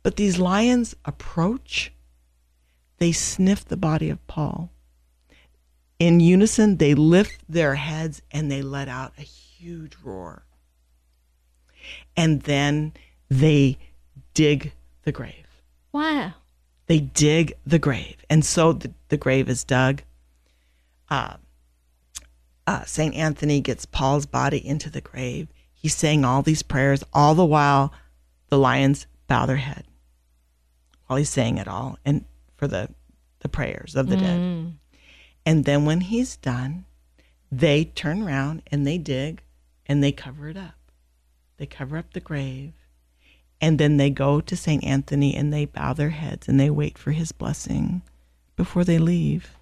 But 0.02 0.16
these 0.16 0.38
lions 0.38 0.94
approach, 1.04 1.92
they 2.98 3.12
sniff 3.12 3.64
the 3.64 3.76
body 3.76 4.10
of 4.10 4.24
Paul. 4.26 4.70
In 5.98 6.20
unison, 6.20 6.76
they 6.76 6.94
lift 6.94 7.40
their 7.48 7.74
heads 7.74 8.22
and 8.30 8.50
they 8.50 8.62
let 8.62 8.88
out 8.88 9.12
a 9.18 9.22
huge 9.22 9.96
roar. 10.02 10.44
And 12.18 12.42
then 12.42 12.92
they 13.30 13.78
dig 14.34 14.72
the 15.04 15.12
grave. 15.12 15.46
Wow. 15.92 16.34
They 16.86 16.98
dig 17.00 17.54
the 17.64 17.78
grave. 17.78 18.16
And 18.28 18.44
so 18.44 18.72
the, 18.72 18.92
the 19.08 19.16
grave 19.16 19.48
is 19.48 19.64
dug. 19.64 20.02
Uh, 21.08 21.34
uh, 22.66 22.84
St. 22.84 23.14
Anthony 23.14 23.60
gets 23.60 23.86
Paul's 23.86 24.26
body 24.26 24.66
into 24.66 24.90
the 24.90 25.00
grave. 25.00 25.48
He's 25.72 25.94
saying 25.94 26.24
all 26.24 26.42
these 26.42 26.62
prayers, 26.62 27.04
all 27.12 27.34
the 27.34 27.44
while 27.44 27.92
the 28.48 28.58
lions 28.58 29.06
bow 29.26 29.46
their 29.46 29.56
head 29.56 29.84
while 31.06 31.16
he's 31.16 31.30
saying 31.30 31.58
it 31.58 31.66
all 31.68 31.98
and 32.04 32.24
for 32.56 32.68
the, 32.68 32.88
the 33.40 33.48
prayers 33.48 33.96
of 33.96 34.08
the 34.08 34.16
dead. 34.16 34.38
Mm. 34.38 34.72
And 35.46 35.64
then 35.64 35.84
when 35.84 36.02
he's 36.02 36.36
done, 36.36 36.84
they 37.50 37.84
turn 37.84 38.22
around 38.22 38.62
and 38.70 38.86
they 38.86 38.98
dig 38.98 39.42
and 39.86 40.02
they 40.02 40.12
cover 40.12 40.48
it 40.48 40.56
up. 40.56 40.77
They 41.58 41.66
cover 41.66 41.96
up 41.98 42.12
the 42.12 42.20
grave. 42.20 42.72
And 43.60 43.78
then 43.78 43.96
they 43.96 44.10
go 44.10 44.40
to 44.40 44.56
St. 44.56 44.82
Anthony 44.84 45.34
and 45.34 45.52
they 45.52 45.64
bow 45.66 45.92
their 45.92 46.10
heads 46.10 46.48
and 46.48 46.58
they 46.58 46.70
wait 46.70 46.96
for 46.96 47.10
his 47.12 47.32
blessing 47.32 48.02
before 48.56 48.84
they 48.84 48.98
leave. 48.98 49.56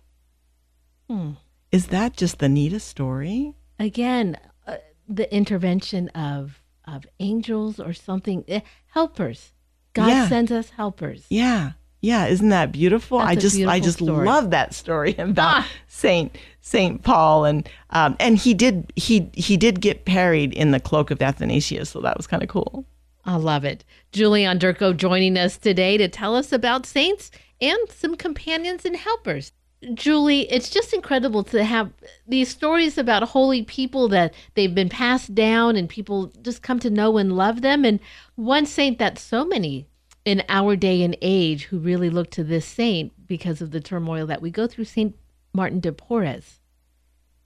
Hmm. 1.09 1.33
Is 1.73 1.87
that 1.89 2.17
just 2.17 2.39
the 2.39 2.49
neatest 2.49 2.89
story? 2.89 3.55
Again, 3.79 4.37
uh, 4.67 4.77
the 5.09 5.33
intervention 5.35 6.09
of 6.11 6.63
of 6.87 7.05
angels 7.19 7.81
or 7.81 7.93
something, 7.93 8.45
eh, 8.47 8.61
helpers. 8.93 9.53
God 9.93 10.07
Yeah. 10.09 10.29
sends 10.29 10.53
us 10.53 10.71
helpers. 10.71 11.27
Yeah. 11.29 11.73
Yeah, 12.01 12.27
isn't 12.27 12.51
that 12.51 12.73
beautiful? 12.73 13.19
That's 13.19 13.31
I 13.31 13.35
just 13.37 13.61
I 13.61 13.81
just 13.81 13.99
story. 13.99 14.27
love 14.27 14.51
that 14.51 14.75
story 14.75 15.15
about 15.19 15.63
Ah. 15.63 15.69
Saint 15.89 16.37
Saint 16.61 17.03
Paul 17.03 17.45
and 17.45 17.69
um 17.91 18.17
and 18.21 18.37
he 18.39 18.55
did 18.55 18.93
he 18.97 19.31
he 19.35 19.57
did 19.57 19.81
get 19.81 20.05
parried 20.05 20.53
in 20.53 20.71
the 20.71 20.81
cloak 20.81 21.11
of 21.11 21.21
Athanasius, 21.23 21.91
so 21.91 22.01
that 22.01 22.17
was 22.17 22.27
kind 22.27 22.43
of 22.43 22.49
cool. 22.49 22.85
I 23.25 23.37
love 23.37 23.65
it. 23.65 23.85
Julie 24.13 24.43
Onderko 24.45 24.97
joining 24.97 25.37
us 25.37 25.57
today 25.57 25.97
to 25.97 26.07
tell 26.07 26.37
us 26.37 26.53
about 26.53 26.87
saints 26.87 27.31
and 27.61 27.79
some 27.91 28.15
companions 28.15 28.85
and 28.85 28.95
helpers. 28.97 29.51
Julie, 29.95 30.43
it's 30.51 30.71
just 30.71 30.93
incredible 30.95 31.43
to 31.45 31.63
have 31.65 31.91
these 32.27 32.49
stories 32.49 32.97
about 32.99 33.23
holy 33.25 33.63
people 33.63 34.09
that 34.09 34.33
they've 34.55 34.75
been 34.75 34.89
passed 34.89 35.35
down 35.35 35.77
and 35.77 35.89
people 35.89 36.33
just 36.43 36.63
come 36.63 36.79
to 36.81 36.89
know 36.91 37.19
and 37.19 37.37
love 37.37 37.63
them. 37.63 37.85
And 37.85 38.01
one 38.37 38.65
saint 38.67 38.99
that 39.01 39.19
so 39.19 39.45
many 39.45 39.87
in 40.27 40.43
our 40.49 40.75
day 40.75 41.03
and 41.03 41.17
age 41.23 41.65
who 41.65 41.79
really 41.79 42.11
look 42.11 42.31
to 42.33 42.45
this 42.45 42.67
saint 42.67 43.13
because 43.27 43.63
of 43.63 43.71
the 43.71 43.81
turmoil 43.81 44.27
that 44.27 44.43
we 44.43 44.51
go 44.51 44.67
through, 44.67 44.85
Saint 44.85 45.17
Martin 45.55 45.81
de 45.81 45.93
Porres. 45.93 46.59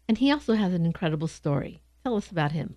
And 0.09 0.19
he 0.19 0.33
also 0.33 0.55
has 0.55 0.73
an 0.73 0.85
incredible 0.85 1.29
story. 1.29 1.83
Tell 2.03 2.17
us 2.17 2.31
about 2.31 2.53
him. 2.53 2.77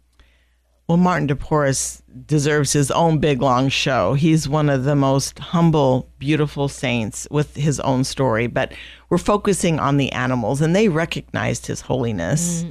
Well, 0.87 0.97
Martin 0.97 1.27
de 1.27 1.35
Porres 1.35 2.03
deserves 2.25 2.73
his 2.73 2.91
own 2.91 3.19
big 3.19 3.41
long 3.41 3.69
show. 3.69 4.13
He's 4.13 4.49
one 4.49 4.69
of 4.69 4.83
the 4.83 4.97
most 4.97 5.39
humble, 5.39 6.09
beautiful 6.19 6.67
saints 6.67 7.25
with 7.31 7.55
his 7.55 7.79
own 7.79 8.03
story, 8.03 8.47
but 8.47 8.73
we're 9.09 9.17
focusing 9.17 9.79
on 9.79 9.95
the 9.95 10.11
animals 10.11 10.61
and 10.61 10.75
they 10.75 10.89
recognized 10.89 11.65
his 11.65 11.79
holiness. 11.79 12.65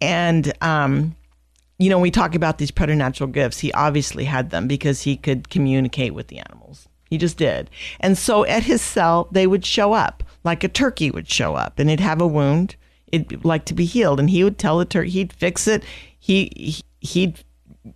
And 0.00 0.52
um 0.62 1.16
you 1.78 1.88
know, 1.88 1.98
we 1.98 2.10
talk 2.10 2.34
about 2.34 2.58
these 2.58 2.70
preternatural 2.70 3.30
gifts. 3.30 3.60
He 3.60 3.72
obviously 3.72 4.24
had 4.24 4.50
them 4.50 4.66
because 4.66 5.02
he 5.02 5.16
could 5.16 5.48
communicate 5.48 6.14
with 6.14 6.28
the 6.28 6.38
animals. 6.40 6.88
He 7.08 7.18
just 7.18 7.38
did. 7.38 7.70
And 8.00 8.18
so 8.18 8.44
at 8.44 8.64
his 8.64 8.82
cell, 8.82 9.28
they 9.30 9.46
would 9.46 9.64
show 9.64 9.92
up, 9.92 10.22
like 10.44 10.62
a 10.64 10.68
turkey 10.68 11.10
would 11.10 11.30
show 11.30 11.54
up, 11.54 11.78
and 11.78 11.88
it'd 11.88 12.00
have 12.00 12.20
a 12.20 12.26
wound. 12.26 12.76
It'd 13.10 13.44
like 13.44 13.64
to 13.66 13.74
be 13.74 13.86
healed, 13.86 14.20
and 14.20 14.28
he 14.28 14.44
would 14.44 14.58
tell 14.58 14.78
the 14.78 14.84
turkey 14.84 15.10
he'd 15.10 15.32
fix 15.32 15.66
it. 15.66 15.82
He 16.18 16.50
he- 16.54 16.82
he'd 17.00 17.44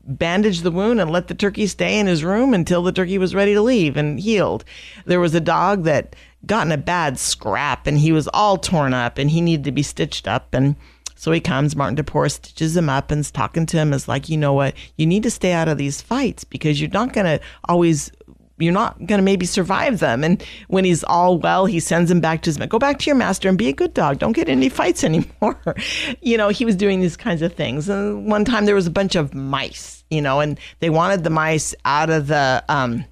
bandage 0.04 0.60
the 0.60 0.70
wound 0.70 1.00
and 1.00 1.10
let 1.10 1.28
the 1.28 1.34
turkey 1.34 1.66
stay 1.66 1.98
in 1.98 2.06
his 2.06 2.24
room 2.24 2.54
until 2.54 2.82
the 2.82 2.92
turkey 2.92 3.18
was 3.18 3.34
ready 3.34 3.52
to 3.52 3.60
leave 3.60 3.96
and 3.96 4.18
healed. 4.18 4.64
There 5.04 5.20
was 5.20 5.34
a 5.34 5.40
dog 5.40 5.84
that 5.84 6.16
got 6.46 6.66
in 6.66 6.72
a 6.72 6.78
bad 6.78 7.18
scrap, 7.18 7.86
and 7.86 7.98
he 7.98 8.12
was 8.12 8.28
all 8.28 8.56
torn 8.56 8.94
up, 8.94 9.18
and 9.18 9.30
he 9.30 9.40
needed 9.42 9.64
to 9.64 9.72
be 9.72 9.82
stitched 9.82 10.26
up, 10.26 10.54
and 10.54 10.76
so 11.22 11.30
he 11.30 11.38
comes, 11.38 11.76
Martin 11.76 11.94
de 11.94 12.02
Porres 12.02 12.32
stitches 12.32 12.76
him 12.76 12.88
up 12.88 13.12
and 13.12 13.20
is 13.20 13.30
talking 13.30 13.64
to 13.66 13.76
him. 13.76 13.92
Is 13.92 14.08
like, 14.08 14.28
you 14.28 14.36
know 14.36 14.54
what? 14.54 14.74
You 14.96 15.06
need 15.06 15.22
to 15.22 15.30
stay 15.30 15.52
out 15.52 15.68
of 15.68 15.78
these 15.78 16.02
fights 16.02 16.42
because 16.42 16.80
you're 16.80 16.90
not 16.90 17.12
going 17.12 17.26
to 17.26 17.40
always, 17.68 18.10
you're 18.58 18.72
not 18.72 18.98
going 19.06 19.20
to 19.20 19.22
maybe 19.22 19.46
survive 19.46 20.00
them. 20.00 20.24
And 20.24 20.42
when 20.66 20.84
he's 20.84 21.04
all 21.04 21.38
well, 21.38 21.64
he 21.64 21.78
sends 21.78 22.10
him 22.10 22.18
back 22.18 22.42
to 22.42 22.48
his, 22.50 22.56
go 22.66 22.76
back 22.76 22.98
to 22.98 23.06
your 23.06 23.14
master 23.14 23.48
and 23.48 23.56
be 23.56 23.68
a 23.68 23.72
good 23.72 23.94
dog. 23.94 24.18
Don't 24.18 24.32
get 24.32 24.48
any 24.48 24.68
fights 24.68 25.04
anymore. 25.04 25.76
you 26.22 26.36
know, 26.36 26.48
he 26.48 26.64
was 26.64 26.74
doing 26.74 27.00
these 27.00 27.16
kinds 27.16 27.40
of 27.40 27.54
things. 27.54 27.88
And 27.88 28.26
one 28.26 28.44
time 28.44 28.64
there 28.64 28.74
was 28.74 28.88
a 28.88 28.90
bunch 28.90 29.14
of 29.14 29.32
mice, 29.32 30.02
you 30.10 30.20
know, 30.20 30.40
and 30.40 30.58
they 30.80 30.90
wanted 30.90 31.22
the 31.22 31.30
mice 31.30 31.72
out 31.84 32.10
of 32.10 32.26
the 32.26 32.64
um, 32.68 33.04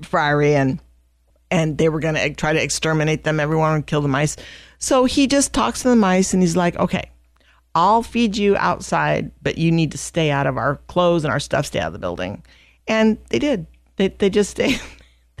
friary 0.00 0.54
and 0.54 0.80
and 1.50 1.76
they 1.76 1.90
were 1.90 2.00
going 2.00 2.14
to 2.14 2.32
try 2.32 2.54
to 2.54 2.62
exterminate 2.62 3.24
them. 3.24 3.38
Everyone 3.38 3.74
would 3.74 3.86
kill 3.86 4.00
the 4.00 4.08
mice. 4.08 4.38
So 4.78 5.04
he 5.04 5.26
just 5.26 5.52
talks 5.52 5.82
to 5.82 5.90
the 5.90 5.96
mice 5.96 6.32
and 6.32 6.42
he's 6.42 6.56
like, 6.56 6.76
okay, 6.76 7.11
I'll 7.74 8.02
feed 8.02 8.36
you 8.36 8.56
outside, 8.56 9.30
but 9.42 9.58
you 9.58 9.70
need 9.70 9.92
to 9.92 9.98
stay 9.98 10.30
out 10.30 10.46
of 10.46 10.56
our 10.56 10.76
clothes 10.88 11.24
and 11.24 11.32
our 11.32 11.40
stuff, 11.40 11.66
stay 11.66 11.80
out 11.80 11.88
of 11.88 11.92
the 11.94 11.98
building. 11.98 12.42
And 12.86 13.18
they 13.30 13.38
did. 13.38 13.66
They, 13.96 14.08
they 14.08 14.30
just 14.30 14.50
stayed. 14.50 14.80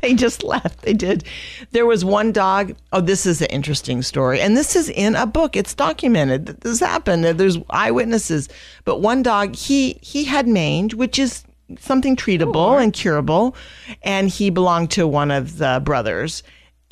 They 0.02 0.14
just 0.14 0.42
left. 0.42 0.82
They 0.82 0.94
did. 0.94 1.22
There 1.70 1.86
was 1.86 2.04
one 2.04 2.32
dog. 2.32 2.74
Oh, 2.92 3.00
this 3.00 3.24
is 3.24 3.40
an 3.40 3.46
interesting 3.50 4.02
story. 4.02 4.40
And 4.40 4.56
this 4.56 4.74
is 4.74 4.88
in 4.90 5.14
a 5.14 5.26
book. 5.26 5.54
It's 5.54 5.74
documented 5.74 6.46
that 6.46 6.62
this 6.62 6.80
happened. 6.80 7.24
There's 7.24 7.58
eyewitnesses. 7.70 8.48
But 8.84 9.00
one 9.00 9.22
dog, 9.22 9.54
he 9.54 10.00
he 10.02 10.24
had 10.24 10.48
mange, 10.48 10.94
which 10.94 11.20
is 11.20 11.44
something 11.78 12.16
treatable 12.16 12.82
and 12.82 12.92
curable. 12.92 13.54
And 14.02 14.28
he 14.28 14.50
belonged 14.50 14.90
to 14.92 15.06
one 15.06 15.30
of 15.30 15.58
the 15.58 15.80
brothers. 15.84 16.42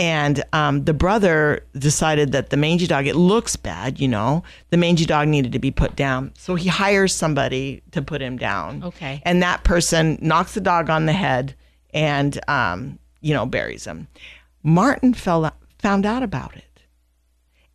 And 0.00 0.42
um, 0.54 0.84
the 0.84 0.94
brother 0.94 1.62
decided 1.74 2.32
that 2.32 2.48
the 2.48 2.56
mangy 2.56 2.86
dog, 2.86 3.06
it 3.06 3.16
looks 3.16 3.54
bad, 3.54 4.00
you 4.00 4.08
know, 4.08 4.42
the 4.70 4.78
mangy 4.78 5.04
dog 5.04 5.28
needed 5.28 5.52
to 5.52 5.58
be 5.58 5.70
put 5.70 5.94
down. 5.94 6.32
So 6.38 6.54
he 6.54 6.70
hires 6.70 7.14
somebody 7.14 7.82
to 7.90 8.00
put 8.00 8.22
him 8.22 8.38
down. 8.38 8.82
Okay. 8.82 9.20
And 9.26 9.42
that 9.42 9.62
person 9.62 10.18
knocks 10.22 10.54
the 10.54 10.62
dog 10.62 10.88
on 10.88 11.04
the 11.04 11.12
head 11.12 11.54
and, 11.92 12.40
um, 12.48 12.98
you 13.20 13.34
know, 13.34 13.44
buries 13.44 13.84
him. 13.84 14.08
Martin 14.62 15.12
fell, 15.12 15.52
found 15.78 16.06
out 16.06 16.22
about 16.22 16.56
it. 16.56 16.64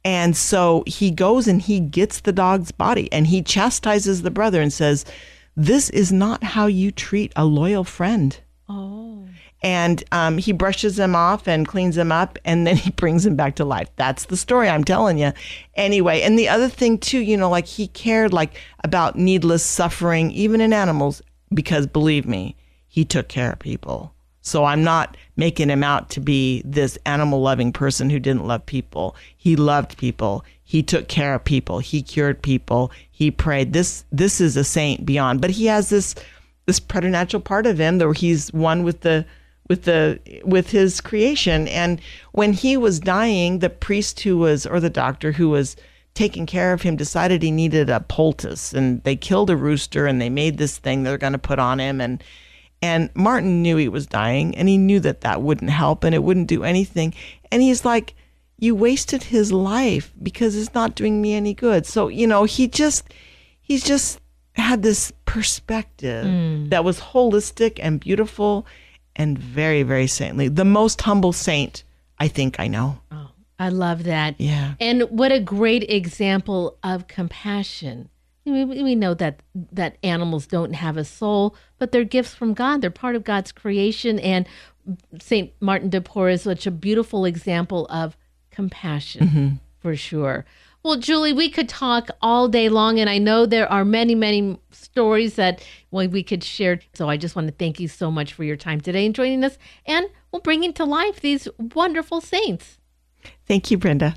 And 0.04 0.36
so 0.36 0.84
he 0.88 1.12
goes 1.12 1.48
and 1.48 1.62
he 1.62 1.80
gets 1.80 2.22
the 2.22 2.34
dog's 2.34 2.72
body 2.72 3.08
and 3.14 3.28
he 3.28 3.44
chastises 3.44 4.24
the 4.24 4.32
brother 4.32 4.62
and 4.62 4.74
says, 4.74 5.06
This 5.56 5.92
is 5.92 6.12
not 6.12 6.44
how 6.44 6.66
you 6.66 6.92
treat 6.92 7.34
a 7.36 7.46
loyal 7.46 7.84
friend. 7.84 8.36
Oh. 8.68 9.28
And 9.66 10.04
um, 10.12 10.38
he 10.38 10.52
brushes 10.52 10.96
them 10.96 11.16
off 11.16 11.48
and 11.48 11.68
cleans 11.68 11.96
them 11.96 12.12
up 12.12 12.38
and 12.46 12.68
then 12.68 12.76
he 12.86 12.92
brings 12.92 13.24
them 13.24 13.36
back 13.36 13.56
to 13.56 13.66
life. 13.66 13.90
That's 13.98 14.26
the 14.26 14.38
story 14.38 14.70
i'm 14.70 14.84
telling 14.84 15.18
you 15.18 15.34
anyway 15.74 16.22
and 16.22 16.38
the 16.38 16.48
other 16.48 16.70
thing 16.70 17.00
too 17.00 17.20
you 17.20 17.36
know 17.36 17.50
like 17.50 17.66
he 17.66 17.88
cared 17.88 18.32
like 18.32 18.54
about 18.84 19.18
needless 19.18 19.66
suffering 19.66 20.32
even 20.32 20.62
in 20.62 20.72
animals 20.72 21.22
because 21.54 21.88
believe 21.88 22.28
me 22.28 22.56
he 22.88 23.04
took 23.04 23.28
care 23.28 23.52
of 23.52 23.60
people. 23.60 24.14
So 24.42 24.66
i'm 24.66 24.84
not 24.84 25.18
making 25.36 25.70
him 25.70 25.84
out 25.84 26.12
to 26.12 26.20
be 26.20 26.62
this 26.64 26.98
animal 27.06 27.42
loving 27.42 27.74
person 27.74 28.10
who 28.10 28.20
didn't 28.20 28.46
love 28.46 28.66
people. 28.66 29.16
He 29.36 29.56
loved 29.56 29.98
people. 29.98 30.46
He 30.64 30.84
took 30.84 31.08
care 31.08 31.34
of 31.34 31.44
people. 31.44 31.80
He 31.80 32.02
cured 32.04 32.42
people. 32.42 32.92
He 33.10 33.32
prayed. 33.32 33.74
This 33.74 34.06
this 34.12 34.40
is 34.40 34.56
a 34.56 34.64
saint 34.64 35.06
beyond. 35.06 35.42
But 35.42 35.52
he 35.52 35.66
has 35.66 35.90
this 35.90 36.16
this 36.68 36.80
preternatural 36.80 37.42
part 37.42 37.66
of 37.66 37.80
him 37.80 37.98
that 37.98 38.18
he's 38.18 38.54
one 38.54 38.84
with 38.84 39.02
the 39.02 39.26
with 39.68 39.84
the 39.84 40.20
with 40.44 40.70
his 40.72 41.02
creation. 41.02 41.68
And 41.68 42.00
when 42.32 42.54
he 42.54 42.78
was 42.78 43.00
dying 43.00 43.60
the 43.60 43.70
priest 43.70 44.20
who 44.22 44.38
was 44.38 44.66
or 44.66 44.80
the 44.80 44.90
doctor 44.90 45.32
who 45.32 45.50
was 45.50 45.76
taking 46.14 46.46
care 46.46 46.72
of 46.72 46.82
him 46.82 46.96
decided 46.96 47.42
he 47.42 47.52
needed 47.52 47.90
a 47.90 48.00
poultice. 48.00 48.74
And 48.74 49.04
they 49.04 49.16
killed 49.16 49.50
a 49.50 49.58
rooster 49.58 50.06
and 50.08 50.22
they 50.22 50.30
made 50.30 50.58
this 50.58 50.78
thing 50.78 51.04
they're 51.04 51.18
going 51.18 51.34
to 51.34 51.40
put 51.40 51.60
on 51.60 51.80
him. 51.80 52.00
And 52.00 52.24
and 52.82 53.10
Martin 53.16 53.62
knew 53.62 53.78
he 53.78 53.90
was 53.90 54.06
dying 54.06 54.56
and 54.56 54.70
he 54.70 54.78
knew 54.78 55.00
that 55.00 55.22
that 55.22 55.42
wouldn't 55.42 55.72
help 55.72 56.04
and 56.04 56.14
it 56.14 56.24
wouldn't 56.24 56.48
do 56.48 56.64
anything. 56.64 57.14
And 57.52 57.62
he's 57.62 57.84
like 57.86 58.14
you 58.58 58.74
wasted 58.74 59.24
his 59.24 59.52
life 59.52 60.14
because 60.24 60.56
it's 60.56 60.74
not 60.74 60.96
doing 60.96 61.22
me 61.22 61.34
any 61.34 61.54
good. 61.54 61.86
So 61.86 62.08
you 62.08 62.28
know 62.28 62.44
he 62.46 62.68
just 62.68 63.04
he's 63.62 63.84
just 63.84 64.20
had 64.54 64.84
this 64.84 65.12
perspective 65.26 66.26
Mm. 66.26 66.70
that 66.70 66.84
was 66.86 67.00
holistic 67.00 67.80
and 67.82 68.00
beautiful 68.00 68.66
and 69.16 69.38
very 69.38 69.84
very 69.84 70.08
saintly 70.08 70.48
the 70.48 70.66
most 70.66 71.02
humble 71.02 71.34
saint 71.34 71.84
i 72.20 72.28
think 72.28 72.60
i 72.60 72.68
know 72.68 73.00
Oh, 73.12 73.30
I 73.58 73.70
love 73.70 74.04
that. 74.04 74.36
Yeah. 74.38 74.74
And 74.82 75.04
what 75.04 75.32
a 75.32 75.40
great 75.40 75.90
example 75.90 76.78
of 76.84 77.08
compassion. 77.08 78.10
We, 78.44 78.66
we 78.66 78.96
know 78.96 79.14
that 79.14 79.40
that 79.72 79.98
animals 80.04 80.46
don't 80.46 80.74
have 80.74 80.98
a 80.98 81.06
soul, 81.06 81.56
but 81.80 81.94
they're 81.94 82.04
gifts 82.04 82.34
from 82.36 82.54
God. 82.54 82.82
They're 82.82 82.90
part 82.92 83.16
of 83.16 83.24
God's 83.24 83.54
creation. 83.54 84.20
And 84.20 84.46
Saint 85.22 85.52
Martin 85.62 85.90
de 85.90 86.02
Porres 86.02 86.34
is 86.34 86.42
such 86.42 86.68
a 86.68 86.72
beautiful 86.72 87.24
example 87.24 87.88
of 87.88 88.18
compassion, 88.52 89.28
Mhm. 89.30 89.60
for 89.80 89.96
sure. 89.96 90.44
Well, 90.86 90.98
Julie, 90.98 91.34
we 91.34 91.50
could 91.50 91.68
talk 91.68 92.12
all 92.22 92.48
day 92.48 92.70
long, 92.70 93.00
and 93.00 93.10
I 93.10 93.18
know 93.18 93.48
there 93.48 93.68
are 93.72 93.84
many, 93.84 94.14
many 94.14 94.60
stories 94.70 95.34
that 95.34 95.66
well, 95.90 96.08
we 96.08 96.22
could 96.22 96.44
share. 96.44 96.80
So 96.94 97.10
I 97.10 97.18
just 97.18 97.36
want 97.36 97.48
to 97.48 97.54
thank 97.56 97.80
you 97.80 97.88
so 97.88 98.12
much 98.12 98.34
for 98.34 98.44
your 98.44 98.56
time 98.56 98.80
today 98.80 99.04
and 99.08 99.16
joining 99.16 99.44
us, 99.44 99.58
and 99.88 100.06
we'll 100.32 100.44
bringing 100.44 100.74
to 100.74 100.86
life 100.86 101.22
these 101.22 101.48
wonderful 101.58 102.22
saints. 102.22 102.78
thank 103.48 103.72
you 103.72 103.80
brenda 103.80 104.16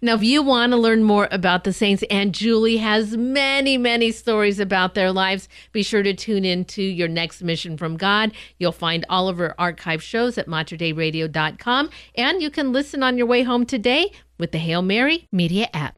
Now, 0.00 0.14
if 0.14 0.22
you 0.22 0.44
want 0.44 0.70
to 0.70 0.76
learn 0.76 1.02
more 1.02 1.26
about 1.32 1.64
the 1.64 1.72
Saints, 1.72 2.04
and 2.08 2.32
Julie 2.32 2.76
has 2.76 3.16
many, 3.16 3.76
many 3.76 4.12
stories 4.12 4.60
about 4.60 4.94
their 4.94 5.10
lives, 5.10 5.48
be 5.72 5.82
sure 5.82 6.04
to 6.04 6.14
tune 6.14 6.44
in 6.44 6.66
to 6.66 6.82
your 6.84 7.08
next 7.08 7.42
mission 7.42 7.76
from 7.76 7.96
God. 7.96 8.30
You'll 8.58 8.70
find 8.70 9.04
all 9.08 9.28
of 9.28 9.40
our 9.40 9.56
archive 9.58 10.04
shows 10.04 10.38
at 10.38 10.46
materdeiradio.com, 10.46 11.90
and 12.14 12.42
you 12.42 12.50
can 12.50 12.70
listen 12.70 13.02
on 13.02 13.18
your 13.18 13.26
way 13.26 13.42
home 13.42 13.66
today 13.66 14.12
with 14.38 14.52
the 14.52 14.58
Hail 14.58 14.82
Mary 14.82 15.26
Media 15.32 15.68
app. 15.74 15.96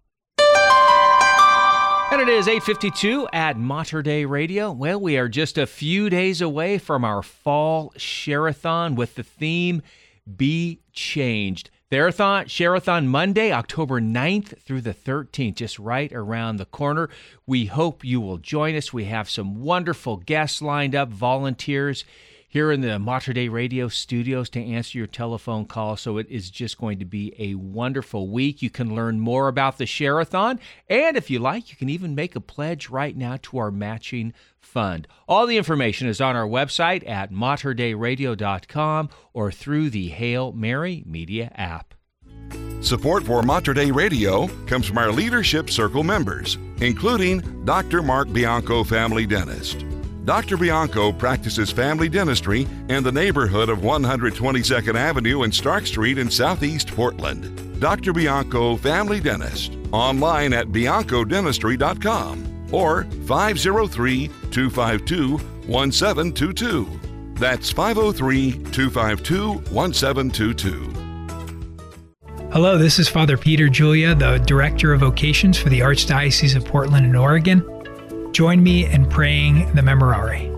And 2.12 2.20
it 2.20 2.28
is 2.28 2.48
8:52 2.48 3.28
at 3.32 3.56
Mater 3.56 4.02
Dei 4.02 4.24
Radio. 4.24 4.72
Well, 4.72 5.00
we 5.00 5.16
are 5.16 5.28
just 5.28 5.56
a 5.56 5.66
few 5.66 6.10
days 6.10 6.40
away 6.40 6.78
from 6.78 7.04
our 7.04 7.22
fall 7.22 7.92
share-a-thon 7.96 8.96
with 8.96 9.14
the 9.14 9.22
theme 9.22 9.82
Be 10.36 10.80
Changed. 10.92 11.70
Therathon, 11.90 12.48
Share-a-thon 12.48 13.08
Monday, 13.08 13.52
October 13.52 14.00
9th 14.00 14.60
through 14.62 14.80
the 14.80 14.94
13th, 14.94 15.56
just 15.56 15.78
right 15.78 16.12
around 16.12 16.56
the 16.56 16.64
corner. 16.64 17.10
We 17.46 17.66
hope 17.66 18.04
you 18.04 18.20
will 18.20 18.38
join 18.38 18.76
us. 18.76 18.92
We 18.92 19.06
have 19.06 19.28
some 19.28 19.60
wonderful 19.60 20.16
guests 20.18 20.62
lined 20.62 20.94
up, 20.94 21.08
volunteers 21.08 22.04
here 22.50 22.72
in 22.72 22.80
the 22.80 22.98
Mater 22.98 23.32
Dei 23.32 23.48
Radio 23.48 23.86
studios 23.86 24.50
to 24.50 24.60
answer 24.60 24.98
your 24.98 25.06
telephone 25.06 25.64
call. 25.64 25.96
So 25.96 26.18
it 26.18 26.26
is 26.28 26.50
just 26.50 26.78
going 26.78 26.98
to 26.98 27.04
be 27.04 27.32
a 27.38 27.54
wonderful 27.54 28.28
week. 28.28 28.60
You 28.60 28.70
can 28.70 28.92
learn 28.92 29.20
more 29.20 29.46
about 29.46 29.78
the 29.78 29.86
Share-a-thon, 29.86 30.58
and 30.88 31.16
if 31.16 31.30
you 31.30 31.38
like, 31.38 31.70
you 31.70 31.76
can 31.76 31.88
even 31.88 32.16
make 32.16 32.34
a 32.34 32.40
pledge 32.40 32.90
right 32.90 33.16
now 33.16 33.38
to 33.42 33.58
our 33.58 33.70
matching 33.70 34.34
fund. 34.58 35.06
All 35.28 35.46
the 35.46 35.56
information 35.56 36.08
is 36.08 36.20
on 36.20 36.34
our 36.34 36.46
website 36.46 37.08
at 37.08 37.32
materdeiradio.com 37.32 39.10
or 39.32 39.52
through 39.52 39.90
the 39.90 40.08
Hail 40.08 40.50
Mary 40.50 41.04
Media 41.06 41.52
app. 41.54 41.94
Support 42.80 43.24
for 43.24 43.44
Mater 43.44 43.74
Dei 43.74 43.92
Radio 43.92 44.48
comes 44.66 44.86
from 44.86 44.98
our 44.98 45.12
Leadership 45.12 45.70
Circle 45.70 46.02
members, 46.02 46.58
including 46.80 47.64
Dr. 47.64 48.02
Mark 48.02 48.32
Bianco, 48.32 48.82
family 48.82 49.24
dentist. 49.24 49.84
Dr. 50.24 50.58
Bianco 50.58 51.12
practices 51.12 51.70
family 51.70 52.08
dentistry 52.08 52.66
in 52.88 53.02
the 53.02 53.12
neighborhood 53.12 53.70
of 53.70 53.78
122nd 53.78 54.94
Avenue 54.94 55.42
and 55.42 55.54
Stark 55.54 55.86
Street 55.86 56.18
in 56.18 56.30
Southeast 56.30 56.88
Portland. 56.88 57.80
Dr. 57.80 58.12
Bianco, 58.12 58.76
family 58.76 59.20
dentist, 59.20 59.76
online 59.92 60.52
at 60.52 60.68
biancodentistry.com 60.68 62.68
or 62.70 63.04
503 63.26 64.28
252 64.50 65.38
1722. 65.66 67.00
That's 67.34 67.70
503 67.70 68.52
252 68.52 69.52
1722. 69.72 70.92
Hello, 72.52 72.76
this 72.76 72.98
is 72.98 73.08
Father 73.08 73.38
Peter 73.38 73.68
Julia, 73.68 74.14
the 74.14 74.38
Director 74.38 74.92
of 74.92 75.00
Vocations 75.00 75.56
for 75.56 75.70
the 75.70 75.80
Archdiocese 75.80 76.56
of 76.56 76.66
Portland 76.66 77.06
and 77.06 77.16
Oregon. 77.16 77.64
Join 78.32 78.62
me 78.62 78.86
in 78.86 79.08
praying 79.08 79.74
the 79.74 79.82
Memorare. 79.82 80.48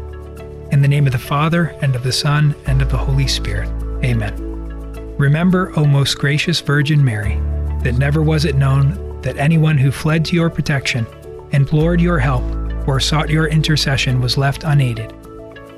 In 0.73 0.83
the 0.83 0.89
name 0.89 1.07
of 1.07 1.13
the 1.13 1.19
Father, 1.19 1.75
and 1.81 1.97
of 1.97 2.03
the 2.03 2.13
Son, 2.13 2.55
and 2.67 2.83
of 2.83 2.91
the 2.91 2.99
Holy 2.99 3.27
Spirit. 3.27 3.69
Amen. 4.05 4.35
Remember, 5.17 5.73
O 5.77 5.87
most 5.87 6.19
gracious 6.19 6.61
Virgin 6.61 7.03
Mary, 7.03 7.41
that 7.83 7.97
never 7.97 8.23
was 8.23 8.45
it 8.45 8.57
known 8.57 9.21
that 9.23 9.39
anyone 9.39 9.79
who 9.79 9.91
fled 9.91 10.25
to 10.27 10.37
your 10.37 10.51
protection, 10.51 11.07
implored 11.53 12.01
your 12.01 12.19
help, 12.19 12.45
or 12.87 13.01
sought 13.01 13.31
your 13.31 13.47
intercession 13.47 14.21
was 14.21 14.37
left 14.37 14.65
unaided. 14.65 15.13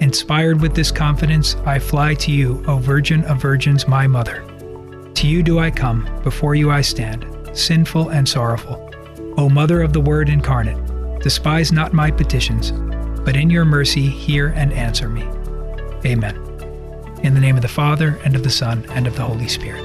Inspired 0.01 0.61
with 0.61 0.75
this 0.75 0.91
confidence, 0.91 1.55
I 1.65 1.79
fly 1.79 2.15
to 2.15 2.33
you, 2.33 2.65
O 2.66 2.79
Virgin 2.79 3.25
of 3.25 3.41
Virgins, 3.41 3.87
my 3.87 4.09
Mother. 4.09 4.45
To 5.15 5.29
you 5.29 5.45
do 5.45 5.61
I 5.61 5.71
come, 5.71 6.09
before 6.25 6.57
you 6.57 6.73
I 6.73 6.81
stand, 6.81 7.25
sinful 7.53 8.09
and 8.09 8.29
sorrowful. 8.29 8.91
O 9.37 9.49
Mother 9.49 9.81
of 9.81 9.93
the 9.93 10.01
Word 10.01 10.29
incarnate, 10.29 10.84
despise 11.25 11.73
not 11.73 11.93
my 11.95 12.11
petitions, 12.11 12.71
but 13.25 13.35
in 13.35 13.49
your 13.49 13.65
mercy 13.65 14.07
hear 14.07 14.49
and 14.49 14.75
answer 14.75 15.09
me. 15.09 15.23
Amen. 16.05 16.37
In 17.23 17.33
the 17.33 17.41
name 17.41 17.57
of 17.57 17.63
the 17.63 17.69
Father, 17.69 18.21
and 18.27 18.37
of 18.37 18.43
the 18.43 18.51
Son, 18.51 18.85
and 18.91 19.07
of 19.07 19.17
the 19.17 19.23
Holy 19.23 19.49
Spirit. 19.49 19.83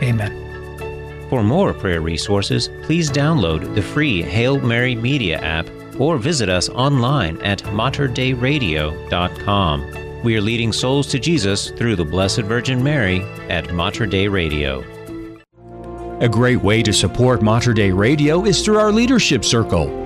Amen. 0.00 1.26
For 1.28 1.42
more 1.42 1.74
prayer 1.74 2.00
resources, 2.00 2.70
please 2.84 3.10
download 3.10 3.74
the 3.74 3.82
free 3.82 4.22
Hail 4.22 4.60
Mary 4.60 4.94
Media 4.94 5.40
app 5.40 5.68
or 5.98 6.18
visit 6.18 6.48
us 6.48 6.68
online 6.68 7.42
at 7.42 7.64
materdeiradio.com. 7.64 10.22
We 10.22 10.36
are 10.36 10.40
leading 10.40 10.72
souls 10.72 11.08
to 11.08 11.18
Jesus 11.18 11.72
through 11.72 11.96
the 11.96 12.04
Blessed 12.04 12.42
Virgin 12.42 12.80
Mary 12.80 13.22
at 13.48 13.74
Mater 13.74 14.06
Dei 14.06 14.28
Radio. 14.28 14.84
A 16.20 16.28
great 16.28 16.62
way 16.62 16.84
to 16.84 16.92
support 16.92 17.42
Mater 17.42 17.74
Dei 17.74 17.90
Radio 17.90 18.44
is 18.44 18.64
through 18.64 18.78
our 18.78 18.92
Leadership 18.92 19.44
Circle. 19.44 20.05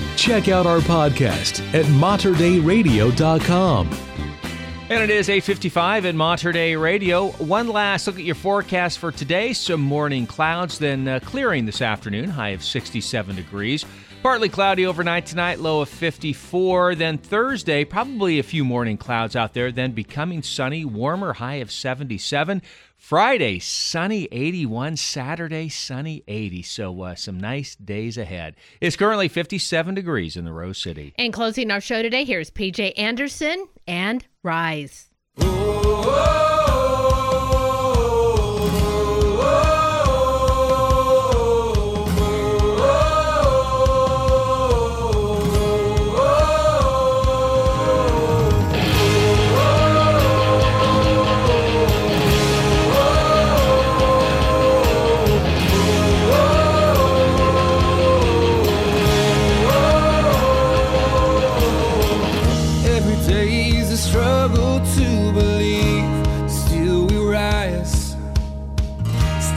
Check 0.21 0.49
out 0.49 0.67
our 0.67 0.81
podcast 0.81 1.63
at 1.73 1.85
materdeiradio.com. 1.85 3.89
And 4.91 5.03
it 5.03 5.09
is 5.09 5.29
8:55 5.29 6.05
at 6.05 6.13
Mater 6.13 6.51
Dei 6.51 6.75
Radio. 6.75 7.29
One 7.39 7.67
last 7.67 8.05
look 8.05 8.17
at 8.17 8.23
your 8.23 8.35
forecast 8.35 8.99
for 8.99 9.11
today. 9.11 9.51
Some 9.53 9.81
morning 9.81 10.27
clouds, 10.27 10.77
then 10.77 11.07
uh, 11.07 11.21
clearing 11.21 11.65
this 11.65 11.81
afternoon. 11.81 12.29
High 12.29 12.49
of 12.49 12.63
67 12.63 13.35
degrees. 13.35 13.83
Partly 14.21 14.47
cloudy 14.47 14.85
overnight 14.85 15.25
tonight, 15.25 15.59
low 15.59 15.81
of 15.81 15.89
54. 15.89 16.93
Then 16.93 17.17
Thursday, 17.17 17.83
probably 17.83 18.37
a 18.37 18.43
few 18.43 18.63
morning 18.63 18.97
clouds 18.97 19.35
out 19.35 19.55
there, 19.55 19.71
then 19.71 19.93
becoming 19.93 20.43
sunny, 20.43 20.85
warmer, 20.85 21.33
high 21.33 21.55
of 21.55 21.71
77. 21.71 22.61
Friday, 23.01 23.57
sunny 23.57 24.27
81. 24.31 24.95
Saturday, 24.95 25.67
sunny 25.69 26.23
80. 26.27 26.61
So 26.61 27.01
uh, 27.01 27.15
some 27.15 27.39
nice 27.39 27.75
days 27.75 28.15
ahead. 28.15 28.55
It's 28.79 28.95
currently 28.95 29.27
57 29.27 29.95
degrees 29.95 30.37
in 30.37 30.45
the 30.45 30.53
Rose 30.53 30.77
City. 30.77 31.13
And 31.17 31.33
closing 31.33 31.71
our 31.71 31.81
show 31.81 32.03
today, 32.03 32.23
here's 32.23 32.51
PJ 32.51 32.93
Anderson 32.97 33.65
and 33.87 34.23
Rise. 34.43 35.07
Every 35.39 36.50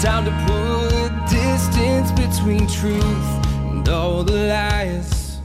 time 0.05 0.27
to 0.27 0.31
put 0.47 0.91
the 0.91 1.11
distance 1.31 2.11
between 2.13 2.67
truth 2.69 3.47
and 3.71 3.89
all 3.89 4.23
the 4.23 4.49
lies. 4.49 5.39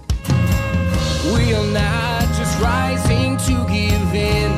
We 1.34 1.54
are 1.54 1.72
not 1.72 2.24
just 2.38 2.60
rising 2.60 3.38
to 3.48 3.54
give 3.72 4.14
in 4.14 4.52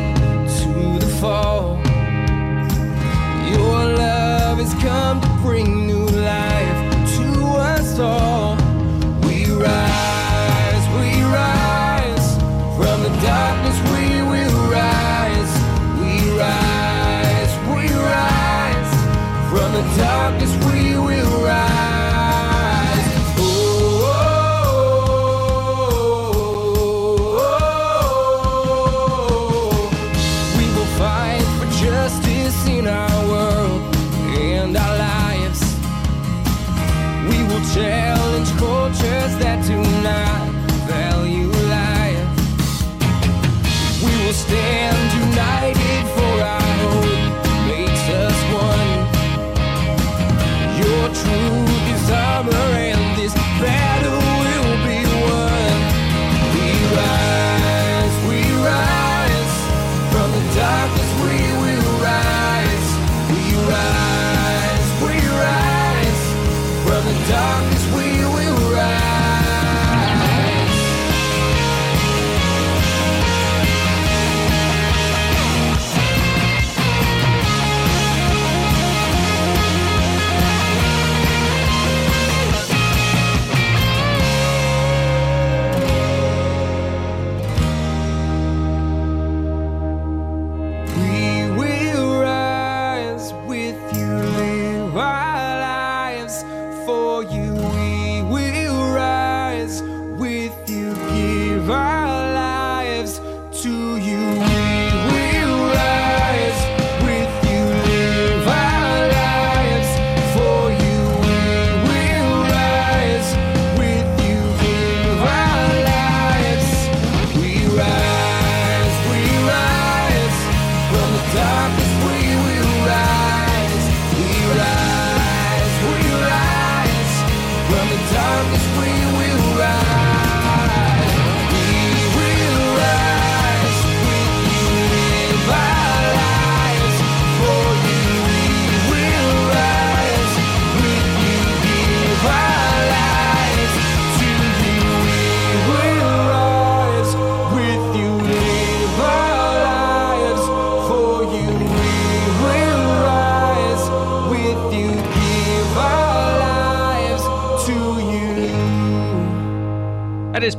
to 0.58 1.06
the 1.06 1.12
fall. 1.22 1.78
Your 3.54 3.96
love 3.96 4.58
has 4.58 4.74
come 4.82 5.22
to 5.22 5.30
bring 5.44 5.86
new 5.86 6.08
life 6.08 6.80
to 7.18 7.46
us 7.58 8.00
all. 8.00 8.41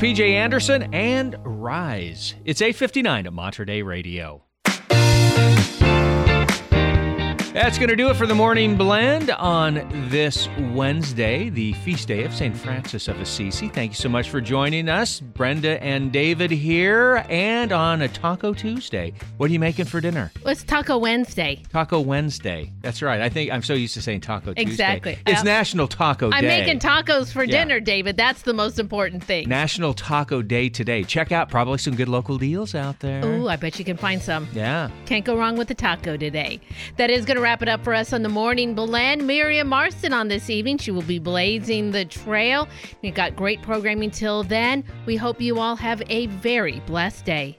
PJ 0.02 0.32
Anderson 0.32 0.92
and 0.92 1.36
Rise. 1.44 2.34
It's 2.44 2.60
859 2.60 3.28
at 3.28 3.32
Mater 3.32 3.64
Dei 3.64 3.82
Radio. 3.82 4.42
That's 7.62 7.78
going 7.78 7.90
to 7.90 7.96
do 7.96 8.10
it 8.10 8.16
for 8.16 8.26
the 8.26 8.34
morning 8.34 8.76
blend 8.76 9.30
on 9.30 9.88
this 10.10 10.48
Wednesday, 10.72 11.48
the 11.48 11.74
feast 11.74 12.08
day 12.08 12.24
of 12.24 12.34
St. 12.34 12.56
Francis 12.56 13.06
of 13.06 13.20
Assisi. 13.20 13.68
Thank 13.68 13.92
you 13.92 13.94
so 13.94 14.08
much 14.08 14.30
for 14.30 14.40
joining 14.40 14.88
us. 14.88 15.20
Brenda 15.20 15.80
and 15.80 16.10
David 16.10 16.50
here, 16.50 17.24
and 17.28 17.70
on 17.70 18.02
a 18.02 18.08
Taco 18.08 18.52
Tuesday. 18.52 19.12
What 19.36 19.48
are 19.48 19.52
you 19.52 19.60
making 19.60 19.84
for 19.84 20.00
dinner? 20.00 20.32
It's 20.44 20.64
Taco 20.64 20.98
Wednesday. 20.98 21.62
Taco 21.70 22.00
Wednesday. 22.00 22.72
That's 22.80 23.00
right. 23.00 23.20
I 23.20 23.28
think 23.28 23.52
I'm 23.52 23.62
so 23.62 23.74
used 23.74 23.94
to 23.94 24.02
saying 24.02 24.22
Taco 24.22 24.54
Tuesday. 24.54 24.62
Exactly. 24.62 25.18
It's 25.24 25.42
Uh, 25.42 25.44
National 25.44 25.86
Taco 25.86 26.32
Day. 26.32 26.38
I'm 26.38 26.44
making 26.44 26.80
tacos 26.80 27.32
for 27.32 27.44
Yeah. 27.44 27.60
dinner, 27.62 27.78
David. 27.78 28.16
That's 28.16 28.42
the 28.42 28.54
most 28.54 28.80
important 28.80 29.22
thing. 29.22 29.48
National 29.48 29.94
Taco 29.94 30.42
Day 30.42 30.68
today. 30.68 31.04
Check 31.04 31.30
out 31.30 31.48
probably 31.48 31.78
some 31.78 31.94
good 31.94 32.08
local 32.08 32.38
deals 32.38 32.74
out 32.74 32.98
there. 32.98 33.24
Ooh, 33.24 33.46
I 33.46 33.54
bet 33.54 33.78
you 33.78 33.84
can 33.84 33.96
find 33.96 34.20
some. 34.20 34.48
Yeah. 34.52 34.90
Can't 35.06 35.24
go 35.24 35.36
wrong 35.38 35.56
with 35.56 35.68
the 35.68 35.74
taco 35.76 36.16
today. 36.16 36.58
That 36.96 37.08
is 37.08 37.24
going 37.24 37.36
to 37.36 37.51
wrap 37.52 37.60
it 37.60 37.68
up 37.68 37.84
for 37.84 37.92
us 37.92 38.14
on 38.14 38.22
the 38.22 38.30
morning 38.30 38.74
blend. 38.74 39.26
Miriam 39.26 39.68
Marston 39.68 40.14
on 40.14 40.28
this 40.28 40.48
evening. 40.48 40.78
She 40.78 40.90
will 40.90 41.02
be 41.02 41.18
blazing 41.18 41.90
the 41.90 42.06
trail. 42.06 42.66
We've 43.02 43.12
got 43.12 43.36
great 43.36 43.60
programming 43.60 44.10
till 44.10 44.42
then. 44.42 44.82
We 45.04 45.16
hope 45.16 45.38
you 45.38 45.58
all 45.58 45.76
have 45.76 46.02
a 46.08 46.28
very 46.28 46.80
blessed 46.86 47.26
day. 47.26 47.58